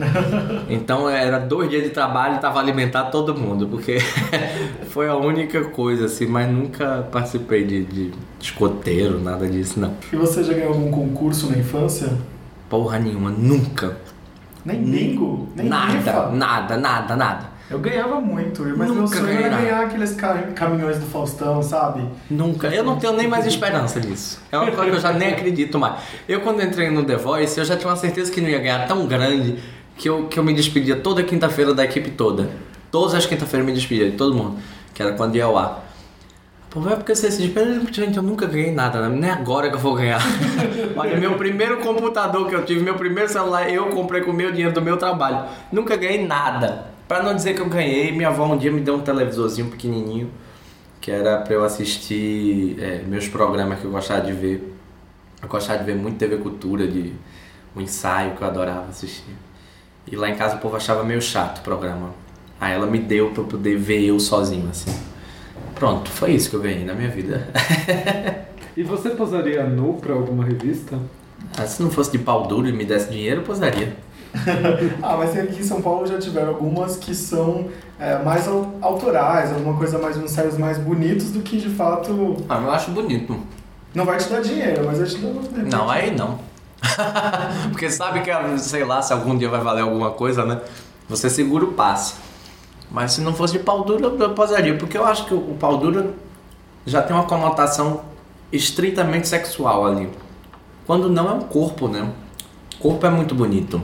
Então 0.70 1.10
era 1.10 1.40
dois 1.40 1.70
dias 1.70 1.84
de 1.84 1.90
trabalho 1.90 2.36
e 2.36 2.40
tava 2.40 2.60
alimentado 2.60 3.12
todo 3.12 3.34
mundo, 3.36 3.68
porque 3.68 3.98
foi 4.90 5.08
a 5.08 5.16
única 5.16 5.64
coisa, 5.66 6.06
assim, 6.06 6.28
mas 6.28 6.50
nunca 6.50 7.08
participei 7.12 7.66
de, 7.66 7.86
de 7.86 8.12
escoteiro, 8.40 9.20
nada 9.20 9.48
disso, 9.48 9.80
não. 9.80 9.94
E 10.12 10.16
você 10.16 10.44
já 10.44 10.54
ganhou 10.54 10.74
algum 10.74 10.92
concurso 10.92 11.50
na 11.50 11.58
infância? 11.58 12.10
Porra 12.70 13.00
nenhuma, 13.00 13.32
nunca. 13.32 13.98
Nem 14.64 14.84
bingo? 14.84 15.48
Nem 15.56 15.68
nada, 15.68 15.94
rifa? 15.94 16.30
nada, 16.32 16.78
nada, 16.78 17.16
nada. 17.16 17.59
Eu 17.70 17.78
ganhava 17.80 18.20
muito, 18.20 18.64
mas 18.64 18.90
meu 18.90 19.04
Nunca 19.04 19.18
sonho 19.18 19.30
era 19.30 19.50
ganhei 19.50 19.66
ganhar 19.70 19.82
aqueles 19.86 20.16
ca- 20.16 20.44
caminhões 20.56 20.98
do 20.98 21.06
Faustão, 21.06 21.62
sabe? 21.62 22.04
Nunca. 22.30 22.68
Eu 22.70 22.84
não 22.84 22.98
tenho 22.98 23.14
nem 23.14 23.28
mais 23.28 23.46
esperança 23.46 24.00
nisso. 24.00 24.42
É 24.52 24.58
uma 24.58 24.72
coisa 24.72 24.90
que 24.90 24.98
eu 24.98 25.02
já 25.02 25.14
nem 25.14 25.30
acredito 25.30 25.78
mais. 25.78 25.96
Eu, 26.28 26.42
quando 26.42 26.64
entrei 26.64 26.90
no 26.90 27.04
The 27.04 27.16
Voice, 27.18 27.60
eu 27.60 27.66
já 27.66 27.78
tinha 27.78 27.90
uma 27.90 27.96
certeza 27.96 28.32
que 28.32 28.42
não 28.42 28.50
ia 28.50 28.58
ganhar 28.58 28.88
tão 28.88 29.06
grande 29.06 29.60
que 29.96 30.10
eu, 30.10 30.26
que 30.28 30.40
eu 30.40 30.44
me 30.44 30.54
despedia 30.54 30.96
toda 30.96 31.22
quinta-feira 31.22 31.74
da 31.74 31.84
equipe 31.86 32.10
toda. 32.12 32.50
Todas 32.92 33.14
as 33.14 33.28
quinta-feiras 33.28 33.68
eu 33.68 33.72
me 33.72 33.78
despedia 33.80 34.10
de 34.10 34.18
todo 34.18 34.34
mundo, 34.36 34.58
que 34.94 35.04
era 35.04 35.12
quando 35.14 35.36
ia 35.36 35.46
ao 35.46 35.56
ar. 35.56 35.86
Pô, 36.72 36.88
é 36.90 36.96
porque 36.96 37.14
você 37.16 37.30
se 37.32 37.42
despede, 37.42 37.82
gente, 37.92 38.18
eu 38.18 38.24
nunca 38.24 38.46
ganhei 38.48 38.72
nada, 38.72 39.08
né? 39.08 39.16
nem 39.16 39.30
agora 39.30 39.70
que 39.70 39.76
eu 39.76 39.80
vou 39.80 39.94
ganhar. 39.96 40.22
Olha, 40.96 41.18
meu 41.18 41.34
primeiro 41.36 41.78
computador 41.78 42.48
que 42.48 42.54
eu 42.56 42.64
tive, 42.66 42.82
meu 42.82 42.96
primeiro 42.96 43.28
celular, 43.30 43.70
eu 43.72 43.88
comprei 43.88 44.22
com 44.22 44.32
o 44.32 44.34
meu 44.34 44.52
dinheiro 44.52 44.74
do 44.74 44.82
meu 44.82 44.98
trabalho. 44.98 45.46
Nunca 45.72 45.96
ganhei 45.96 46.26
nada. 46.26 46.86
Pra 47.10 47.24
não 47.24 47.34
dizer 47.36 47.56
que 47.56 47.60
eu 47.60 47.68
ganhei, 47.68 48.12
minha 48.12 48.28
avó 48.28 48.46
um 48.46 48.56
dia 48.56 48.72
me 48.72 48.82
deu 48.82 48.94
um 48.94 49.02
televisorzinho 49.02 49.68
pequenininho 49.68 50.30
que 51.02 51.10
era 51.10 51.40
pra 51.40 51.56
eu 51.56 51.64
assistir 51.64 52.78
é, 52.80 53.02
meus 53.02 53.28
programas 53.28 53.80
que 53.80 53.86
eu 53.86 53.90
gostava 53.90 54.22
de 54.22 54.32
ver. 54.32 54.76
Eu 55.42 55.50
gostava 55.50 55.80
de 55.80 55.86
ver 55.86 55.96
muito 55.96 56.20
TV 56.20 56.38
Cultura, 56.38 56.88
de 56.88 57.12
um 57.76 57.82
ensaio 57.82 58.36
que 58.36 58.44
eu 58.44 58.48
adorava 58.48 58.90
assistir. 58.90 59.34
E 60.06 60.16
lá 60.16 60.30
em 60.30 60.36
casa 60.36 60.58
o 60.58 60.60
povo 60.60 60.76
achava 60.76 61.04
meio 61.04 61.20
chato 61.20 61.60
o 61.60 61.62
programa. 61.62 62.12
Aí 62.62 62.74
ela 62.74 62.86
me 62.86 63.00
deu 63.00 63.32
pra 63.32 63.42
eu 63.42 63.48
poder 63.48 63.76
ver 63.76 64.04
eu 64.06 64.20
sozinho, 64.20 64.70
assim. 64.70 64.96
Pronto, 65.74 66.12
foi 66.12 66.34
isso 66.34 66.52
que 66.52 66.58
eu 66.58 66.62
ganhei 66.62 66.86
na 66.86 66.94
minha 66.94 67.10
vida. 67.10 67.48
E 68.78 68.84
você 68.84 69.10
posaria 69.10 69.64
nu 69.64 69.96
pra 69.96 70.14
alguma 70.14 70.46
revista? 70.46 70.98
Ah, 71.58 71.66
Se 71.66 71.82
não 71.82 71.90
fosse 71.90 72.12
de 72.12 72.20
pau 72.20 72.48
duro 72.48 72.70
e 72.70 72.72
me 72.72 72.86
desse 72.86 73.10
dinheiro, 73.10 73.42
eu 73.42 73.44
posaria. 73.44 73.94
Ah, 75.02 75.16
mas 75.18 75.38
aqui 75.38 75.60
em 75.60 75.64
São 75.64 75.82
Paulo 75.82 76.06
já 76.06 76.18
tiveram 76.20 76.50
algumas 76.50 76.96
que 76.98 77.16
são 77.16 77.68
é, 78.00 78.20
mais 78.24 78.48
au- 78.48 78.74
autorais, 78.82 79.52
alguma 79.52 79.76
coisa 79.76 79.98
mais, 79.98 80.18
uns 80.18 80.26
ensaios 80.26 80.58
mais 80.58 80.78
bonitos 80.78 81.32
do 81.32 81.42
que 81.42 81.58
de 81.58 81.70
fato. 81.70 82.38
Ah, 82.48 82.60
eu 82.62 82.72
acho 82.72 82.92
bonito. 82.92 83.36
Não 83.94 84.06
vai 84.06 84.18
te 84.18 84.30
dar 84.30 84.42
dinheiro, 84.42 84.84
mas 84.86 85.00
vai 85.00 85.08
te 85.08 85.18
repente, 85.18 85.72
Não, 85.72 85.90
aí 85.90 86.16
não. 86.16 86.40
Porque 87.72 87.90
sabe 87.90 88.22
que, 88.22 88.32
sei 88.60 88.86
lá, 88.86 89.02
se 89.02 89.12
algum 89.12 89.38
dia 89.38 89.50
vai 89.50 89.60
valer 89.62 89.82
alguma 89.82 90.12
coisa, 90.12 90.46
né? 90.46 90.62
Você 91.10 91.30
segura 91.30 91.66
o 91.66 91.74
passe. 91.74 92.14
Mas 92.92 93.14
se 93.14 93.22
não 93.22 93.34
fosse 93.34 93.54
de 93.54 93.60
pau 93.60 93.84
duro, 93.84 94.16
eu 94.20 94.34
posaria. 94.34 94.78
Porque 94.78 94.98
eu 94.98 95.06
acho 95.06 95.26
que 95.26 95.34
o 95.34 95.56
pau 95.60 95.78
duro 95.78 96.14
já 96.86 97.02
tem 97.02 97.16
uma 97.16 97.26
conotação 97.26 98.02
estritamente 98.52 99.28
sexual 99.28 99.86
ali. 99.86 100.10
Quando 100.86 101.10
não 101.10 101.30
é 101.30 101.34
um 101.34 101.42
corpo, 101.42 101.88
né? 101.88 102.10
O 102.76 102.82
corpo 102.82 103.06
é 103.06 103.10
muito 103.10 103.36
bonito. 103.36 103.82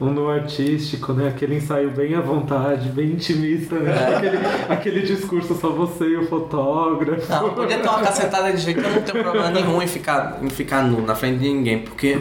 Um 0.00 0.10
no 0.10 0.28
artístico, 0.28 1.12
né? 1.12 1.28
Aquele 1.28 1.56
ensaio 1.56 1.90
bem 1.90 2.14
à 2.14 2.20
vontade, 2.20 2.88
bem 2.90 3.12
intimista, 3.12 3.76
né? 3.80 3.92
Aquele, 4.16 4.38
aquele 4.68 5.02
discurso 5.02 5.56
só 5.56 5.70
você 5.70 6.04
e 6.04 6.16
o 6.16 6.26
fotógrafo. 6.28 7.28
Não, 7.28 7.52
podia 7.52 7.78
ter 7.78 7.88
uma 7.88 8.00
cacetada 8.00 8.52
de 8.52 8.58
jeito 8.58 8.80
que 8.80 8.86
eu 8.86 8.94
não 8.94 9.02
tenho 9.02 9.24
problema 9.24 9.50
nenhum 9.50 9.82
em 9.82 9.88
ficar, 9.88 10.38
em 10.40 10.48
ficar 10.48 10.84
nu 10.84 11.04
na 11.04 11.16
frente 11.16 11.38
de 11.40 11.48
ninguém, 11.48 11.80
porque 11.80 12.20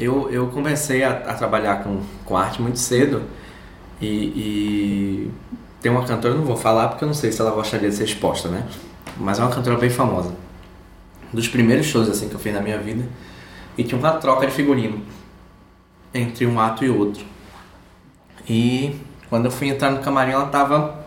eu, 0.00 0.28
eu 0.30 0.48
comecei 0.48 1.04
a, 1.04 1.10
a 1.10 1.34
trabalhar 1.34 1.84
com, 1.84 2.00
com 2.24 2.36
arte 2.36 2.60
muito 2.60 2.80
cedo 2.80 3.22
e, 4.00 4.06
e 4.08 5.30
tem 5.80 5.92
uma 5.92 6.04
cantora, 6.04 6.34
não 6.34 6.44
vou 6.44 6.56
falar 6.56 6.88
porque 6.88 7.04
eu 7.04 7.06
não 7.06 7.14
sei 7.14 7.30
se 7.30 7.40
ela 7.40 7.52
gostaria 7.52 7.88
de 7.88 7.94
ser 7.94 8.04
exposta, 8.04 8.48
né? 8.48 8.66
Mas 9.16 9.38
é 9.38 9.42
uma 9.42 9.50
cantora 9.50 9.76
bem 9.76 9.90
famosa. 9.90 10.30
Um 11.32 11.36
dos 11.36 11.46
primeiros 11.46 11.86
shows 11.86 12.08
assim 12.08 12.28
que 12.28 12.34
eu 12.34 12.40
fiz 12.40 12.52
na 12.52 12.60
minha 12.60 12.78
vida 12.78 13.04
e 13.78 13.84
tinha 13.84 13.96
uma 13.96 14.12
troca 14.12 14.44
de 14.46 14.52
figurino 14.52 15.00
entre 16.16 16.46
um 16.46 16.58
ato 16.60 16.84
e 16.84 16.90
outro. 16.90 17.24
E 18.48 18.96
quando 19.28 19.46
eu 19.46 19.50
fui 19.50 19.68
entrar 19.68 19.90
no 19.90 20.00
camarim, 20.00 20.32
ela 20.32 20.46
tava 20.46 21.04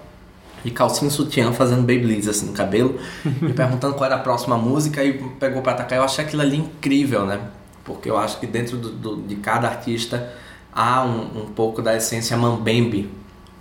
de 0.64 0.72
calcinha 0.72 1.10
sutiã 1.10 1.53
fazendo 1.53 1.84
Beyblades 1.84 2.28
assim 2.28 2.47
no 2.47 2.53
cabelo 2.53 2.99
e 3.41 3.53
perguntando 3.53 3.93
qual 3.95 4.05
era 4.05 4.16
a 4.16 4.20
próxima 4.20 4.57
música 4.57 5.03
e 5.03 5.14
pegou 5.39 5.62
pra 5.62 5.72
atacar. 5.74 5.97
Eu 5.97 6.03
achei 6.03 6.24
aquilo 6.26 6.41
ali 6.41 6.57
incrível, 6.57 7.26
né? 7.26 7.39
Porque 7.86 8.10
eu 8.10 8.18
acho 8.18 8.39
que 8.39 8.45
dentro 8.47 8.78
do, 8.78 8.89
do- 8.91 9.22
de 9.22 9.38
cada 9.38 9.68
artista 9.68 10.32
há 10.74 11.03
um, 11.03 11.43
um 11.43 11.45
pouco 11.55 11.82
da 11.82 11.95
essência 11.95 12.36
mambembe, 12.38 13.10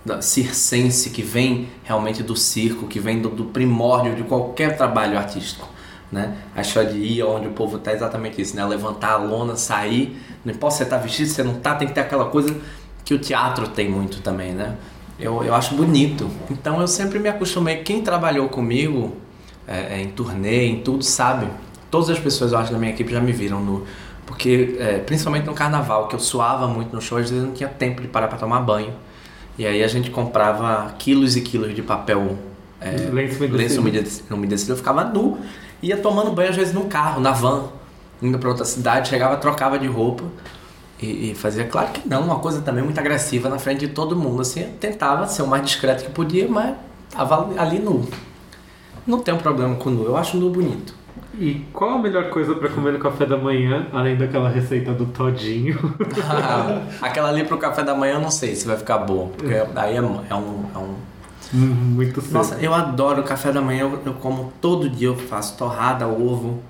da 0.05 0.21
circense 0.21 1.09
que 1.09 1.21
vem 1.21 1.69
realmente 1.83 2.21
do 2.21 2.35
circo, 2.35 2.85
que 2.87 2.99
vem 2.99 3.21
do, 3.21 3.29
do 3.29 3.45
primórdio 3.45 4.15
de 4.15 4.23
qualquer 4.23 4.77
trabalho 4.77 5.17
artístico. 5.17 5.67
Né? 6.11 6.35
A 6.55 6.61
ir 6.83 7.23
onde 7.23 7.47
o 7.47 7.51
povo 7.51 7.77
tá 7.77 7.91
é 7.91 7.93
exatamente 7.93 8.41
isso, 8.41 8.55
né? 8.55 8.65
Levantar 8.65 9.11
a 9.11 9.17
lona, 9.17 9.55
sair, 9.55 10.19
não 10.43 10.51
importa 10.51 10.77
se 10.77 10.83
você 10.83 10.89
tá 10.89 10.97
vestido, 10.97 11.27
se 11.27 11.35
você 11.35 11.43
não 11.43 11.55
tá, 11.55 11.75
tem 11.75 11.87
que 11.87 11.93
ter 11.93 12.01
aquela 12.01 12.25
coisa 12.25 12.55
que 13.05 13.13
o 13.13 13.19
teatro 13.19 13.67
tem 13.67 13.87
muito 13.89 14.19
também, 14.21 14.53
né? 14.53 14.75
Eu, 15.19 15.43
eu 15.43 15.53
acho 15.53 15.75
bonito. 15.75 16.29
Então 16.49 16.79
eu 16.79 16.87
sempre 16.87 17.19
me 17.19 17.29
acostumei. 17.29 17.77
Quem 17.77 18.01
trabalhou 18.01 18.49
comigo 18.49 19.17
é, 19.67 19.97
é, 19.97 20.01
em 20.01 20.09
turnê, 20.09 20.65
em 20.65 20.81
tudo, 20.81 21.03
sabe? 21.03 21.47
Todas 21.91 22.09
as 22.09 22.19
pessoas, 22.19 22.53
eu 22.53 22.57
acho, 22.57 22.71
da 22.71 22.79
minha 22.79 22.91
equipe 22.91 23.11
já 23.11 23.19
me 23.19 23.31
viram 23.31 23.59
no. 23.59 23.85
Porque, 24.25 24.77
é, 24.79 24.99
principalmente 24.99 25.45
no 25.45 25.53
carnaval, 25.53 26.07
que 26.07 26.15
eu 26.15 26.19
suava 26.19 26.67
muito 26.67 26.95
no 26.95 27.01
show, 27.01 27.17
às 27.17 27.29
vezes 27.29 27.43
eu 27.43 27.47
não 27.47 27.53
tinha 27.53 27.69
tempo 27.69 28.01
de 28.01 28.07
parar 28.07 28.27
pra 28.27 28.37
tomar 28.37 28.61
banho. 28.61 28.93
E 29.57 29.65
aí 29.65 29.83
a 29.83 29.87
gente 29.87 30.09
comprava 30.09 30.93
quilos 30.97 31.35
e 31.35 31.41
quilos 31.41 31.75
de 31.75 31.81
papel. 31.81 32.37
É, 32.79 32.91
Lenço 33.11 33.37
umedecido. 33.43 33.57
lenço 33.57 33.81
umedecido. 34.31 34.71
Eu 34.73 34.77
ficava 34.77 35.03
nu. 35.03 35.37
Ia 35.81 35.97
tomando 35.97 36.31
banho, 36.31 36.49
às 36.49 36.55
vezes, 36.55 36.73
no 36.73 36.85
carro, 36.85 37.21
na 37.21 37.31
van, 37.31 37.65
indo 38.21 38.37
pra 38.37 38.49
outra 38.49 38.65
cidade, 38.65 39.09
chegava, 39.09 39.37
trocava 39.37 39.79
de 39.79 39.87
roupa. 39.87 40.25
E, 41.01 41.31
e 41.31 41.35
fazia, 41.35 41.65
claro 41.65 41.89
que 41.89 42.07
não, 42.07 42.21
uma 42.21 42.39
coisa 42.39 42.61
também 42.61 42.83
muito 42.83 42.99
agressiva 42.99 43.47
na 43.47 43.57
frente 43.57 43.79
de 43.79 43.89
todo 43.89 44.15
mundo. 44.15 44.41
Assim, 44.41 44.63
tentava 44.79 45.27
ser 45.27 45.43
o 45.43 45.47
mais 45.47 45.63
discreto 45.63 46.03
que 46.03 46.11
podia, 46.11 46.47
mas 46.49 46.75
tava 47.09 47.49
ali 47.57 47.79
nu. 47.79 48.05
Não 49.07 49.19
tem 49.19 49.33
um 49.33 49.37
problema 49.37 49.75
com 49.75 49.89
nu, 49.89 50.05
eu 50.05 50.17
acho 50.17 50.37
nu 50.37 50.49
bonito. 50.49 50.93
E 51.39 51.65
qual 51.71 51.91
a 51.91 51.97
melhor 51.97 52.29
coisa 52.29 52.53
pra 52.53 52.67
comer 52.69 52.91
no 52.91 52.99
café 52.99 53.25
da 53.25 53.37
manhã, 53.37 53.87
além 53.93 54.17
daquela 54.17 54.49
receita 54.49 54.91
do 54.91 55.05
todinho? 55.05 55.95
Aquela 57.01 57.29
ali 57.29 57.45
pro 57.45 57.57
café 57.57 57.81
da 57.81 57.95
manhã 57.95 58.15
eu 58.15 58.19
não 58.19 58.31
sei 58.31 58.55
se 58.55 58.67
vai 58.67 58.75
ficar 58.75 58.97
boa, 58.97 59.27
porque 59.29 59.53
aí 59.75 59.95
é, 59.95 59.97
é 59.97 60.01
um, 60.01 60.21
é 60.29 60.35
um 60.35 60.95
Muito 61.51 62.21
cedo. 62.21 62.33
Nossa, 62.33 62.55
eu 62.57 62.73
adoro 62.73 63.23
café 63.23 63.51
da 63.51 63.61
manhã, 63.61 63.81
eu, 63.81 64.01
eu 64.05 64.13
como 64.15 64.53
todo 64.61 64.89
dia, 64.89 65.07
eu 65.07 65.15
faço 65.17 65.57
torrada, 65.57 66.07
ovo. 66.07 66.61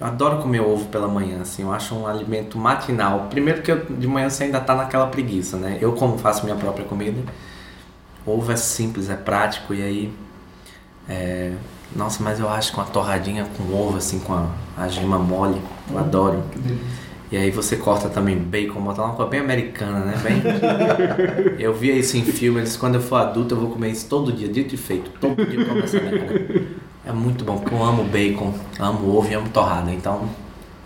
Eu 0.00 0.06
adoro 0.06 0.38
comer 0.42 0.60
ovo 0.60 0.86
pela 0.86 1.08
manhã, 1.08 1.40
assim, 1.42 1.62
eu 1.62 1.72
acho 1.72 1.94
um 1.94 2.06
alimento 2.06 2.56
matinal. 2.58 3.26
Primeiro 3.30 3.62
que 3.62 3.72
eu, 3.72 3.84
de 3.86 4.06
manhã 4.06 4.30
você 4.30 4.44
ainda 4.44 4.60
tá 4.60 4.74
naquela 4.74 5.08
preguiça, 5.08 5.56
né? 5.56 5.78
Eu 5.80 5.92
como 5.94 6.18
faço 6.18 6.44
minha 6.44 6.56
própria 6.56 6.84
comida, 6.86 7.20
ovo 8.26 8.52
é 8.52 8.56
simples, 8.56 9.08
é 9.10 9.16
prático 9.16 9.74
e 9.74 9.82
aí... 9.82 10.14
é, 11.08 11.52
Nossa, 11.96 12.22
mas 12.22 12.38
eu 12.40 12.48
acho 12.48 12.72
que 12.72 12.78
uma 12.78 12.86
torradinha 12.86 13.46
com 13.56 13.72
ovo, 13.74 13.96
assim, 13.98 14.20
com 14.20 14.34
a, 14.34 14.48
a 14.76 14.88
gema 14.88 15.18
mole, 15.18 15.60
eu 15.90 15.98
adoro. 15.98 16.44
Que 16.52 16.58
delícia. 16.58 17.07
E 17.30 17.36
aí 17.36 17.50
você 17.50 17.76
corta 17.76 18.08
também 18.08 18.38
bacon, 18.38 18.80
bota 18.80 19.02
uma 19.02 19.12
coisa 19.14 19.30
bem 19.30 19.40
americana, 19.40 20.00
né? 20.00 20.14
Bem... 20.22 20.42
eu 21.58 21.74
via 21.74 21.92
isso 21.94 22.16
em 22.16 22.22
filme, 22.24 22.60
eles 22.60 22.76
quando 22.76 22.94
eu 22.94 23.00
for 23.02 23.16
adulto 23.16 23.54
eu 23.54 23.60
vou 23.60 23.70
comer 23.70 23.90
isso 23.90 24.06
todo 24.08 24.32
dia, 24.32 24.48
dito 24.48 24.74
e 24.74 24.78
feito. 24.78 25.10
Todo 25.20 25.44
dia 25.46 25.60
eu 25.60 25.66
como 25.66 25.80
essa 25.80 26.00
merda. 26.00 26.62
É 27.04 27.12
muito 27.12 27.44
bom, 27.44 27.58
porque 27.58 27.74
eu 27.74 27.82
amo 27.82 28.04
bacon, 28.04 28.52
amo 28.78 29.16
ovo 29.16 29.30
e 29.30 29.34
amo 29.34 29.48
torrada, 29.50 29.90
então 29.92 30.22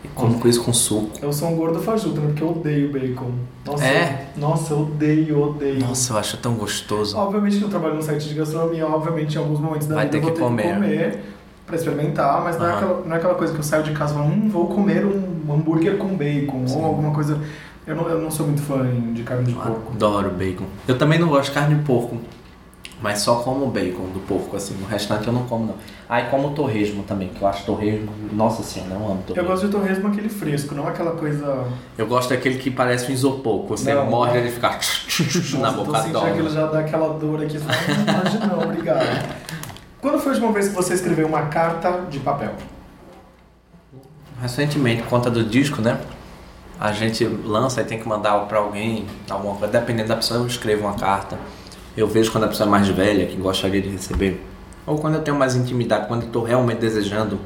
eu 0.04 0.10
como 0.16 0.38
com 0.40 0.48
isso 0.48 0.62
com 0.64 0.72
suco. 0.72 1.10
Eu 1.22 1.32
sou 1.32 1.48
um 1.48 1.54
gordo 1.56 1.80
fajuto, 1.80 2.20
né? 2.20 2.26
Porque 2.28 2.42
eu 2.42 2.50
odeio 2.50 2.90
bacon. 2.92 3.30
Nossa, 3.64 3.84
É? 3.84 4.26
eu- 4.36 4.40
nossa, 4.40 4.72
eu 4.74 4.80
odeio, 4.80 5.40
odeio. 5.40 5.78
Nossa, 5.78 6.12
eu 6.12 6.18
acho 6.18 6.36
tão 6.38 6.54
gostoso. 6.54 7.16
Obviamente 7.16 7.58
que 7.58 7.64
eu 7.64 7.68
trabalho 7.68 7.94
no 7.94 8.02
site 8.02 8.28
de 8.28 8.34
gastronomia, 8.34 8.84
obviamente 8.86 9.36
em 9.36 9.38
alguns 9.38 9.60
momentos 9.60 9.86
da 9.86 9.94
Vai 9.94 10.04
vida 10.06 10.12
ter 10.12 10.18
eu 10.18 10.22
vou 10.22 10.30
que 10.32 10.36
ter 10.38 10.42
comer. 10.44 10.62
que 10.62 10.74
comer 10.74 11.22
pra 11.72 11.76
experimentar, 11.78 12.42
mas 12.44 12.58
não, 12.58 12.66
é 12.66 12.68
Aham. 12.68 12.76
aquela, 12.78 13.02
não 13.06 13.14
é 13.14 13.18
aquela 13.18 13.34
coisa 13.34 13.52
que 13.52 13.58
eu 13.58 13.62
saio 13.62 13.82
de 13.82 13.92
casa 13.92 14.12
e 14.12 14.16
falo, 14.18 14.28
hum, 14.28 14.48
vou 14.50 14.66
comer 14.66 15.04
um 15.06 15.52
hambúrguer 15.52 15.96
com 15.96 16.08
bacon 16.14 16.66
Sim. 16.66 16.76
ou 16.78 16.84
alguma 16.84 17.12
coisa. 17.14 17.38
Eu 17.86 17.96
não, 17.96 18.08
eu 18.08 18.20
não 18.20 18.30
sou 18.30 18.46
muito 18.46 18.62
fã 18.62 18.84
de 19.12 19.22
carne 19.22 19.44
de 19.44 19.52
Eu 19.52 19.56
porco. 19.60 19.92
Adoro 19.94 20.30
bacon. 20.30 20.64
Eu 20.86 20.96
também 20.98 21.18
não 21.18 21.28
gosto 21.28 21.48
de 21.48 21.54
carne 21.54 21.74
de 21.74 21.82
porco, 21.82 22.18
mas 23.00 23.18
só 23.20 23.36
como 23.36 23.66
bacon 23.66 24.04
do 24.12 24.20
porco, 24.20 24.54
assim. 24.54 24.76
O 24.82 24.84
restante 24.86 25.26
eu 25.26 25.32
não 25.32 25.44
como, 25.44 25.66
não. 25.66 25.74
Aí 26.08 26.24
como 26.30 26.50
torresmo 26.50 27.02
também, 27.04 27.28
que 27.30 27.40
eu 27.42 27.48
acho 27.48 27.64
torresmo... 27.64 28.08
Nossa 28.32 28.62
senhora, 28.62 28.92
eu 28.92 28.96
amo 28.98 29.18
Eu 29.20 29.24
torresmo. 29.34 29.48
gosto 29.50 29.66
de 29.66 29.72
torresmo 29.72 30.08
aquele 30.08 30.28
fresco, 30.28 30.74
não 30.74 30.86
aquela 30.86 31.12
coisa. 31.12 31.64
Eu 31.98 32.06
gosto 32.06 32.28
daquele 32.30 32.58
que 32.58 32.70
parece 32.70 33.10
um 33.10 33.14
isopor, 33.14 33.66
você 33.66 33.92
Não. 33.94 34.06
morde 34.06 34.36
ele 34.36 34.50
fica 34.50 34.68
na 35.58 35.58
Nossa, 35.72 35.76
boca 35.84 36.02
sentindo 36.02 36.18
aquilo 36.26 36.50
já 36.50 36.66
dá 36.66 36.80
aquela 36.80 37.14
dor 37.18 37.42
aqui. 37.42 37.58
Você 37.58 37.64
"Hoje 37.64 38.38
não, 38.46 38.62
obrigado. 38.62 39.42
Quando 40.02 40.18
foi 40.18 40.32
a 40.32 40.34
última 40.34 40.50
vez 40.50 40.66
que 40.66 40.74
você 40.74 40.94
escreveu 40.94 41.28
uma 41.28 41.42
carta 41.42 42.06
de 42.10 42.18
papel? 42.18 42.52
Recentemente, 44.40 45.02
por 45.02 45.10
conta 45.10 45.30
do 45.30 45.44
disco, 45.44 45.80
né? 45.80 46.00
A 46.80 46.90
gente 46.90 47.24
lança 47.24 47.80
e 47.82 47.84
tem 47.84 48.00
que 48.00 48.08
mandar 48.08 48.36
pra 48.46 48.58
alguém, 48.58 49.06
alguma 49.30 49.54
coisa. 49.54 49.72
Dependendo 49.72 50.08
da 50.08 50.16
pessoa, 50.16 50.40
eu 50.40 50.46
escrevo 50.48 50.88
uma 50.88 50.94
carta. 50.94 51.38
Eu 51.96 52.08
vejo 52.08 52.32
quando 52.32 52.44
a 52.44 52.48
pessoa 52.48 52.66
é 52.66 52.70
mais 52.70 52.88
velha, 52.88 53.26
que 53.26 53.36
gostaria 53.36 53.80
de 53.80 53.90
receber. 53.90 54.44
Ou 54.84 54.98
quando 54.98 55.14
eu 55.14 55.22
tenho 55.22 55.38
mais 55.38 55.54
intimidade, 55.54 56.08
quando 56.08 56.24
eu 56.24 56.30
tô 56.30 56.42
realmente 56.42 56.80
desejando. 56.80 57.38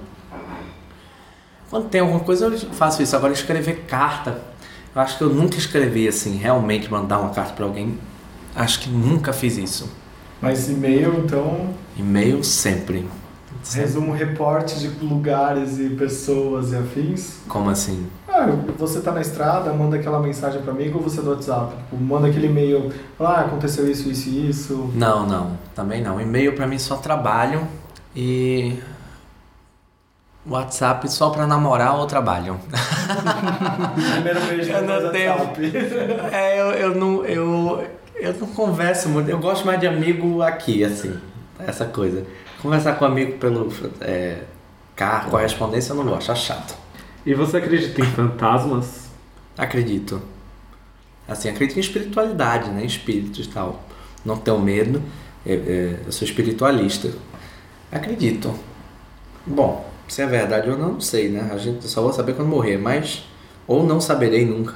Quando 1.68 1.90
tem 1.90 2.00
alguma 2.00 2.20
coisa, 2.20 2.46
eu 2.46 2.58
faço 2.72 3.02
isso. 3.02 3.14
Agora, 3.14 3.34
escrever 3.34 3.84
carta. 3.86 4.40
Eu 4.94 5.02
acho 5.02 5.18
que 5.18 5.24
eu 5.24 5.28
nunca 5.28 5.58
escrevi 5.58 6.08
assim, 6.08 6.38
realmente 6.38 6.90
mandar 6.90 7.18
uma 7.18 7.34
carta 7.34 7.52
pra 7.52 7.66
alguém. 7.66 7.98
Acho 8.54 8.80
que 8.80 8.88
nunca 8.88 9.34
fiz 9.34 9.58
isso. 9.58 9.92
Mas 10.40 10.70
e-mail, 10.70 11.22
então, 11.22 11.74
E-mail 11.96 12.44
sempre. 12.44 13.08
resumo 13.72 14.12
reporte 14.12 14.78
de 14.78 14.88
lugares 15.04 15.78
e 15.78 15.88
pessoas 15.90 16.72
e 16.72 16.76
afins. 16.76 17.38
Como 17.48 17.70
assim? 17.70 18.06
Ah, 18.28 18.46
você 18.76 19.00
tá 19.00 19.12
na 19.12 19.20
estrada, 19.20 19.72
manda 19.72 19.96
aquela 19.96 20.20
mensagem 20.20 20.60
pra 20.60 20.72
mim 20.72 20.92
ou 20.94 21.00
você 21.00 21.22
do 21.22 21.30
WhatsApp? 21.30 21.74
Tipo, 21.74 21.96
manda 21.96 22.28
aquele 22.28 22.46
e-mail, 22.48 22.92
ah, 23.18 23.40
aconteceu 23.40 23.90
isso, 23.90 24.10
isso 24.10 24.28
e 24.28 24.50
isso. 24.50 24.90
Não, 24.94 25.26
não, 25.26 25.58
também 25.74 26.02
não. 26.02 26.20
E-mail 26.20 26.54
pra 26.54 26.66
mim 26.66 26.78
só 26.78 26.96
trabalho 26.96 27.66
e 28.14 28.78
WhatsApp 30.46 31.10
só 31.10 31.30
pra 31.30 31.46
namorar 31.46 31.96
ou 31.96 32.06
trabalho. 32.06 32.60
Primeiro 34.12 34.40
beijo 34.46 34.70
Eu 34.70 34.82
não 34.82 35.10
tenho. 35.10 35.34
É, 36.32 36.60
eu, 36.60 36.66
eu 36.72 36.94
não 36.94 37.24
eu, 37.24 37.84
eu 38.14 38.34
não 38.38 38.46
converso 38.48 39.08
muito. 39.08 39.28
Eu 39.30 39.38
gosto 39.38 39.64
mais 39.66 39.80
de 39.80 39.86
amigo 39.86 40.42
aqui, 40.42 40.84
assim, 40.84 41.18
essa 41.58 41.84
coisa. 41.84 42.24
Conversar 42.60 42.94
com 42.94 43.04
amigo 43.04 43.38
pelo 43.38 43.72
é, 44.00 44.42
carro, 44.94 45.30
correspondência 45.30 45.92
eu 45.92 45.96
não 45.96 46.04
gosto, 46.04 46.32
acho 46.32 46.46
chato. 46.46 46.76
E 47.24 47.34
você 47.34 47.58
acredita 47.58 48.00
em 48.00 48.04
fantasmas? 48.04 49.06
Acredito. 49.56 50.22
Assim, 51.28 51.48
acredito 51.48 51.76
em 51.76 51.80
espiritualidade, 51.80 52.70
né? 52.70 52.84
Espíritos 52.84 53.46
e 53.46 53.48
tal. 53.48 53.82
Não 54.24 54.36
tenho 54.36 54.60
medo. 54.60 55.02
É, 55.44 55.52
é, 55.52 56.00
eu 56.06 56.12
sou 56.12 56.26
espiritualista. 56.26 57.12
Acredito. 57.90 58.54
Bom, 59.44 59.90
se 60.08 60.22
é 60.22 60.26
verdade 60.26 60.70
ou 60.70 60.78
não, 60.78 60.92
não 60.94 61.00
sei, 61.00 61.28
né? 61.28 61.50
A 61.52 61.58
gente 61.58 61.86
só 61.88 62.02
vou 62.02 62.12
saber 62.12 62.34
quando 62.34 62.48
morrer, 62.48 62.76
mas. 62.76 63.24
Ou 63.66 63.82
não 63.82 64.00
saberei 64.00 64.44
nunca. 64.44 64.74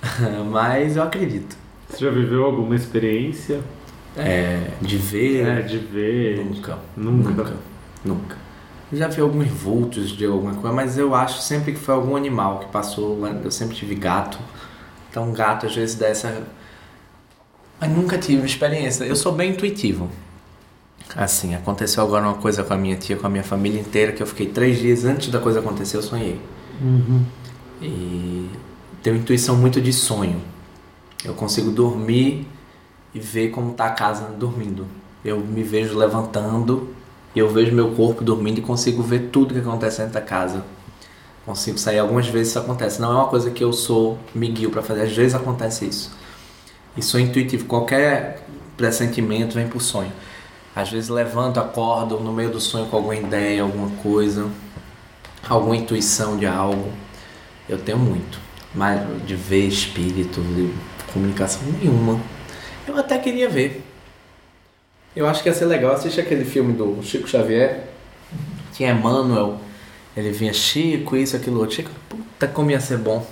mas 0.50 0.96
eu 0.96 1.02
acredito. 1.02 1.56
Você 1.88 2.04
já 2.04 2.10
viveu 2.10 2.44
alguma 2.44 2.74
experiência 2.74 3.60
É, 4.16 4.70
de 4.80 4.96
ver. 4.96 5.46
é, 5.46 5.62
de 5.62 5.78
ver? 5.78 6.44
Nunca. 6.44 6.78
Nunca. 6.96 7.30
Nunca. 7.30 7.56
Nunca. 8.04 8.36
Já 8.92 9.06
vi 9.06 9.20
alguns 9.20 9.46
vultos 9.46 10.10
de 10.10 10.26
alguma 10.26 10.54
coisa, 10.54 10.74
mas 10.74 10.98
eu 10.98 11.14
acho 11.14 11.40
sempre 11.40 11.72
que 11.72 11.78
foi 11.78 11.94
algum 11.94 12.16
animal 12.16 12.58
que 12.60 12.66
passou. 12.66 13.24
Eu 13.44 13.50
sempre 13.50 13.76
tive 13.76 13.94
gato. 13.94 14.38
Então, 15.08 15.32
gato 15.32 15.66
às 15.66 15.74
vezes 15.74 15.94
dá 15.94 16.08
essa. 16.08 16.42
Mas 17.80 17.90
nunca 17.90 18.18
tive 18.18 18.44
experiência. 18.44 19.04
Eu 19.04 19.14
sou 19.14 19.32
bem 19.32 19.52
intuitivo. 19.52 20.08
Assim, 21.16 21.54
aconteceu 21.54 22.02
agora 22.02 22.24
uma 22.24 22.34
coisa 22.34 22.62
com 22.62 22.72
a 22.72 22.76
minha 22.76 22.96
tia, 22.96 23.16
com 23.16 23.26
a 23.26 23.30
minha 23.30 23.42
família 23.42 23.80
inteira, 23.80 24.12
que 24.12 24.22
eu 24.22 24.26
fiquei 24.26 24.46
três 24.46 24.78
dias 24.78 25.04
antes 25.04 25.28
da 25.28 25.40
coisa 25.40 25.58
acontecer, 25.58 25.96
eu 25.96 26.02
sonhei. 26.02 26.40
E 27.82 28.48
tenho 29.02 29.16
intuição 29.16 29.56
muito 29.56 29.80
de 29.80 29.92
sonho. 29.92 30.40
Eu 31.24 31.34
consigo 31.34 31.70
dormir 31.70 32.46
e 33.14 33.20
ver 33.20 33.50
como 33.50 33.72
tá 33.72 33.86
a 33.86 33.90
casa 33.90 34.24
dormindo. 34.38 34.86
Eu 35.24 35.38
me 35.38 35.62
vejo 35.62 35.96
levantando 35.96 36.94
e 37.34 37.38
eu 37.38 37.48
vejo 37.48 37.74
meu 37.74 37.92
corpo 37.92 38.24
dormindo 38.24 38.58
e 38.58 38.62
consigo 38.62 39.02
ver 39.02 39.28
tudo 39.30 39.54
que 39.54 39.60
acontece 39.60 39.98
dentro 39.98 40.14
da 40.14 40.20
casa. 40.20 40.64
Consigo 41.44 41.78
sair 41.78 41.98
algumas 41.98 42.26
vezes 42.28 42.48
isso 42.48 42.58
acontece. 42.58 43.00
Não 43.00 43.12
é 43.12 43.14
uma 43.14 43.28
coisa 43.28 43.50
que 43.50 43.62
eu 43.62 43.72
sou 43.72 44.18
miguel 44.34 44.70
para 44.70 44.82
fazer, 44.82 45.02
às 45.02 45.16
vezes 45.16 45.34
acontece 45.34 45.86
isso. 45.86 46.12
E 46.96 47.02
sou 47.02 47.20
intuitivo, 47.20 47.64
qualquer 47.66 48.46
pressentimento 48.76 49.54
vem 49.54 49.68
por 49.68 49.80
sonho. 49.80 50.12
Às 50.74 50.90
vezes 50.90 51.08
levanto, 51.08 51.58
acordo 51.58 52.20
no 52.20 52.32
meio 52.32 52.50
do 52.50 52.60
sonho 52.60 52.86
com 52.86 52.96
alguma 52.96 53.16
ideia, 53.16 53.62
alguma 53.62 53.90
coisa, 54.02 54.48
alguma 55.48 55.76
intuição 55.76 56.36
de 56.36 56.46
algo. 56.46 56.92
Eu 57.68 57.78
tenho 57.78 57.98
muito, 57.98 58.38
mas 58.74 59.00
de 59.26 59.34
ver 59.34 59.66
espírito, 59.66 60.40
de 60.40 60.72
comunicação 61.12 61.62
nenhuma. 61.62 62.20
Eu 62.90 62.98
até 62.98 63.18
queria 63.18 63.48
ver. 63.48 63.84
Eu 65.14 65.26
acho 65.26 65.42
que 65.42 65.48
ia 65.48 65.54
ser 65.54 65.66
legal 65.66 65.92
assistir 65.92 66.20
aquele 66.20 66.44
filme 66.44 66.72
do 66.72 67.02
Chico 67.02 67.28
Xavier. 67.28 67.84
Tinha 68.72 68.90
Emmanuel. 68.90 69.58
Ele 70.16 70.30
vinha 70.32 70.52
Chico, 70.52 71.16
isso, 71.16 71.36
aquilo 71.36 71.60
outro. 71.60 71.76
Chico, 71.76 71.90
puta 72.08 72.48
como 72.48 72.70
ia 72.70 72.80
ser 72.80 72.98
bom. 72.98 73.24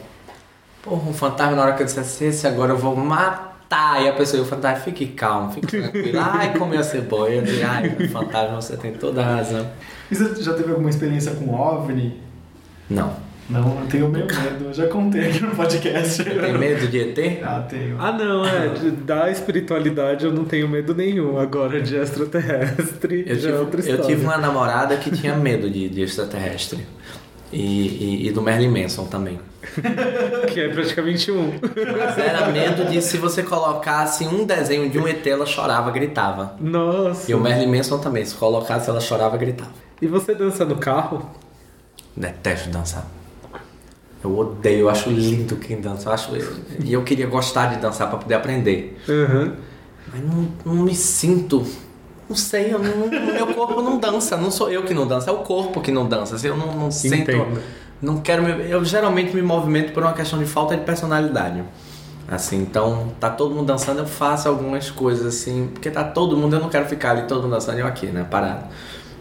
Porra, 0.82 1.08
um 1.08 1.12
fantasma 1.12 1.56
na 1.56 1.62
hora 1.62 1.74
que 1.74 1.82
eu 1.82 1.86
dissesse 1.86 2.24
esse 2.24 2.46
agora 2.46 2.72
eu 2.72 2.78
vou 2.78 2.96
matar. 2.96 4.02
E 4.02 4.08
a 4.08 4.12
pessoa, 4.12 4.42
o 4.42 4.46
fantasma, 4.46 4.84
fique 4.84 5.08
calmo, 5.08 5.52
fique 5.52 5.66
tranquilo. 5.66 6.18
Ai, 6.20 6.56
como 6.56 6.74
ia 6.74 6.82
ser 6.82 7.02
bom. 7.02 7.26
Eu 7.26 7.42
dizer, 7.42 7.64
ai, 7.64 7.90
fantasma, 8.08 8.60
você 8.60 8.76
tem 8.76 8.92
toda 8.92 9.22
a 9.22 9.36
razão. 9.36 9.68
E 10.10 10.14
você 10.14 10.42
já 10.42 10.54
teve 10.54 10.70
alguma 10.70 10.88
experiência 10.88 11.32
com 11.32 11.52
OVNI? 11.52 12.20
Não. 12.88 13.27
Não, 13.50 13.80
eu 13.80 13.86
tenho 13.88 14.08
meio 14.08 14.26
medo. 14.26 14.66
Eu 14.66 14.74
já 14.74 14.86
contei 14.88 15.28
aqui 15.30 15.40
no 15.42 15.50
podcast. 15.56 16.22
Tem 16.22 16.58
medo 16.58 16.86
de 16.86 16.98
ET? 17.00 17.42
Ah, 17.42 17.64
tenho. 17.68 17.96
Ah, 17.98 18.12
não, 18.12 18.44
é. 18.46 18.68
de- 18.68 18.90
Da 18.90 19.30
espiritualidade 19.30 20.26
eu 20.26 20.32
não 20.32 20.44
tenho 20.44 20.68
medo 20.68 20.94
nenhum. 20.94 21.38
Agora 21.38 21.80
de 21.80 21.96
extraterrestre 21.96 23.24
Eu 23.26 23.36
já 23.38 23.50
é 23.50 23.54
outra 23.58 23.80
tive, 23.80 23.92
história. 23.92 24.02
eu 24.02 24.06
tive 24.16 24.24
uma 24.26 24.36
namorada 24.36 24.96
que 24.96 25.10
tinha 25.10 25.34
medo 25.34 25.70
de, 25.70 25.88
de 25.88 26.02
extraterrestre. 26.02 26.86
E, 27.50 27.60
e, 27.62 28.28
e 28.28 28.32
do 28.32 28.42
Merlin 28.42 28.68
Manson 28.68 29.06
também. 29.06 29.38
Que 30.52 30.60
é 30.60 30.68
praticamente 30.68 31.30
um. 31.32 31.52
Mas 31.98 32.18
era 32.18 32.46
medo 32.50 32.84
de 32.90 33.00
se 33.00 33.16
você 33.16 33.42
colocasse 33.42 34.24
um 34.26 34.44
desenho 34.44 34.88
de 34.90 34.98
um 34.98 35.08
ET, 35.08 35.26
ela 35.26 35.46
chorava, 35.46 35.90
gritava. 35.90 36.54
Nossa. 36.60 37.30
E 37.30 37.34
o 37.34 37.40
Merlin 37.40 37.74
Manson 37.74 37.98
também, 37.98 38.24
se 38.24 38.34
colocasse, 38.34 38.88
ela 38.90 39.00
chorava, 39.00 39.36
gritava. 39.38 39.70
E 40.02 40.06
você 40.06 40.34
dança 40.34 40.64
no 40.66 40.76
carro? 40.76 41.30
Detesto 42.16 42.68
dançar. 42.70 43.06
Eu 44.22 44.36
odeio, 44.36 44.80
eu 44.80 44.90
acho 44.90 45.10
lindo 45.10 45.56
quem 45.56 45.80
dança. 45.80 46.08
Eu 46.08 46.12
acho, 46.12 46.30
e 46.84 46.92
eu 46.92 47.02
queria 47.04 47.26
gostar 47.26 47.66
de 47.74 47.80
dançar 47.80 48.08
para 48.08 48.18
poder 48.18 48.34
aprender. 48.34 49.00
Aham. 49.08 49.52
Mas 50.12 50.22
não, 50.24 50.48
não 50.64 50.82
me 50.84 50.94
sinto. 50.94 51.64
Não 52.28 52.36
sei, 52.36 52.72
eu 52.74 52.78
não, 52.78 53.08
meu 53.08 53.46
corpo 53.54 53.80
não 53.80 53.98
dança. 53.98 54.36
Não 54.36 54.50
sou 54.50 54.70
eu 54.70 54.82
que 54.82 54.92
não 54.92 55.06
dança, 55.06 55.30
é 55.30 55.32
o 55.32 55.38
corpo 55.38 55.80
que 55.80 55.90
não 55.90 56.06
dança. 56.06 56.34
Assim, 56.36 56.48
Eu 56.48 56.56
não, 56.56 56.74
não 56.74 56.90
sinto. 56.90 57.14
Entendo. 57.30 57.60
Não 58.00 58.20
quero 58.20 58.42
me, 58.42 58.70
Eu 58.70 58.84
geralmente 58.84 59.34
me 59.34 59.42
movimento 59.42 59.92
por 59.92 60.02
uma 60.02 60.12
questão 60.12 60.38
de 60.38 60.44
falta 60.44 60.76
de 60.76 60.82
personalidade. 60.84 61.62
Assim, 62.30 62.58
então 62.60 63.08
tá 63.18 63.30
todo 63.30 63.54
mundo 63.54 63.66
dançando, 63.66 64.00
eu 64.00 64.06
faço 64.06 64.48
algumas 64.48 64.90
coisas 64.90 65.24
assim, 65.26 65.70
porque 65.72 65.90
tá 65.90 66.04
todo 66.04 66.36
mundo, 66.36 66.56
eu 66.56 66.60
não 66.60 66.68
quero 66.68 66.84
ficar 66.86 67.12
ali 67.12 67.22
todo 67.22 67.42
mundo 67.44 67.52
dançando 67.52 67.78
e 67.78 67.80
eu 67.80 67.86
aqui, 67.86 68.06
né? 68.06 68.26
Parado. 68.30 68.66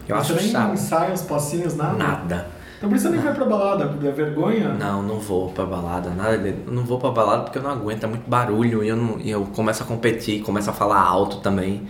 Eu 0.08 0.16
Você 0.18 0.34
acho 0.34 0.42
nem 0.44 0.52
chato. 0.52 0.74
ensaia 0.74 1.14
uns 1.14 1.22
passinhos, 1.22 1.76
nada? 1.76 1.94
Nada. 1.98 2.48
Então 2.78 2.90
por 2.90 2.96
isso 2.96 3.08
você 3.08 3.16
nem 3.16 3.20
vai 3.20 3.34
pra 3.34 3.46
balada, 3.46 4.08
é 4.08 4.12
vergonha? 4.12 4.70
Não, 4.70 5.02
não 5.02 5.20
vou 5.20 5.50
pra 5.52 5.66
balada, 5.66 6.12
nada. 6.12 6.56
Não 6.68 6.84
vou 6.84 7.00
pra 7.00 7.10
balada 7.10 7.44
porque 7.44 7.58
eu 7.58 7.64
não 7.64 7.72
aguento, 7.72 8.04
é 8.04 8.08
muito 8.08 8.30
barulho 8.30 8.84
e 8.84 8.88
eu, 8.88 8.96
não... 8.96 9.20
e 9.20 9.32
eu 9.32 9.46
começo 9.56 9.82
a 9.82 9.86
competir, 9.86 10.44
começo 10.44 10.70
a 10.70 10.74
falar 10.74 11.02
alto 11.02 11.38
também. 11.38 11.88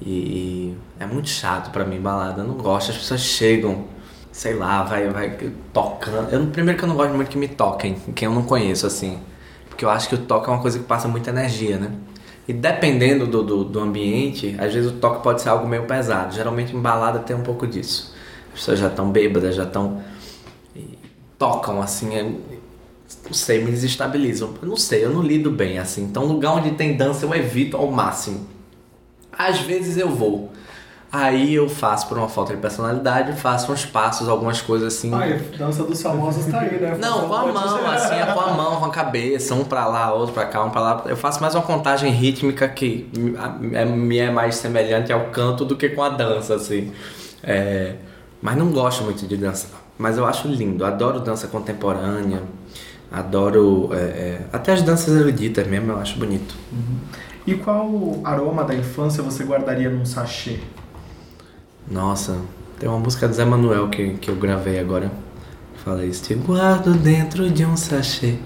E, 0.00 0.10
e 0.10 0.76
é 1.00 1.06
muito 1.06 1.28
chato 1.28 1.70
pra 1.70 1.84
mim 1.84 1.98
balada, 1.98 2.42
eu 2.42 2.46
não 2.46 2.54
gosto, 2.54 2.90
as 2.90 2.98
pessoas 2.98 3.22
chegam, 3.22 3.84
sei 4.30 4.54
lá, 4.54 4.82
vai, 4.82 5.08
vai 5.08 5.30
tocando. 5.72 6.30
Eu, 6.30 6.46
primeiro 6.48 6.78
que 6.78 6.84
eu 6.84 6.88
não 6.88 6.96
gosto 6.96 7.14
muito 7.14 7.30
que 7.30 7.38
me 7.38 7.48
toquem, 7.48 7.94
quem 8.14 8.26
eu 8.26 8.34
não 8.34 8.42
conheço, 8.42 8.86
assim. 8.86 9.18
Porque 9.70 9.84
eu 9.84 9.90
acho 9.90 10.08
que 10.08 10.14
o 10.14 10.18
toque 10.18 10.48
é 10.50 10.52
uma 10.52 10.60
coisa 10.60 10.78
que 10.78 10.84
passa 10.84 11.08
muita 11.08 11.30
energia, 11.30 11.78
né? 11.78 11.92
E 12.46 12.52
dependendo 12.52 13.26
do, 13.26 13.42
do, 13.42 13.64
do 13.64 13.80
ambiente, 13.80 14.54
às 14.58 14.72
vezes 14.72 14.90
o 14.90 14.94
toque 14.94 15.22
pode 15.22 15.40
ser 15.40 15.48
algo 15.48 15.66
meio 15.66 15.84
pesado. 15.84 16.34
Geralmente 16.34 16.76
em 16.76 16.80
balada 16.80 17.18
tem 17.20 17.34
um 17.34 17.42
pouco 17.42 17.66
disso. 17.66 18.14
As 18.48 18.60
pessoas 18.60 18.78
já 18.78 18.86
estão 18.88 19.10
bêbadas, 19.10 19.54
já 19.54 19.64
estão 19.64 20.00
tocam 21.38 21.80
assim, 21.82 22.14
é- 22.14 22.22
não 22.22 23.32
sei, 23.32 23.62
me 23.64 23.70
desestabilizam. 23.70 24.54
Eu 24.62 24.68
não 24.68 24.76
sei, 24.76 25.04
eu 25.04 25.10
não 25.10 25.22
lido 25.22 25.50
bem 25.50 25.78
assim. 25.78 26.02
Então, 26.04 26.24
lugar 26.24 26.52
onde 26.52 26.72
tem 26.72 26.96
dança 26.96 27.24
eu 27.24 27.34
evito 27.34 27.76
ao 27.76 27.90
máximo. 27.90 28.46
Às 29.36 29.60
vezes 29.60 29.96
eu 29.96 30.08
vou. 30.08 30.50
Aí 31.12 31.54
eu 31.54 31.68
faço 31.68 32.08
por 32.08 32.18
uma 32.18 32.28
falta 32.28 32.54
de 32.54 32.60
personalidade, 32.60 33.32
faço 33.40 33.70
uns 33.72 33.86
passos, 33.86 34.28
algumas 34.28 34.60
coisas 34.60 34.92
assim. 34.94 35.14
Ai, 35.14 35.34
dança 35.56 35.84
dos 35.84 36.02
famosos 36.02 36.46
tá 36.46 36.60
aí, 36.60 36.80
né? 36.80 36.96
Não, 37.00 37.28
com 37.28 37.34
a 37.34 37.46
mão, 37.46 37.86
assim, 37.90 38.14
é 38.16 38.26
com 38.26 38.40
a 38.40 38.52
mão, 38.52 38.76
com 38.80 38.84
a 38.86 38.90
cabeça, 38.90 39.54
um 39.54 39.64
pra 39.64 39.86
lá, 39.86 40.12
outro 40.12 40.34
pra 40.34 40.46
cá, 40.46 40.64
um 40.64 40.70
pra 40.70 40.80
lá. 40.80 41.04
Eu 41.06 41.16
faço 41.16 41.40
mais 41.40 41.54
uma 41.54 41.62
contagem 41.62 42.10
rítmica 42.10 42.68
que 42.68 43.08
me- 43.16 43.76
é- 43.76 43.84
me 43.84 44.18
é 44.18 44.30
mais 44.30 44.56
semelhante 44.56 45.12
ao 45.12 45.26
canto 45.26 45.64
do 45.64 45.76
que 45.76 45.90
com 45.90 46.02
a 46.02 46.08
dança, 46.08 46.56
assim. 46.56 46.92
É, 47.42 47.94
mas 48.42 48.56
não 48.56 48.70
gosto 48.72 49.04
muito 49.04 49.26
de 49.26 49.36
dançar. 49.36 49.85
Mas 49.98 50.18
eu 50.18 50.26
acho 50.26 50.48
lindo, 50.48 50.84
adoro 50.84 51.20
dança 51.20 51.46
contemporânea, 51.48 52.42
adoro 53.10 53.90
é, 53.92 53.96
é, 53.96 54.46
até 54.52 54.72
as 54.72 54.82
danças 54.82 55.16
eruditas 55.18 55.66
mesmo, 55.66 55.92
eu 55.92 55.98
acho 55.98 56.18
bonito. 56.18 56.54
E 57.46 57.54
qual 57.54 58.20
aroma 58.24 58.64
da 58.64 58.74
infância 58.74 59.22
você 59.22 59.44
guardaria 59.44 59.88
num 59.88 60.04
sachê? 60.04 60.60
Nossa, 61.90 62.36
tem 62.78 62.88
uma 62.88 62.98
música 62.98 63.28
do 63.28 63.34
Zé 63.34 63.44
Manuel 63.44 63.88
que, 63.88 64.14
que 64.14 64.30
eu 64.30 64.36
gravei 64.36 64.78
agora. 64.78 65.10
Fala 65.76 66.04
isso. 66.04 66.24
Te 66.24 66.34
guardo 66.34 66.94
dentro 66.94 67.48
de 67.48 67.64
um 67.64 67.76
sachê. 67.76 68.38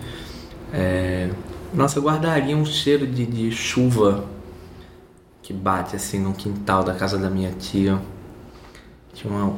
É, 0.72 1.30
Nossa, 1.72 1.98
eu 1.98 2.02
guardaria 2.02 2.56
um 2.56 2.64
cheiro 2.66 3.06
de, 3.06 3.24
de 3.26 3.50
chuva 3.50 4.26
que 5.42 5.52
bate 5.52 5.96
assim 5.96 6.18
no 6.20 6.32
quintal 6.34 6.84
da 6.84 6.94
casa 6.94 7.18
da 7.18 7.30
minha 7.30 7.50
tia. 7.52 7.98
Tinha 9.14 9.32
uma, 9.32 9.56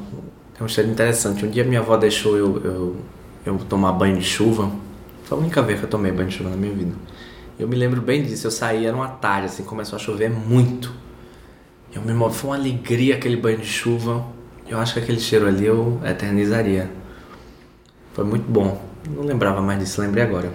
tem 0.62 0.64
um 0.64 0.68
cheiro 0.68 0.90
interessante. 0.90 1.44
Um 1.44 1.50
dia 1.50 1.64
minha 1.64 1.80
avó 1.80 1.96
deixou 1.96 2.36
eu, 2.36 2.60
eu, 2.64 2.96
eu 3.44 3.58
tomar 3.68 3.92
banho 3.92 4.16
de 4.16 4.24
chuva. 4.24 4.70
Foi 5.24 5.36
a 5.36 5.40
única 5.40 5.60
vez 5.62 5.78
que 5.80 5.86
eu 5.86 5.90
tomei 5.90 6.12
banho 6.12 6.28
de 6.28 6.36
chuva 6.36 6.50
na 6.50 6.56
minha 6.56 6.72
vida. 6.72 6.92
Eu 7.58 7.68
me 7.68 7.76
lembro 7.76 8.00
bem 8.00 8.22
disso, 8.22 8.46
eu 8.46 8.50
saí, 8.50 8.86
era 8.86 8.96
uma 8.96 9.08
tarde, 9.08 9.46
assim, 9.46 9.62
começou 9.62 9.96
a 9.96 9.98
chover 9.98 10.30
muito. 10.30 10.92
Eu 11.94 12.00
me 12.00 12.12
foi 12.30 12.50
uma 12.50 12.56
alegria 12.56 13.16
aquele 13.16 13.36
banho 13.36 13.58
de 13.58 13.66
chuva. 13.66 14.24
Eu 14.66 14.78
acho 14.78 14.94
que 14.94 15.00
aquele 15.00 15.20
cheiro 15.20 15.46
ali 15.46 15.66
eu 15.66 16.00
eternizaria. 16.04 16.90
Foi 18.14 18.24
muito 18.24 18.50
bom. 18.50 18.80
Não 19.10 19.24
lembrava 19.24 19.60
mais 19.60 19.78
disso, 19.78 20.00
lembrei 20.00 20.22
agora. 20.22 20.50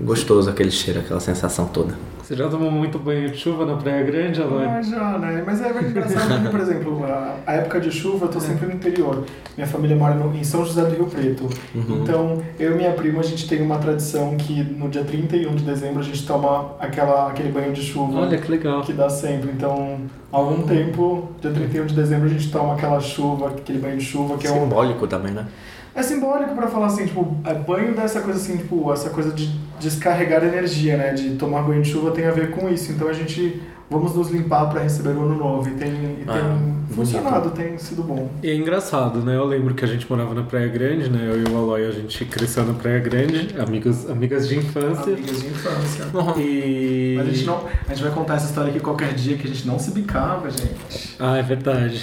Gostoso 0.00 0.50
aquele 0.50 0.70
cheiro, 0.70 1.00
aquela 1.00 1.20
sensação 1.20 1.66
toda. 1.66 1.96
Você 2.26 2.34
já 2.34 2.48
tomou 2.48 2.72
muito 2.72 2.98
banho 2.98 3.30
de 3.30 3.36
chuva 3.38 3.64
na 3.64 3.76
Praia 3.76 4.02
Grande, 4.02 4.42
Aloy? 4.42 4.64
Ah, 4.64 4.82
já, 4.82 5.16
né? 5.16 5.44
Mas 5.46 5.62
é 5.62 5.68
engraçado 5.80 6.34
porque, 6.34 6.48
por 6.48 6.58
exemplo, 6.60 7.04
a, 7.04 7.36
a 7.46 7.52
época 7.52 7.78
de 7.78 7.92
chuva 7.92 8.24
eu 8.26 8.30
tô 8.32 8.40
sempre 8.40 8.66
no 8.66 8.72
interior. 8.72 9.22
Minha 9.56 9.64
família 9.68 9.94
mora 9.96 10.14
no- 10.16 10.34
em 10.36 10.42
São 10.42 10.64
José 10.64 10.82
do 10.86 10.96
Rio 10.96 11.06
Preto. 11.06 11.48
Então, 11.72 12.42
eu 12.58 12.72
e 12.72 12.74
minha 12.74 12.90
prima, 12.94 13.20
a 13.20 13.22
gente 13.22 13.48
tem 13.48 13.62
uma 13.62 13.78
tradição 13.78 14.36
que 14.36 14.60
no 14.64 14.88
dia 14.88 15.04
31 15.04 15.54
de 15.54 15.62
dezembro 15.62 16.00
a 16.00 16.02
gente 16.02 16.26
toma 16.26 16.72
aquela, 16.80 17.28
aquele 17.30 17.50
banho 17.52 17.72
de 17.72 17.82
chuva. 17.82 18.18
Olha 18.22 18.36
que 18.38 18.50
legal. 18.50 18.82
que 18.82 18.92
dá 18.92 19.08
sempre. 19.08 19.52
Então, 19.52 20.00
há 20.32 20.36
algum 20.36 20.62
tempo, 20.66 21.28
dia 21.40 21.52
31 21.52 21.86
de 21.86 21.94
dezembro, 21.94 22.26
a 22.26 22.30
gente 22.30 22.50
toma 22.50 22.74
aquela 22.74 22.98
chuva, 22.98 23.50
aquele 23.50 23.78
banho 23.78 23.98
de 23.98 24.04
chuva, 24.04 24.36
que 24.36 24.48
é 24.48 24.50
um. 24.50 24.62
Simbólico 24.64 25.06
também, 25.06 25.30
né? 25.32 25.46
É 25.94 26.02
simbólico 26.02 26.54
pra 26.56 26.66
falar 26.66 26.86
assim, 26.88 27.06
tipo, 27.06 27.36
é 27.44 27.54
banho 27.54 27.94
dessa 27.94 28.20
coisa 28.20 28.38
assim, 28.38 28.56
tipo, 28.58 28.92
essa 28.92 29.08
coisa 29.10 29.32
de 29.32 29.48
descarregar 29.80 30.42
energia, 30.44 30.96
né? 30.96 31.12
De 31.12 31.36
tomar 31.36 31.62
banho 31.62 31.82
de 31.82 31.90
chuva 31.90 32.10
tem 32.10 32.26
a 32.26 32.30
ver 32.30 32.50
com 32.52 32.68
isso. 32.68 32.92
Então 32.92 33.08
a 33.08 33.12
gente 33.12 33.60
vamos 33.90 34.14
nos 34.14 34.30
limpar 34.30 34.68
pra 34.70 34.82
receber 34.82 35.10
o 35.10 35.22
ano 35.22 35.36
novo. 35.36 35.68
E 35.68 35.72
tem, 35.72 35.90
e 35.90 36.24
Ah. 36.28 36.75
Funcionado, 36.96 37.50
tem 37.50 37.76
sido 37.78 38.02
bom. 38.02 38.28
E 38.42 38.50
é 38.50 38.54
engraçado, 38.54 39.20
né? 39.20 39.36
Eu 39.36 39.44
lembro 39.44 39.74
que 39.74 39.84
a 39.84 39.88
gente 39.88 40.08
morava 40.08 40.34
na 40.34 40.42
Praia 40.42 40.68
Grande, 40.68 41.10
né? 41.10 41.28
Eu 41.28 41.40
e 41.40 41.44
o 41.44 41.56
Aloy, 41.56 41.84
a 41.86 41.90
gente 41.92 42.24
cresceu 42.24 42.64
na 42.64 42.72
Praia 42.72 42.98
Grande, 42.98 43.54
amigos, 43.58 44.08
amigas 44.08 44.48
de 44.48 44.58
infância. 44.58 45.12
Amigas 45.12 45.40
de 45.40 45.46
infância. 45.46 46.06
E... 46.36 47.14
Mas 47.16 47.28
a 47.28 47.30
gente 47.30 47.44
não. 47.44 47.64
A 47.88 47.94
gente 47.94 48.02
vai 48.02 48.12
contar 48.12 48.34
essa 48.34 48.46
história 48.46 48.70
aqui 48.70 48.80
qualquer 48.80 49.14
dia 49.14 49.36
que 49.36 49.46
a 49.46 49.50
gente 49.50 49.66
não 49.66 49.78
se 49.78 49.90
bicava, 49.90 50.50
gente. 50.50 51.16
Ah, 51.18 51.36
é 51.36 51.42
verdade. 51.42 52.02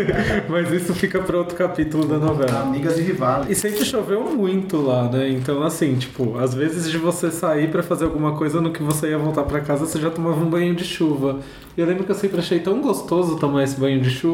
Mas 0.48 0.70
isso 0.72 0.94
fica 0.94 1.20
para 1.20 1.36
outro 1.36 1.56
capítulo 1.56 2.06
da 2.06 2.18
novela. 2.18 2.60
Amigas 2.60 2.98
e 2.98 3.02
rivais. 3.02 3.48
E 3.48 3.54
sempre 3.54 3.84
choveu 3.84 4.24
muito 4.24 4.80
lá, 4.80 5.08
né? 5.08 5.28
Então, 5.30 5.62
assim, 5.62 5.96
tipo, 5.96 6.38
às 6.38 6.54
vezes 6.54 6.90
de 6.90 6.98
você 6.98 7.30
sair 7.30 7.70
pra 7.70 7.82
fazer 7.82 8.04
alguma 8.04 8.36
coisa, 8.36 8.60
no 8.60 8.72
que 8.72 8.82
você 8.82 9.10
ia 9.10 9.18
voltar 9.18 9.44
pra 9.44 9.60
casa, 9.60 9.86
você 9.86 10.00
já 10.00 10.10
tomava 10.10 10.40
um 10.40 10.48
banho 10.48 10.74
de 10.74 10.84
chuva. 10.84 11.40
E 11.76 11.80
eu 11.80 11.86
lembro 11.86 12.04
que 12.04 12.10
eu 12.10 12.16
sempre 12.16 12.38
achei 12.38 12.60
tão 12.60 12.80
gostoso 12.80 13.38
tomar 13.38 13.62
esse 13.62 13.78
banho 13.78 14.00
de 14.00 14.10
chuva, 14.10 14.29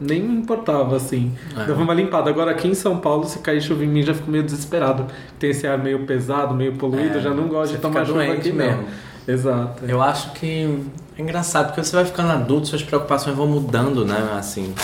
nem 0.00 0.22
me 0.22 0.34
importava, 0.36 0.96
assim. 0.96 1.32
É. 1.56 1.64
Dava 1.66 1.82
uma 1.82 1.94
limpada. 1.94 2.28
Agora, 2.30 2.50
aqui 2.50 2.68
em 2.68 2.74
São 2.74 2.98
Paulo, 2.98 3.24
se 3.26 3.38
cair 3.40 3.60
chuva 3.60 3.84
em 3.84 3.88
mim, 3.88 4.02
já 4.02 4.14
fico 4.14 4.30
meio 4.30 4.42
desesperado. 4.44 5.06
Tem 5.38 5.50
esse 5.50 5.66
ar 5.66 5.78
meio 5.78 6.04
pesado, 6.06 6.54
meio 6.54 6.74
poluído, 6.76 7.18
É, 7.18 7.20
já 7.20 7.30
não 7.30 7.48
gosto 7.48 7.72
de 7.74 7.78
tomar 7.78 8.04
chuva 8.06 8.22
aqui 8.24 8.52
mesmo. 8.52 8.78
mesmo. 8.82 8.84
Exato. 9.28 9.84
Eu 9.86 10.02
acho 10.02 10.32
que 10.32 10.82
é 11.18 11.22
engraçado, 11.22 11.66
porque 11.68 11.84
você 11.84 11.94
vai 11.94 12.04
ficando 12.04 12.32
adulto, 12.32 12.66
suas 12.68 12.82
preocupações 12.82 13.36
vão 13.36 13.46
mudando, 13.46 14.04
né? 14.04 14.34
Assim, 14.38 14.74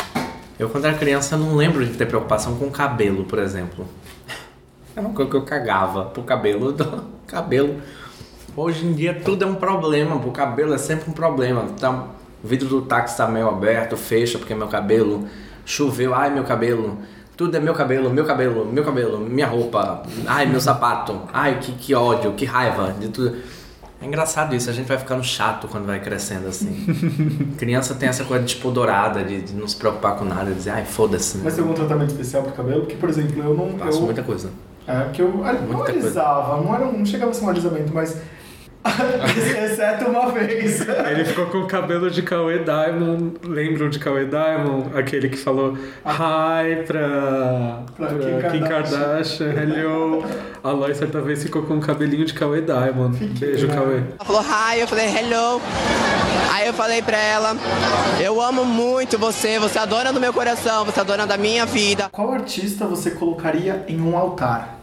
eu 0.58 0.68
quando 0.68 0.84
era 0.84 0.94
criança 0.96 1.36
não 1.36 1.56
lembro 1.56 1.84
de 1.84 1.94
ter 1.96 2.06
preocupação 2.06 2.54
com 2.56 2.70
cabelo, 2.70 3.24
por 3.24 3.38
exemplo. 3.38 3.86
Era 4.94 5.04
uma 5.06 5.14
coisa 5.14 5.30
que 5.30 5.36
eu 5.36 5.42
cagava 5.42 6.04
pro 6.04 6.22
cabelo. 6.22 6.72
do- 6.72 7.04
cabelo. 7.26 7.76
Hoje 8.56 8.86
em 8.86 8.92
dia 8.94 9.12
tudo 9.22 9.44
é 9.44 9.46
um 9.46 9.56
problema, 9.56 10.18
pro 10.18 10.30
cabelo 10.30 10.72
é 10.72 10.78
sempre 10.78 11.10
um 11.10 11.12
problema. 11.12 11.64
Tá, 11.78 12.04
o 12.42 12.46
vidro 12.46 12.68
do 12.68 12.82
táxi 12.82 13.16
tá 13.16 13.26
meio 13.26 13.48
aberto, 13.48 13.96
fecha 13.96 14.38
porque 14.38 14.54
meu 14.54 14.68
cabelo 14.68 15.26
choveu, 15.64 16.14
ai 16.14 16.30
meu 16.30 16.44
cabelo. 16.44 16.98
Tudo 17.36 17.54
é 17.56 17.60
meu 17.60 17.74
cabelo, 17.74 18.08
meu 18.08 18.24
cabelo, 18.24 18.64
meu 18.64 18.82
cabelo, 18.82 19.18
minha 19.20 19.46
roupa, 19.46 20.02
ai 20.26 20.46
meu 20.46 20.60
sapato, 20.60 21.20
ai 21.32 21.58
que, 21.60 21.72
que 21.72 21.94
ódio, 21.94 22.32
que 22.32 22.46
raiva 22.46 22.94
de 22.98 23.08
tudo. 23.08 23.36
É 24.00 24.06
engraçado 24.06 24.54
isso, 24.54 24.68
a 24.68 24.72
gente 24.72 24.86
vai 24.86 24.98
ficando 24.98 25.24
chato 25.24 25.68
quando 25.68 25.86
vai 25.86 26.00
crescendo 26.00 26.48
assim. 26.48 26.86
Criança 27.58 27.94
tem 27.94 28.08
essa 28.08 28.24
coisa 28.24 28.42
despodorada, 28.44 29.24
de, 29.24 29.40
de 29.42 29.54
não 29.54 29.66
se 29.66 29.76
preocupar 29.76 30.16
com 30.16 30.24
nada, 30.24 30.50
de 30.50 30.54
dizer, 30.54 30.70
ai 30.70 30.84
foda-se. 30.84 31.38
Mas 31.38 31.54
tem 31.54 31.62
algum 31.62 31.74
tratamento 31.74 32.10
especial 32.10 32.42
pro 32.42 32.52
cabelo? 32.52 32.80
Porque, 32.82 32.96
por 32.96 33.08
exemplo, 33.08 33.42
eu 33.42 33.54
não. 33.54 33.78
Faço 33.78 33.98
eu, 33.98 34.04
muita 34.04 34.22
coisa. 34.22 34.50
É, 34.86 35.00
porque 35.00 35.22
eu 35.22 35.28
não 35.28 35.38
Muita 35.42 35.92
coisa. 35.92 36.06
alisava, 36.06 36.60
não, 36.62 36.74
era, 36.74 36.84
não 36.84 37.04
chegava 37.04 37.30
a 37.30 37.34
ser 37.34 37.44
um 37.44 37.48
alisamento, 37.48 37.92
mas. 37.92 38.16
Exceto 39.64 40.06
uma 40.06 40.30
vez. 40.30 40.80
Ele 40.80 41.24
ficou 41.24 41.46
com 41.46 41.58
o 41.58 41.66
cabelo 41.66 42.10
de 42.10 42.22
Cauê 42.22 42.58
Diamond. 42.58 43.34
Lembram 43.44 43.88
de 43.88 43.98
Cauê 43.98 44.24
Diamond? 44.24 44.96
Aquele 44.96 45.28
que 45.28 45.36
falou 45.36 45.76
hi 46.04 46.84
pra, 46.86 47.82
Pra 47.96 48.06
pra 48.06 48.18
Kim 48.18 48.60
Kim 48.60 48.68
Kardashian. 48.68 49.52
Hello. 49.52 50.24
A 50.62 50.70
Loy 50.70 50.94
certa 50.94 51.20
vez 51.20 51.42
ficou 51.42 51.62
com 51.62 51.78
o 51.78 51.80
cabelinho 51.80 52.24
de 52.24 52.34
Cauê 52.34 52.60
Diamond. 52.60 53.16
Beijo, 53.38 53.66
né? 53.66 53.74
Cauê. 53.74 53.96
Ela 53.96 54.24
falou 54.24 54.42
hi, 54.42 54.80
eu 54.80 54.86
falei 54.86 55.06
hello. 55.06 55.60
Aí 56.52 56.66
eu 56.66 56.74
falei 56.74 57.02
pra 57.02 57.18
ela, 57.18 57.54
eu 58.18 58.40
amo 58.40 58.64
muito 58.64 59.18
você, 59.18 59.58
você 59.58 59.78
é 59.78 59.82
a 59.82 59.84
dona 59.84 60.10
do 60.10 60.18
meu 60.18 60.32
coração, 60.32 60.86
você 60.86 60.98
é 60.98 61.02
a 61.02 61.04
dona 61.04 61.26
da 61.26 61.36
minha 61.36 61.66
vida. 61.66 62.08
Qual 62.10 62.32
artista 62.32 62.86
você 62.86 63.10
colocaria 63.10 63.84
em 63.86 64.00
um 64.00 64.16
altar? 64.16 64.78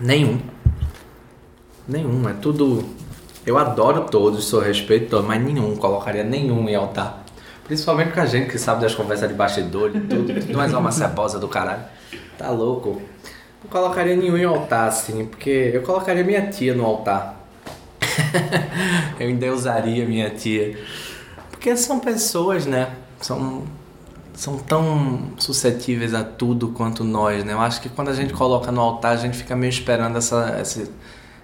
Nenhum. 0.00 0.40
Nenhum, 1.86 2.28
é 2.28 2.32
tudo. 2.32 2.99
Eu 3.50 3.58
adoro 3.58 4.02
todos, 4.02 4.44
sou 4.44 4.60
respeito 4.60 5.10
todos, 5.10 5.26
mas 5.26 5.42
nenhum, 5.42 5.74
colocaria 5.74 6.22
nenhum 6.22 6.68
em 6.68 6.76
altar. 6.76 7.24
Principalmente 7.64 8.12
com 8.12 8.20
a 8.20 8.24
gente 8.24 8.48
que 8.48 8.56
sabe 8.56 8.82
das 8.82 8.94
conversas 8.94 9.28
de 9.28 9.34
bastidor 9.34 9.90
e 9.92 10.00
tudo, 10.02 10.40
tudo 10.40 10.56
mais 10.56 10.72
uma 10.72 10.92
cebosa 10.92 11.36
do 11.36 11.48
caralho. 11.48 11.82
Tá 12.38 12.48
louco. 12.50 13.02
Não 13.60 13.68
colocaria 13.68 14.14
nenhum 14.14 14.36
em 14.36 14.44
altar, 14.44 14.86
assim, 14.86 15.26
porque 15.26 15.72
eu 15.74 15.82
colocaria 15.82 16.22
minha 16.22 16.48
tia 16.48 16.74
no 16.74 16.86
altar. 16.86 17.44
eu 19.18 19.28
endeusaria 19.28 20.06
minha 20.06 20.30
tia. 20.30 20.78
Porque 21.50 21.76
são 21.76 21.98
pessoas, 21.98 22.66
né? 22.66 22.92
São 23.20 23.64
são 24.32 24.58
tão 24.58 25.32
suscetíveis 25.38 26.14
a 26.14 26.22
tudo 26.22 26.68
quanto 26.68 27.02
nós, 27.02 27.42
né? 27.42 27.52
Eu 27.52 27.60
acho 27.60 27.80
que 27.80 27.88
quando 27.88 28.10
a 28.10 28.14
gente 28.14 28.32
coloca 28.32 28.70
no 28.70 28.80
altar, 28.80 29.12
a 29.12 29.16
gente 29.16 29.36
fica 29.36 29.56
meio 29.56 29.70
esperando 29.70 30.16
essa, 30.16 30.56
essa, 30.56 30.88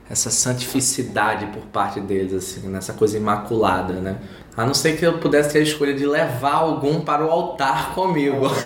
essa 0.08 0.30
santificidade 0.30 1.46
por 1.46 1.62
parte 1.66 2.00
deles, 2.00 2.32
assim, 2.32 2.68
nessa 2.68 2.92
coisa 2.92 3.16
imaculada, 3.16 3.94
né? 3.94 4.16
A 4.56 4.64
não 4.64 4.72
ser 4.72 4.96
que 4.96 5.04
eu 5.04 5.18
pudesse 5.18 5.52
ter 5.52 5.58
a 5.58 5.62
escolha 5.62 5.92
de 5.92 6.06
levar 6.06 6.54
algum 6.54 7.00
para 7.00 7.24
o 7.24 7.30
altar 7.30 7.94
comigo. 7.94 8.46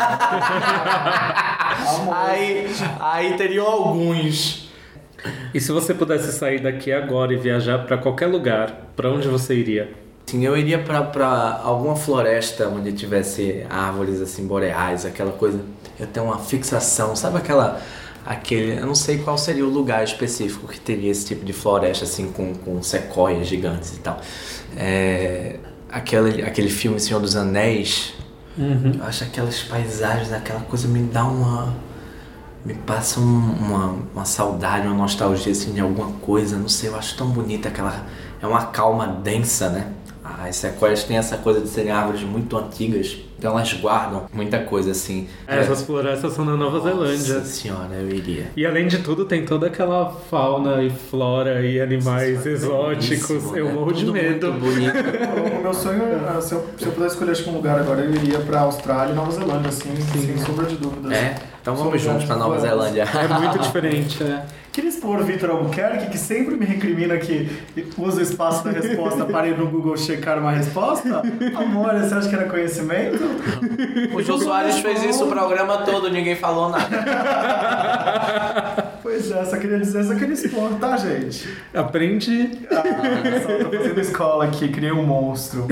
aí, 2.12 2.66
aí 3.00 3.36
teriam 3.36 3.66
alguns. 3.66 4.70
E 5.52 5.60
se 5.60 5.72
você 5.72 5.92
pudesse 5.92 6.32
sair 6.32 6.60
daqui 6.60 6.92
agora 6.92 7.32
e 7.32 7.36
viajar 7.36 7.84
pra 7.86 7.98
qualquer 7.98 8.26
lugar, 8.26 8.92
pra 8.94 9.10
onde 9.10 9.26
você 9.26 9.54
iria? 9.54 9.92
Sim, 10.26 10.44
eu 10.44 10.56
iria 10.56 10.78
pra 10.78 11.60
alguma 11.64 11.96
floresta 11.96 12.68
onde 12.68 12.92
tivesse 12.92 13.66
árvores 13.68 14.20
assim 14.20 14.46
boreais, 14.46 15.04
aquela 15.04 15.32
coisa. 15.32 15.60
Eu 15.98 16.06
tenho 16.06 16.26
uma 16.26 16.38
fixação, 16.38 17.16
sabe 17.16 17.38
aquela. 17.38 17.82
Aquele, 18.24 18.78
eu 18.78 18.86
não 18.86 18.94
sei 18.94 19.18
qual 19.18 19.38
seria 19.38 19.64
o 19.66 19.70
lugar 19.70 20.04
específico 20.04 20.68
que 20.68 20.78
teria 20.78 21.10
esse 21.10 21.26
tipo 21.26 21.44
de 21.44 21.52
floresta 21.52 22.04
assim 22.04 22.30
com, 22.32 22.54
com 22.54 22.82
sequoias 22.82 23.46
gigantes 23.48 23.96
e 23.96 24.00
tal. 24.00 24.20
É, 24.76 25.58
aquele, 25.88 26.42
aquele 26.42 26.68
filme 26.68 27.00
Senhor 27.00 27.20
dos 27.20 27.34
Anéis, 27.36 28.12
eu 28.98 29.04
acho 29.04 29.24
aquelas 29.24 29.62
paisagens, 29.62 30.32
aquela 30.32 30.60
coisa 30.60 30.86
me 30.88 31.02
dá 31.04 31.24
uma. 31.24 31.74
Me 32.64 32.74
passa 32.74 33.20
um- 33.20 33.52
uma, 33.54 33.96
uma 34.14 34.24
saudade, 34.26 34.86
uma 34.86 34.96
nostalgia 34.96 35.52
assim, 35.52 35.72
de 35.72 35.80
alguma 35.80 36.12
coisa, 36.20 36.58
não 36.58 36.68
sei, 36.68 36.90
eu 36.90 36.96
acho 36.96 37.16
tão 37.16 37.28
bonita 37.30 37.68
aquela. 37.70 38.04
É 38.42 38.46
uma 38.46 38.66
calma 38.66 39.06
densa, 39.08 39.70
né? 39.70 39.92
As 40.22 40.56
sequoias 40.56 41.04
têm 41.04 41.16
essa 41.16 41.38
coisa 41.38 41.60
de 41.60 41.68
serem 41.68 41.90
árvores 41.90 42.22
muito 42.22 42.56
antigas, 42.58 43.16
então 43.40 43.52
elas 43.52 43.72
guardam 43.72 44.26
muita 44.34 44.58
coisa 44.58 44.90
assim. 44.90 45.26
Essas 45.46 45.82
florestas 45.82 46.34
são 46.34 46.44
na 46.44 46.58
Nova 46.58 46.78
Zelândia. 46.80 47.36
Nossa 47.36 47.46
senhora, 47.46 47.94
eu 47.94 48.10
iria. 48.10 48.48
E 48.54 48.66
além 48.66 48.86
de 48.86 48.98
tudo, 48.98 49.24
tem 49.24 49.46
toda 49.46 49.66
aquela 49.66 50.10
fauna 50.30 50.82
e 50.82 50.90
flora 50.90 51.64
e 51.64 51.80
animais 51.80 52.44
exóticos. 52.44 53.28
Belíssimo, 53.28 53.56
Eu 53.56 53.66
né? 53.66 53.72
morro 53.72 53.92
de 53.92 54.04
medo. 54.04 54.52
Muito 54.52 54.60
bonito. 54.62 55.58
O 55.58 55.62
meu 55.62 55.72
sonho, 55.72 56.02
é, 56.02 56.40
se 56.42 56.52
eu, 56.52 56.66
se 56.76 56.84
eu 56.84 56.92
pudesse 56.92 57.14
escolher 57.14 57.48
um 57.48 57.56
lugar 57.56 57.78
agora, 57.78 58.02
eu 58.02 58.14
iria 58.14 58.40
pra 58.40 58.60
Austrália 58.60 59.12
e 59.12 59.16
Nova 59.16 59.30
Zelândia, 59.30 59.70
assim, 59.70 59.96
sem 59.96 60.36
sombra 60.36 60.66
de 60.66 60.76
dúvidas. 60.76 61.10
É, 61.10 61.36
então 61.62 61.74
vamos 61.74 61.98
juntos 62.02 62.26
pra 62.26 62.36
Nova 62.36 62.58
Zelândia. 62.60 63.04
É 63.04 63.38
muito 63.38 63.58
diferente, 63.58 64.20
é. 64.22 64.44
Queria 64.72 64.88
expor 64.88 65.24
Vitor 65.24 65.50
Albuquerque, 65.50 66.10
que 66.10 66.18
sempre 66.18 66.54
me 66.54 66.64
recrimina 66.64 67.16
que 67.18 67.50
usa 67.98 68.20
o 68.20 68.22
espaço 68.22 68.62
da 68.64 68.70
resposta 68.70 69.24
para 69.24 69.48
ir 69.48 69.58
no 69.58 69.66
Google 69.66 69.96
checar 69.96 70.38
uma 70.38 70.52
resposta. 70.52 71.22
Amor, 71.56 71.92
você 71.94 72.14
acha 72.14 72.28
que 72.28 72.34
era 72.36 72.48
conhecimento? 72.48 73.18
O 74.14 74.22
Jô 74.22 74.38
Soares 74.38 74.78
fez 74.78 75.02
isso 75.02 75.24
o 75.24 75.28
programa 75.28 75.78
todo, 75.78 76.08
ninguém 76.08 76.36
falou 76.36 76.68
nada. 76.70 76.88
Pois 79.02 79.28
é, 79.30 79.44
só 79.44 79.56
queria 79.56 79.78
dizer, 79.80 80.04
só 80.04 80.14
queria 80.14 80.34
expor, 80.34 80.74
tá, 80.74 80.96
gente? 80.96 81.48
Aprende. 81.74 82.60
Ah, 82.70 82.82
só 83.42 83.64
tô 83.64 83.76
fazendo 83.76 84.00
escola 84.00 84.44
aqui, 84.44 84.68
criei 84.68 84.92
um 84.92 85.04
monstro. 85.04 85.66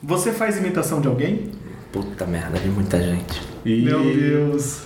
Você 0.00 0.32
faz 0.32 0.56
imitação 0.58 1.00
de 1.00 1.08
alguém? 1.08 1.50
Puta 1.90 2.26
merda, 2.26 2.60
de 2.60 2.68
muita 2.68 3.02
gente. 3.02 3.42
E... 3.64 3.82
Meu 3.82 4.04
Deus. 4.04 4.82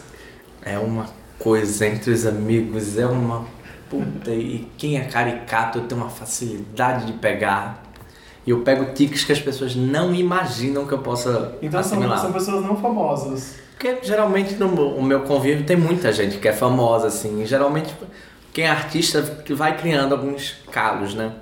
É 0.63 0.79
uma 0.79 1.18
coisa 1.39 1.87
entre 1.87 2.11
os 2.11 2.27
amigos, 2.27 2.99
é 2.99 3.07
uma 3.07 3.45
Puta, 3.91 4.31
e 4.31 4.69
quem 4.77 4.99
é 4.99 5.05
caricato 5.05 5.79
eu 5.79 5.85
tenho 5.85 6.03
uma 6.03 6.11
facilidade 6.11 7.07
de 7.07 7.15
pegar. 7.15 7.83
E 8.47 8.51
eu 8.51 8.61
pego 8.61 8.93
tiques 8.93 9.25
que 9.25 9.33
as 9.33 9.41
pessoas 9.41 9.75
não 9.75 10.15
imaginam 10.15 10.87
que 10.87 10.93
eu 10.93 10.99
possa 10.99 11.57
Então 11.63 11.83
são, 11.83 11.93
assimilar. 11.97 12.19
são 12.21 12.31
pessoas 12.33 12.63
não 12.67 12.77
famosas. 12.77 13.55
Porque 13.73 13.99
geralmente 14.03 14.53
no 14.57 14.69
meu- 14.69 14.89
o 14.91 15.03
meu 15.03 15.21
convívio 15.21 15.65
tem 15.65 15.75
muita 15.77 16.13
gente 16.13 16.37
que 16.37 16.47
é 16.47 16.53
famosa, 16.53 17.07
assim. 17.07 17.41
E 17.43 17.47
geralmente 17.47 17.95
quem 18.53 18.65
é 18.65 18.69
artista 18.71 19.23
vai 19.51 19.75
criando 19.79 20.13
alguns 20.15 20.57
calos, 20.71 21.15
né? 21.15 21.33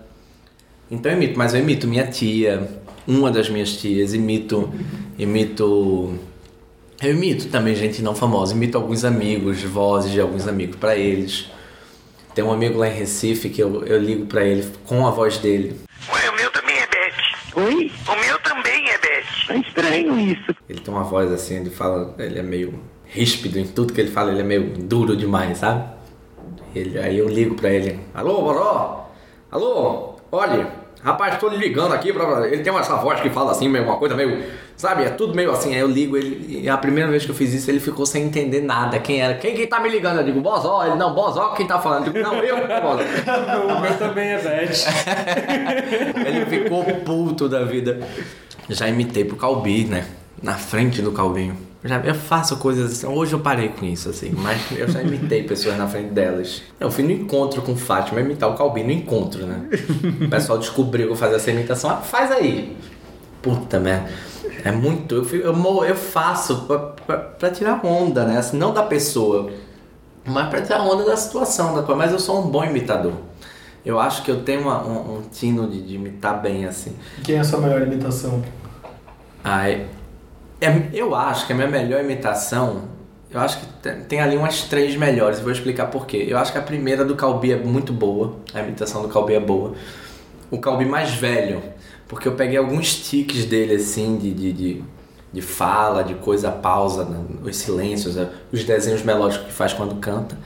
Então 0.89 1.11
eu 1.11 1.17
imito, 1.17 1.37
mas 1.37 1.53
eu 1.53 1.59
imito 1.61 1.89
minha 1.89 2.07
tia, 2.07 2.69
uma 3.09 3.29
das 3.29 3.49
minhas 3.51 3.73
tias, 3.73 4.15
imito. 4.15 4.73
imito. 5.19 6.15
Eu 7.01 7.13
imito 7.13 7.49
também 7.49 7.75
gente 7.75 8.01
não 8.03 8.15
famosa, 8.15 8.55
imito 8.55 8.79
alguns 8.79 9.05
amigos, 9.05 9.63
vozes 9.63 10.11
de 10.11 10.21
alguns 10.21 10.49
amigos 10.49 10.77
pra 10.77 10.97
eles. 10.97 11.51
Tem 12.35 12.43
um 12.43 12.53
amigo 12.53 12.79
lá 12.79 12.89
em 12.89 12.93
Recife 12.93 13.51
que 13.51 13.63
eu, 13.63 13.85
eu 13.85 14.01
ligo 14.01 14.27
pra 14.27 14.45
ele 14.45 14.67
com 14.87 15.07
a 15.07 15.11
voz 15.11 15.37
dele. 15.39 15.79
Ué, 16.11 16.31
o 16.31 16.37
meu 16.37 16.51
também 16.51 16.77
é 16.77 16.87
Beth. 16.87 17.65
Oi? 17.65 17.93
O 18.09 18.27
meu 18.27 18.39
também 18.39 18.89
é 18.89 18.99
Beth. 18.99 19.51
É 19.51 19.57
estranho 19.59 20.19
isso. 20.19 20.55
Ele 20.69 20.81
tem 20.81 20.93
uma 20.93 21.05
voz 21.05 21.31
assim, 21.31 21.57
ele 21.57 21.71
fala, 21.71 22.15
ele 22.19 22.39
é 22.39 22.43
meio 22.43 22.81
ríspido 23.05 23.59
em 23.59 23.67
tudo 23.67 23.93
que 23.93 24.01
ele 24.01 24.11
fala, 24.11 24.31
ele 24.31 24.41
é 24.41 24.45
meio 24.45 24.65
duro 24.65 25.17
demais, 25.17 25.59
sabe? 25.59 25.85
Ele, 26.75 26.99
aí 26.99 27.19
eu 27.19 27.29
ligo 27.29 27.55
pra 27.55 27.71
ele, 27.71 28.01
alô, 28.15 28.43
Boró? 28.43 29.11
Alô? 29.51 30.17
Olha, 30.33 30.69
rapaz, 31.03 31.39
tô 31.39 31.49
lhe 31.49 31.57
ligando 31.57 31.93
aqui 31.93 32.13
pra. 32.13 32.47
Ele 32.49 32.63
tem 32.63 32.75
essa 32.77 32.97
voz 32.97 33.21
que 33.21 33.31
fala 33.31 33.53
assim, 33.53 33.69
meio, 33.69 33.85
uma 33.85 33.97
coisa 33.97 34.15
meio. 34.15 34.45
Sabe, 34.77 35.05
é 35.05 35.11
tudo 35.11 35.35
meio 35.35 35.51
assim. 35.51 35.75
Aí 35.75 35.81
eu 35.81 35.89
ligo 35.89 36.17
ele, 36.17 36.61
e 36.63 36.69
a 36.69 36.77
primeira 36.77 37.11
vez 37.11 37.25
que 37.25 37.31
eu 37.31 37.35
fiz 37.35 37.55
isso, 37.55 37.71
ele 37.71 37.81
ficou 37.81 38.05
sem 38.05 38.25
entender 38.25 38.61
nada. 38.61 38.99
Quem 38.99 39.23
era? 39.23 39.35
Quem 39.35 39.55
que 39.55 39.67
tá 39.67 39.81
me 39.81 39.89
ligando? 39.89 40.19
Eu 40.19 40.25
digo, 40.25 40.41
Bozó. 40.41 40.85
Ele, 40.85 40.97
não, 40.97 41.15
Bozó, 41.15 41.49
quem 41.55 41.67
tá 41.67 41.79
falando? 41.79 42.09
Eu 42.09 42.13
digo, 42.13 42.25
não, 42.25 42.35
eu, 42.37 42.57
Bozó. 42.83 43.03
O 43.77 43.81
meu 43.81 43.99
também 43.99 44.29
é 44.29 44.39
Beth. 44.39 44.85
Ele 46.27 46.47
ficou 46.47 46.85
puto 47.05 47.49
da 47.49 47.65
vida. 47.65 48.01
Já 48.69 48.89
imitei 48.89 49.25
pro 49.25 49.37
Calbi, 49.37 49.85
né? 49.85 50.07
Na 50.43 50.55
frente 50.55 51.01
do 51.01 51.13
Calbinho. 51.13 51.57
Já, 51.83 52.01
eu 52.01 52.15
faço 52.15 52.57
coisas 52.57 52.93
assim. 52.93 53.07
Hoje 53.07 53.33
eu 53.33 53.41
parei 53.41 53.69
com 53.69 53.87
isso, 53.87 54.11
assim. 54.11 54.33
Mas 54.37 54.61
eu 54.73 54.89
já 54.89 55.01
imitei 55.01 55.45
pessoas 55.45 55.79
na 55.79 55.87
frente 55.87 56.11
delas. 56.11 56.63
Eu 56.79 56.91
fui 56.91 57.05
no 57.05 57.13
encontro 57.13 57.63
com 57.63 57.77
Fátima 57.77 58.21
imitar 58.21 58.51
o 58.51 58.55
Calbi 58.55 58.83
no 58.83 58.91
encontro, 58.91 59.47
né? 59.47 59.69
O 60.21 60.29
pessoal 60.29 60.59
descobriu 60.59 61.07
que 61.07 61.13
eu 61.13 61.17
fazia 61.17 61.37
essa 61.37 61.51
imitação. 61.51 61.91
Ah, 61.91 61.97
faz 61.97 62.31
aí. 62.31 62.77
Puta 63.41 63.79
merda. 63.79 64.11
É 64.67 64.73
muito. 64.73 65.15
Eu, 65.15 65.53
eu, 65.55 65.85
eu 65.85 65.95
faço 65.97 66.63
pra, 66.63 66.79
pra, 66.79 67.17
pra 67.19 67.51
tirar 67.51 67.85
onda, 67.87 68.25
né? 68.25 68.39
Assim, 68.39 68.57
não 68.57 68.73
da 68.75 68.83
pessoa, 68.83 69.51
mas 70.25 70.49
pra 70.49 70.61
tirar 70.63 70.83
onda 70.83 71.05
da 71.05 71.17
situação, 71.17 71.75
da 71.75 71.83
coisa. 71.83 71.97
Mas 71.99 72.13
eu 72.13 72.19
sou 72.19 72.41
um 72.41 72.49
bom 72.51 72.65
imitador. 72.65 73.13
Eu 73.85 74.01
acho 74.01 74.23
que 74.25 74.31
eu 74.31 74.43
tenho 74.43 74.63
uma- 74.63 74.85
um, 74.85 75.19
um 75.19 75.23
tino 75.31 75.69
de, 75.69 75.81
de 75.81 75.95
imitar 75.95 76.41
bem, 76.43 76.65
assim. 76.67 76.97
Quem 77.23 77.37
é 77.37 77.41
a 77.41 77.45
sua 77.45 77.61
melhor 77.61 77.83
imitação? 77.83 78.43
Ai, 79.45 79.87
é- 80.61 80.89
eu 80.93 81.15
acho 81.15 81.47
que 81.47 81.53
a 81.53 81.57
minha 81.57 81.69
melhor 81.69 82.01
imitação, 82.03 82.83
eu 83.31 83.39
acho 83.39 83.61
que 83.61 83.67
tem, 83.81 84.01
tem 84.03 84.21
ali 84.21 84.37
umas 84.37 84.63
três 84.63 84.97
melhores, 84.97 85.39
vou 85.39 85.53
explicar 85.53 85.87
por 85.87 86.07
quê. 86.07 86.27
Eu 86.29 86.39
acho 86.39 86.51
que 86.51 86.59
a 86.59 86.63
primeira 86.63 87.05
do 87.05 87.15
Calbi 87.15 87.53
é 87.53 87.57
muito 87.57 87.93
boa, 87.93 88.35
a 88.53 88.61
imitação 88.61 89.03
do 89.03 89.09
Calbi 89.09 89.35
é 89.35 89.41
boa. 89.41 89.75
O 90.51 90.59
Calbi 90.59 90.85
mais 90.85 91.13
velho, 91.15 91.63
porque 92.09 92.29
eu 92.29 92.33
peguei 92.33 92.57
alguns 92.57 92.95
tiques 93.09 93.45
dele 93.45 93.75
assim, 93.75 94.17
de, 94.17 94.33
de, 94.33 94.53
de, 94.53 94.85
de 95.33 95.43
fala, 95.43 96.03
de 96.05 96.15
coisa, 96.15 96.51
pausa, 96.51 97.05
né, 97.05 97.21
os 97.43 97.57
silêncios, 97.57 98.17
eh, 98.17 98.29
os 98.53 98.65
desenhos 98.65 99.03
melódicos 99.03 99.47
que 99.47 99.53
faz 99.53 99.73
quando 99.73 99.97
canta. 99.97 100.39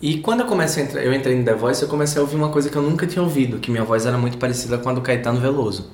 E 0.00 0.18
quando 0.18 0.40
eu 0.40 0.46
comecei 0.46 0.84
entrar, 0.84 1.02
eu 1.02 1.12
entrei 1.12 1.36
no 1.36 1.44
The 1.44 1.54
Voice, 1.54 1.82
eu 1.82 1.88
comecei 1.88 2.18
a 2.18 2.22
ouvir 2.22 2.36
uma 2.36 2.48
coisa 2.50 2.68
que 2.68 2.76
eu 2.76 2.82
nunca 2.82 3.06
tinha 3.06 3.22
ouvido, 3.22 3.58
que 3.58 3.70
minha 3.70 3.84
voz 3.84 4.06
era 4.06 4.18
muito 4.18 4.38
parecida 4.38 4.78
com 4.78 4.88
a 4.88 4.92
do 4.92 5.00
Caetano 5.00 5.40
Veloso. 5.40 5.90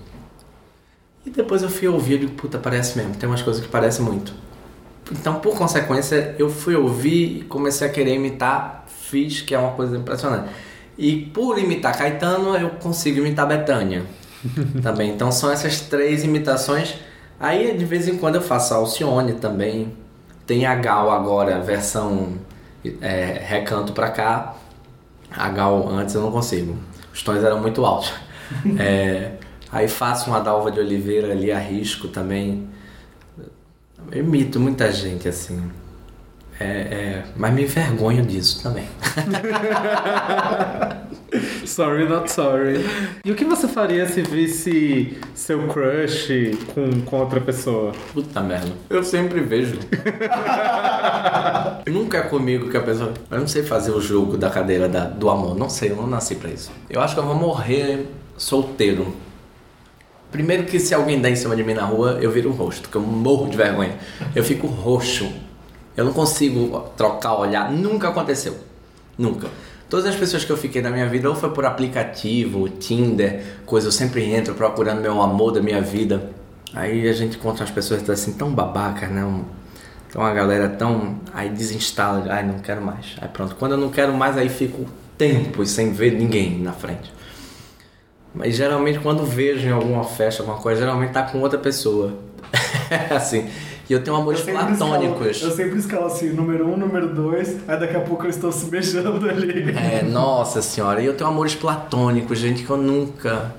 E 1.26 1.30
depois 1.30 1.62
eu 1.62 1.68
fui 1.68 1.88
ouvir 1.88 2.14
e 2.14 2.18
digo, 2.20 2.32
puta, 2.32 2.58
parece 2.58 2.96
mesmo, 2.96 3.14
tem 3.16 3.28
umas 3.28 3.42
coisas 3.42 3.62
que 3.62 3.68
parecem 3.68 4.04
muito. 4.04 4.32
Então, 5.10 5.36
por 5.40 5.56
consequência, 5.56 6.34
eu 6.38 6.50
fui 6.50 6.74
ouvir 6.74 7.38
e 7.38 7.44
comecei 7.44 7.86
a 7.86 7.90
querer 7.90 8.14
imitar, 8.14 8.84
fiz, 8.88 9.40
que 9.40 9.54
é 9.54 9.58
uma 9.58 9.72
coisa 9.72 9.96
impressionante. 9.96 10.50
E 10.96 11.16
por 11.16 11.58
imitar 11.58 11.96
Caetano, 11.96 12.56
eu 12.56 12.70
consigo 12.70 13.18
imitar 13.18 13.46
Betânia 13.46 14.04
também. 14.82 15.10
Então 15.10 15.30
são 15.30 15.50
essas 15.50 15.80
três 15.80 16.24
imitações. 16.24 16.94
Aí 17.38 17.76
de 17.76 17.84
vez 17.84 18.08
em 18.08 18.16
quando 18.16 18.36
eu 18.36 18.42
faço 18.42 18.74
a 18.74 18.76
Alcione 18.78 19.34
também. 19.34 19.92
Tem 20.46 20.64
a 20.64 20.74
Gal 20.74 21.10
agora, 21.10 21.60
versão 21.60 22.38
é, 23.00 23.42
recanto 23.44 23.92
pra 23.92 24.10
cá. 24.10 24.54
A 25.30 25.48
Gal 25.48 25.88
antes 25.88 26.14
eu 26.14 26.22
não 26.22 26.32
consigo. 26.32 26.76
Os 27.12 27.22
tons 27.22 27.42
eram 27.42 27.60
muito 27.60 27.84
altos. 27.84 28.12
É, 28.78 29.32
aí 29.70 29.86
faço 29.88 30.30
uma 30.30 30.40
Dalva 30.40 30.70
de 30.70 30.80
Oliveira 30.80 31.32
ali, 31.32 31.52
arrisco 31.52 32.08
também. 32.08 32.66
Eu 34.10 34.24
imito 34.24 34.58
muita 34.58 34.90
gente 34.90 35.28
assim. 35.28 35.70
É, 36.60 36.64
é, 36.64 37.24
mas 37.36 37.54
me 37.54 37.62
envergonho 37.62 38.24
disso 38.26 38.60
também. 38.62 38.84
Sorry, 41.64 42.08
not 42.08 42.32
sorry. 42.32 42.84
E 43.24 43.30
o 43.30 43.34
que 43.34 43.44
você 43.44 43.68
faria 43.68 44.08
se 44.08 44.22
visse 44.22 45.16
seu 45.34 45.68
crush 45.68 46.28
com, 46.74 47.02
com 47.02 47.20
outra 47.20 47.40
pessoa? 47.40 47.92
Puta 48.12 48.40
merda. 48.40 48.72
Eu 48.88 49.04
sempre 49.04 49.40
vejo. 49.40 49.78
Nunca 51.86 52.18
é 52.18 52.22
comigo 52.22 52.70
que 52.70 52.76
a 52.76 52.80
pessoa. 52.82 53.12
Eu 53.30 53.40
não 53.40 53.46
sei 53.46 53.62
fazer 53.62 53.90
o 53.92 54.00
jogo 54.00 54.36
da 54.38 54.48
cadeira 54.50 54.88
da- 54.88 55.04
do 55.04 55.28
amor. 55.28 55.54
Não 55.56 55.68
sei, 55.68 55.90
eu 55.90 55.96
não 55.96 56.06
nasci 56.06 56.34
pra 56.36 56.48
isso. 56.50 56.72
Eu 56.88 57.00
acho 57.00 57.14
que 57.14 57.20
eu 57.20 57.24
vou 57.26 57.34
morrer 57.34 58.06
solteiro. 58.36 59.14
Primeiro 60.32 60.64
que 60.64 60.78
se 60.80 60.94
alguém 60.94 61.20
der 61.20 61.30
em 61.30 61.36
cima 61.36 61.54
de 61.54 61.62
mim 61.62 61.74
na 61.74 61.84
rua, 61.84 62.18
eu 62.20 62.30
viro 62.30 62.50
o 62.50 62.52
rosto, 62.52 62.82
porque 62.82 62.96
eu 62.96 63.02
morro 63.02 63.48
de 63.48 63.56
vergonha. 63.56 63.96
Eu 64.34 64.42
fico 64.42 64.66
roxo. 64.66 65.30
Eu 65.98 66.04
não 66.04 66.12
consigo 66.12 66.78
trocar 66.96 67.34
olhar. 67.34 67.72
Nunca 67.72 68.08
aconteceu. 68.08 68.56
Nunca. 69.18 69.48
Todas 69.90 70.06
as 70.06 70.14
pessoas 70.14 70.44
que 70.44 70.52
eu 70.52 70.56
fiquei 70.56 70.80
na 70.80 70.90
minha 70.90 71.08
vida, 71.08 71.28
ou 71.28 71.34
foi 71.34 71.50
por 71.50 71.66
aplicativo, 71.66 72.68
Tinder, 72.68 73.42
coisa, 73.66 73.88
eu 73.88 73.92
sempre 73.92 74.32
entro 74.32 74.54
procurando 74.54 75.00
meu 75.00 75.20
amor 75.20 75.50
da 75.50 75.60
minha 75.60 75.80
vida. 75.80 76.30
Aí 76.72 77.08
a 77.08 77.12
gente 77.12 77.36
encontra 77.36 77.64
umas 77.64 77.72
pessoas 77.72 78.08
assim 78.08 78.32
tão 78.34 78.52
babacas, 78.52 79.10
né? 79.10 79.42
Então 80.08 80.22
a 80.22 80.32
galera 80.32 80.68
tão. 80.68 81.18
Aí 81.34 81.48
desinstala, 81.48 82.26
ai 82.28 82.46
não 82.46 82.60
quero 82.60 82.80
mais. 82.80 83.16
Aí 83.20 83.26
pronto. 83.26 83.56
Quando 83.56 83.72
eu 83.72 83.78
não 83.78 83.88
quero 83.90 84.14
mais, 84.14 84.38
aí 84.38 84.48
fico 84.48 84.86
tempos 85.16 85.70
sem 85.70 85.92
ver 85.92 86.12
ninguém 86.12 86.60
na 86.60 86.72
frente. 86.72 87.12
Mas 88.32 88.54
geralmente 88.54 89.00
quando 89.00 89.24
vejo 89.24 89.66
em 89.66 89.72
alguma 89.72 90.04
festa, 90.04 90.44
alguma 90.44 90.60
coisa, 90.60 90.80
geralmente 90.80 91.10
tá 91.10 91.24
com 91.24 91.40
outra 91.40 91.58
pessoa. 91.58 92.14
assim. 93.10 93.48
E 93.88 93.92
eu 93.94 94.02
tenho 94.02 94.16
amores 94.16 94.40
Eu 94.40 94.46
sempre 94.46 94.72
escalo- 94.72 94.90
platônicos. 94.90 95.42
eu 95.42 95.50
sempre 95.50 95.78
escalo 95.78 96.06
assim, 96.06 96.30
número 96.30 96.68
um, 96.68 96.76
número 96.76 97.08
dois, 97.14 97.56
aí 97.66 97.80
daqui 97.80 97.96
a 97.96 98.00
pouco 98.00 98.26
eu 98.26 98.30
estou 98.30 98.52
se 98.52 98.66
beijando 98.66 99.28
ali. 99.28 99.74
É, 99.76 100.02
nossa 100.02 100.60
senhora, 100.60 101.00
e 101.00 101.06
eu 101.06 101.14
tenho 101.14 101.30
amores 101.30 101.54
platônicos, 101.54 102.38
gente 102.38 102.64
que 102.64 102.70
eu 102.70 102.76
nunca. 102.76 103.54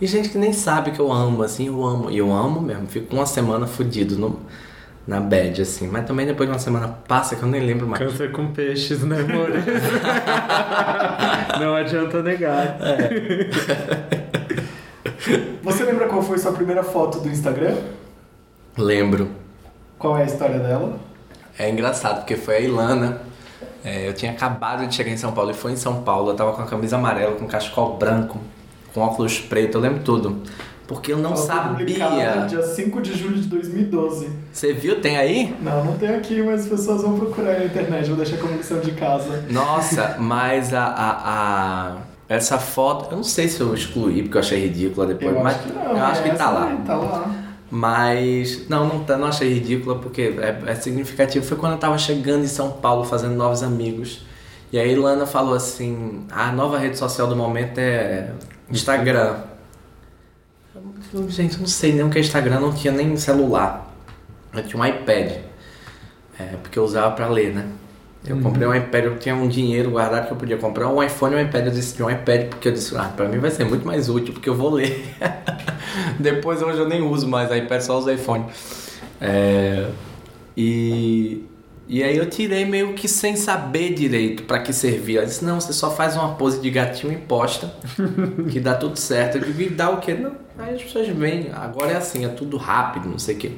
E 0.00 0.06
gente 0.06 0.30
que 0.30 0.38
nem 0.38 0.52
sabe 0.52 0.90
que 0.90 0.98
eu 0.98 1.12
amo, 1.12 1.44
assim, 1.44 1.68
eu 1.68 1.84
amo. 1.84 2.10
E 2.10 2.18
eu 2.18 2.32
amo 2.32 2.60
mesmo, 2.60 2.88
fico 2.88 3.14
uma 3.14 3.24
semana 3.24 3.68
fudido 3.68 4.18
no, 4.18 4.40
na 5.06 5.20
bad, 5.20 5.62
assim. 5.62 5.86
Mas 5.86 6.06
também 6.06 6.26
depois 6.26 6.48
de 6.48 6.52
uma 6.52 6.58
semana 6.58 6.88
passa 7.06 7.36
que 7.36 7.42
eu 7.44 7.48
nem 7.48 7.64
lembro 7.64 7.86
mais. 7.86 8.02
Câncer 8.02 8.32
com 8.32 8.48
peixes, 8.48 9.00
né, 9.04 9.20
amor? 9.20 9.50
Não 11.60 11.76
adianta 11.76 12.20
negar. 12.20 12.78
Você 15.62 15.84
lembra 15.84 16.08
qual 16.08 16.20
foi 16.20 16.36
sua 16.38 16.50
primeira 16.50 16.82
foto 16.82 17.20
do 17.20 17.28
Instagram? 17.28 17.76
Lembro. 18.76 19.28
Qual 20.02 20.18
é 20.18 20.22
a 20.22 20.26
história 20.26 20.58
dela? 20.58 20.98
É 21.58 21.70
engraçado, 21.70 22.18
porque 22.18 22.36
foi 22.36 22.56
a 22.56 22.60
Ilana. 22.60 23.20
É, 23.84 24.08
eu 24.08 24.12
tinha 24.12 24.32
acabado 24.32 24.86
de 24.86 24.94
chegar 24.94 25.10
em 25.10 25.16
São 25.16 25.32
Paulo 25.32 25.50
e 25.50 25.54
foi 25.54 25.72
em 25.72 25.76
São 25.76 26.02
Paulo. 26.02 26.30
Eu 26.30 26.34
tava 26.34 26.52
com 26.52 26.62
a 26.62 26.66
camisa 26.66 26.96
amarela, 26.96 27.36
com 27.36 27.46
cachecol 27.46 27.96
branco, 27.96 28.38
com 28.92 29.00
óculos 29.00 29.38
preto, 29.40 29.78
eu 29.78 29.80
lembro 29.80 30.02
tudo. 30.04 30.42
Porque 30.86 31.12
eu 31.12 31.18
não 31.18 31.30
Ela 31.30 31.36
sabia. 31.36 32.46
Dia 32.48 32.62
5 32.62 33.00
de 33.00 33.16
julho 33.16 33.36
de 33.40 33.48
2012. 33.48 34.28
Você 34.52 34.72
viu? 34.74 35.00
Tem 35.00 35.16
aí? 35.16 35.54
Não, 35.62 35.84
não 35.84 35.96
tem 35.96 36.10
aqui, 36.14 36.42
mas 36.42 36.62
as 36.62 36.66
pessoas 36.68 37.02
vão 37.02 37.18
procurar 37.18 37.58
na 37.60 37.64
internet. 37.64 38.08
Vou 38.08 38.16
deixar 38.16 38.36
como 38.38 38.54
lição 38.56 38.78
de 38.80 38.90
casa. 38.92 39.44
Nossa, 39.48 40.16
mas 40.20 40.74
a, 40.74 40.84
a, 40.84 41.10
a- 41.92 41.96
essa 42.28 42.58
foto, 42.58 43.10
eu 43.10 43.16
não 43.16 43.24
sei 43.24 43.48
se 43.48 43.60
eu 43.60 43.72
excluí 43.74 44.22
porque 44.22 44.36
eu 44.36 44.40
achei 44.40 44.60
ridícula 44.66 45.06
depois, 45.06 45.34
Eu 45.34 45.42
mas 45.42 45.54
acho 45.56 45.64
que 45.66 45.72
não. 45.72 45.82
eu 45.96 46.04
acho 46.04 46.22
que 46.22 46.28
é 46.28 46.34
tá 46.34 46.44
essa 46.44 46.50
lá. 46.52 46.64
aí, 46.66 46.76
Tá 46.84 46.96
lá. 46.96 47.30
Mas 47.74 48.68
não, 48.68 48.86
não, 48.86 49.16
não 49.16 49.28
achei 49.28 49.50
ridícula 49.54 49.98
porque 49.98 50.36
é, 50.38 50.62
é 50.66 50.74
significativo. 50.74 51.42
Foi 51.42 51.56
quando 51.56 51.72
eu 51.72 51.78
tava 51.78 51.96
chegando 51.96 52.44
em 52.44 52.46
São 52.46 52.70
Paulo 52.70 53.02
fazendo 53.02 53.34
novos 53.34 53.62
amigos. 53.62 54.26
E 54.70 54.78
aí 54.78 54.92
Ilana 54.92 55.24
falou 55.24 55.54
assim: 55.54 56.26
a 56.30 56.52
nova 56.52 56.78
rede 56.78 56.98
social 56.98 57.26
do 57.26 57.34
momento 57.34 57.78
é 57.78 58.30
Instagram. 58.68 59.38
Eu, 61.14 61.30
Gente, 61.30 61.58
não 61.58 61.66
sei 61.66 61.94
nem 61.94 62.04
o 62.04 62.10
que 62.10 62.18
é 62.18 62.20
Instagram, 62.20 62.60
não 62.60 62.74
tinha 62.74 62.92
nem 62.92 63.16
celular. 63.16 63.90
Eu 64.52 64.62
tinha 64.62 64.78
um 64.78 64.84
iPad. 64.84 65.38
É, 66.38 66.44
porque 66.62 66.78
eu 66.78 66.84
usava 66.84 67.16
pra 67.16 67.26
ler, 67.26 67.54
né? 67.54 67.66
Eu 68.24 68.40
comprei 68.40 68.66
um 68.68 68.74
iPad, 68.74 69.04
eu 69.04 69.18
tinha 69.18 69.34
um 69.34 69.48
dinheiro 69.48 69.90
guardado 69.90 70.26
que 70.26 70.32
eu 70.32 70.36
podia 70.36 70.56
comprar 70.56 70.88
um 70.88 71.02
iPhone 71.02 71.34
e 71.34 71.38
um 71.38 71.40
iPad. 71.40 71.66
Eu 71.66 71.72
decidi 71.72 72.02
um 72.04 72.10
iPad 72.10 72.48
porque 72.50 72.68
eu 72.68 72.72
disse, 72.72 72.96
ah, 72.96 73.12
pra 73.16 73.28
mim 73.28 73.38
vai 73.38 73.50
ser 73.50 73.64
muito 73.64 73.84
mais 73.84 74.08
útil, 74.08 74.32
porque 74.32 74.48
eu 74.48 74.54
vou 74.54 74.70
ler. 74.70 75.04
Depois 76.20 76.62
hoje 76.62 76.78
eu 76.78 76.88
nem 76.88 77.02
uso 77.02 77.26
mais 77.26 77.50
iPad, 77.50 77.80
só 77.80 77.98
uso 77.98 78.10
iPhone. 78.12 78.44
É, 79.20 79.88
e, 80.56 81.44
e 81.88 82.02
aí 82.04 82.16
eu 82.16 82.30
tirei 82.30 82.64
meio 82.64 82.92
que 82.94 83.08
sem 83.08 83.34
saber 83.34 83.92
direito 83.92 84.44
pra 84.44 84.60
que 84.60 84.72
servia. 84.72 85.20
Eu 85.20 85.26
disse, 85.26 85.44
não, 85.44 85.60
você 85.60 85.72
só 85.72 85.90
faz 85.90 86.14
uma 86.14 86.34
pose 86.36 86.60
de 86.60 86.70
gatinho 86.70 87.12
e 87.12 87.16
posta, 87.16 87.74
que 88.52 88.60
dá 88.60 88.74
tudo 88.74 88.96
certo. 88.98 89.38
Eu 89.38 89.44
digo, 89.44 89.62
e 89.62 89.68
dá 89.68 89.90
o 89.90 89.96
quê? 89.96 90.14
Não, 90.14 90.32
aí 90.56 90.76
as 90.76 90.82
pessoas 90.82 91.08
vêm, 91.08 91.50
agora 91.52 91.90
é 91.90 91.96
assim, 91.96 92.24
é 92.24 92.28
tudo 92.28 92.56
rápido, 92.56 93.08
não 93.08 93.18
sei 93.18 93.34
o 93.34 93.38
quê. 93.38 93.52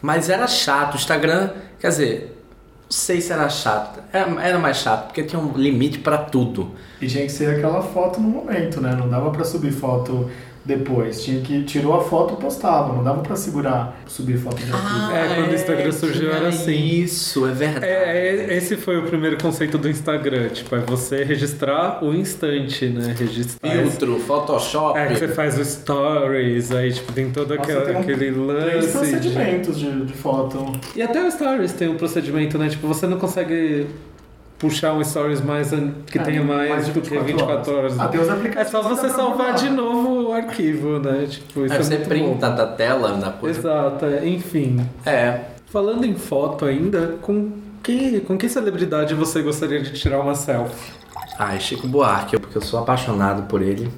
Mas 0.00 0.30
era 0.30 0.46
chato, 0.46 0.94
o 0.94 0.96
Instagram, 0.96 1.50
quer 1.78 1.88
dizer, 1.88 2.37
sei 2.88 3.20
se 3.20 3.32
era 3.32 3.48
chato. 3.48 4.00
Era, 4.12 4.58
mais 4.58 4.78
chato, 4.78 5.06
porque 5.06 5.22
tinha 5.22 5.40
um 5.40 5.52
limite 5.56 5.98
pra 5.98 6.18
tudo. 6.18 6.72
E 7.00 7.06
tinha 7.06 7.24
que 7.24 7.32
ser 7.32 7.56
aquela 7.56 7.82
foto 7.82 8.20
no 8.20 8.28
momento, 8.28 8.80
né? 8.80 8.94
Não 8.94 9.08
dava 9.08 9.30
pra 9.30 9.44
subir 9.44 9.72
foto 9.72 10.30
depois. 10.68 11.24
Tinha 11.24 11.40
que 11.40 11.64
tirou 11.64 11.94
a 11.94 12.04
foto 12.04 12.36
postava. 12.36 12.92
Não 12.92 13.02
dava 13.02 13.22
pra 13.22 13.34
segurar, 13.34 13.98
subir 14.06 14.38
foto 14.38 14.56
de 14.62 14.70
arquivo. 14.70 15.12
É, 15.12 15.34
quando 15.34 15.50
o 15.50 15.54
Instagram 15.54 15.92
surgiu 15.92 16.30
era 16.30 16.48
assim. 16.48 16.76
Isso, 17.02 17.46
é 17.46 17.50
verdade. 17.52 17.86
É, 17.86 18.46
é, 18.50 18.56
esse 18.56 18.76
foi 18.76 18.98
o 18.98 19.02
primeiro 19.04 19.36
conceito 19.40 19.78
do 19.78 19.88
Instagram, 19.88 20.48
tipo, 20.50 20.76
é 20.76 20.80
você 20.80 21.24
registrar 21.24 22.04
o 22.04 22.14
instante, 22.14 22.86
né? 22.86 23.14
Registrar. 23.18 23.70
Filtro, 23.70 24.20
Photoshop. 24.20 24.98
É, 24.98 25.06
que 25.06 25.16
você 25.16 25.28
faz 25.28 25.58
o 25.58 25.64
stories, 25.64 26.70
aí 26.70 26.92
tipo, 26.92 27.12
tem 27.12 27.30
todo 27.30 27.54
Nossa, 27.56 27.62
aquele, 27.72 27.80
tem 27.86 27.96
um- 27.96 28.00
aquele 28.00 28.30
lance. 28.30 28.86
de- 28.86 28.92
procedimentos 28.92 29.78
de, 29.78 30.04
de 30.04 30.12
foto. 30.12 30.72
E 30.94 31.02
até 31.02 31.26
o 31.26 31.30
stories 31.30 31.72
tem 31.72 31.88
um 31.88 31.96
procedimento, 31.96 32.58
né? 32.58 32.68
Tipo, 32.68 32.86
você 32.86 33.06
não 33.06 33.18
consegue 33.18 33.86
puxar 34.58 34.92
um 34.92 35.04
stories 35.04 35.40
mais 35.40 35.70
que 36.06 36.18
É, 36.18 36.22
tenha 36.22 36.42
mais, 36.42 36.70
mais 36.70 36.88
do 36.88 37.00
que 37.00 37.16
24 37.16 37.76
horas. 37.76 37.98
Ah, 37.98 38.08
tem 38.08 38.20
os 38.20 38.28
É 38.28 38.64
só 38.64 38.82
você 38.82 39.06
pra 39.06 39.10
salvar 39.10 39.54
de 39.54 39.70
novo 39.70 40.28
o 40.28 40.32
arquivo, 40.32 40.98
né? 40.98 41.26
Tipo, 41.28 41.64
isso 41.64 41.74
Aí 41.74 41.80
é 41.80 41.82
você 41.82 41.94
muito 41.96 42.08
printa 42.08 42.50
bom. 42.50 42.56
da 42.56 42.66
tela 42.66 43.12
da 43.12 43.30
coisa. 43.30 43.58
Exato, 43.58 44.04
é. 44.04 44.28
enfim. 44.28 44.84
É. 45.06 45.40
Falando 45.66 46.04
em 46.04 46.14
foto 46.14 46.64
ainda, 46.64 47.16
com 47.22 47.52
que, 47.82 48.20
com 48.20 48.36
que 48.36 48.48
celebridade 48.48 49.14
você 49.14 49.42
gostaria 49.42 49.80
de 49.80 49.92
tirar 49.92 50.20
uma 50.20 50.34
selfie? 50.34 50.92
Ah, 51.38 51.54
é 51.54 51.60
Chico 51.60 51.86
Buarque, 51.86 52.38
porque 52.38 52.58
eu 52.58 52.62
sou 52.62 52.80
apaixonado 52.80 53.42
por 53.44 53.62
ele. 53.62 53.88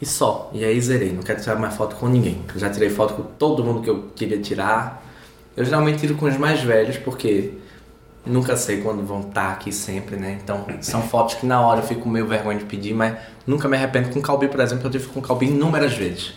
E 0.00 0.04
só. 0.04 0.50
E 0.52 0.64
aí 0.64 0.78
zerei, 0.80 1.12
não 1.12 1.22
quero 1.22 1.40
tirar 1.40 1.56
mais 1.56 1.74
foto 1.74 1.96
com 1.96 2.08
ninguém. 2.08 2.42
Eu 2.52 2.60
já 2.60 2.68
tirei 2.68 2.90
foto 2.90 3.14
com 3.14 3.22
todo 3.22 3.64
mundo 3.64 3.80
que 3.80 3.88
eu 3.88 4.10
queria 4.14 4.38
tirar. 4.38 5.02
Eu 5.56 5.64
geralmente 5.64 6.00
tiro 6.00 6.14
com 6.16 6.26
os 6.26 6.36
mais 6.36 6.60
velhos, 6.60 6.96
porque 6.98 7.52
nunca 8.24 8.56
sei 8.56 8.80
quando 8.80 9.04
vão 9.04 9.20
estar 9.20 9.52
aqui 9.52 9.72
sempre, 9.72 10.16
né? 10.16 10.38
Então, 10.42 10.64
são 10.80 11.02
fotos 11.02 11.34
que 11.34 11.46
na 11.46 11.60
hora 11.60 11.80
eu 11.80 11.86
fico 11.86 12.08
meio 12.08 12.26
vergonha 12.26 12.58
de 12.58 12.64
pedir, 12.64 12.94
mas 12.94 13.16
nunca 13.46 13.68
me 13.68 13.76
arrependo. 13.76 14.10
Com 14.10 14.20
o 14.20 14.22
Calbi, 14.22 14.48
por 14.48 14.60
exemplo, 14.60 14.86
eu 14.86 14.90
tive 14.90 15.06
com 15.06 15.20
o 15.20 15.22
Calbi 15.22 15.46
inúmeras 15.46 15.92
vezes. 15.94 16.34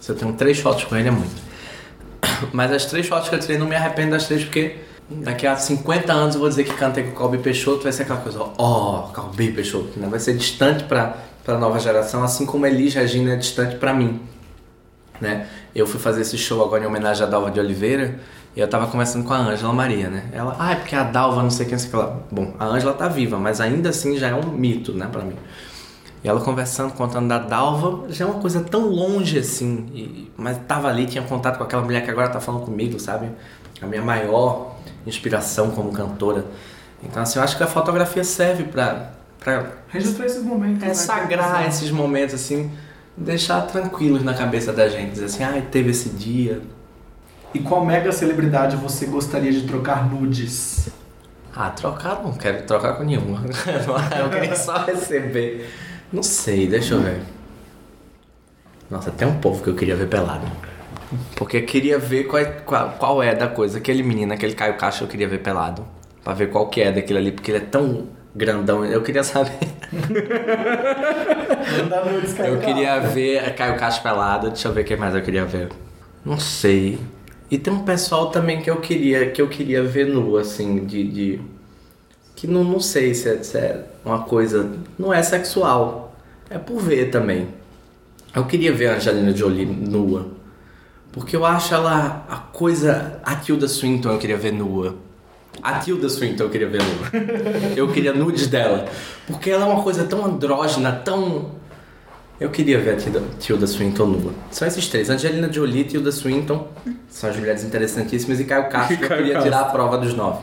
Se 0.00 0.10
eu 0.10 0.16
tenho 0.16 0.32
três 0.32 0.58
fotos 0.58 0.84
com 0.84 0.96
ele, 0.96 1.08
é 1.08 1.12
muito. 1.12 1.48
Mas 2.52 2.72
as 2.72 2.86
três 2.86 3.06
fotos 3.06 3.28
que 3.28 3.34
eu 3.34 3.40
tirei, 3.40 3.58
não 3.58 3.66
me 3.66 3.74
arrependo 3.74 4.12
das 4.12 4.26
três, 4.26 4.44
porque 4.44 4.76
daqui 5.10 5.46
a 5.46 5.56
50 5.56 6.12
anos 6.12 6.34
eu 6.34 6.40
vou 6.40 6.48
dizer 6.48 6.64
que 6.64 6.74
cantei 6.74 7.04
com 7.04 7.10
o 7.10 7.14
Calbi 7.14 7.38
Peixoto, 7.38 7.82
vai 7.82 7.92
ser 7.92 8.02
aquela 8.02 8.20
coisa, 8.20 8.40
ó, 8.40 9.08
oh, 9.08 9.12
Calbi 9.12 9.52
Peixoto, 9.52 9.98
né? 9.98 10.06
vai 10.08 10.20
ser 10.20 10.36
distante 10.36 10.84
para 10.84 11.16
a 11.46 11.58
nova 11.58 11.78
geração, 11.78 12.22
assim 12.22 12.46
como 12.46 12.66
Elis 12.66 12.94
Regina 12.94 13.32
é 13.32 13.36
distante 13.36 13.76
para 13.76 13.92
mim. 13.92 14.20
Né? 15.20 15.48
Eu 15.74 15.86
fui 15.86 15.98
fazer 15.98 16.20
esse 16.20 16.38
show 16.38 16.62
agora 16.64 16.84
em 16.84 16.86
homenagem 16.86 17.24
à 17.24 17.26
Dalva 17.26 17.50
de 17.50 17.58
Oliveira 17.58 18.20
e 18.56 18.60
eu 18.60 18.68
tava 18.68 18.86
conversando 18.88 19.24
com 19.24 19.32
a 19.32 19.38
Ângela 19.38 19.72
Maria, 19.72 20.08
né? 20.08 20.24
Ela, 20.32 20.56
ah, 20.58 20.72
é 20.72 20.76
porque 20.76 20.94
a 20.96 21.04
Dalva 21.04 21.42
não 21.42 21.50
sei 21.50 21.66
quem, 21.66 21.72
não 21.74 21.78
sei 21.78 21.88
o 21.88 21.90
que 21.90 21.96
lá. 21.96 22.16
Bom, 22.30 22.54
a 22.58 22.64
Ângela 22.66 22.92
tá 22.94 23.06
viva, 23.08 23.38
mas 23.38 23.60
ainda 23.60 23.90
assim 23.90 24.16
já 24.16 24.28
é 24.28 24.34
um 24.34 24.48
mito, 24.50 24.92
né, 24.92 25.08
pra 25.10 25.22
mim. 25.22 25.36
E 26.24 26.28
ela 26.28 26.40
conversando, 26.40 26.92
contando 26.94 27.28
da 27.28 27.38
Dalva, 27.38 28.10
já 28.12 28.24
é 28.24 28.28
uma 28.28 28.40
coisa 28.40 28.60
tão 28.62 28.88
longe 28.88 29.38
assim. 29.38 29.86
e- 29.94 30.32
mas 30.36 30.58
tava 30.66 30.88
ali, 30.88 31.06
tinha 31.06 31.22
contato 31.22 31.56
com 31.58 31.64
aquela 31.64 31.82
mulher 31.82 32.02
que 32.04 32.10
agora 32.10 32.28
tá 32.28 32.40
falando 32.40 32.64
comigo, 32.64 32.98
sabe? 32.98 33.30
A 33.80 33.86
minha 33.86 34.02
maior 34.02 34.74
inspiração 35.06 35.70
como 35.70 35.92
cantora. 35.92 36.44
Então, 37.04 37.22
assim, 37.22 37.38
eu 37.38 37.44
acho 37.44 37.56
que 37.56 37.62
a 37.62 37.66
fotografia 37.68 38.24
serve 38.24 38.64
pra, 38.64 39.12
pra 39.38 39.66
Registrar 39.88 40.26
esses 40.26 40.42
momentos. 40.42 40.82
é 40.82 40.86
né, 40.88 40.94
sagrar 40.94 41.68
esses 41.68 41.92
momentos, 41.92 42.34
assim, 42.34 42.72
deixar 43.16 43.60
tranquilos 43.62 44.24
na 44.24 44.34
cabeça 44.34 44.72
da 44.72 44.88
gente. 44.88 45.12
Dizer 45.12 45.26
assim, 45.26 45.44
ai, 45.44 45.62
teve 45.70 45.90
esse 45.90 46.08
dia. 46.08 46.60
E 47.54 47.58
qual 47.60 47.84
mega 47.84 48.12
celebridade 48.12 48.76
você 48.76 49.06
gostaria 49.06 49.50
de 49.52 49.62
trocar 49.66 50.08
nudes? 50.08 50.88
Ah, 51.54 51.70
trocar 51.70 52.22
não 52.22 52.32
quero 52.34 52.62
trocar 52.64 52.94
com 52.94 53.04
nenhuma. 53.04 53.42
eu 54.20 54.30
queria 54.30 54.54
só 54.54 54.84
receber. 54.84 55.68
Não 56.12 56.22
sei, 56.22 56.66
deixa 56.66 56.94
eu 56.94 57.00
ver. 57.00 57.20
Nossa, 58.90 59.10
tem 59.10 59.26
um 59.26 59.38
povo 59.40 59.62
que 59.62 59.70
eu 59.70 59.74
queria 59.74 59.96
ver 59.96 60.08
pelado. 60.08 60.46
Porque 61.36 61.56
eu 61.58 61.64
queria 61.64 61.98
ver 61.98 62.24
qual, 62.24 62.42
é- 62.42 62.44
qual, 62.64 62.90
qual 62.98 63.22
é 63.22 63.34
da 63.34 63.48
coisa. 63.48 63.78
Aquele 63.78 64.02
menino, 64.02 64.32
aquele 64.32 64.54
Caio 64.54 64.76
Caixa, 64.76 65.04
eu 65.04 65.08
queria 65.08 65.28
ver 65.28 65.38
pelado. 65.38 65.86
Pra 66.22 66.34
ver 66.34 66.50
qual 66.50 66.68
que 66.68 66.82
é 66.82 66.92
daquele 66.92 67.18
ali, 67.18 67.32
porque 67.32 67.50
ele 67.50 67.58
é 67.58 67.66
tão 67.66 68.08
grandão. 68.34 68.84
Eu 68.84 69.02
queria 69.02 69.24
saber. 69.24 69.52
Eu 72.44 72.58
queria 72.60 73.00
ver 73.00 73.54
Caio 73.54 73.76
Caixa 73.76 74.00
pelado. 74.00 74.48
Deixa 74.48 74.68
eu 74.68 74.72
ver 74.72 74.82
o 74.82 74.84
que 74.84 74.96
mais 74.96 75.14
eu 75.14 75.22
queria 75.22 75.44
ver. 75.44 75.68
Não 76.24 76.38
sei. 76.38 76.98
E 77.50 77.56
tem 77.58 77.72
um 77.72 77.84
pessoal 77.84 78.30
também 78.30 78.60
que 78.60 78.68
eu 78.70 78.76
queria 78.80 79.30
que 79.30 79.40
eu 79.40 79.48
queria 79.48 79.82
ver 79.82 80.06
nu, 80.06 80.36
assim, 80.36 80.84
de. 80.84 81.04
de- 81.04 81.40
que 82.36 82.46
não, 82.46 82.62
não 82.62 82.78
sei 82.78 83.14
se 83.14 83.28
é, 83.28 83.42
se 83.42 83.58
é 83.58 83.84
uma 84.04 84.20
coisa. 84.20 84.70
Não 84.98 85.12
é 85.12 85.22
sexual. 85.22 86.14
É 86.48 86.56
por 86.58 86.80
ver 86.80 87.10
também. 87.10 87.48
Eu 88.34 88.44
queria 88.44 88.72
ver 88.72 88.88
a 88.88 88.96
Angelina 88.96 89.34
Jolie 89.34 89.66
nua. 89.66 90.28
Porque 91.10 91.34
eu 91.34 91.44
acho 91.44 91.74
ela 91.74 92.24
a 92.28 92.36
coisa. 92.36 93.20
A 93.24 93.34
Tilda 93.36 93.66
Swinton 93.66 94.12
eu 94.12 94.18
queria 94.18 94.36
ver 94.36 94.52
nua. 94.52 94.94
A 95.62 95.78
Tilda 95.80 96.08
Swinton 96.08 96.44
eu 96.44 96.50
queria 96.50 96.68
ver 96.68 96.80
nua. 96.82 97.08
Eu 97.74 97.88
queria 97.90 98.12
nudes 98.12 98.46
dela. 98.46 98.84
Porque 99.26 99.50
ela 99.50 99.64
é 99.64 99.68
uma 99.68 99.82
coisa 99.82 100.04
tão 100.04 100.24
andrógena, 100.24 100.92
tão. 100.92 101.52
Eu 102.40 102.50
queria 102.50 102.78
ver 102.78 102.94
a 102.94 102.96
Tilda, 103.38 103.66
Swinton 103.66 104.06
nua. 104.06 104.32
São 104.50 104.66
esses 104.68 104.86
três: 104.88 105.10
Angelina 105.10 105.52
Jolie, 105.52 105.84
Tilda 105.84 106.12
Swinton. 106.12 106.68
São 107.08 107.30
as 107.30 107.36
mulheres 107.36 107.64
interessantíssimas. 107.64 108.38
E 108.38 108.44
Caio 108.44 108.68
Castro, 108.70 108.94
eu 108.94 109.08
queria 109.08 109.32
Castro. 109.34 109.42
tirar 109.50 109.60
a 109.62 109.64
prova 109.64 109.98
dos 109.98 110.14
nove. 110.14 110.42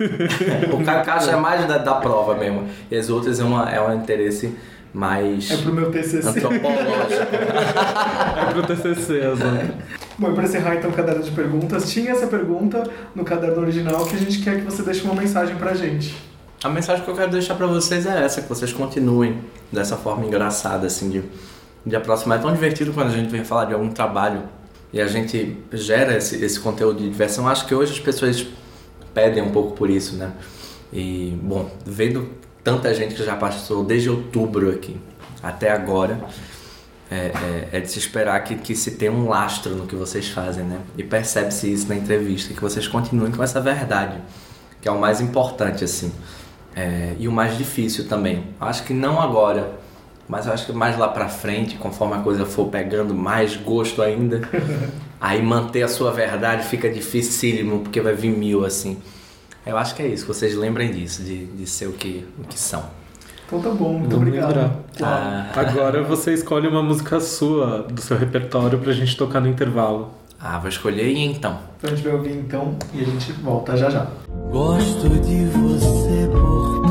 o 0.72 0.82
Caio 0.84 1.04
Castro 1.04 1.32
é 1.32 1.36
mais 1.36 1.66
da, 1.66 1.78
da 1.78 1.94
prova 1.96 2.34
mesmo. 2.36 2.66
E 2.90 2.96
as 2.96 3.10
outras 3.10 3.38
é, 3.38 3.44
uma, 3.44 3.70
é 3.70 3.80
um 3.80 3.94
interesse 3.94 4.56
mais 4.94 5.50
É 5.50 5.56
pro 5.58 5.72
meu 5.74 5.90
TCC. 5.90 6.26
antropológico. 6.26 7.26
É 8.48 8.52
pro 8.52 8.62
TCC, 8.62 9.12
exato. 9.32 9.74
Bom, 10.18 10.30
e 10.30 10.34
pra 10.34 10.44
encerrar 10.44 10.76
então 10.76 10.90
o 10.90 10.92
caderno 10.92 11.22
de 11.22 11.30
perguntas, 11.32 11.90
tinha 11.90 12.12
essa 12.12 12.26
pergunta 12.26 12.82
no 13.14 13.24
caderno 13.24 13.60
original 13.60 14.06
que 14.06 14.16
a 14.16 14.18
gente 14.18 14.38
quer 14.40 14.56
que 14.56 14.62
você 14.64 14.82
deixe 14.82 15.02
uma 15.04 15.14
mensagem 15.14 15.56
pra 15.56 15.74
gente. 15.74 16.14
A 16.66 16.68
mensagem 16.68 17.04
que 17.04 17.08
eu 17.10 17.14
quero 17.14 17.30
deixar 17.30 17.54
pra 17.54 17.66
vocês 17.68 18.06
é 18.06 18.24
essa, 18.24 18.42
que 18.42 18.48
vocês 18.48 18.72
continuem 18.72 19.38
dessa 19.70 19.96
forma 19.96 20.26
engraçada, 20.26 20.88
assim, 20.88 21.08
de, 21.08 21.22
de 21.84 21.94
aproximar. 21.94 22.38
É 22.38 22.42
tão 22.42 22.52
divertido 22.52 22.92
quando 22.92 23.06
a 23.06 23.12
gente 23.12 23.30
vem 23.30 23.44
falar 23.44 23.66
de 23.66 23.72
algum 23.74 23.88
trabalho 23.88 24.42
e 24.92 25.00
a 25.00 25.06
gente 25.06 25.56
gera 25.72 26.16
esse, 26.16 26.42
esse 26.44 26.58
conteúdo 26.58 26.98
de 26.98 27.08
diversão. 27.08 27.46
Acho 27.46 27.66
que 27.66 27.74
hoje 27.74 27.92
as 27.92 28.00
pessoas 28.00 28.44
pedem 29.14 29.44
um 29.44 29.52
pouco 29.52 29.76
por 29.76 29.88
isso, 29.88 30.16
né? 30.16 30.32
E, 30.92 31.38
bom, 31.40 31.70
vendo 31.84 32.30
tanta 32.64 32.92
gente 32.92 33.14
que 33.14 33.24
já 33.24 33.36
passou 33.36 33.84
desde 33.84 34.10
outubro 34.10 34.68
aqui 34.70 34.96
até 35.40 35.70
agora, 35.70 36.18
é, 37.08 37.16
é- 37.16 37.68
é 37.74 37.80
de 37.80 37.88
se 37.88 38.00
esperar 38.00 38.42
que, 38.42 38.56
que 38.56 38.74
se 38.74 38.92
tenha 38.92 39.12
um 39.12 39.28
lastro 39.28 39.76
no 39.76 39.86
que 39.86 39.94
vocês 39.94 40.28
fazem, 40.30 40.64
né? 40.64 40.80
E 40.98 41.04
percebe-se 41.04 41.72
isso 41.72 41.88
na 41.88 41.94
entrevista, 41.94 42.52
que 42.52 42.60
vocês 42.60 42.88
continuem 42.88 43.30
com 43.30 43.40
essa 43.44 43.60
verdade, 43.60 44.20
que 44.82 44.88
é 44.88 44.90
o 44.90 44.98
mais 44.98 45.20
importante, 45.20 45.84
assim. 45.84 46.10
É, 46.76 47.14
e 47.18 47.26
o 47.26 47.32
mais 47.32 47.56
difícil 47.56 48.06
também. 48.06 48.44
Acho 48.60 48.84
que 48.84 48.92
não 48.92 49.18
agora, 49.20 49.72
mas 50.28 50.46
eu 50.46 50.52
acho 50.52 50.66
que 50.66 50.72
mais 50.72 50.98
lá 50.98 51.08
pra 51.08 51.26
frente, 51.26 51.76
conforme 51.76 52.14
a 52.14 52.18
coisa 52.18 52.44
for 52.44 52.66
pegando 52.68 53.14
mais 53.14 53.56
gosto 53.56 54.02
ainda, 54.02 54.42
aí 55.18 55.40
manter 55.42 55.82
a 55.82 55.88
sua 55.88 56.10
verdade 56.12 56.64
fica 56.66 56.90
dificílimo, 56.90 57.80
porque 57.80 58.00
vai 58.00 58.12
vir 58.14 58.30
mil, 58.30 58.64
assim. 58.64 58.98
Eu 59.64 59.76
acho 59.78 59.94
que 59.94 60.02
é 60.02 60.06
isso, 60.06 60.26
vocês 60.26 60.54
lembrem 60.54 60.92
disso, 60.92 61.22
de, 61.22 61.46
de 61.46 61.66
ser 61.66 61.86
o 61.86 61.92
que, 61.92 62.24
o 62.38 62.44
que 62.44 62.58
são. 62.58 62.84
Então 63.46 63.60
tá 63.60 63.70
bom, 63.70 63.94
muito 63.94 64.10
Vamos 64.10 64.26
obrigado. 64.26 64.48
lembrar. 64.48 64.76
Ah, 65.02 65.50
Agora 65.54 66.02
você 66.02 66.34
escolhe 66.34 66.68
uma 66.68 66.82
música 66.82 67.18
sua, 67.20 67.82
do 67.82 68.00
seu 68.02 68.18
repertório, 68.18 68.78
pra 68.78 68.92
gente 68.92 69.16
tocar 69.16 69.40
no 69.40 69.48
intervalo. 69.48 70.10
Ah, 70.48 70.58
vou 70.58 70.68
escolher 70.68 71.08
e 71.08 71.18
então. 71.24 71.58
Então 71.76 71.90
a 71.90 71.94
gente 71.94 72.04
vai 72.04 72.14
ouvir 72.14 72.32
então 72.32 72.76
e 72.94 73.00
a 73.00 73.04
gente 73.04 73.32
volta 73.32 73.76
já 73.76 73.90
já. 73.90 74.06
Gosto 74.50 75.08
de 75.08 75.44
você 75.46 76.28
por 76.30 76.85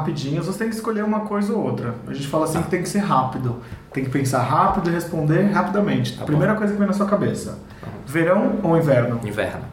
rapidinhos. 0.00 0.46
Você 0.46 0.58
tem 0.58 0.68
que 0.68 0.74
escolher 0.74 1.04
uma 1.04 1.20
coisa 1.20 1.52
ou 1.52 1.62
outra. 1.62 1.94
A 2.06 2.12
gente 2.12 2.26
fala 2.26 2.44
assim 2.44 2.62
que 2.62 2.70
tem 2.70 2.82
que 2.82 2.88
ser 2.88 3.00
rápido. 3.00 3.56
Tem 3.92 4.04
que 4.04 4.10
pensar 4.10 4.42
rápido 4.42 4.90
e 4.90 4.92
responder 4.92 5.42
rapidamente. 5.50 6.16
Tá 6.16 6.22
a 6.22 6.26
primeira 6.26 6.54
coisa 6.54 6.72
que 6.72 6.78
vem 6.78 6.88
na 6.88 6.92
sua 6.92 7.06
cabeça. 7.06 7.58
Verão 8.06 8.58
ou 8.62 8.76
inverno? 8.76 9.20
Inverno. 9.24 9.64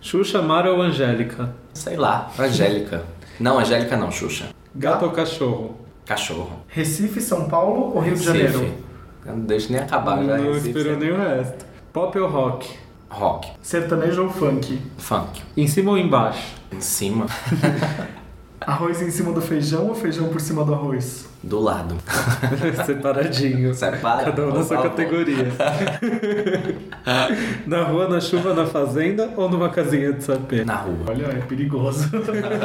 Xuxa, 0.00 0.42
Mara 0.42 0.72
ou 0.72 0.80
Angélica? 0.80 1.54
Sei 1.72 1.96
lá, 1.96 2.30
Angélica. 2.38 3.02
Não, 3.38 3.58
Angélica 3.58 3.96
não, 3.96 4.10
Xuxa. 4.10 4.48
Gato 4.74 5.04
ou 5.04 5.12
cachorro? 5.12 5.76
Cachorro. 6.04 6.60
Recife, 6.68 7.20
São 7.20 7.48
Paulo 7.48 7.92
ou 7.94 8.00
Rio 8.00 8.14
de. 8.14 8.24
Janeiro? 8.24 8.74
Eu 9.24 9.36
não 9.36 9.44
deixo 9.44 9.70
nem 9.72 9.80
acabar 9.80 10.22
já. 10.24 10.38
Não 10.38 10.56
esperou 10.56 10.96
nem 10.96 11.12
o 11.12 11.16
resto. 11.18 11.66
Pop 11.92 12.18
ou 12.18 12.28
rock? 12.28 12.70
Rock. 13.08 13.50
Sertanejo 13.60 14.24
ou 14.24 14.30
funk? 14.30 14.80
Funk. 14.96 15.42
Em 15.56 15.66
cima 15.66 15.90
ou 15.90 15.98
embaixo? 15.98 16.54
Em 16.72 16.80
cima. 16.80 17.26
Arroz 18.60 19.00
em 19.00 19.10
cima 19.10 19.32
do 19.32 19.40
feijão 19.40 19.88
ou 19.88 19.94
feijão 19.94 20.28
por 20.28 20.40
cima 20.40 20.64
do 20.64 20.74
arroz? 20.74 21.26
Do 21.42 21.58
lado. 21.58 21.96
Separadinho. 22.84 23.74
Separa. 23.74 24.24
Cada 24.24 24.46
um 24.46 24.52
na 24.52 24.62
sua 24.62 24.82
categoria. 24.82 25.48
na 27.66 27.84
rua, 27.84 28.08
na 28.08 28.20
chuva, 28.20 28.52
na 28.52 28.66
fazenda 28.66 29.32
ou 29.34 29.48
numa 29.48 29.70
casinha 29.70 30.12
de 30.12 30.22
sapê? 30.22 30.62
Na 30.62 30.76
rua. 30.76 30.98
Olha, 31.08 31.26
é 31.26 31.40
perigoso. 31.40 32.10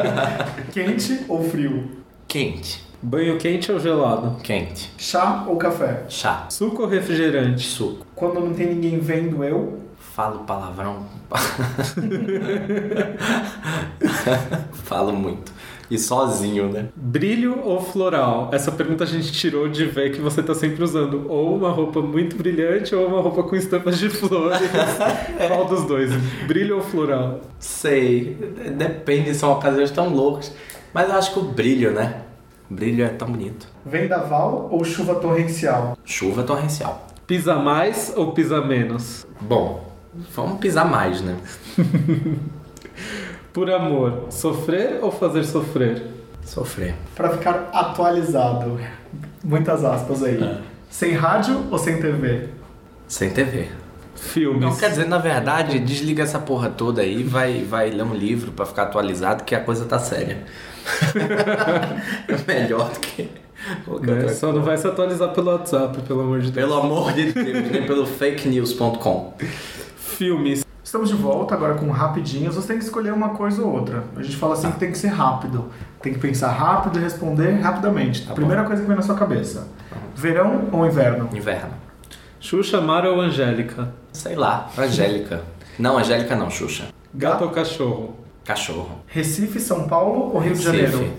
Quente 0.74 1.24
ou 1.30 1.50
frio? 1.50 1.90
Quente. 2.28 2.84
Banho 3.02 3.38
quente 3.38 3.72
ou 3.72 3.80
gelado? 3.80 4.38
Quente. 4.42 4.92
Chá 4.98 5.46
ou 5.48 5.58
café? 5.58 6.04
Chá. 6.10 6.48
Suco 6.50 6.82
ou 6.82 6.88
refrigerante? 6.90 7.66
Suco. 7.66 8.06
Quando 8.16 8.40
não 8.40 8.54
tem 8.54 8.68
ninguém 8.68 9.00
vendo 9.00 9.44
eu? 9.44 9.86
Falo 10.16 10.40
palavrão. 10.40 11.06
Falo 14.86 15.14
muito. 15.14 15.52
E 15.90 15.98
sozinho, 15.98 16.72
né? 16.72 16.90
Brilho 16.96 17.60
ou 17.64 17.82
floral? 17.82 18.50
Essa 18.52 18.72
pergunta 18.72 19.04
a 19.04 19.08
gente 19.08 19.32
tirou 19.32 19.68
de 19.68 19.86
ver 19.86 20.12
que 20.12 20.20
você 20.20 20.42
tá 20.42 20.56
sempre 20.56 20.84
usando 20.84 21.26
ou 21.30 21.56
uma 21.56 21.70
roupa 21.70 22.02
muito 22.02 22.36
brilhante 22.36 22.96
ou 22.96 23.08
uma 23.08 23.22
roupa 23.22 23.44
com 23.44 23.56
estampas 23.56 24.00
de 24.00 24.10
flores. 24.10 24.60
Qual 25.48 25.66
dos 25.66 25.84
dois? 25.86 26.12
Brilho 26.48 26.78
ou 26.78 26.82
floral? 26.82 27.42
Sei. 27.60 28.36
Depende, 28.76 29.34
são 29.36 29.52
ocasiões 29.52 29.92
tão 29.92 30.10
loucas. 30.10 30.54
Mas 30.94 31.10
eu 31.10 31.16
acho 31.16 31.34
que 31.34 31.40
o 31.40 31.44
brilho, 31.44 31.92
né? 31.92 32.22
O 32.70 32.74
brilho 32.74 33.04
é 33.04 33.10
tão 33.10 33.28
bonito. 33.28 33.68
Vendaval 33.86 34.70
ou 34.72 34.84
chuva 34.84 35.16
torrencial? 35.16 35.98
Chuva 36.04 36.44
torrencial. 36.44 37.06
Pisa 37.28 37.56
mais 37.56 38.14
ou 38.16 38.32
pisa 38.32 38.62
menos? 38.62 39.26
Bom, 39.42 39.92
vamos 40.34 40.60
pisar 40.60 40.90
mais, 40.90 41.22
né? 41.22 41.36
Por 43.56 43.72
amor, 43.72 44.26
sofrer 44.32 45.00
ou 45.02 45.10
fazer 45.10 45.46
sofrer? 45.46 46.04
Sofrer. 46.44 46.94
Pra 47.16 47.30
ficar 47.30 47.70
atualizado. 47.72 48.78
Muitas 49.42 49.82
aspas 49.86 50.22
aí. 50.24 50.60
Sem 50.90 51.14
rádio 51.14 51.66
ou 51.72 51.80
sem 51.80 52.02
TV? 52.02 52.50
Sem 53.08 53.30
TV. 53.30 53.70
Filmes. 54.14 54.60
Não, 54.60 54.76
quer 54.76 54.90
dizer, 54.90 55.08
na 55.08 55.20
verdade, 55.20 55.80
desliga 55.80 56.24
essa 56.24 56.38
porra 56.38 56.70
toda 56.70 57.02
aí, 57.02 57.24
vai, 57.24 57.64
vai 57.64 57.92
ler 57.92 58.04
um 58.04 58.14
livro 58.14 58.52
pra 58.52 58.66
ficar 58.66 58.84
atualizado, 58.84 59.46
que 59.46 59.56
a 59.56 59.62
coisa 59.62 59.86
tá 59.86 60.00
séria. 60.00 60.44
é 61.16 62.36
melhor 62.46 62.92
do 62.92 63.00
que 63.00 63.30
Né? 64.02 64.28
Só 64.34 64.52
não 64.52 64.64
vai 64.64 64.76
se 64.76 64.86
atualizar 64.86 65.30
pelo 65.30 65.52
WhatsApp, 65.52 66.02
pelo 66.02 66.20
amor 66.20 66.42
de 66.42 66.52
Deus. 66.52 66.68
Pelo 66.68 66.82
amor 66.82 67.14
de 67.14 67.32
Deus, 67.32 67.72
nem 67.72 67.86
pelo 67.86 68.06
fakenews.com. 68.06 69.34
Filmes. 69.96 70.65
Estamos 70.86 71.10
de 71.10 71.16
volta 71.16 71.56
agora 71.56 71.74
com 71.74 71.90
rapidinhos. 71.90 72.54
Você 72.54 72.68
tem 72.68 72.78
que 72.78 72.84
escolher 72.84 73.12
uma 73.12 73.30
coisa 73.30 73.60
ou 73.64 73.74
outra. 73.74 74.04
A 74.16 74.22
gente 74.22 74.38
fala 74.38 74.54
assim 74.54 74.72
que 74.72 74.78
tem 74.78 74.92
que 74.92 74.98
ser 75.00 75.08
rápido. 75.08 75.66
Tem 76.00 76.14
que 76.14 76.20
pensar 76.20 76.52
rápido 76.52 77.00
e 77.00 77.02
responder 77.02 77.54
rapidamente. 77.54 78.28
a 78.30 78.36
primeira 78.36 78.64
coisa 78.64 78.84
que 78.84 78.88
vem 78.88 78.96
na 78.96 79.02
sua 79.02 79.16
cabeça. 79.16 79.68
Verão 80.16 80.70
ou 80.72 80.86
inverno? 80.86 81.28
Inverno. 81.34 81.72
Xuxa, 82.40 82.80
Mara 82.80 83.12
ou 83.12 83.20
Angélica? 83.20 83.92
Sei 84.14 84.36
lá, 84.36 84.70
Angélica. 84.78 85.42
Não, 85.80 85.98
Angélica 85.98 86.36
não, 86.36 86.52
Xuxa. 86.52 86.90
Gato 87.12 87.46
ou 87.46 87.50
cachorro? 87.50 88.16
Cachorro. 88.46 89.00
Recife, 89.08 89.60
São 89.60 89.88
Paulo 89.88 90.36
ou 90.36 90.40
Rio 90.40 90.54
de 90.54 90.70
Recife. 90.70 90.92
Janeiro? 90.92 91.14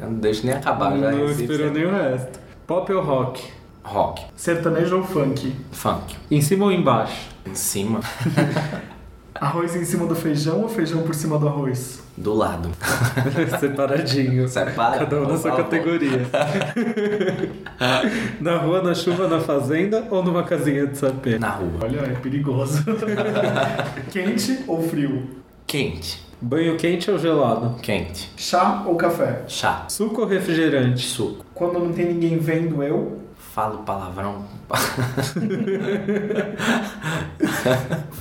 Eu 0.00 0.06
não 0.06 0.14
deixo 0.14 0.46
nem 0.46 0.54
acabar 0.54 0.96
já. 0.98 1.10
Não 1.10 1.26
Recife. 1.26 1.42
esperou 1.42 1.70
nem 1.70 1.84
o 1.84 1.92
resto. 1.92 2.40
Pop 2.66 2.90
ou 2.90 3.02
rock? 3.02 3.52
Rock. 3.84 4.24
Sertanejo 4.34 4.96
ou 4.96 5.04
funk? 5.04 5.54
Funk. 5.72 6.16
Em 6.30 6.40
cima 6.40 6.64
ou 6.64 6.72
embaixo? 6.72 7.28
Em 7.44 7.54
cima. 7.54 8.00
Arroz 9.40 9.74
em 9.74 9.86
cima 9.86 10.04
do 10.04 10.14
feijão 10.14 10.60
ou 10.60 10.68
feijão 10.68 11.02
por 11.02 11.14
cima 11.14 11.38
do 11.38 11.48
arroz? 11.48 12.02
Do 12.14 12.34
lado. 12.34 12.68
Separadinho. 13.58 14.46
Separa. 14.46 14.98
Cada 14.98 15.22
um 15.22 15.26
na 15.26 15.38
sua 15.38 15.56
categoria. 15.56 16.26
na 18.38 18.58
rua, 18.58 18.82
na 18.82 18.94
chuva, 18.94 19.26
na 19.28 19.40
fazenda 19.40 20.06
ou 20.10 20.22
numa 20.22 20.42
casinha 20.42 20.86
de 20.86 20.98
sapê? 20.98 21.38
Na 21.38 21.48
rua. 21.52 21.70
Olha, 21.84 22.00
é 22.00 22.14
perigoso. 22.16 22.84
Quente 24.12 24.62
ou 24.66 24.86
frio? 24.86 25.26
Quente. 25.66 26.20
Banho 26.38 26.76
quente 26.76 27.10
ou 27.10 27.16
gelado? 27.18 27.76
Quente. 27.80 28.30
Chá 28.36 28.82
ou 28.86 28.94
café? 28.96 29.44
Chá. 29.48 29.86
Suco 29.88 30.20
ou 30.20 30.26
refrigerante? 30.26 31.06
Suco. 31.06 31.46
Quando 31.54 31.78
não 31.78 31.92
tem 31.94 32.12
ninguém 32.12 32.36
vendo 32.38 32.82
eu? 32.82 33.18
Falo 33.54 33.78
palavrão. 33.78 34.44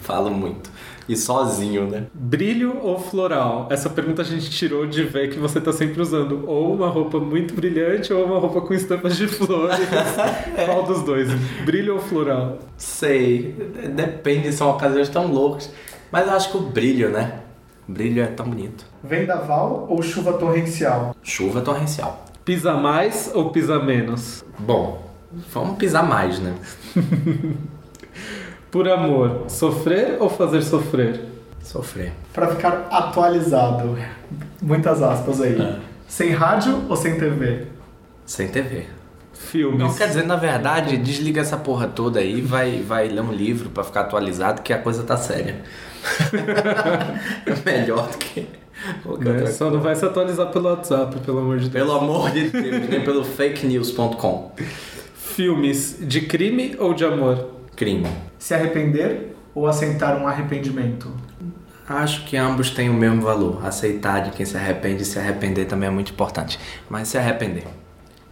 Falo 0.01 0.31
muito. 0.31 0.69
E 1.09 1.15
sozinho, 1.15 1.89
né? 1.89 2.05
Brilho 2.13 2.77
ou 2.83 2.99
floral? 2.99 3.67
Essa 3.71 3.89
pergunta 3.89 4.21
a 4.21 4.25
gente 4.25 4.47
tirou 4.51 4.85
de 4.85 5.03
ver 5.03 5.31
que 5.31 5.39
você 5.39 5.59
tá 5.59 5.73
sempre 5.73 5.99
usando 5.99 6.47
ou 6.47 6.71
uma 6.71 6.87
roupa 6.87 7.19
muito 7.19 7.55
brilhante 7.55 8.13
ou 8.13 8.23
uma 8.25 8.37
roupa 8.37 8.61
com 8.61 8.75
estampas 8.75 9.17
de 9.17 9.27
flores. 9.27 9.79
Qual 10.65 10.83
dos 10.83 11.01
dois? 11.01 11.27
Brilho 11.65 11.95
ou 11.95 11.99
floral? 11.99 12.59
Sei. 12.77 13.55
Depende, 13.95 14.53
são 14.53 14.69
ocasiões 14.69 15.09
tão 15.09 15.25
loucas. 15.25 15.73
Mas 16.11 16.27
eu 16.27 16.33
acho 16.33 16.51
que 16.51 16.57
o 16.57 16.61
brilho, 16.61 17.09
né? 17.09 17.39
O 17.87 17.91
brilho 17.91 18.21
é 18.21 18.27
tão 18.27 18.47
bonito. 18.47 18.85
Vendaval 19.03 19.87
ou 19.89 20.03
chuva 20.03 20.33
torrencial? 20.33 21.15
Chuva 21.23 21.61
torrencial. 21.61 22.23
Pisa 22.45 22.73
mais 22.75 23.31
ou 23.33 23.49
pisa 23.49 23.79
menos? 23.79 24.45
Bom, 24.59 25.09
vamos 25.51 25.75
pisar 25.79 26.07
mais, 26.07 26.39
né? 26.39 26.53
Por 28.71 28.87
amor, 28.87 29.45
sofrer 29.47 30.17
ou 30.19 30.29
fazer 30.29 30.61
sofrer? 30.61 31.21
Sofrer. 31.63 32.13
Pra 32.33 32.47
ficar 32.47 32.87
atualizado. 32.91 33.97
Muitas 34.61 35.01
aspas 35.01 35.41
aí. 35.41 35.57
Sem 36.07 36.31
rádio 36.31 36.83
ou 36.87 36.95
sem 36.95 37.17
TV? 37.17 37.67
Sem 38.25 38.47
TV. 38.47 38.85
Filmes. 39.33 39.79
Não, 39.79 39.93
quer 39.93 40.07
dizer, 40.07 40.25
na 40.25 40.35
verdade, 40.35 40.97
desliga 40.97 41.41
essa 41.41 41.57
porra 41.57 41.87
toda 41.87 42.19
aí, 42.19 42.41
vai, 42.41 42.81
vai 42.81 43.07
ler 43.07 43.21
um 43.21 43.31
livro 43.31 43.69
pra 43.69 43.83
ficar 43.83 44.01
atualizado, 44.01 44.61
que 44.61 44.73
a 44.73 44.77
coisa 44.77 45.03
tá 45.03 45.17
séria. 45.17 45.61
é 47.45 47.55
melhor 47.65 48.07
do 48.09 48.17
que 48.17 48.41
Né? 48.41 48.47
Só 49.47 49.65
coisa. 49.65 49.71
não 49.71 49.79
vai 49.79 49.95
se 49.95 50.05
atualizar 50.05 50.47
pelo 50.47 50.69
WhatsApp, 50.69 51.19
pelo 51.19 51.39
amor 51.39 51.57
de 51.57 51.69
Deus. 51.69 51.85
Pelo 51.85 51.97
amor 51.97 52.31
de 52.31 52.49
Deus, 52.49 52.89
nem 52.89 53.01
pelo 53.03 53.23
fakenews.com. 53.23 54.51
Filmes 55.15 55.97
de 56.01 56.21
crime 56.21 56.75
ou 56.77 56.93
de 56.93 57.05
amor? 57.05 57.58
Crime. 57.79 58.05
Se 58.37 58.53
arrepender 58.53 59.33
ou 59.55 59.65
aceitar 59.65 60.17
um 60.17 60.27
arrependimento? 60.27 61.09
Acho 61.87 62.25
que 62.25 62.35
ambos 62.35 62.71
têm 62.71 62.89
o 62.89 62.93
mesmo 62.93 63.21
valor. 63.21 63.65
Aceitar 63.65 64.19
de 64.19 64.31
quem 64.31 64.45
se 64.45 64.57
arrepende 64.57 65.03
e 65.03 65.05
se 65.05 65.17
arrepender 65.17 65.65
também 65.65 65.87
é 65.87 65.89
muito 65.89 66.11
importante. 66.11 66.59
Mas 66.89 67.07
se 67.07 67.17
arrepender. 67.17 67.63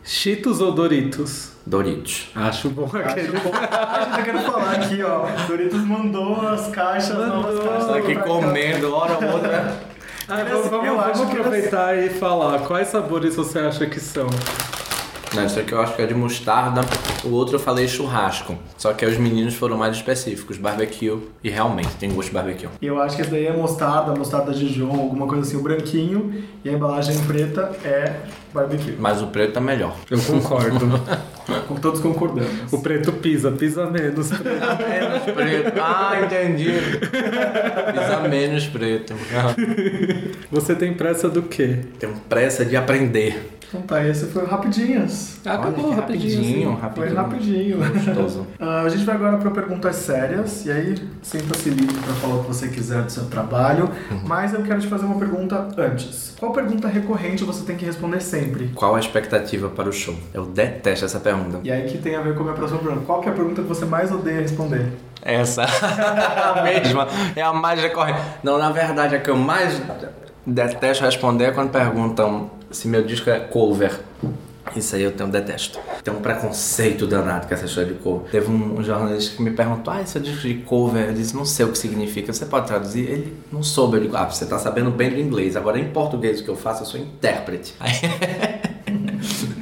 Cheetos 0.04 0.60
ou 0.60 0.74
Doritos? 0.74 1.54
Doritos. 1.66 2.30
Acho 2.36 2.70
bom 2.70 2.92
aquele. 2.94 3.38
Acho 3.38 3.42
bom. 3.42 3.52
Ah, 3.54 4.16
eu 4.20 4.26
quero 4.26 4.40
falar 4.40 4.72
aqui, 4.74 5.02
ó. 5.02 5.26
Doritos 5.48 5.80
mandou 5.80 6.46
as 6.46 6.68
caixas, 6.68 7.18
novas 7.18 7.56
Mandou. 7.56 7.70
caixas. 7.70 7.88
Tá 7.88 7.98
aqui 8.00 8.16
comendo, 8.18 8.94
hora 8.94 9.14
ou 9.14 9.32
outra. 9.34 9.82
Ah, 10.28 10.44
vamos, 10.44 10.68
vamos, 10.68 10.90
vamos 10.94 11.30
que 11.32 11.38
aproveitar 11.38 11.98
e 11.98 12.10
falar. 12.10 12.60
Quais 12.68 12.90
sabores 12.90 13.38
você 13.38 13.60
acha 13.60 13.86
que 13.86 14.02
são? 14.02 14.28
Não, 15.38 15.46
isso 15.46 15.60
aqui 15.60 15.72
eu 15.72 15.80
acho 15.80 15.96
que 15.96 16.02
é 16.02 16.06
de 16.08 16.16
mostarda. 16.16 16.82
O 17.24 17.30
outro 17.30 17.58
eu 17.58 17.60
falei 17.60 17.88
churrasco. 17.88 18.56
Só 18.76 18.92
que 18.92 19.06
aí 19.06 19.12
os 19.12 19.20
meninos 19.20 19.54
foram 19.54 19.78
mais 19.78 19.96
específicos. 19.96 20.58
Barbecue. 20.58 21.20
E 21.44 21.50
realmente 21.50 21.90
tem 22.00 22.12
gosto 22.12 22.30
de 22.30 22.34
barbecue. 22.34 22.68
E 22.82 22.88
eu 22.88 23.00
acho 23.00 23.16
que 23.16 23.22
esse 23.22 23.30
daí 23.30 23.46
é 23.46 23.54
mostarda, 23.56 24.16
mostarda 24.16 24.52
Dijon, 24.52 24.90
alguma 24.90 25.28
coisa 25.28 25.44
assim, 25.44 25.58
o 25.58 25.62
branquinho. 25.62 26.44
E 26.66 26.70
a 26.70 26.74
embalagem 26.74 27.16
preta 27.26 27.72
é 27.86 28.16
barbecue. 28.52 28.96
Mas 28.98 29.22
o 29.22 29.28
preto 29.28 29.54
tá 29.54 29.62
melhor. 29.62 29.96
Eu 30.10 30.20
concordo. 30.20 30.88
Com 31.68 31.76
todos 31.76 32.02
concordamos. 32.02 32.74
o 32.74 32.82
preto 32.82 33.14
pisa, 33.14 33.52
pisa 33.52 33.86
menos. 33.90 34.32
Menos 34.38 35.24
preto. 35.34 35.80
Ah, 35.80 36.20
entendi. 36.24 36.72
Pisa 37.94 38.28
menos 38.28 38.66
preto. 38.66 39.14
Você 40.52 40.76
tem 40.76 40.94
pressa 40.94 41.30
do 41.30 41.44
quê? 41.44 41.80
Tenho 42.00 42.14
pressa 42.28 42.66
de 42.66 42.76
aprender. 42.76 43.57
Então 43.70 43.82
tá, 43.82 44.06
esse 44.08 44.28
foi 44.28 44.44
o 44.44 44.48
Rapidinhas. 44.48 45.40
Acabou 45.46 45.68
Olha, 45.68 45.84
Foi 45.84 45.96
rapidinho, 45.96 46.76
rapidinho. 46.76 47.16
rapidinho. 47.16 47.78
Gostoso. 47.78 48.48
Ah, 48.60 48.82
a 48.84 48.90
gente 48.90 49.04
vai 49.04 49.16
agora 49.16 49.38
para 49.38 49.52
perguntas 49.52 49.96
sérias, 49.98 50.66
e 50.66 50.72
aí 50.72 50.96
sinta-se 51.22 51.70
livre 51.70 51.96
para 51.98 52.14
falar 52.16 52.36
o 52.36 52.42
que 52.44 52.48
você 52.48 52.68
quiser 52.70 53.02
do 53.04 53.12
seu 53.12 53.26
trabalho, 53.26 53.90
Uhum. 54.10 54.22
mas 54.26 54.54
eu 54.54 54.62
quero 54.64 54.80
te 54.80 54.88
fazer 54.88 55.06
uma 55.06 55.18
pergunta 55.20 55.68
antes. 55.78 56.34
Qual 56.40 56.52
pergunta 56.54 56.88
recorrente 56.88 57.44
você 57.44 57.64
tem 57.66 57.76
que 57.76 57.86
responder 57.86 58.22
sempre? 58.22 58.70
Qual 58.74 58.96
a 58.96 59.00
expectativa 59.00 59.68
para 59.70 59.90
o 59.90 59.92
show? 59.94 60.16
Eu 60.34 60.46
detesto 60.46 61.06
essa 61.06 61.20
pergunta. 61.20 61.60
E 61.64 61.72
aí 61.72 61.84
que 61.90 61.98
tem 61.98 62.16
a 62.16 62.22
ver 62.22 62.34
com 62.36 62.42
a 62.42 62.44
minha 62.44 62.56
próxima 62.56 62.80
pergunta. 62.80 63.06
Qual 63.06 63.22
que 63.22 63.28
é 63.30 63.32
a 63.32 63.36
pergunta 63.36 63.62
que 63.62 63.68
você 63.68 63.86
mais 63.86 64.12
odeia 64.12 64.40
responder? 64.42 64.88
Essa 65.22 65.64
a 66.56 66.64
mesma 66.64 67.08
é 67.36 67.42
a 67.42 67.52
mais 67.52 67.82
recorrente. 67.82 68.20
Não, 68.44 68.58
na 68.58 68.70
verdade, 68.72 69.16
a 69.16 69.20
que 69.20 69.30
eu 69.30 69.36
mais 69.36 69.82
detesto 70.46 71.04
responder 71.04 71.46
é 71.46 71.52
quando 71.52 71.70
perguntam 71.72 72.50
se 72.72 72.88
meu 72.88 73.04
disco 73.04 73.30
é 73.30 73.40
cover. 73.40 74.00
Isso 74.76 74.96
aí 74.96 75.04
eu 75.04 75.14
tenho 75.14 75.30
detesto. 75.30 75.80
Tem 76.04 76.14
um 76.14 76.20
preconceito 76.20 77.08
danado 77.08 77.48
com 77.48 77.54
essa 77.54 77.66
história 77.66 77.94
de 77.94 78.00
cover. 78.00 78.30
Teve 78.30 78.52
um 78.52 78.84
jornalista 78.84 79.36
que 79.36 79.42
me 79.42 79.52
perguntou: 79.52 79.94
Ah, 79.94 80.02
esse 80.02 80.18
é 80.18 80.22
disco 80.22 80.42
de 80.42 80.56
cover? 80.56 81.08
Eu 81.08 81.14
disse: 81.14 81.36
Não 81.36 81.46
sei 81.46 81.66
o 81.66 81.72
que 81.72 81.78
significa. 81.78 82.34
Você 82.34 82.46
pode 82.46 82.68
traduzir? 82.68 83.10
Ele 83.10 83.38
não 83.52 83.64
soube. 83.64 83.98
Eu 83.98 84.02
digo: 84.02 84.18
Ah, 84.18 84.26
você 84.26 84.46
tá 84.46 84.60
sabendo 84.60 84.92
bem 84.92 85.10
do 85.10 85.20
inglês. 85.20 85.56
Agora, 85.56 85.80
em 85.80 85.90
português, 85.90 86.42
o 86.42 86.44
que 86.44 86.50
eu 86.50 86.56
faço, 86.56 86.84
eu 86.84 86.86
sou 86.86 87.00
intérprete. 87.00 87.74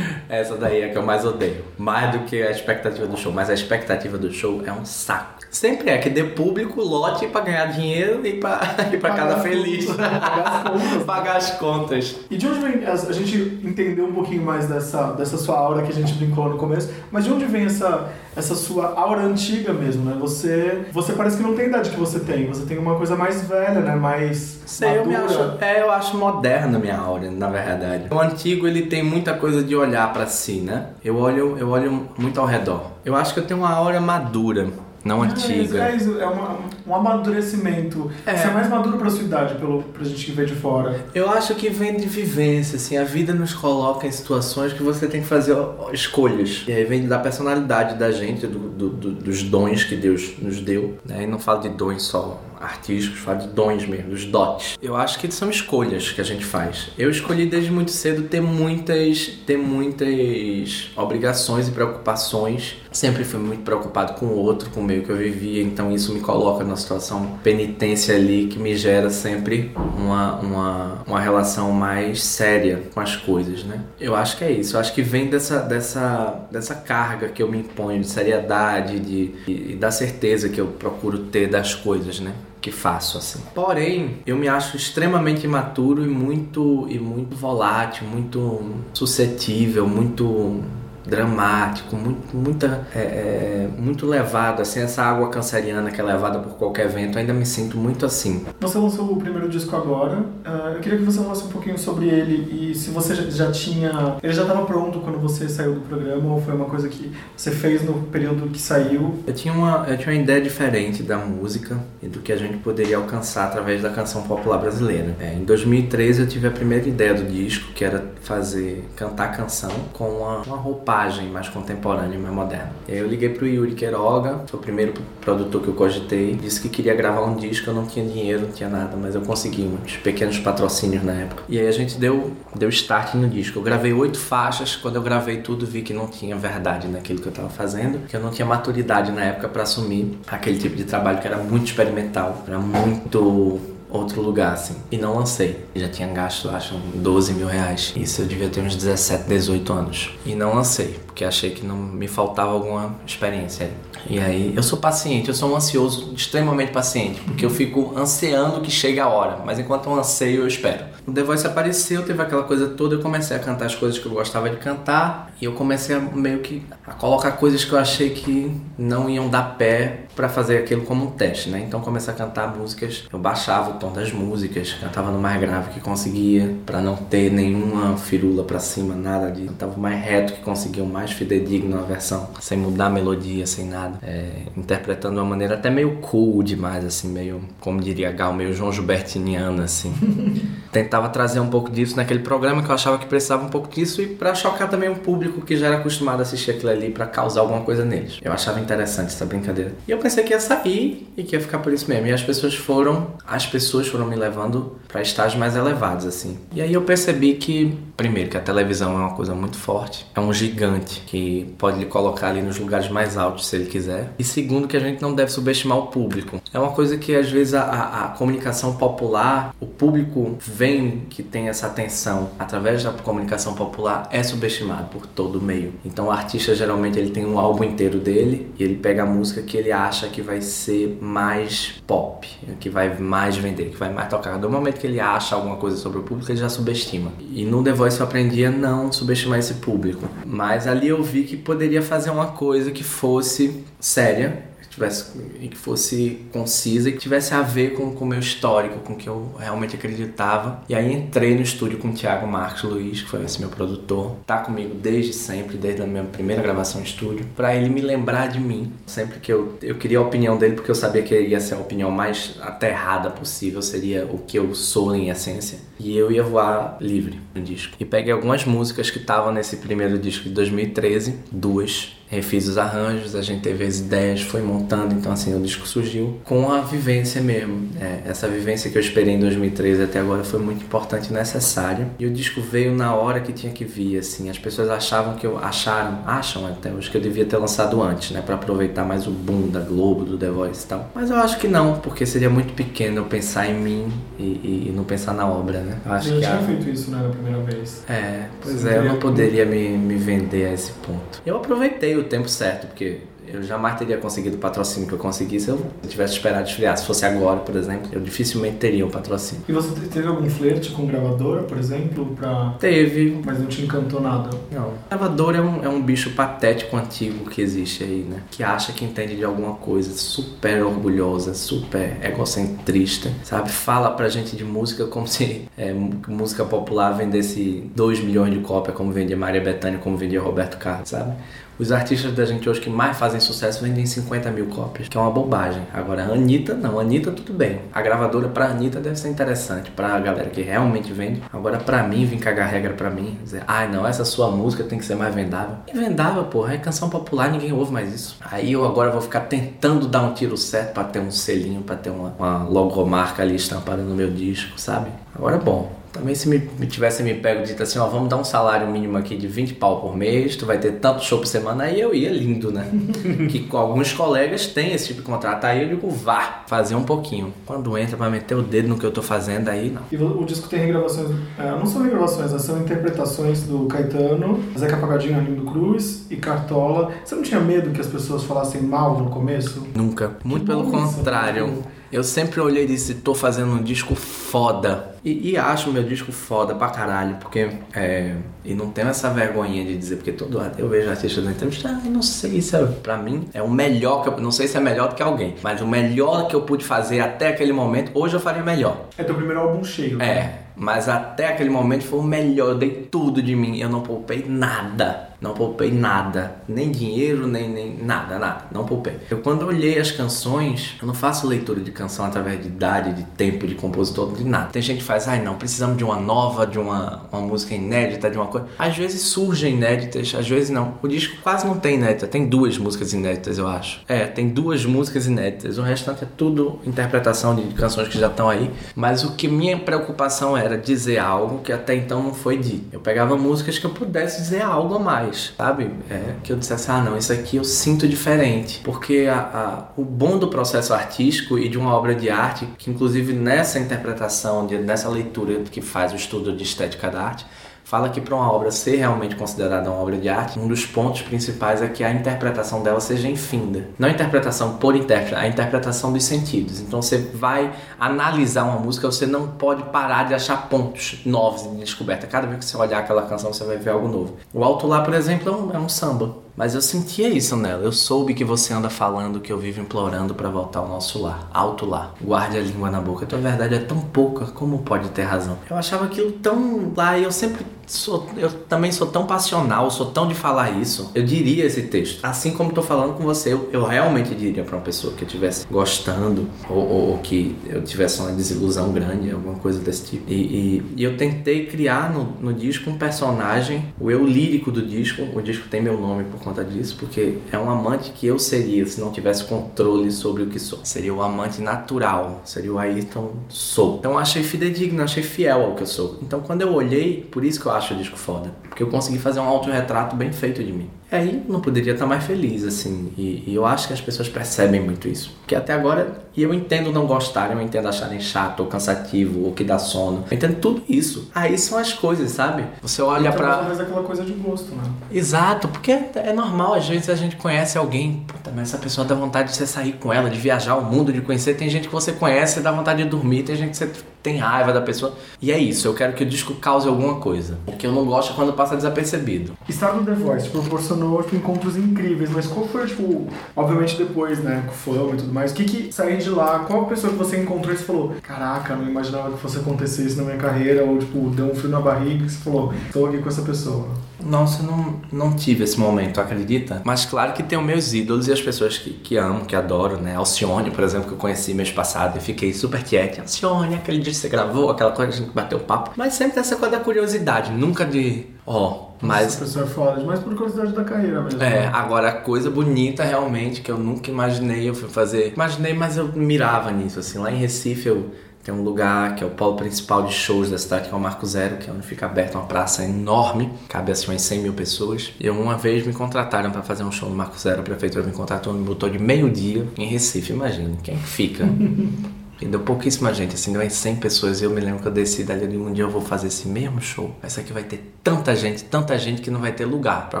Essa 0.28 0.56
daí 0.56 0.80
é 0.80 0.86
a 0.86 0.88
que 0.90 0.98
eu 0.98 1.02
mais 1.02 1.24
odeio. 1.24 1.64
Mais 1.78 2.12
do 2.12 2.20
que 2.20 2.42
a 2.42 2.50
expectativa 2.50 3.06
do 3.06 3.16
show. 3.16 3.32
Mas 3.32 3.50
a 3.50 3.54
expectativa 3.54 4.18
do 4.18 4.32
show 4.32 4.62
é 4.64 4.72
um 4.72 4.84
saco. 4.84 5.36
Sempre 5.50 5.90
é 5.90 5.98
que 5.98 6.10
dê 6.10 6.24
público, 6.24 6.82
lote 6.82 7.26
pra 7.28 7.40
ganhar 7.40 7.66
dinheiro 7.66 8.26
e 8.26 8.34
pra, 8.34 8.60
e 8.92 8.96
pra 8.98 9.14
as 9.14 9.42
feliz. 9.42 9.86
contas, 9.86 9.96
né? 9.96 10.20
Pagar 10.20 10.36
as 10.46 10.62
contas. 10.68 11.04
Pagar 11.04 11.36
as 11.36 11.50
contas. 11.52 12.16
E 12.30 12.36
de 12.36 12.46
onde 12.46 12.60
vem, 12.60 12.84
a 12.84 13.12
gente 13.12 13.60
entendeu 13.64 14.06
um 14.06 14.12
pouquinho 14.12 14.42
mais 14.42 14.66
dessa, 14.68 15.12
dessa 15.12 15.36
sua 15.38 15.58
aura 15.58 15.82
que 15.82 15.90
a 15.90 15.94
gente 15.94 16.12
brincou 16.14 16.48
no 16.48 16.56
começo, 16.58 16.90
mas 17.10 17.24
de 17.24 17.32
onde 17.32 17.46
vem 17.46 17.64
essa, 17.64 18.10
essa 18.36 18.54
sua 18.54 18.92
aura 18.94 19.22
antiga 19.22 19.72
mesmo, 19.72 20.04
né? 20.04 20.16
Você, 20.20 20.86
você 20.92 21.12
parece 21.14 21.38
que 21.38 21.42
não 21.42 21.54
tem 21.54 21.66
a 21.66 21.68
idade 21.68 21.90
que 21.90 21.98
você 21.98 22.20
tem, 22.20 22.46
você 22.46 22.66
tem 22.66 22.76
uma 22.76 22.96
coisa 22.96 23.16
mais 23.16 23.48
velha, 23.48 23.80
né? 23.80 23.94
Mais 23.94 24.60
Sei, 24.66 24.98
eu 24.98 25.24
acho, 25.24 25.64
é, 25.64 25.80
eu 25.80 25.90
acho 25.90 26.16
moderna 26.18 26.76
a 26.76 26.80
minha 26.80 26.98
aura, 26.98 27.30
na 27.30 27.48
verdade. 27.48 28.08
O 28.10 28.20
antigo 28.20 28.66
ele 28.66 28.82
tem 28.82 29.02
muita 29.02 29.32
coisa 29.34 29.62
de 29.62 29.74
olhar 29.74 30.12
pra 30.16 30.26
si, 30.26 30.60
né? 30.60 30.88
Eu 31.04 31.16
olho, 31.16 31.56
eu 31.58 31.68
olho 31.68 32.08
muito 32.18 32.40
ao 32.40 32.46
redor. 32.46 32.90
Eu 33.04 33.14
acho 33.14 33.34
que 33.34 33.40
eu 33.40 33.46
tenho 33.46 33.60
uma 33.60 33.70
aura 33.70 34.00
madura, 34.00 34.68
não 35.04 35.22
Ah, 35.22 35.26
antiga. 35.26 35.84
É, 35.88 35.94
isso, 35.96 36.18
é 36.18 36.26
uma- 36.26 36.58
um 36.86 36.94
amadurecimento. 36.94 38.10
É. 38.24 38.36
Você 38.36 38.48
é 38.48 38.50
mais 38.50 38.68
maduro 38.68 38.98
pra 38.98 39.08
sua 39.10 39.22
idade, 39.22 39.54
pelo, 39.54 39.82
pra 39.82 40.04
gente 40.04 40.24
que 40.26 40.32
vê 40.32 40.44
de 40.44 40.54
fora. 40.54 41.04
Eu 41.14 41.30
acho 41.30 41.54
que 41.54 41.68
vem 41.68 41.96
de 41.96 42.06
vivência, 42.06 42.76
assim, 42.76 42.96
a 42.96 43.04
vida 43.04 43.32
nos 43.32 43.54
coloca 43.54 44.06
em 44.06 44.10
situações 44.10 44.72
que 44.72 44.82
você 44.82 45.06
tem 45.06 45.20
que 45.20 45.26
fazer 45.26 45.56
escolhas. 45.92 46.64
E 46.66 46.72
aí 46.72 46.84
vem 46.84 47.06
da 47.06 47.18
personalidade 47.18 47.94
da 47.96 48.10
gente, 48.10 48.46
do- 48.46 48.58
do- 48.68 48.88
do- 48.90 49.12
dos 49.12 49.42
dons 49.42 49.84
que 49.84 49.96
Deus 49.96 50.32
nos 50.40 50.60
deu, 50.60 50.96
né? 51.04 51.22
E 51.22 51.26
não 51.26 51.38
falo 51.38 51.60
de 51.60 51.68
dons 51.70 52.02
só 52.02 52.40
artísticos, 52.60 53.18
falo 53.20 53.40
de 53.40 53.48
dons 53.48 53.86
mesmo, 53.86 54.10
dos 54.10 54.24
dotes. 54.24 54.76
Eu 54.80 54.96
acho 54.96 55.18
que 55.18 55.30
são 55.32 55.50
escolhas 55.50 56.10
que 56.10 56.20
a 56.20 56.24
gente 56.24 56.44
faz. 56.44 56.88
Eu 56.98 57.10
escolhi 57.10 57.46
desde 57.46 57.70
muito 57.70 57.90
cedo 57.90 58.22
ter 58.22 58.40
muitas, 58.40 59.26
ter 59.46 59.56
muitas 59.56 60.90
obrigações 60.96 61.68
e 61.68 61.70
preocupações. 61.70 62.76
Sempre 62.92 63.24
fui 63.24 63.40
muito 63.40 63.62
preocupado 63.62 64.14
com 64.14 64.26
o 64.26 64.36
outro, 64.36 64.70
com 64.70 64.80
o 64.80 64.84
meio 64.84 65.02
que 65.02 65.10
eu 65.10 65.16
vivia, 65.16 65.62
então 65.62 65.92
isso 65.92 66.12
me 66.12 66.20
coloca 66.20 66.64
numa 66.64 66.76
situação 66.76 67.38
penitência 67.42 68.14
ali 68.14 68.46
que 68.46 68.58
me 68.58 68.74
gera 68.74 69.10
sempre 69.10 69.72
uma, 69.96 70.36
uma, 70.40 71.02
uma 71.06 71.20
relação 71.20 71.72
mais 71.72 72.22
séria 72.22 72.82
com 72.94 73.00
as 73.00 73.16
coisas, 73.16 73.64
né? 73.64 73.82
Eu 74.00 74.14
acho 74.14 74.36
que 74.38 74.44
é 74.44 74.50
isso. 74.50 74.76
Eu 74.76 74.80
acho 74.80 74.94
que 74.94 75.02
vem 75.02 75.26
dessa, 75.26 75.60
dessa, 75.60 76.46
dessa 76.50 76.74
carga 76.74 77.28
que 77.28 77.42
eu 77.42 77.50
me 77.50 77.58
imponho 77.58 78.00
de 78.00 78.08
seriedade 78.08 78.98
de, 78.98 79.34
e, 79.46 79.72
e 79.72 79.76
da 79.76 79.90
certeza 79.90 80.48
que 80.48 80.60
eu 80.60 80.66
procuro 80.66 81.18
ter 81.18 81.48
das 81.48 81.74
coisas, 81.74 82.20
né? 82.20 82.32
Que 82.66 82.72
faço 82.72 83.16
assim. 83.16 83.40
Porém, 83.54 84.18
eu 84.26 84.36
me 84.36 84.48
acho 84.48 84.76
extremamente 84.76 85.44
imaturo 85.44 86.04
e 86.04 86.08
muito 86.08 86.88
e 86.90 86.98
muito 86.98 87.36
volátil, 87.36 88.08
muito 88.08 88.72
suscetível, 88.92 89.86
muito 89.86 90.64
dramático, 91.06 91.96
muito, 91.96 92.36
muita, 92.36 92.86
é, 92.94 92.98
é, 92.98 93.68
muito 93.78 94.06
levado, 94.06 94.60
assim, 94.60 94.80
essa 94.80 95.02
água 95.02 95.28
canceriana 95.30 95.90
que 95.90 96.00
é 96.00 96.04
levada 96.04 96.38
por 96.38 96.54
qualquer 96.54 96.88
vento, 96.88 97.18
ainda 97.18 97.32
me 97.32 97.46
sinto 97.46 97.76
muito 97.76 98.04
assim. 98.04 98.44
Você 98.60 98.78
lançou 98.78 99.12
o 99.12 99.16
primeiro 99.16 99.48
disco 99.48 99.74
agora. 99.76 100.24
ah, 100.44 100.72
eu 100.74 100.80
queria 100.80 100.98
que 100.98 101.04
você 101.04 101.18
falasse 101.18 101.44
um 101.44 101.48
pouquinho 101.48 101.78
sobre 101.78 102.08
ele 102.08 102.70
e 102.70 102.74
se 102.74 102.90
você 102.90 103.14
já, 103.30 103.50
tinha. 103.50 104.16
Ele 104.22 104.32
já 104.32 104.42
estava 104.42 104.64
pronto 104.66 105.00
quando 105.00 105.18
você 105.18 105.48
saiu 105.48 105.74
do 105.74 105.80
programa 105.80 106.34
ou 106.34 106.40
foi 106.40 106.54
uma 106.54 106.66
coisa 106.66 106.88
que 106.88 107.12
você 107.36 107.50
fez 107.50 107.84
no 107.84 107.94
período 108.04 108.48
que 108.48 108.60
saiu? 108.60 109.18
Eu 109.26 109.34
tinha 109.34 109.54
uma, 109.54 109.86
eu 109.88 109.96
tinha 109.96 110.14
uma 110.14 110.22
ideia 110.22 110.40
diferente 110.40 111.02
da 111.02 111.18
música 111.18 111.78
e 112.02 112.08
do 112.08 112.20
que 112.20 112.32
a 112.32 112.36
gente 112.36 112.58
poderia 112.58 112.96
alcançar 112.96 113.46
através 113.46 113.82
da 113.82 113.90
canção 113.90 114.22
popular 114.22 114.58
brasileira. 114.58 115.14
É, 115.20 115.34
em 115.34 115.44
2013 115.44 116.22
eu 116.22 116.28
tive 116.28 116.48
a 116.48 116.50
primeira 116.50 116.88
ideia 116.88 117.14
do 117.14 117.24
disco, 117.24 117.72
que 117.72 117.84
era 117.84 118.04
fazer, 118.22 118.84
cantar 118.96 119.36
canção 119.36 119.70
com 119.92 120.08
uma, 120.08 120.42
uma 120.42 120.56
roupagem 120.96 121.28
mais 121.28 121.48
contemporânea 121.48 122.18
mais 122.18 122.34
moderna. 122.34 122.70
E 122.88 122.92
aí 122.92 122.98
eu 122.98 123.06
liguei 123.06 123.28
pro 123.28 123.46
Yuri 123.46 123.74
Queiroga, 123.74 124.40
foi 124.46 124.58
o 124.58 124.62
primeiro 124.62 124.94
produtor 125.20 125.62
que 125.62 125.68
eu 125.68 125.74
cogitei, 125.74 126.34
disse 126.34 126.60
que 126.60 126.68
queria 126.68 126.94
gravar 126.94 127.22
um 127.22 127.36
disco, 127.36 127.68
eu 127.68 127.74
não 127.74 127.86
tinha 127.86 128.06
dinheiro, 128.06 128.42
não 128.42 128.52
tinha 128.52 128.68
nada, 128.68 128.96
mas 128.96 129.14
eu 129.14 129.20
consegui 129.20 129.62
uns 129.62 129.96
pequenos 129.98 130.38
patrocínios 130.38 131.02
na 131.02 131.12
época. 131.12 131.42
E 131.48 131.58
aí 131.58 131.66
a 131.66 131.72
gente 131.72 131.98
deu, 131.98 132.32
deu 132.54 132.68
start 132.70 133.14
no 133.14 133.28
disco. 133.28 133.58
Eu 133.58 133.62
gravei 133.62 133.92
oito 133.92 134.18
faixas, 134.18 134.76
quando 134.76 134.96
eu 134.96 135.02
gravei 135.02 135.38
tudo 135.38 135.66
vi 135.66 135.82
que 135.82 135.92
não 135.92 136.06
tinha 136.06 136.36
verdade 136.36 136.88
naquilo 136.88 137.20
que 137.20 137.26
eu 137.26 137.32
tava 137.32 137.50
fazendo, 137.50 138.06
que 138.06 138.16
eu 138.16 138.20
não 138.20 138.30
tinha 138.30 138.46
maturidade 138.46 139.12
na 139.12 139.22
época 139.22 139.48
para 139.48 139.62
assumir 139.62 140.18
aquele 140.26 140.58
tipo 140.58 140.76
de 140.76 140.84
trabalho 140.84 141.18
que 141.18 141.26
era 141.26 141.36
muito 141.36 141.66
experimental, 141.66 142.42
era 142.46 142.58
muito 142.58 143.75
outro 143.96 144.20
lugar, 144.20 144.52
assim. 144.52 144.76
E 144.90 144.96
não 144.96 145.16
lancei. 145.16 145.64
Já 145.74 145.88
tinha 145.88 146.08
gasto, 146.08 146.48
acho, 146.50 146.74
12 146.94 147.34
mil 147.34 147.46
reais. 147.46 147.92
Isso 147.96 148.22
eu 148.22 148.26
devia 148.26 148.48
ter 148.48 148.60
uns 148.60 148.76
17, 148.76 149.24
18 149.28 149.72
anos. 149.72 150.10
E 150.24 150.34
não 150.34 150.54
lancei, 150.54 150.98
porque 151.06 151.24
achei 151.24 151.50
que 151.50 151.64
não 151.64 151.76
me 151.76 152.08
faltava 152.08 152.52
alguma 152.52 152.94
experiência. 153.06 153.70
E 154.08 154.20
aí, 154.20 154.52
eu 154.54 154.62
sou 154.62 154.78
paciente, 154.78 155.28
eu 155.28 155.34
sou 155.34 155.50
um 155.50 155.56
ansioso 155.56 156.12
extremamente 156.14 156.70
paciente, 156.70 157.20
porque 157.22 157.44
eu 157.44 157.50
fico 157.50 157.92
ansiando 157.96 158.60
que 158.60 158.70
chegue 158.70 159.00
a 159.00 159.08
hora, 159.08 159.38
mas 159.44 159.58
enquanto 159.58 159.86
eu 159.86 159.94
anseio, 159.94 160.42
eu 160.42 160.46
espero. 160.46 160.84
O 161.06 161.12
The 161.12 161.22
Voice 161.22 161.46
apareceu, 161.46 162.04
teve 162.04 162.22
aquela 162.22 162.44
coisa 162.44 162.68
toda, 162.68 162.94
eu 162.94 163.00
comecei 163.00 163.36
a 163.36 163.40
cantar 163.40 163.66
as 163.66 163.74
coisas 163.74 163.98
que 163.98 164.06
eu 164.06 164.12
gostava 164.12 164.48
de 164.48 164.56
cantar, 164.56 165.32
e 165.40 165.44
eu 165.44 165.52
comecei 165.52 165.96
a 165.96 166.00
meio 166.00 166.38
que 166.38 166.62
a 166.86 166.92
colocar 166.92 167.32
coisas 167.32 167.64
que 167.64 167.72
eu 167.72 167.78
achei 167.78 168.10
que 168.10 168.54
não 168.78 169.10
iam 169.10 169.28
dar 169.28 169.56
pé 169.56 170.05
para 170.16 170.30
fazer 170.30 170.56
aquilo 170.56 170.82
como 170.82 171.04
um 171.04 171.10
teste, 171.10 171.50
né? 171.50 171.62
Então 171.64 171.80
comecei 171.80 172.12
a 172.12 172.16
cantar 172.16 172.56
músicas, 172.56 173.04
eu 173.12 173.18
baixava 173.18 173.72
o 173.72 173.74
tom 173.74 173.92
das 173.92 174.10
músicas, 174.10 174.72
cantava 174.72 175.10
no 175.10 175.18
mais 175.18 175.38
grave 175.38 175.74
que 175.74 175.80
conseguia, 175.80 176.56
para 176.64 176.80
não 176.80 176.96
ter 176.96 177.30
nenhuma 177.30 177.98
firula 177.98 178.42
para 178.42 178.58
cima, 178.58 178.94
nada 178.94 179.30
de, 179.30 179.46
cantava 179.46 179.76
o 179.76 179.78
mais 179.80 180.02
reto 180.02 180.32
que 180.32 180.40
conseguia, 180.40 180.82
o 180.82 180.86
mais 180.86 181.12
fidedigno 181.12 181.78
a 181.78 181.82
versão, 181.82 182.30
sem 182.40 182.56
mudar 182.56 182.86
a 182.86 182.90
melodia, 182.90 183.46
sem 183.46 183.66
nada, 183.66 183.98
é, 184.02 184.30
interpretando 184.56 185.14
de 185.14 185.20
uma 185.20 185.28
maneira 185.28 185.54
até 185.54 185.68
meio 185.68 185.96
cool 185.96 186.42
demais, 186.42 186.84
assim, 186.84 187.08
meio, 187.08 187.42
como 187.60 187.80
diria 187.80 188.10
Gal, 188.10 188.32
meio 188.32 188.54
João 188.54 188.72
Gilbertiniana, 188.72 189.64
assim. 189.64 189.92
Tentava 190.72 191.08
trazer 191.10 191.40
um 191.40 191.48
pouco 191.48 191.70
disso 191.70 191.96
naquele 191.96 192.20
programa 192.20 192.62
que 192.62 192.70
eu 192.70 192.74
achava 192.74 192.98
que 192.98 193.06
precisava 193.06 193.44
um 193.44 193.48
pouco 193.48 193.68
disso 193.68 194.00
e 194.00 194.06
para 194.06 194.34
chocar 194.34 194.68
também 194.68 194.88
um 194.88 194.94
público 194.94 195.42
que 195.42 195.56
já 195.56 195.66
era 195.66 195.76
acostumado 195.76 196.20
a 196.20 196.22
assistir 196.22 196.52
aquilo 196.52 196.70
ali 196.70 196.90
para 196.90 197.06
causar 197.06 197.40
alguma 197.40 197.60
coisa 197.60 197.84
neles. 197.84 198.18
Eu 198.22 198.32
achava 198.32 198.60
interessante 198.60 199.08
essa 199.08 199.24
brincadeira. 199.24 199.72
E 199.86 199.90
eu 199.90 199.98
pensei 200.06 200.22
que 200.22 200.32
ia 200.32 200.38
sair 200.38 201.08
e 201.16 201.24
que 201.24 201.34
ia 201.34 201.40
ficar 201.40 201.58
por 201.58 201.72
isso 201.72 201.88
mesmo. 201.88 202.06
E 202.06 202.12
as 202.12 202.22
pessoas 202.22 202.54
foram, 202.54 203.08
as 203.26 203.44
pessoas 203.44 203.88
foram 203.88 204.06
me 204.06 204.14
levando 204.14 204.76
para 204.86 205.02
estágios 205.02 205.38
mais 205.38 205.56
elevados 205.56 206.06
assim. 206.06 206.38
E 206.52 206.62
aí 206.62 206.72
eu 206.72 206.82
percebi 206.82 207.34
que 207.34 207.76
primeiro 207.96 208.30
que 208.30 208.36
a 208.36 208.40
televisão 208.40 208.92
é 208.92 208.96
uma 208.96 209.14
coisa 209.14 209.34
muito 209.34 209.56
forte, 209.56 210.06
é 210.14 210.20
um 210.20 210.32
gigante 210.32 211.02
que 211.06 211.54
pode 211.58 211.78
lhe 211.78 211.86
colocar 211.86 212.28
ali 212.28 212.42
nos 212.42 212.58
lugares 212.58 212.88
mais 212.88 213.16
altos 213.16 213.46
se 213.46 213.56
ele 213.56 213.66
quiser. 213.66 214.12
E 214.18 214.22
segundo 214.22 214.68
que 214.68 214.76
a 214.76 214.80
gente 214.80 215.00
não 215.00 215.14
deve 215.14 215.32
subestimar 215.32 215.78
o 215.78 215.86
público. 215.86 216.40
É 216.52 216.58
uma 216.58 216.72
coisa 216.72 216.96
que 216.96 217.16
às 217.16 217.30
vezes 217.30 217.54
a, 217.54 217.62
a, 217.62 218.04
a 218.04 218.08
comunicação 218.08 218.76
popular, 218.76 219.54
o 219.58 219.66
público 219.66 220.36
vem 220.38 221.06
que 221.08 221.22
tem 221.22 221.48
essa 221.48 221.66
atenção 221.66 222.30
através 222.38 222.84
da 222.84 222.92
comunicação 222.92 223.54
popular 223.54 224.08
é 224.12 224.22
subestimado 224.22 224.88
por 224.88 225.06
todo 225.06 225.38
o 225.38 225.42
meio. 225.42 225.72
Então 225.84 226.06
o 226.06 226.10
artista 226.10 226.54
geralmente 226.54 226.98
ele 226.98 227.10
tem 227.10 227.24
um 227.24 227.38
álbum 227.38 227.64
inteiro 227.64 227.98
dele 227.98 228.52
e 228.58 228.62
ele 228.62 228.76
pega 228.76 229.02
a 229.02 229.06
música 229.06 229.42
que 229.42 229.56
ele 229.56 229.72
acha 229.72 229.95
que 230.08 230.20
vai 230.20 230.42
ser 230.42 230.98
mais 231.00 231.80
pop, 231.86 232.28
que 232.60 232.68
vai 232.68 232.98
mais 232.98 233.36
vender, 233.36 233.70
que 233.70 233.76
vai 233.76 233.92
mais 233.92 234.08
tocar. 234.08 234.36
Do 234.38 234.50
momento 234.50 234.78
que 234.80 234.86
ele 234.86 235.00
acha 235.00 235.34
alguma 235.34 235.56
coisa 235.56 235.76
sobre 235.76 235.98
o 235.98 236.02
público, 236.02 236.30
ele 236.30 236.38
já 236.38 236.48
subestima. 236.48 237.12
E 237.30 237.44
no 237.44 237.62
The 237.62 237.72
Voice 237.72 238.00
eu 238.00 238.04
aprendi 238.04 238.44
a 238.44 238.50
não 238.50 238.92
subestimar 238.92 239.38
esse 239.38 239.54
público. 239.54 240.06
Mas 240.26 240.66
ali 240.66 240.88
eu 240.88 241.02
vi 241.02 241.24
que 241.24 241.36
poderia 241.36 241.80
fazer 241.80 242.10
uma 242.10 242.26
coisa 242.28 242.70
que 242.70 242.84
fosse 242.84 243.64
séria, 243.80 244.44
tivesse 244.76 245.12
e 245.40 245.48
que 245.48 245.56
fosse 245.56 246.26
concisa 246.32 246.88
e 246.88 246.92
que 246.92 246.98
tivesse 246.98 247.34
a 247.34 247.42
ver 247.42 247.74
com 247.74 247.96
com 247.96 248.04
o 248.04 248.08
meu 248.08 248.20
histórico, 248.20 248.78
com 248.80 248.92
o 248.92 248.96
que 248.96 249.08
eu 249.08 249.34
realmente 249.38 249.74
acreditava. 249.74 250.62
E 250.68 250.74
aí 250.74 250.92
entrei 250.92 251.34
no 251.34 251.42
estúdio 251.42 251.78
com 251.78 251.88
o 251.88 251.92
Thiago 251.92 252.26
Marcos 252.26 252.62
Luiz, 252.62 253.02
que 253.02 253.08
foi 253.08 253.24
esse 253.24 253.40
meu 253.40 253.48
produtor, 253.48 254.16
tá 254.26 254.38
comigo 254.38 254.74
desde 254.74 255.12
sempre, 255.12 255.56
desde 255.56 255.82
a 255.82 255.86
minha 255.86 256.04
primeira 256.04 256.42
gravação 256.42 256.80
em 256.80 256.84
estúdio, 256.84 257.26
para 257.34 257.54
ele 257.54 257.68
me 257.68 257.80
lembrar 257.80 258.28
de 258.28 258.38
mim. 258.38 258.72
Sempre 258.86 259.18
que 259.18 259.32
eu, 259.32 259.58
eu 259.62 259.76
queria 259.76 259.98
a 259.98 260.02
opinião 260.02 260.36
dele, 260.36 260.54
porque 260.54 260.70
eu 260.70 260.74
sabia 260.74 261.02
que 261.02 261.18
ia 261.18 261.40
ser 261.40 261.54
a 261.54 261.58
opinião 261.58 261.90
mais 261.90 262.36
aterrada 262.40 263.10
possível, 263.10 263.62
seria 263.62 264.04
o 264.06 264.18
que 264.18 264.38
eu 264.38 264.54
sou 264.54 264.94
em 264.94 265.08
essência. 265.08 265.58
E 265.78 265.96
eu 265.96 266.10
ia 266.10 266.22
voar 266.22 266.76
livre 266.80 267.20
no 267.34 267.42
disco. 267.42 267.74
E 267.78 267.84
peguei 267.84 268.12
algumas 268.12 268.44
músicas 268.44 268.90
que 268.90 268.98
estavam 268.98 269.32
nesse 269.32 269.56
primeiro 269.56 269.98
disco 269.98 270.24
de 270.24 270.30
2013, 270.30 271.20
duas 271.30 271.96
refiz 272.08 272.46
os 272.46 272.56
arranjos, 272.56 273.14
a 273.14 273.22
gente 273.22 273.42
teve 273.42 273.64
as 273.64 273.80
ideias, 273.80 274.22
foi 274.22 274.40
montando, 274.40 274.94
então 274.94 275.10
assim 275.10 275.34
o 275.34 275.40
disco 275.40 275.66
surgiu 275.66 276.18
com 276.24 276.50
a 276.50 276.60
vivência 276.60 277.20
mesmo. 277.20 277.68
É, 277.80 278.08
essa 278.08 278.28
vivência 278.28 278.70
que 278.70 278.78
eu 278.78 278.80
esperei 278.80 279.14
em 279.14 279.18
2013 279.18 279.82
até 279.82 280.00
agora 280.00 280.22
foi 280.22 280.40
muito 280.40 280.64
importante 280.64 281.10
e 281.10 281.12
necessária. 281.12 281.88
E 281.98 282.06
o 282.06 282.10
disco 282.10 282.40
veio 282.40 282.74
na 282.74 282.94
hora 282.94 283.20
que 283.20 283.32
tinha 283.32 283.52
que 283.52 283.64
vir, 283.64 283.98
assim. 283.98 284.30
As 284.30 284.38
pessoas 284.38 284.68
achavam 284.70 285.14
que 285.16 285.26
eu 285.26 285.38
acharam, 285.38 286.00
acham 286.06 286.46
até 286.46 286.70
hoje 286.70 286.90
que 286.90 286.96
eu 286.96 287.00
devia 287.00 287.24
ter 287.24 287.36
lançado 287.36 287.82
antes, 287.82 288.12
né, 288.12 288.22
para 288.24 288.36
aproveitar 288.36 288.84
mais 288.84 289.06
o 289.06 289.10
boom 289.10 289.48
da 289.48 289.60
Globo, 289.60 290.04
do 290.04 290.16
The 290.16 290.30
Voice 290.30 290.64
e 290.64 290.68
tal. 290.68 290.90
Mas 290.94 291.10
eu 291.10 291.16
acho 291.16 291.38
que 291.38 291.48
não, 291.48 291.80
porque 291.80 292.06
seria 292.06 292.30
muito 292.30 292.52
pequeno 292.52 292.98
eu 292.98 293.04
pensar 293.04 293.48
em 293.48 293.54
mim 293.54 293.92
e, 294.18 294.22
e, 294.22 294.66
e 294.68 294.72
não 294.74 294.84
pensar 294.84 295.12
na 295.12 295.26
obra, 295.26 295.60
né? 295.66 295.78
Eu 295.84 295.92
acho 295.92 296.08
Eu 296.08 296.14
que 296.16 296.22
já 296.22 296.34
a... 296.34 296.36
tinha 296.38 296.48
feito 296.48 296.70
isso, 296.70 296.90
né, 296.90 297.02
na 297.02 297.08
primeira 297.10 297.38
vez. 297.40 297.84
É, 297.88 298.26
pois 298.40 298.60
Você 298.60 298.68
é, 298.68 298.78
eu 298.78 298.84
não 298.84 298.98
poderia 298.98 299.44
me, 299.44 299.76
me 299.76 299.96
vender 299.96 300.46
a 300.46 300.52
esse 300.52 300.72
ponto. 300.72 301.20
Eu 301.24 301.36
aproveitei 301.36 301.96
o 301.96 302.04
tempo 302.04 302.28
certo, 302.28 302.66
porque 302.68 303.00
eu 303.28 303.42
jamais 303.42 303.78
teria 303.78 303.96
conseguido 303.98 304.36
o 304.36 304.38
patrocínio 304.38 304.88
que 304.88 304.94
eu 304.94 304.98
consegui 304.98 305.38
se 305.40 305.48
eu 305.48 305.60
tivesse 305.88 306.14
esperado 306.14 306.48
esfriar. 306.48 306.76
Se 306.76 306.84
fosse 306.86 307.04
agora, 307.04 307.40
por 307.40 307.56
exemplo, 307.56 307.88
eu 307.92 308.00
dificilmente 308.00 308.56
teria 308.56 308.86
um 308.86 308.90
patrocínio. 308.90 309.44
E 309.48 309.52
você 309.52 309.72
te- 309.78 309.88
teve 309.88 310.06
algum 310.08 310.28
flerte 310.28 310.70
com 310.70 310.86
gravadora, 310.86 311.42
por 311.42 311.58
exemplo, 311.58 312.06
pra... 312.16 312.54
Teve. 312.58 313.20
mas 313.24 313.38
não 313.38 313.46
te 313.46 313.62
encantou 313.62 314.00
nada? 314.00 314.30
Não. 314.50 314.72
Gravador 314.88 315.34
é 315.36 315.40
um, 315.40 315.64
é 315.64 315.68
um 315.68 315.82
bicho 315.82 316.10
patético 316.10 316.76
antigo 316.76 317.28
que 317.30 317.40
existe 317.42 317.84
aí, 317.84 318.06
né? 318.08 318.20
Que 318.30 318.42
acha 318.42 318.72
que 318.72 318.84
entende 318.84 319.16
de 319.16 319.24
alguma 319.24 319.54
coisa, 319.54 319.92
super 319.92 320.62
orgulhosa, 320.64 321.34
super 321.34 321.96
egocentrista, 322.02 323.10
sabe? 323.22 323.50
Fala 323.50 323.90
pra 323.90 324.08
gente 324.08 324.36
de 324.36 324.44
música 324.44 324.86
como 324.86 325.06
se 325.06 325.48
é, 325.56 325.72
música 326.08 326.44
popular 326.44 326.92
vendesse 326.92 327.70
2 327.74 328.00
milhões 328.00 328.32
de 328.32 328.40
cópias, 328.40 328.76
como 328.76 328.92
vendia 328.92 329.16
Maria 329.16 329.40
Bethânia, 329.40 329.78
como 329.78 329.96
vendia 329.96 330.20
Roberto 330.20 330.58
Carlos, 330.58 330.88
sabe? 330.90 331.12
Os 331.58 331.72
artistas 331.72 332.12
da 332.12 332.26
gente 332.26 332.48
hoje 332.48 332.60
que 332.60 332.68
mais 332.68 332.98
fazem 332.98 333.18
sucesso 333.18 333.64
vendem 333.64 333.86
50 333.86 334.30
mil 334.30 334.46
cópias, 334.46 334.88
que 334.88 334.96
é 334.96 335.00
uma 335.00 335.10
bobagem. 335.10 335.62
Agora, 335.72 336.04
a 336.04 336.12
Anitta, 336.12 336.52
não. 336.52 336.78
A 336.78 336.82
Anitta, 336.82 337.10
tudo 337.10 337.32
bem. 337.32 337.60
A 337.72 337.80
gravadora 337.80 338.28
pra 338.28 338.46
Anitta 338.46 338.78
deve 338.78 338.96
ser 338.96 339.08
interessante, 339.08 339.70
pra 339.70 339.98
galera 339.98 340.28
que 340.28 340.42
realmente 340.42 340.92
vende. 340.92 341.22
Agora, 341.32 341.56
pra 341.56 341.82
mim, 341.82 342.04
vir 342.04 342.18
cagar 342.18 342.50
regra 342.50 342.74
pra 342.74 342.90
mim, 342.90 343.18
dizer, 343.24 343.42
ai 343.46 343.68
não, 343.72 343.86
essa 343.86 344.04
sua 344.04 344.30
música 344.30 344.64
tem 344.64 344.78
que 344.78 344.84
ser 344.84 344.96
mais 344.96 345.14
vendável. 345.14 345.56
E 345.66 345.76
vendável, 345.76 346.24
porra, 346.24 346.54
é 346.54 346.58
canção 346.58 346.90
popular, 346.90 347.30
ninguém 347.30 347.52
ouve 347.52 347.72
mais 347.72 347.94
isso. 347.94 348.18
Aí 348.30 348.52
eu 348.52 348.66
agora 348.66 348.90
vou 348.90 349.00
ficar 349.00 349.20
tentando 349.20 349.88
dar 349.88 350.02
um 350.02 350.12
tiro 350.12 350.36
certo 350.36 350.74
pra 350.74 350.84
ter 350.84 350.98
um 350.98 351.10
selinho, 351.10 351.62
pra 351.62 351.76
ter 351.76 351.88
uma, 351.88 352.14
uma 352.18 352.44
logomarca 352.44 353.22
ali 353.22 353.34
estampada 353.34 353.82
no 353.82 353.94
meu 353.94 354.10
disco, 354.10 354.60
sabe? 354.60 354.90
Agora, 355.14 355.38
bom, 355.38 355.72
também 355.96 356.14
se 356.14 356.28
me, 356.28 356.48
me 356.58 356.66
tivesse 356.66 357.02
me 357.02 357.14
pego 357.14 357.42
e 357.42 357.44
dito 357.44 357.62
assim, 357.62 357.78
ó, 357.78 357.86
vamos 357.86 358.08
dar 358.08 358.16
um 358.16 358.24
salário 358.24 358.66
mínimo 358.68 358.96
aqui 358.96 359.16
de 359.16 359.26
20 359.26 359.54
pau 359.54 359.80
por 359.80 359.96
mês, 359.96 360.36
tu 360.36 360.46
vai 360.46 360.58
ter 360.58 360.72
tanto 360.72 361.02
show 361.04 361.18
por 361.18 361.26
semana, 361.26 361.64
aí 361.64 361.80
eu 361.80 361.94
ia 361.94 362.10
lindo, 362.10 362.52
né? 362.52 362.68
que 363.30 363.40
com 363.40 363.56
alguns 363.56 363.92
colegas 363.92 364.46
têm 364.46 364.72
esse 364.72 364.88
tipo 364.88 365.00
de 365.00 365.06
contrato, 365.06 365.44
aí 365.44 365.62
eu 365.62 365.68
digo, 365.68 365.90
vá, 365.90 366.42
fazer 366.46 366.74
um 366.74 366.82
pouquinho. 366.82 367.32
Quando 367.44 367.76
entra 367.78 367.96
pra 367.96 368.10
meter 368.10 368.34
o 368.34 368.42
dedo 368.42 368.68
no 368.68 368.78
que 368.78 368.84
eu 368.84 368.92
tô 368.92 369.02
fazendo, 369.02 369.48
aí 369.48 369.70
não. 369.70 369.82
E 369.90 369.96
o 369.96 370.24
disco 370.24 370.48
tem 370.48 370.60
regravações, 370.60 371.10
é, 371.38 371.50
não 371.50 371.66
são 371.66 371.82
regravações, 371.82 372.32
né, 372.32 372.38
são 372.38 372.58
interpretações 372.60 373.42
do 373.42 373.66
Caetano, 373.66 374.40
Zeca 374.58 374.76
Pagodinho, 374.76 375.16
Arlindo 375.16 375.44
Cruz 375.50 376.06
e 376.10 376.16
Cartola. 376.16 376.92
Você 377.04 377.14
não 377.14 377.22
tinha 377.22 377.40
medo 377.40 377.70
que 377.70 377.80
as 377.80 377.86
pessoas 377.86 378.24
falassem 378.24 378.62
mal 378.62 378.98
no 378.98 379.10
começo? 379.10 379.66
Nunca. 379.74 380.16
Muito 380.24 380.46
pelo 380.46 380.64
bom 380.64 380.84
isso, 380.84 380.96
contrário. 380.96 381.46
né? 381.48 381.62
Eu 381.92 382.02
sempre 382.02 382.40
olhei 382.40 382.64
e 382.64 382.66
disse, 382.66 382.94
tô 382.94 383.14
fazendo 383.14 383.52
um 383.52 383.62
disco 383.62 383.94
foda. 383.94 384.96
E, 385.04 385.30
e 385.30 385.36
acho 385.36 385.70
meu 385.70 385.84
disco 385.84 386.10
foda 386.10 386.54
pra 386.54 386.68
caralho, 386.68 387.16
porque. 387.16 387.48
É, 387.72 388.14
e 388.44 388.54
não 388.54 388.70
tenho 388.70 388.88
essa 388.88 389.08
vergonhinha 389.10 389.64
de 389.64 389.76
dizer, 389.76 389.96
porque 389.96 390.12
todo 390.12 390.42
eu 390.58 390.68
vejo 390.68 390.90
artistas 390.90 391.24
na 391.24 391.30
entrevista, 391.30 391.68
ah, 391.68 391.88
não 391.88 392.02
sei 392.02 392.40
se 392.42 392.56
é, 392.56 392.64
pra 392.64 392.96
mim 392.96 393.28
é 393.32 393.40
o 393.42 393.48
melhor 393.48 394.02
que 394.02 394.08
eu. 394.08 394.16
Não 394.20 394.32
sei 394.32 394.48
se 394.48 394.56
é 394.56 394.60
melhor 394.60 394.88
do 394.88 394.94
que 394.96 395.02
alguém, 395.02 395.36
mas 395.42 395.60
o 395.60 395.66
melhor 395.66 396.26
que 396.26 396.34
eu 396.34 396.42
pude 396.42 396.64
fazer 396.64 397.00
até 397.00 397.28
aquele 397.28 397.52
momento, 397.52 397.92
hoje 397.94 398.14
eu 398.14 398.20
faria 398.20 398.42
melhor. 398.42 398.86
É 398.98 399.04
teu 399.04 399.14
primeiro 399.14 399.40
álbum 399.40 399.62
cheio. 399.62 399.96
né? 399.98 400.08
É, 400.08 400.38
mas 400.56 400.88
até 400.88 401.28
aquele 401.28 401.50
momento 401.50 401.84
foi 401.84 402.00
o 402.00 402.02
melhor. 402.02 402.50
Eu 402.50 402.58
dei 402.58 402.70
tudo 402.90 403.22
de 403.22 403.36
mim. 403.36 403.58
Eu 403.58 403.68
não 403.68 403.82
poupei 403.82 404.24
nada. 404.26 405.05
Não 405.20 405.34
poupei 405.34 405.70
nada. 405.70 406.36
Nem 406.48 406.70
dinheiro, 406.70 407.26
nem, 407.26 407.48
nem 407.48 407.76
nada, 407.82 408.18
nada. 408.18 408.44
Não 408.52 408.64
poupei. 408.64 408.98
Eu 409.10 409.18
quando 409.18 409.46
olhei 409.46 409.78
as 409.78 409.90
canções, 409.90 410.76
eu 410.80 410.86
não 410.86 410.94
faço 410.94 411.26
leitura 411.26 411.60
de 411.60 411.70
canção 411.70 412.04
através 412.04 412.40
de 412.40 412.48
idade, 412.48 412.92
de 412.92 413.02
tempo, 413.02 413.46
de 413.46 413.54
compositor, 413.54 414.12
de 414.14 414.24
nada. 414.24 414.50
Tem 414.52 414.62
gente 414.62 414.78
que 414.78 414.84
faz, 414.84 415.08
ai 415.08 415.22
não, 415.22 415.36
precisamos 415.36 415.76
de 415.76 415.84
uma 415.84 415.96
nova, 415.96 416.46
de 416.46 416.58
uma, 416.58 417.02
uma 417.10 417.22
música 417.22 417.54
inédita, 417.54 418.10
de 418.10 418.16
uma 418.16 418.26
coisa. 418.26 418.46
Às 418.58 418.76
vezes 418.76 419.02
surgem 419.02 419.54
inéditas, 419.54 420.14
às 420.14 420.28
vezes 420.28 420.50
não. 420.50 420.74
O 420.82 420.88
disco 420.88 421.16
quase 421.22 421.46
não 421.46 421.58
tem 421.58 421.76
inédita. 421.76 422.06
Tem 422.06 422.26
duas 422.26 422.58
músicas 422.58 422.92
inéditas, 422.92 423.38
eu 423.38 423.46
acho. 423.46 423.80
É, 423.88 424.06
tem 424.06 424.28
duas 424.28 424.64
músicas 424.64 425.06
inéditas. 425.06 425.58
O 425.58 425.62
restante 425.62 426.04
é 426.04 426.08
tudo 426.16 426.60
interpretação 426.64 427.34
de 427.34 427.42
canções 427.54 427.88
que 427.88 427.98
já 427.98 428.08
estão 428.08 428.28
aí. 428.28 428.50
Mas 428.74 429.04
o 429.04 429.12
que 429.12 429.28
minha 429.28 429.58
preocupação 429.58 430.36
era 430.36 430.56
dizer 430.56 430.98
algo 430.98 431.38
que 431.38 431.52
até 431.52 431.74
então 431.74 432.02
não 432.02 432.14
foi 432.14 432.36
dito. 432.36 432.66
Eu 432.72 432.80
pegava 432.80 433.16
músicas 433.16 433.58
que 433.58 433.66
eu 433.66 433.70
pudesse 433.70 434.20
dizer 434.22 434.42
algo 434.42 434.74
a 434.74 434.78
mais, 434.78 435.05
sabe? 435.14 435.70
É, 435.90 436.14
que 436.22 436.32
eu 436.32 436.36
dissesse, 436.36 436.70
ah, 436.70 436.80
não, 436.82 436.96
isso 436.96 437.12
aqui 437.12 437.36
eu 437.36 437.44
sinto 437.44 437.86
diferente. 437.88 438.60
Porque 438.64 439.06
a, 439.10 439.18
a- 439.18 439.64
o 439.76 439.84
bom 439.84 440.18
do 440.18 440.28
processo 440.28 440.72
artístico 440.74 441.38
e 441.38 441.48
de 441.48 441.58
uma 441.58 441.74
obra 441.74 441.94
de 441.94 442.08
arte, 442.10 442.46
que 442.58 442.70
inclusive 442.70 443.12
nessa 443.12 443.58
interpretação, 443.58 444.46
de, 444.46 444.58
nessa 444.58 444.88
leitura 444.88 445.40
que 445.50 445.60
faz 445.60 445.92
o 445.92 445.96
estudo 445.96 446.34
de 446.36 446.42
estética 446.42 446.90
da 446.90 447.00
arte, 447.02 447.26
fala 447.66 447.88
que 447.88 448.00
para 448.00 448.14
uma 448.14 448.30
obra 448.32 448.52
ser 448.52 448.76
realmente 448.76 449.16
considerada 449.16 449.68
uma 449.68 449.82
obra 449.82 449.96
de 449.96 450.08
arte, 450.08 450.38
um 450.38 450.46
dos 450.46 450.64
pontos 450.64 451.02
principais 451.02 451.60
é 451.60 451.66
que 451.66 451.82
a 451.82 451.90
interpretação 451.90 452.62
dela 452.62 452.78
seja 452.78 453.08
infinda. 453.08 453.68
Não 453.76 453.88
a 453.88 453.90
interpretação 453.90 454.56
por 454.56 454.76
intérprete, 454.76 455.16
a 455.16 455.26
interpretação 455.26 455.92
dos 455.92 456.04
sentidos. 456.04 456.60
Então 456.60 456.80
você 456.80 456.96
vai 456.96 457.52
analisar 457.78 458.44
uma 458.44 458.60
música, 458.60 458.86
você 458.86 459.04
não 459.04 459.26
pode 459.26 459.64
parar 459.64 460.04
de 460.04 460.14
achar 460.14 460.48
pontos 460.48 461.00
novos 461.04 461.42
de 461.42 461.56
descoberta. 461.56 462.06
Cada 462.06 462.28
vez 462.28 462.38
que 462.38 462.44
você 462.44 462.56
olhar 462.56 462.78
aquela 462.78 463.02
canção, 463.02 463.32
você 463.32 463.42
vai 463.42 463.56
ver 463.56 463.70
algo 463.70 463.88
novo. 463.88 464.14
O 464.32 464.44
Alto 464.44 464.68
Lá, 464.68 464.82
por 464.82 464.94
exemplo, 464.94 465.28
é 465.28 465.36
um, 465.36 465.56
é 465.56 465.58
um 465.58 465.68
samba. 465.68 466.25
Mas 466.36 466.54
eu 466.54 466.60
sentia 466.60 467.08
isso 467.08 467.34
nela. 467.34 467.62
Eu 467.62 467.72
soube 467.72 468.12
que 468.12 468.24
você 468.24 468.52
anda 468.52 468.68
falando 468.68 469.20
que 469.20 469.32
eu 469.32 469.38
vivo 469.38 469.60
implorando 469.60 470.14
para 470.14 470.28
voltar 470.28 470.60
ao 470.60 470.68
nosso 470.68 471.00
lar. 471.00 471.30
Alto 471.32 471.64
lá. 471.64 471.94
Guarde 472.00 472.36
a 472.36 472.40
língua 472.40 472.70
na 472.70 472.80
boca. 472.80 473.06
Tua 473.06 473.18
verdade 473.18 473.54
é 473.54 473.58
tão 473.58 473.80
pouca, 473.80 474.26
como 474.26 474.58
pode 474.58 474.90
ter 474.90 475.04
razão? 475.04 475.38
Eu 475.48 475.56
achava 475.56 475.86
aquilo 475.86 476.12
tão 476.12 476.72
lá 476.76 476.98
e 476.98 477.04
eu 477.04 477.12
sempre 477.12 477.46
sou. 477.66 478.06
Eu 478.16 478.30
também 478.30 478.70
sou 478.72 478.86
tão 478.86 479.06
passional, 479.06 479.70
sou 479.70 479.86
tão 479.86 480.06
de 480.08 480.14
falar 480.14 480.50
isso. 480.60 480.90
Eu 480.94 481.02
diria 481.04 481.44
esse 481.44 481.62
texto. 481.62 482.04
Assim 482.04 482.32
como 482.32 482.52
tô 482.52 482.62
falando 482.62 482.94
com 482.94 483.02
você, 483.02 483.32
eu, 483.32 483.48
eu 483.52 483.64
realmente 483.64 484.14
diria 484.14 484.42
para 484.44 484.56
uma 484.56 484.62
pessoa 484.62 484.92
que 484.94 485.02
eu 485.02 485.06
estivesse 485.06 485.46
gostando 485.50 486.28
ou, 486.48 486.56
ou- 486.56 486.88
ou 486.90 486.98
que 486.98 487.36
eu 487.46 487.62
tivesse 487.62 488.00
uma 488.00 488.12
desilusão 488.12 488.72
grande, 488.72 489.10
alguma 489.10 489.34
coisa 489.38 489.58
desse 489.58 489.84
tipo. 489.86 490.10
E, 490.10 490.14
e- 490.14 490.62
e 490.76 490.82
eu 490.84 490.96
tentei 490.96 491.46
criar 491.46 491.92
no, 491.92 492.04
no 492.20 492.32
disco 492.32 492.70
um 492.70 492.78
personagem, 492.78 493.64
o 493.80 493.90
eu 493.90 494.04
lírico 494.04 494.50
do 494.50 494.62
disco. 494.64 495.02
O 495.14 495.20
disco 495.22 495.48
tem 495.48 495.60
meu 495.62 495.78
nome 495.80 496.04
por 496.04 496.20
conta 496.20 496.44
disso, 496.44 496.76
porque 496.78 497.18
é 497.32 497.38
um 497.38 497.50
amante 497.50 497.90
que 497.90 498.06
eu 498.06 498.18
seria 498.18 498.64
se 498.66 498.80
não 498.80 498.90
tivesse 498.92 499.24
controle 499.24 499.90
sobre 499.90 500.22
o 500.22 500.26
que 500.26 500.38
sou. 500.38 500.60
Seria 500.62 500.92
o 500.94 501.02
amante 501.02 501.40
natural, 501.40 502.22
seria 502.24 502.52
o 502.52 502.58
Ayrton 502.58 503.12
sou. 503.28 503.76
Então 503.78 503.98
achei 503.98 504.22
fidedigno, 504.22 504.82
achei 504.82 505.02
fiel 505.02 505.42
ao 505.42 505.54
que 505.54 505.62
eu 505.62 505.66
sou. 505.66 505.98
Então 506.02 506.20
quando 506.20 506.42
eu 506.42 506.52
olhei, 506.52 507.06
por 507.10 507.24
isso 507.24 507.40
que 507.40 507.46
eu 507.46 507.52
acho 507.56 507.74
o 507.74 507.76
disco 507.76 507.96
foda, 507.96 508.30
porque 508.48 508.62
eu 508.62 508.68
consegui 508.68 508.98
fazer 508.98 509.20
um 509.20 509.24
autorretrato 509.24 509.96
bem 509.96 510.12
feito 510.12 510.42
de 510.42 510.52
mim. 510.52 510.70
E 510.90 510.94
aí 510.94 511.24
não 511.28 511.40
poderia 511.40 511.72
estar 511.72 511.86
mais 511.86 512.04
feliz, 512.04 512.44
assim. 512.44 512.92
E, 512.96 513.24
e 513.26 513.34
eu 513.34 513.44
acho 513.44 513.66
que 513.66 513.72
as 513.72 513.80
pessoas 513.80 514.08
percebem 514.08 514.60
muito 514.60 514.86
isso. 514.86 515.16
Porque 515.20 515.34
até 515.34 515.52
agora, 515.52 516.05
e 516.16 516.22
eu 516.22 516.32
entendo 516.32 516.72
não 516.72 516.86
gostarem, 516.86 517.36
eu 517.36 517.42
entendo 517.42 517.68
acharem 517.68 518.00
chato 518.00 518.40
ou 518.40 518.46
cansativo 518.46 519.24
ou 519.24 519.32
que 519.32 519.44
dá 519.44 519.58
sono. 519.58 520.04
Eu 520.10 520.16
entendo 520.16 520.36
tudo 520.36 520.62
isso. 520.68 521.10
Aí 521.14 521.36
são 521.36 521.58
as 521.58 521.72
coisas, 521.72 522.10
sabe? 522.12 522.44
Você 522.62 522.80
olha 522.80 523.08
então, 523.08 523.18
pra. 523.18 523.36
talvez 523.36 523.60
aquela 523.60 523.82
coisa 523.82 524.04
de 524.04 524.12
gosto, 524.12 524.54
né? 524.54 524.62
Exato, 524.90 525.48
porque 525.48 525.72
é 525.72 525.90
é 525.96 526.12
normal, 526.12 526.54
às 526.54 526.68
vezes 526.68 526.88
a 526.88 526.94
gente 526.94 527.16
conhece 527.16 527.58
alguém, 527.58 528.04
puta, 528.06 528.30
mas 528.34 528.48
essa 528.48 528.58
pessoa 528.58 528.86
dá 528.86 528.94
vontade 528.94 529.30
de 529.30 529.36
você 529.36 529.46
sair 529.46 529.72
com 529.72 529.92
ela, 529.92 530.08
de 530.08 530.18
viajar 530.18 530.56
o 530.56 530.64
mundo, 530.64 530.92
de 530.92 531.00
conhecer. 531.00 531.34
Tem 531.34 531.48
gente 531.48 531.68
que 531.68 531.74
você 531.74 531.92
conhece 531.92 532.40
e 532.40 532.42
dá 532.42 532.52
vontade 532.52 532.82
de 532.82 532.88
dormir, 532.88 533.22
tem 533.22 533.36
gente 533.36 533.50
que 533.50 533.56
você 533.56 533.70
tem 534.02 534.18
raiva 534.18 534.52
da 534.52 534.60
pessoa. 534.60 534.94
E 535.20 535.32
é 535.32 535.38
isso, 535.38 535.66
eu 535.66 535.74
quero 535.74 535.92
que 535.94 536.04
o 536.04 536.06
disco 536.06 536.34
cause 536.34 536.68
alguma 536.68 537.00
coisa. 537.00 537.38
O 537.44 537.52
que 537.52 537.66
eu 537.66 537.72
não 537.72 537.84
gosto 537.84 538.12
é 538.12 538.14
quando 538.14 538.32
passa 538.32 538.54
desapercebido. 538.54 539.36
Estar 539.48 539.72
no 539.74 539.84
The 539.84 539.94
Voice 539.94 540.28
proporcionou 540.28 541.02
tipo, 541.02 541.16
encontros 541.16 541.56
incríveis, 541.56 542.10
mas 542.10 542.26
qual 542.28 542.46
foi, 542.46 542.66
tipo, 542.66 543.08
obviamente 543.34 543.76
depois, 543.76 544.20
né, 544.20 544.44
com 544.46 544.52
fama 544.52 544.94
e 544.94 544.96
tudo 544.98 545.12
mais, 545.12 545.32
o 545.32 545.34
que 545.34 545.44
que 545.44 545.72
saiu 545.72 545.96
de 546.06 546.10
lá? 546.10 546.40
Qual 546.40 546.66
pessoa 546.66 546.92
que 546.92 546.98
você 546.98 547.20
encontrou 547.20 547.52
e 547.52 547.58
você 547.58 547.64
falou, 547.64 547.94
caraca, 548.02 548.54
não 548.54 548.68
imaginava 548.68 549.10
que 549.12 549.18
fosse 549.18 549.38
acontecer 549.38 549.84
isso 549.84 549.96
na 549.96 550.04
minha 550.04 550.16
carreira, 550.16 550.64
ou 550.64 550.78
tipo, 550.78 551.10
deu 551.10 551.26
um 551.26 551.34
frio 551.34 551.50
na 551.50 551.60
barriga 551.60 552.04
e 552.04 552.08
você 552.08 552.18
falou, 552.18 552.54
estou 552.66 552.86
aqui 552.86 552.98
com 552.98 553.08
essa 553.08 553.22
pessoa. 553.22 553.68
Nossa, 554.00 554.42
eu 554.42 554.46
não, 554.46 554.80
não 554.92 555.16
tive 555.16 555.44
esse 555.44 555.58
momento, 555.58 556.00
acredita? 556.00 556.60
Mas 556.64 556.84
claro 556.84 557.12
que 557.12 557.22
tenho 557.22 557.42
meus 557.42 557.72
ídolos 557.72 558.06
e 558.08 558.12
as 558.12 558.20
pessoas 558.20 558.58
que, 558.58 558.70
que 558.70 558.96
amo, 558.96 559.24
que 559.24 559.34
adoro, 559.34 559.78
né? 559.78 559.96
Alcione, 559.96 560.50
por 560.50 560.62
exemplo, 560.62 560.86
que 560.86 560.94
eu 560.94 560.98
conheci 560.98 561.34
mês 561.34 561.50
passado 561.50 561.96
e 561.96 562.00
fiquei 562.00 562.32
super 562.32 562.62
quieta. 562.62 563.00
Alcione, 563.00 563.54
aquele 563.54 563.78
dia 563.78 563.92
que 563.92 563.98
você 563.98 564.08
gravou, 564.08 564.50
aquela 564.50 564.70
coisa, 564.72 564.92
a 564.92 564.96
gente 564.96 565.10
bateu 565.10 565.40
papo. 565.40 565.72
Mas 565.76 565.94
sempre 565.94 566.14
tem 566.14 566.20
essa 566.20 566.36
coisa 566.36 566.56
da 566.56 566.62
curiosidade, 566.62 567.32
nunca 567.32 567.64
de, 567.64 568.06
ó, 568.26 568.66
mas... 568.80 569.06
Essa 569.06 569.24
pessoa 569.24 569.44
é 569.44 569.48
foda, 569.48 569.82
mas 569.84 570.00
por 570.00 570.14
curiosidade 570.14 570.52
da 570.52 570.64
carreira 570.64 571.02
mesmo. 571.02 571.22
É, 571.22 571.42
né? 571.42 571.50
agora 571.52 571.88
a 571.88 571.92
coisa 571.92 572.30
bonita 572.30 572.84
realmente 572.84 573.40
que 573.40 573.50
eu 573.50 573.58
nunca 573.58 573.90
imaginei 573.90 574.48
eu 574.48 574.54
fui 574.54 574.68
fazer. 574.68 575.12
Imaginei, 575.14 575.54
mas 575.54 575.76
eu 575.76 575.88
mirava 575.92 576.50
nisso, 576.50 576.78
assim. 576.78 576.98
Lá 576.98 577.10
em 577.10 577.16
Recife 577.16 577.68
eu 577.68 577.90
tem 578.26 578.34
um 578.34 578.42
lugar 578.42 578.96
que 578.96 579.04
é 579.04 579.06
o 579.06 579.10
polo 579.10 579.36
principal 579.36 579.84
de 579.84 579.94
shows 579.94 580.30
da 580.30 580.36
cidade, 580.36 580.68
que 580.68 580.74
é 580.74 580.76
o 580.76 580.80
Marco 580.80 581.06
Zero, 581.06 581.36
que 581.36 581.48
é 581.48 581.52
onde 581.52 581.64
fica 581.64 581.86
aberta 581.86 582.18
uma 582.18 582.26
praça 582.26 582.64
enorme, 582.64 583.32
cabe 583.48 583.70
assim 583.70 583.88
umas 583.88 584.02
100 584.02 584.18
mil 584.18 584.32
pessoas. 584.32 584.92
E 584.98 585.08
uma 585.08 585.36
vez 585.36 585.64
me 585.64 585.72
contrataram 585.72 586.32
para 586.32 586.42
fazer 586.42 586.64
um 586.64 586.72
show 586.72 586.90
no 586.90 586.96
Marco 586.96 587.16
Zero, 587.16 587.42
a 587.42 587.44
prefeitura 587.44 587.86
me 587.86 587.92
contratou, 587.92 588.32
me 588.32 588.44
botou 588.44 588.68
de 588.68 588.80
meio-dia 588.80 589.46
em 589.56 589.66
Recife, 589.68 590.12
imagine, 590.12 590.58
quem 590.60 590.76
que 590.76 590.86
fica? 590.88 591.24
E 592.20 592.26
deu 592.26 592.40
pouquíssima 592.40 592.94
gente, 592.94 593.14
assim, 593.14 593.32
deu 593.32 593.40
umas 593.40 593.52
100 593.52 593.76
pessoas. 593.76 594.20
E 594.20 594.24
eu 594.24 594.30
me 594.30 594.40
lembro 594.40 594.60
que 594.60 594.68
eu 594.68 594.72
desci 594.72 595.04
dali 595.04 595.26
de 595.26 595.36
um 595.36 595.52
dia 595.52 595.64
eu 595.64 595.70
vou 595.70 595.82
fazer 595.82 596.06
esse 596.06 596.26
mesmo 596.28 596.60
show. 596.60 596.94
Essa 597.02 597.20
aqui 597.20 597.32
vai 597.32 597.44
ter 597.44 597.74
tanta 597.82 598.16
gente, 598.16 598.44
tanta 598.44 598.78
gente 598.78 599.02
que 599.02 599.10
não 599.10 599.20
vai 599.20 599.32
ter 599.32 599.44
lugar 599.44 599.90
pra 599.90 600.00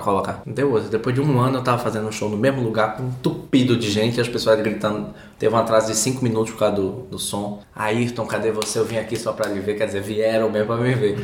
colocar. 0.00 0.42
Deu 0.46 0.72
outra. 0.72 0.88
Depois 0.88 1.14
de 1.14 1.20
um 1.20 1.38
ano 1.38 1.58
eu 1.58 1.62
tava 1.62 1.78
fazendo 1.78 2.08
um 2.08 2.12
show 2.12 2.28
no 2.28 2.36
mesmo 2.36 2.62
lugar, 2.62 3.00
entupido 3.00 3.76
de 3.76 3.90
gente, 3.90 4.18
e 4.18 4.20
as 4.20 4.28
pessoas 4.28 4.58
gritando. 4.60 5.14
Teve 5.38 5.54
um 5.54 5.58
atraso 5.58 5.88
de 5.88 5.96
5 5.96 6.24
minutos 6.24 6.52
por 6.52 6.60
causa 6.60 6.76
do, 6.76 6.90
do 7.10 7.18
som. 7.18 7.62
Ayrton, 7.74 8.26
cadê 8.26 8.50
você? 8.50 8.78
Eu 8.78 8.86
vim 8.86 8.96
aqui 8.96 9.18
só 9.18 9.32
pra 9.32 9.48
lhe 9.48 9.60
ver. 9.60 9.74
Quer 9.74 9.86
dizer, 9.86 10.00
vieram 10.00 10.50
mesmo 10.50 10.68
pra 10.68 10.76
me 10.76 10.94
ver. 10.94 11.18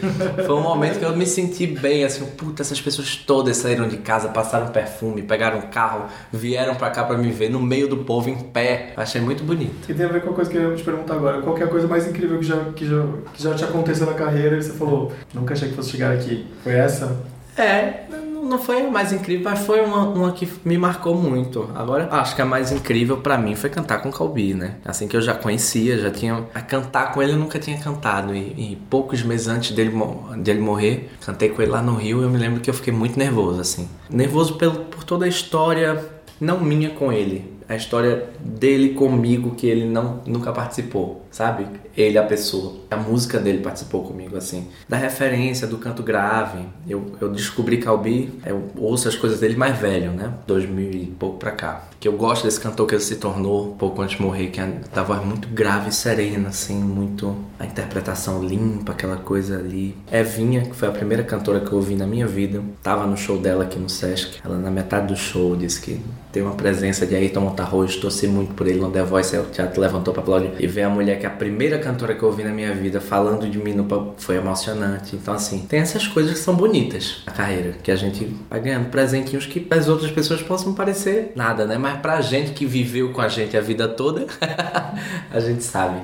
Foi 0.46 0.54
um 0.54 0.60
momento 0.60 0.98
que 0.98 1.04
eu 1.04 1.16
me 1.16 1.26
senti 1.26 1.66
bem, 1.66 2.04
assim, 2.04 2.24
puta, 2.26 2.62
essas 2.62 2.80
pessoas 2.80 3.16
todas 3.16 3.56
saíram 3.56 3.88
de 3.88 3.96
casa, 3.98 4.28
passaram 4.28 4.68
perfume, 4.68 5.22
pegaram 5.22 5.58
um 5.58 5.62
carro, 5.62 6.06
vieram 6.32 6.74
pra 6.74 6.90
cá 6.90 7.04
pra 7.04 7.16
me 7.16 7.30
ver, 7.30 7.48
no 7.48 7.60
meio 7.60 7.88
do 7.88 7.98
povo, 7.98 8.28
em 8.28 8.36
pé. 8.36 8.92
Achei 8.96 9.20
muito 9.20 9.44
bonito. 9.44 9.90
E 9.90 9.94
tem 9.94 10.04
a 10.04 10.08
ver 10.08 10.22
com 10.22 10.30
a 10.30 10.34
coisa 10.34 10.50
que 10.50 10.56
eu 10.58 10.70
ia 10.70 10.76
te 10.76 10.84
perguntar 10.84 11.14
agora. 11.14 11.40
Qual 11.40 11.54
que 11.54 11.62
é 11.62 11.66
a 11.66 11.68
coisa 11.68 11.88
mais 11.88 12.06
incrível 12.06 12.38
que 12.38 12.44
já, 12.44 12.64
que, 12.76 12.86
já, 12.86 13.06
que 13.32 13.42
já 13.42 13.54
te 13.54 13.64
aconteceu 13.64 14.06
na 14.06 14.14
carreira 14.14 14.58
e 14.58 14.62
você 14.62 14.72
falou, 14.72 15.10
nunca 15.32 15.54
achei 15.54 15.68
que 15.70 15.74
fosse 15.74 15.90
chegar 15.90 16.12
aqui? 16.12 16.46
Foi 16.62 16.72
essa? 16.74 17.18
É, 17.56 18.04
não 18.42 18.58
foi 18.58 18.82
a 18.86 18.90
mais 18.90 19.12
incrível, 19.12 19.44
mas 19.44 19.60
foi 19.60 19.80
uma, 19.80 20.08
uma 20.08 20.32
que 20.32 20.48
me 20.64 20.76
marcou 20.76 21.14
muito. 21.14 21.70
Agora, 21.74 22.08
acho 22.10 22.34
que 22.34 22.42
a 22.42 22.44
mais 22.44 22.72
incrível 22.72 23.18
pra 23.18 23.38
mim 23.38 23.54
foi 23.54 23.70
cantar 23.70 24.02
com 24.02 24.10
Calbi, 24.10 24.54
né? 24.54 24.76
Assim 24.84 25.06
que 25.06 25.16
eu 25.16 25.22
já 25.22 25.34
conhecia, 25.34 25.98
já 25.98 26.10
tinha. 26.10 26.44
A 26.54 26.60
cantar 26.60 27.12
com 27.12 27.22
ele 27.22 27.32
eu 27.32 27.38
nunca 27.38 27.58
tinha 27.58 27.78
cantado. 27.78 28.34
E, 28.34 28.72
e 28.72 28.78
poucos 28.90 29.22
meses 29.22 29.48
antes 29.48 29.74
dele, 29.74 29.92
dele 30.38 30.60
morrer, 30.60 31.10
cantei 31.24 31.48
com 31.48 31.62
ele 31.62 31.70
lá 31.70 31.82
no 31.82 31.94
Rio 31.94 32.20
e 32.20 32.24
eu 32.24 32.30
me 32.30 32.38
lembro 32.38 32.60
que 32.60 32.68
eu 32.68 32.74
fiquei 32.74 32.92
muito 32.92 33.18
nervoso, 33.18 33.60
assim. 33.60 33.88
Nervoso 34.10 34.54
pelo, 34.54 34.84
por 34.86 35.04
toda 35.04 35.24
a 35.24 35.28
história, 35.28 36.04
não 36.40 36.60
minha 36.60 36.90
com 36.90 37.12
ele. 37.12 37.52
A 37.68 37.76
história 37.76 38.28
dele 38.40 38.90
comigo 38.90 39.54
que 39.54 39.66
ele 39.66 39.86
não 39.86 40.20
nunca 40.26 40.52
participou, 40.52 41.21
sabe? 41.32 41.66
Ele 41.96 42.16
a 42.16 42.22
pessoa. 42.22 42.74
A 42.90 42.96
música 42.96 43.38
dele 43.40 43.58
participou 43.58 44.04
comigo 44.04 44.36
assim. 44.36 44.68
Da 44.88 44.96
referência 44.96 45.66
do 45.66 45.78
canto 45.78 46.02
grave. 46.02 46.60
Eu, 46.88 47.12
eu 47.20 47.28
descobri 47.30 47.78
Calbi, 47.78 48.32
eu 48.46 48.70
ouço 48.76 49.08
as 49.08 49.16
coisas 49.16 49.40
dele 49.40 49.56
mais 49.56 49.76
velho, 49.78 50.12
né? 50.12 50.32
2000 50.46 50.90
e 50.92 51.06
pouco 51.18 51.38
pra 51.38 51.50
cá. 51.50 51.82
Que 51.98 52.08
eu 52.08 52.12
gosto 52.12 52.44
desse 52.44 52.60
cantor 52.60 52.86
que 52.86 52.94
ele 52.94 53.02
se 53.02 53.16
tornou 53.16 53.74
pouco 53.76 54.02
antes 54.02 54.16
de 54.16 54.22
morrer, 54.22 54.48
que 54.48 54.60
é 54.60 54.80
da 54.94 55.02
voz 55.02 55.24
muito 55.24 55.48
grave 55.48 55.88
e 55.88 55.92
serena, 55.92 56.48
assim, 56.48 56.74
muito 56.74 57.36
a 57.58 57.64
interpretação 57.64 58.42
limpa, 58.42 58.92
aquela 58.92 59.16
coisa 59.16 59.58
ali. 59.58 59.96
Evinha, 60.10 60.62
que 60.62 60.74
foi 60.74 60.88
a 60.88 60.92
primeira 60.92 61.22
cantora 61.22 61.60
que 61.60 61.70
eu 61.70 61.78
ouvi 61.78 61.94
na 61.94 62.06
minha 62.06 62.26
vida, 62.26 62.60
tava 62.82 63.06
no 63.06 63.16
show 63.16 63.38
dela 63.38 63.64
aqui 63.64 63.78
no 63.78 63.88
Sesc. 63.88 64.40
Ela 64.44 64.58
na 64.58 64.70
metade 64.70 65.06
do 65.06 65.16
show 65.16 65.54
disse 65.54 65.80
que 65.80 66.00
tem 66.32 66.42
uma 66.42 66.54
presença 66.54 67.06
de 67.06 67.14
Ayrton 67.14 67.40
Montarroz, 67.40 67.96
torci 67.96 68.26
muito 68.26 68.54
por 68.54 68.66
ele 68.66 68.80
no 68.80 68.90
The 68.90 69.02
Voice, 69.02 69.36
aí 69.36 69.42
o 69.42 69.46
teatro 69.46 69.80
levantou 69.80 70.12
pra 70.12 70.22
aplaudir. 70.22 70.50
E 70.58 70.66
ver 70.66 70.82
a 70.82 70.90
mulher 70.90 71.20
que 71.22 71.26
a 71.26 71.30
primeira 71.30 71.78
cantora 71.78 72.16
que 72.16 72.22
eu 72.24 72.28
ouvi 72.28 72.42
na 72.42 72.50
minha 72.50 72.74
vida 72.74 73.00
falando 73.00 73.48
de 73.48 73.56
mim 73.56 73.72
no 73.72 74.12
foi 74.16 74.38
emocionante. 74.38 75.14
Então, 75.14 75.32
assim, 75.32 75.60
tem 75.60 75.78
essas 75.78 76.04
coisas 76.04 76.32
que 76.32 76.40
são 76.40 76.56
bonitas 76.56 77.22
na 77.24 77.30
carreira, 77.30 77.76
que 77.80 77.92
a 77.92 77.96
gente 77.96 78.36
vai 78.50 78.58
ganhando 78.58 78.90
presentinhos 78.90 79.46
que 79.46 79.64
as 79.70 79.86
outras 79.86 80.10
pessoas 80.10 80.42
possam 80.42 80.74
parecer 80.74 81.30
nada, 81.36 81.64
né? 81.64 81.78
Mas 81.78 82.00
pra 82.00 82.20
gente 82.20 82.50
que 82.50 82.66
viveu 82.66 83.12
com 83.12 83.20
a 83.20 83.28
gente 83.28 83.56
a 83.56 83.60
vida 83.60 83.86
toda, 83.86 84.26
a 85.30 85.38
gente 85.38 85.62
sabe. 85.62 86.00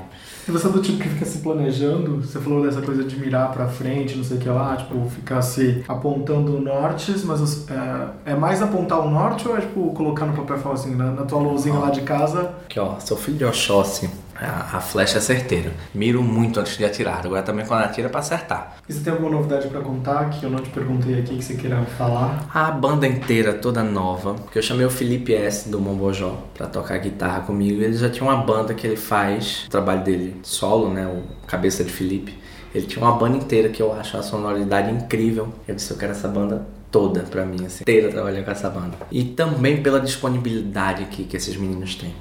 E 0.47 0.53
você 0.53 0.69
é 0.69 0.71
do 0.71 0.81
tipo 0.81 0.99
que 0.99 1.09
fica 1.09 1.25
se 1.25 1.39
planejando? 1.39 2.23
Você 2.23 2.39
falou 2.39 2.63
dessa 2.63 2.81
coisa 2.81 3.03
de 3.03 3.19
mirar 3.19 3.51
pra 3.51 3.67
frente, 3.67 4.17
não 4.17 4.23
sei 4.23 4.37
o 4.37 4.41
que 4.41 4.49
lá, 4.49 4.77
tipo, 4.77 5.11
ficar 5.11 5.43
se 5.43 5.85
apontando 5.89 6.61
nortes, 6.61 7.25
mas 7.25 7.69
é, 7.69 8.33
é 8.33 8.35
mais 8.37 8.63
apontar 8.63 9.01
o 9.01 9.11
norte 9.11 9.49
ou 9.49 9.59
é 9.59 9.63
tipo 9.63 9.93
colocar 9.95 10.27
no 10.27 10.35
papel 10.35 10.59
e 10.59 10.61
falar 10.61 10.75
assim, 10.77 10.95
na, 10.95 11.11
na 11.11 11.25
tua 11.25 11.41
luzinha 11.41 11.77
lá 11.77 11.91
de 11.91 12.03
casa? 12.03 12.53
Aqui, 12.67 12.79
ó, 12.79 13.01
sou 13.01 13.17
filho 13.17 13.37
de 13.37 13.45
Oxóssi. 13.45 14.09
A, 14.41 14.77
a 14.77 14.81
flecha 14.81 15.19
é 15.19 15.21
certeira. 15.21 15.73
Miro 15.95 16.23
muito 16.23 16.61
antes 16.61 16.77
de 16.77 16.85
atirar. 16.85 17.25
Agora 17.25 17.43
também 17.43 17.67
quando 17.67 17.83
atira 17.83 18.09
é 18.09 18.11
pra 18.11 18.21
acertar. 18.21 18.77
E 18.89 18.93
você 18.93 19.01
tem 19.01 19.13
alguma 19.13 19.31
novidade 19.31 19.69
pra 19.69 19.81
contar 19.81 20.31
que 20.31 20.45
eu 20.45 20.51
não 20.51 20.59
te 20.59 20.71
perguntei 20.71 21.19
aqui 21.19 21.37
que 21.37 21.45
você 21.45 21.55
queira 21.55 21.83
falar? 21.97 22.49
A 22.53 22.71
banda 22.71 23.07
inteira 23.07 23.53
toda 23.53 23.83
nova, 23.83 24.35
porque 24.35 24.59
eu 24.59 24.63
chamei 24.63 24.87
o 24.87 24.91
Felipe 24.91 25.35
S 25.35 25.69
do 25.69 25.81
Mombojó 25.81 26.45
pra 26.55 26.67
tocar 26.67 26.99
guitarra 26.99 27.41
comigo. 27.41 27.83
Ele 27.83 27.97
já 27.97 28.09
tinha 28.09 28.25
uma 28.25 28.37
banda 28.37 28.75
que 28.75 28.87
ele 28.87 28.97
faz, 28.97 29.65
o 29.67 29.71
trabalho 29.71 30.03
dele 30.03 30.37
solo, 30.43 30.93
né, 30.93 31.07
o 31.07 31.47
cabeça 31.47 31.83
de 31.83 31.91
Felipe. 31.91 32.39
Ele 32.75 32.87
tinha 32.87 33.05
uma 33.05 33.17
banda 33.17 33.37
inteira 33.37 33.69
que 33.69 33.83
eu 33.83 33.93
acho 33.93 34.17
a 34.17 34.23
sonoridade 34.23 34.91
incrível. 34.91 35.49
Eu 35.67 35.75
disse, 35.75 35.91
eu 35.91 35.97
quero 35.97 36.13
essa 36.13 36.29
banda 36.29 36.67
toda 36.91 37.21
pra 37.21 37.45
mim, 37.45 37.65
assim, 37.67 37.83
inteira 37.83 38.11
trabalhar 38.11 38.43
com 38.43 38.51
essa 38.51 38.69
banda. 38.69 38.97
E 39.11 39.25
também 39.25 39.83
pela 39.83 40.01
disponibilidade 40.01 41.03
aqui 41.03 41.25
que 41.25 41.37
esses 41.37 41.57
meninos 41.57 41.95
têm 41.95 42.15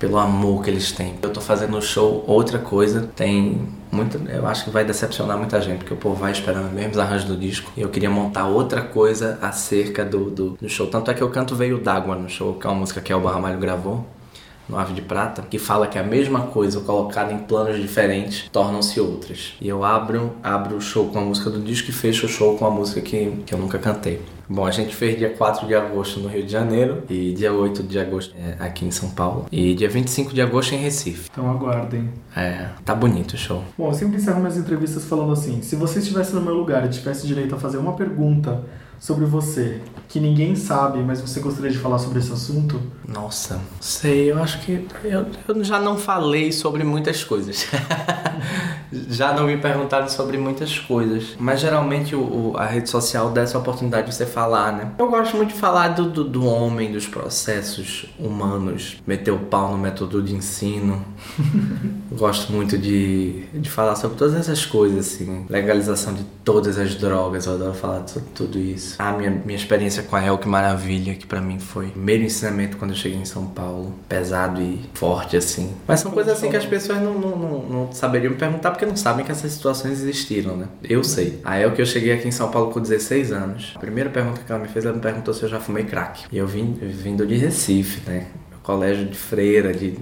pelo 0.00 0.18
amor 0.18 0.64
que 0.64 0.70
eles 0.70 0.90
têm. 0.90 1.14
Eu 1.22 1.30
tô 1.30 1.40
fazendo 1.40 1.72
no 1.72 1.82
show 1.82 2.24
outra 2.26 2.58
coisa, 2.58 3.08
tem 3.14 3.68
muita, 3.92 4.18
eu 4.32 4.46
acho 4.46 4.64
que 4.64 4.70
vai 4.70 4.82
decepcionar 4.82 5.36
muita 5.36 5.60
gente, 5.60 5.78
porque 5.78 5.92
o 5.92 5.96
povo 5.96 6.16
vai 6.16 6.32
esperando 6.32 6.74
os 6.90 6.98
arranjos 6.98 7.28
do 7.28 7.36
disco. 7.36 7.70
E 7.76 7.82
eu 7.82 7.90
queria 7.90 8.08
montar 8.08 8.46
outra 8.46 8.80
coisa 8.80 9.38
acerca 9.42 10.02
do, 10.02 10.30
do, 10.30 10.50
do 10.60 10.68
show. 10.70 10.86
Tanto 10.86 11.10
é 11.10 11.14
que 11.14 11.22
eu 11.22 11.28
canto 11.28 11.54
Veio 11.54 11.78
d'Água 11.78 12.16
no 12.16 12.30
show, 12.30 12.54
que 12.54 12.66
é 12.66 12.70
uma 12.70 12.80
música 12.80 13.02
que 13.02 13.12
Elba 13.12 13.30
Ramalho 13.30 13.58
gravou 13.58 14.06
no 14.70 14.78
Ave 14.78 14.94
de 14.94 15.02
Prata, 15.02 15.42
que 15.42 15.58
fala 15.58 15.86
que 15.86 15.98
a 15.98 16.02
mesma 16.02 16.42
coisa 16.42 16.80
colocada 16.80 17.32
em 17.32 17.38
planos 17.38 17.80
diferentes 17.80 18.48
tornam-se 18.52 19.00
outras. 19.00 19.54
E 19.60 19.68
eu 19.68 19.84
abro, 19.84 20.32
abro 20.42 20.76
o 20.76 20.80
show 20.80 21.08
com 21.08 21.18
a 21.18 21.22
música 21.22 21.50
do 21.50 21.60
disco 21.60 21.90
e 21.90 21.92
fecho 21.92 22.26
o 22.26 22.28
show 22.28 22.56
com 22.56 22.66
a 22.66 22.70
música 22.70 23.00
que, 23.00 23.42
que 23.44 23.52
eu 23.52 23.58
nunca 23.58 23.78
cantei. 23.78 24.20
Bom, 24.52 24.66
a 24.66 24.70
gente 24.72 24.96
fez 24.96 25.16
dia 25.16 25.30
4 25.30 25.64
de 25.68 25.76
agosto 25.76 26.18
no 26.18 26.28
Rio 26.28 26.44
de 26.44 26.50
Janeiro 26.50 27.04
e 27.08 27.32
dia 27.32 27.52
8 27.52 27.84
de 27.84 28.00
agosto 28.00 28.34
é, 28.36 28.56
aqui 28.58 28.84
em 28.84 28.90
São 28.90 29.10
Paulo 29.10 29.46
e 29.52 29.74
dia 29.74 29.88
25 29.88 30.34
de 30.34 30.42
agosto 30.42 30.74
em 30.74 30.78
Recife. 30.78 31.30
Então 31.30 31.48
aguardem. 31.48 32.10
É, 32.36 32.66
tá 32.84 32.92
bonito 32.92 33.34
o 33.34 33.36
show. 33.36 33.62
Bom, 33.78 33.86
eu 33.90 33.94
sempre 33.94 34.16
encerro 34.16 34.40
minhas 34.40 34.56
entrevistas 34.56 35.04
falando 35.04 35.32
assim: 35.32 35.62
se 35.62 35.76
você 35.76 36.00
estivesse 36.00 36.34
no 36.34 36.40
meu 36.40 36.54
lugar 36.54 36.84
e 36.84 36.88
tivesse 36.88 37.28
direito 37.28 37.54
a 37.54 37.58
fazer 37.58 37.78
uma 37.78 37.92
pergunta 37.92 38.64
sobre 39.00 39.24
você 39.24 39.80
que 40.08 40.20
ninguém 40.20 40.54
sabe, 40.54 40.98
mas 41.02 41.20
você 41.20 41.40
gostaria 41.40 41.70
de 41.70 41.78
falar 41.78 41.98
sobre 41.98 42.18
esse 42.20 42.32
assunto? 42.32 42.80
Nossa, 43.08 43.60
sei, 43.80 44.30
eu 44.30 44.40
acho 44.42 44.60
que 44.60 44.86
eu, 45.04 45.26
eu 45.48 45.64
já 45.64 45.80
não 45.80 45.96
falei 45.96 46.52
sobre 46.52 46.84
muitas 46.84 47.24
coisas. 47.24 47.66
já 49.08 49.32
não 49.32 49.46
me 49.46 49.56
perguntaram 49.56 50.08
sobre 50.08 50.36
muitas 50.36 50.78
coisas. 50.78 51.36
Mas 51.38 51.60
geralmente 51.60 52.14
o, 52.14 52.20
o- 52.52 52.56
a 52.56 52.66
rede 52.66 52.90
social 52.90 53.30
dá 53.30 53.42
essa 53.42 53.56
oportunidade 53.58 54.08
de 54.08 54.14
você 54.14 54.26
falar, 54.26 54.72
né? 54.72 54.92
Eu 54.98 55.08
gosto 55.08 55.36
muito 55.36 55.54
de 55.54 55.60
falar 55.60 55.88
do, 55.88 56.10
do, 56.10 56.24
do 56.24 56.44
homem, 56.44 56.92
dos 56.92 57.06
processos 57.06 58.06
humanos, 58.18 59.00
meter 59.06 59.30
o 59.30 59.38
pau 59.38 59.70
no 59.72 59.78
método 59.78 60.20
de 60.22 60.34
ensino. 60.34 61.04
gosto 62.12 62.52
muito 62.52 62.76
de, 62.76 63.44
de 63.54 63.70
falar 63.70 63.94
sobre 63.96 64.16
todas 64.16 64.34
essas 64.34 64.66
coisas, 64.66 65.06
assim. 65.06 65.46
Legalização 65.48 66.12
de 66.14 66.24
todas 66.44 66.78
as 66.78 66.94
drogas, 66.96 67.46
eu 67.46 67.54
adoro 67.54 67.74
falar 67.74 68.06
sobre 68.08 68.28
tudo 68.34 68.58
isso. 68.58 68.89
A 68.98 69.12
minha, 69.12 69.30
minha 69.30 69.56
experiência 69.56 70.02
com 70.02 70.16
a 70.16 70.24
El, 70.24 70.38
que 70.38 70.48
maravilha, 70.48 71.14
que 71.14 71.26
pra 71.26 71.40
mim 71.40 71.58
foi 71.58 71.86
o 71.86 71.90
primeiro 71.90 72.24
ensinamento 72.24 72.76
quando 72.76 72.92
eu 72.92 72.96
cheguei 72.96 73.18
em 73.18 73.24
São 73.24 73.46
Paulo. 73.46 73.94
Pesado 74.08 74.60
e 74.60 74.80
forte, 74.94 75.36
assim. 75.36 75.74
Mas 75.86 76.00
são 76.00 76.10
coisas 76.10 76.36
assim 76.36 76.50
que 76.50 76.56
as 76.56 76.66
pessoas 76.66 77.00
não, 77.00 77.18
não, 77.18 77.36
não, 77.36 77.62
não 77.68 77.92
saberiam 77.92 78.32
me 78.32 78.36
perguntar 78.38 78.70
porque 78.70 78.86
não 78.86 78.96
sabem 78.96 79.24
que 79.24 79.32
essas 79.32 79.52
situações 79.52 80.00
existiram, 80.00 80.56
né? 80.56 80.66
Eu 80.82 81.04
sei. 81.04 81.40
A 81.44 81.58
El, 81.58 81.72
que 81.72 81.82
eu 81.82 81.86
cheguei 81.86 82.12
aqui 82.12 82.28
em 82.28 82.32
São 82.32 82.50
Paulo 82.50 82.70
com 82.70 82.80
16 82.80 83.32
anos, 83.32 83.72
a 83.76 83.78
primeira 83.78 84.10
pergunta 84.10 84.40
que 84.44 84.50
ela 84.50 84.60
me 84.60 84.68
fez, 84.68 84.84
ela 84.84 84.94
me 84.94 85.00
perguntou 85.00 85.32
se 85.34 85.42
eu 85.42 85.48
já 85.48 85.60
fumei 85.60 85.84
crack. 85.84 86.24
E 86.30 86.38
eu 86.38 86.46
vim 86.46 86.72
vindo 86.72 87.26
de 87.26 87.36
Recife, 87.36 88.08
né? 88.08 88.26
Colégio 88.62 89.06
de 89.06 89.16
freira, 89.16 89.72
de 89.72 89.96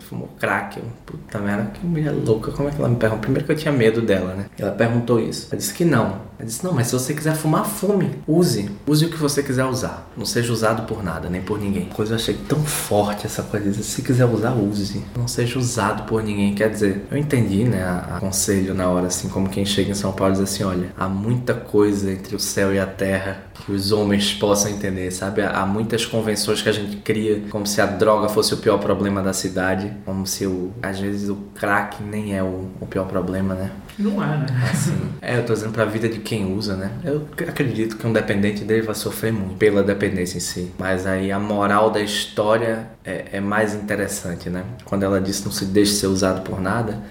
fumou 0.00 0.28
crack. 0.38 0.78
Eu, 0.78 0.84
Puta 1.06 1.38
merda, 1.38 1.70
que 1.72 1.84
mulher 1.84 2.12
louca. 2.12 2.52
Como 2.52 2.68
é 2.68 2.72
que 2.72 2.78
ela 2.78 2.88
me 2.88 2.96
perguntou? 2.96 3.22
Primeiro 3.22 3.46
que 3.46 3.52
eu 3.52 3.56
tinha 3.56 3.72
medo 3.72 4.02
dela, 4.02 4.34
né? 4.34 4.46
Ela 4.58 4.70
perguntou 4.72 5.18
isso. 5.18 5.48
Eu 5.50 5.58
disse 5.58 5.72
que 5.72 5.84
não. 5.84 6.20
Ela 6.42 6.48
disse, 6.48 6.64
não, 6.64 6.72
mas 6.72 6.88
se 6.88 6.92
você 6.92 7.14
quiser 7.14 7.36
fumar, 7.36 7.64
fume. 7.64 8.10
Use. 8.26 8.68
Use 8.84 9.04
o 9.06 9.08
que 9.08 9.16
você 9.16 9.44
quiser 9.44 9.64
usar. 9.64 10.10
Não 10.16 10.26
seja 10.26 10.52
usado 10.52 10.82
por 10.88 11.00
nada, 11.00 11.30
nem 11.30 11.40
por 11.40 11.56
ninguém. 11.56 11.84
Coisa 11.84 12.14
eu 12.14 12.16
achei 12.16 12.34
tão 12.34 12.58
forte 12.64 13.26
essa 13.26 13.44
coisa. 13.44 13.80
Se 13.80 14.02
quiser 14.02 14.24
usar, 14.24 14.50
use. 14.50 15.04
Não 15.16 15.28
seja 15.28 15.56
usado 15.56 16.02
por 16.02 16.20
ninguém. 16.20 16.52
Quer 16.52 16.70
dizer, 16.70 17.06
eu 17.12 17.16
entendi, 17.16 17.62
né? 17.62 17.84
A, 17.84 18.16
a 18.16 18.20
conselho 18.20 18.74
na 18.74 18.88
hora, 18.88 19.06
assim, 19.06 19.28
como 19.28 19.48
quem 19.48 19.64
chega 19.64 19.92
em 19.92 19.94
São 19.94 20.10
Paulo 20.10 20.32
diz 20.32 20.42
assim: 20.42 20.64
olha, 20.64 20.92
há 20.98 21.08
muita 21.08 21.54
coisa 21.54 22.10
entre 22.10 22.34
o 22.34 22.40
céu 22.40 22.74
e 22.74 22.78
a 22.80 22.86
terra 22.86 23.44
que 23.64 23.70
os 23.70 23.92
homens 23.92 24.34
possam 24.34 24.72
entender, 24.72 25.12
sabe? 25.12 25.42
Há 25.42 25.64
muitas 25.64 26.04
convenções 26.04 26.60
que 26.60 26.68
a 26.68 26.72
gente 26.72 26.96
cria 26.96 27.40
como 27.50 27.64
se 27.64 27.80
a 27.80 27.86
droga 27.86 28.28
fosse 28.28 28.52
o 28.54 28.56
pior 28.56 28.78
problema 28.78 29.22
da 29.22 29.32
cidade, 29.32 29.92
como 30.04 30.26
se 30.26 30.44
o, 30.44 30.72
às 30.82 30.98
vezes 30.98 31.28
o 31.28 31.36
crack 31.54 32.02
nem 32.02 32.36
é 32.36 32.42
o, 32.42 32.68
o 32.80 32.86
pior 32.86 33.06
problema, 33.06 33.54
né? 33.54 33.70
Não 33.98 34.22
é, 34.22 34.38
né? 34.38 34.46
Assim, 34.70 34.96
é, 35.20 35.38
eu 35.38 35.44
tô 35.44 35.52
dizendo 35.52 35.72
pra 35.72 35.84
vida 35.84 36.08
de 36.08 36.18
quem 36.18 36.52
usa, 36.52 36.76
né? 36.76 36.90
Eu 37.04 37.28
acredito 37.48 37.96
que 37.96 38.06
um 38.06 38.12
dependente 38.12 38.64
dele 38.64 38.82
vai 38.82 38.94
sofrer 38.94 39.32
muito 39.32 39.56
pela 39.56 39.82
dependência 39.82 40.36
em 40.36 40.40
si. 40.40 40.72
Mas 40.78 41.06
aí 41.06 41.30
a 41.30 41.38
moral 41.38 41.90
da 41.90 42.00
história 42.00 42.88
é, 43.04 43.26
é 43.32 43.40
mais 43.40 43.74
interessante, 43.74 44.48
né? 44.48 44.64
Quando 44.84 45.02
ela 45.02 45.20
disse 45.20 45.44
não 45.44 45.52
se 45.52 45.66
deixe 45.66 45.92
ser 45.92 46.06
usado 46.06 46.42
por 46.42 46.60
nada, 46.60 47.02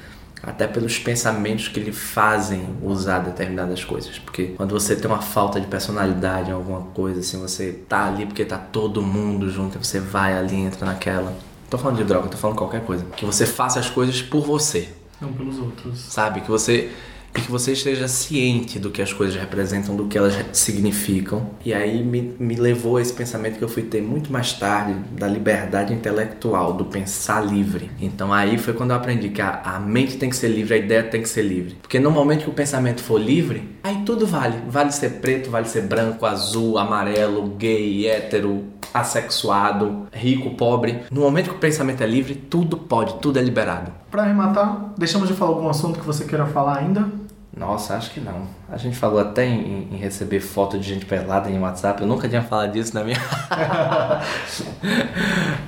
até 0.44 0.66
pelos 0.68 0.98
pensamentos 0.98 1.68
que 1.68 1.80
lhe 1.80 1.92
fazem 1.92 2.76
usar 2.82 3.20
determinadas 3.20 3.84
coisas. 3.84 4.18
Porque 4.18 4.54
quando 4.58 4.72
você 4.72 4.96
tem 4.96 5.10
uma 5.10 5.22
falta 5.22 5.60
de 5.62 5.68
personalidade 5.68 6.50
em 6.50 6.54
alguma 6.54 6.82
coisa, 6.94 7.20
assim, 7.20 7.40
você 7.40 7.72
tá 7.88 8.08
ali 8.08 8.26
porque 8.26 8.44
tá 8.44 8.58
todo 8.58 9.02
mundo 9.02 9.50
junto, 9.50 9.78
você 9.78 10.00
vai 10.00 10.38
ali, 10.38 10.56
entra 10.56 10.86
naquela. 10.86 11.34
Tô 11.70 11.78
falando 11.78 11.98
de 11.98 12.04
droga, 12.04 12.28
tô 12.28 12.38
falando 12.38 12.58
qualquer 12.58 12.82
coisa. 12.82 13.06
Que 13.16 13.24
você 13.24 13.46
faça 13.46 13.80
as 13.80 13.90
coisas 13.90 14.22
por 14.22 14.44
você, 14.46 14.90
Não 15.22 15.32
pelos 15.34 15.60
outros. 15.60 16.00
sabe? 16.00 16.42
Que 16.42 16.50
você 16.50 16.90
e 17.36 17.40
que 17.40 17.50
você 17.50 17.72
esteja 17.72 18.08
ciente 18.08 18.78
do 18.78 18.92
que 18.92 19.02
as 19.02 19.14
coisas 19.14 19.40
representam, 19.40 19.96
do 19.96 20.06
que 20.08 20.18
elas 20.18 20.34
significam. 20.52 21.52
E 21.64 21.74
aí 21.74 22.04
me, 22.04 22.36
me 22.38 22.56
levou 22.56 22.98
a 22.98 23.02
esse 23.02 23.14
pensamento 23.14 23.58
que 23.58 23.64
eu 23.64 23.70
fui 23.70 23.84
ter 23.84 24.02
muito 24.02 24.32
mais 24.32 24.54
tarde 24.54 24.96
da 25.18 25.28
liberdade 25.28 25.94
intelectual, 25.94 26.74
do 26.74 26.86
pensar 26.86 27.40
livre. 27.42 27.90
Então 28.02 28.34
aí 28.34 28.58
foi 28.58 28.74
quando 28.74 28.92
eu 28.92 28.98
aprendi 28.98 29.30
que 29.30 29.42
a, 29.42 29.62
a 29.64 29.80
mente 29.80 30.18
tem 30.18 30.30
que 30.30 30.36
ser 30.36 30.50
livre, 30.50 30.74
a 30.74 30.78
ideia 30.78 31.04
tem 31.04 31.22
que 31.22 31.30
ser 31.30 31.44
livre. 31.44 31.78
Porque 31.82 32.00
no 32.00 32.12
momento 32.12 32.44
que 32.44 32.50
o 32.50 32.54
pensamento 32.54 33.02
for 33.02 33.18
livre, 33.20 33.64
aí 33.82 34.04
tudo 34.06 34.28
vale. 34.28 34.58
Vale 34.68 34.92
ser 34.92 35.22
preto, 35.22 35.50
vale 35.50 35.68
ser 35.68 35.84
branco, 35.84 36.26
azul, 36.26 36.78
amarelo, 36.78 37.48
gay, 37.58 38.08
hétero, 38.08 38.66
assexuado, 38.94 40.08
rico, 40.12 40.52
pobre. 40.52 41.04
No 41.12 41.22
momento 41.22 41.50
que 41.50 41.56
o 41.56 41.60
pensamento 41.60 42.02
é 42.02 42.08
livre, 42.08 42.36
tudo 42.36 42.78
pode, 42.78 43.16
tudo 43.16 43.40
é 43.40 43.42
liberado. 43.42 43.92
Pra 44.10 44.24
arrematar, 44.24 44.92
deixamos 44.98 45.28
de 45.28 45.34
falar 45.34 45.52
algum 45.52 45.70
assunto 45.70 46.00
que 46.00 46.06
você 46.06 46.26
queira 46.26 46.46
falar 46.46 46.80
ainda? 46.80 47.08
Nossa, 47.56 47.96
acho 47.96 48.12
que 48.12 48.22
não. 48.22 48.48
A 48.70 48.78
gente 48.78 48.96
falou 48.96 49.20
até 49.20 49.46
em, 49.46 49.90
em 49.92 49.98
receber 49.98 50.40
foto 50.40 50.80
de 50.80 50.88
gente 50.88 51.06
pelada 51.06 51.50
em 51.50 51.60
WhatsApp. 51.60 52.02
Eu 52.02 52.08
nunca 52.08 52.30
tinha 52.30 52.42
falado 52.42 52.72
disso 52.72 52.94
na 52.94 53.04
minha. 53.04 53.20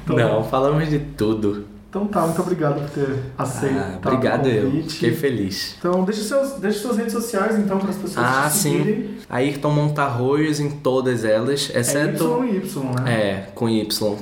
não, 0.07 0.43
falamos 0.45 0.89
de 0.89 0.99
tudo. 0.99 1.67
Então 1.93 2.07
tá, 2.07 2.21
muito 2.21 2.41
obrigado 2.41 2.81
por 2.81 2.89
ter 2.89 3.19
aceito 3.37 3.77
Ah, 3.77 3.99
obrigado 4.03 4.47
o 4.47 4.49
eu. 4.49 4.63
convite. 4.65 4.93
Fiquei 4.95 5.13
feliz. 5.13 5.75
Então 5.77 6.03
deixa 6.03 6.23
seus, 6.23 6.53
deixa 6.53 6.79
suas 6.79 6.97
redes 6.97 7.13
sociais 7.13 7.55
então 7.59 7.77
para 7.77 7.91
as 7.91 7.97
pessoas 7.97 8.25
Ah, 8.25 8.49
te 8.49 8.57
seguirem. 8.57 8.95
sim. 8.95 9.17
Ayrton 9.29 9.69
Montarroios 9.69 10.59
em 10.59 10.71
todas 10.71 11.23
elas, 11.23 11.69
É 11.71 11.81
exceto. 11.81 12.43
Y 12.45 12.49
e 12.49 12.57
Y, 12.57 12.83
né? 12.99 13.13
É, 13.13 13.47
com 13.53 13.69
Y. 13.69 14.17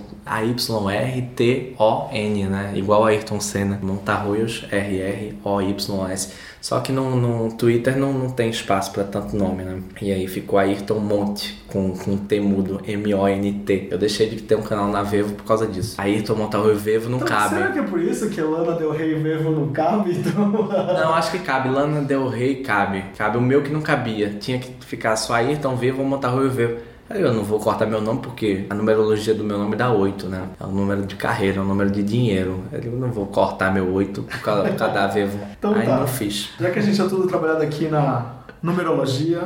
A-Y-R-T-O-N, 1.22 2.44
né? 2.48 2.74
Igual 2.76 3.06
Ayrton 3.06 3.40
Senna. 3.40 3.80
Montarroios, 3.82 4.66
R-R-O-Y-S. 4.70 6.34
Só 6.62 6.80
que 6.80 6.92
no, 6.92 7.16
no 7.16 7.52
Twitter 7.56 7.98
não, 7.98 8.14
não 8.14 8.30
tem 8.30 8.50
espaço 8.52 8.92
pra 8.92 9.04
tanto 9.04 9.36
nome, 9.36 9.64
né? 9.64 9.82
E 10.00 10.12
aí 10.12 10.28
ficou 10.28 10.60
Ayrton 10.60 11.00
Monte, 11.00 11.60
com, 11.68 11.92
com 11.98 12.16
T 12.18 12.40
mudo, 12.40 12.80
M-O-N-T. 12.88 13.88
Eu 13.90 13.98
deixei 13.98 14.30
de 14.30 14.44
ter 14.44 14.56
um 14.56 14.62
canal 14.62 14.88
na 14.88 15.02
Vevo 15.02 15.34
por 15.34 15.44
causa 15.44 15.66
disso. 15.66 15.96
Ayrton 16.00 16.36
Montarroio 16.36 16.76
Vevo 16.78 17.10
não 17.10 17.18
Então, 17.18 17.28
cabe. 17.28 17.56
Será 17.56 17.72
que 17.72 17.80
é 17.80 17.84
por 17.84 18.00
isso 18.00 18.30
que 18.30 18.40
Lana 18.40 18.74
Del 18.74 18.92
Rey 18.92 19.12
e 19.12 19.16
Vevo 19.16 19.50
não 19.50 19.70
cabe? 19.72 20.12
Então... 20.12 20.52
Não, 21.02 21.14
acho 21.16 21.32
que 21.32 21.40
cabe. 21.40 21.70
Lana 21.70 22.02
Del 22.02 22.28
Rey 22.28 22.58
cabe. 22.58 23.06
Cabe 23.18 23.38
o 23.38 23.42
meu 23.42 23.64
que 23.64 23.72
não 23.72 23.82
cabia. 23.82 24.30
Tinha 24.40 24.60
que 24.60 24.72
ficar 24.86 25.16
só 25.16 25.34
Ayrton 25.34 25.76
Vivo 25.76 26.02
ou 26.02 26.08
Montarroio 26.08 26.52
Vivo. 26.52 26.91
Aí 27.14 27.22
eu 27.22 27.34
não 27.34 27.44
vou 27.44 27.60
cortar 27.60 27.86
meu 27.86 28.02
nome 28.02 28.22
porque 28.22 28.66
a 28.70 28.76
numerologia 28.76 29.34
do 29.34 29.44
meu 29.44 29.58
nome 29.58 29.76
dá 29.76 29.92
8, 29.92 30.28
né? 30.28 30.44
É 30.60 30.66
um 30.66 30.72
número 30.72 31.06
de 31.06 31.16
carreira, 31.16 31.60
é 31.60 31.62
um 31.62 31.66
número 31.66 31.92
de 31.92 32.02
dinheiro. 32.02 32.62
Eu 32.72 32.94
não 32.94 33.12
vou 33.12 33.28
cortar 33.28 33.74
meu 33.74 33.92
8 33.94 34.24
por 34.24 34.40
causa, 34.42 34.70
da 34.70 35.08
Vivo. 35.08 35.38
Então 35.58 35.74
Aí 35.76 35.86
tá. 35.86 36.00
não 36.00 36.08
fiz. 36.08 36.50
Já 36.60 36.70
que 36.72 36.80
a 36.80 36.82
gente 36.82 37.00
é 37.00 37.08
tudo 37.08 37.28
trabalhado 37.28 37.62
aqui 37.62 37.88
na 37.88 38.26
numerologia, 38.64 39.42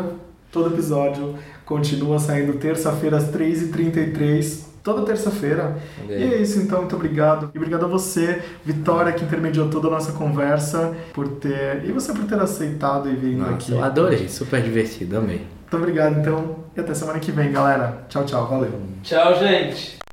todo 0.51 0.73
episódio 0.73 1.35
continua 1.65 2.19
saindo 2.19 2.53
terça-feira 2.53 3.17
às 3.17 3.29
3h33. 3.31 4.65
Toda 4.83 5.01
terça-feira. 5.01 5.77
E 6.07 6.13
é 6.13 6.37
isso, 6.39 6.59
então, 6.59 6.81
muito 6.81 6.95
obrigado. 6.95 7.49
E 7.55 7.57
obrigado 7.57 7.85
a 7.85 7.87
você, 7.87 8.39
Vitória, 8.63 9.11
que 9.13 9.25
intermediou 9.25 9.67
toda 9.67 9.87
a 9.87 9.91
nossa 9.91 10.11
conversa, 10.11 10.95
por 11.11 11.27
ter. 11.27 11.83
E 11.85 11.91
você 11.91 12.13
por 12.13 12.25
ter 12.25 12.39
aceitado 12.39 13.09
e 13.09 13.15
vindo 13.15 13.39
Nossa, 13.39 13.53
aqui. 13.53 13.71
eu 13.71 13.83
adorei, 13.83 14.29
super 14.29 14.61
divertido, 14.61 15.17
amei. 15.17 15.47
Muito 15.65 15.77
obrigado, 15.77 16.19
então. 16.19 16.57
E 16.77 16.79
até 16.79 16.93
semana 16.93 17.19
que 17.19 17.31
vem, 17.31 17.51
galera. 17.51 18.05
Tchau, 18.07 18.23
tchau. 18.23 18.45
Valeu. 18.47 18.71
Tchau, 19.03 19.35
gente. 19.39 20.04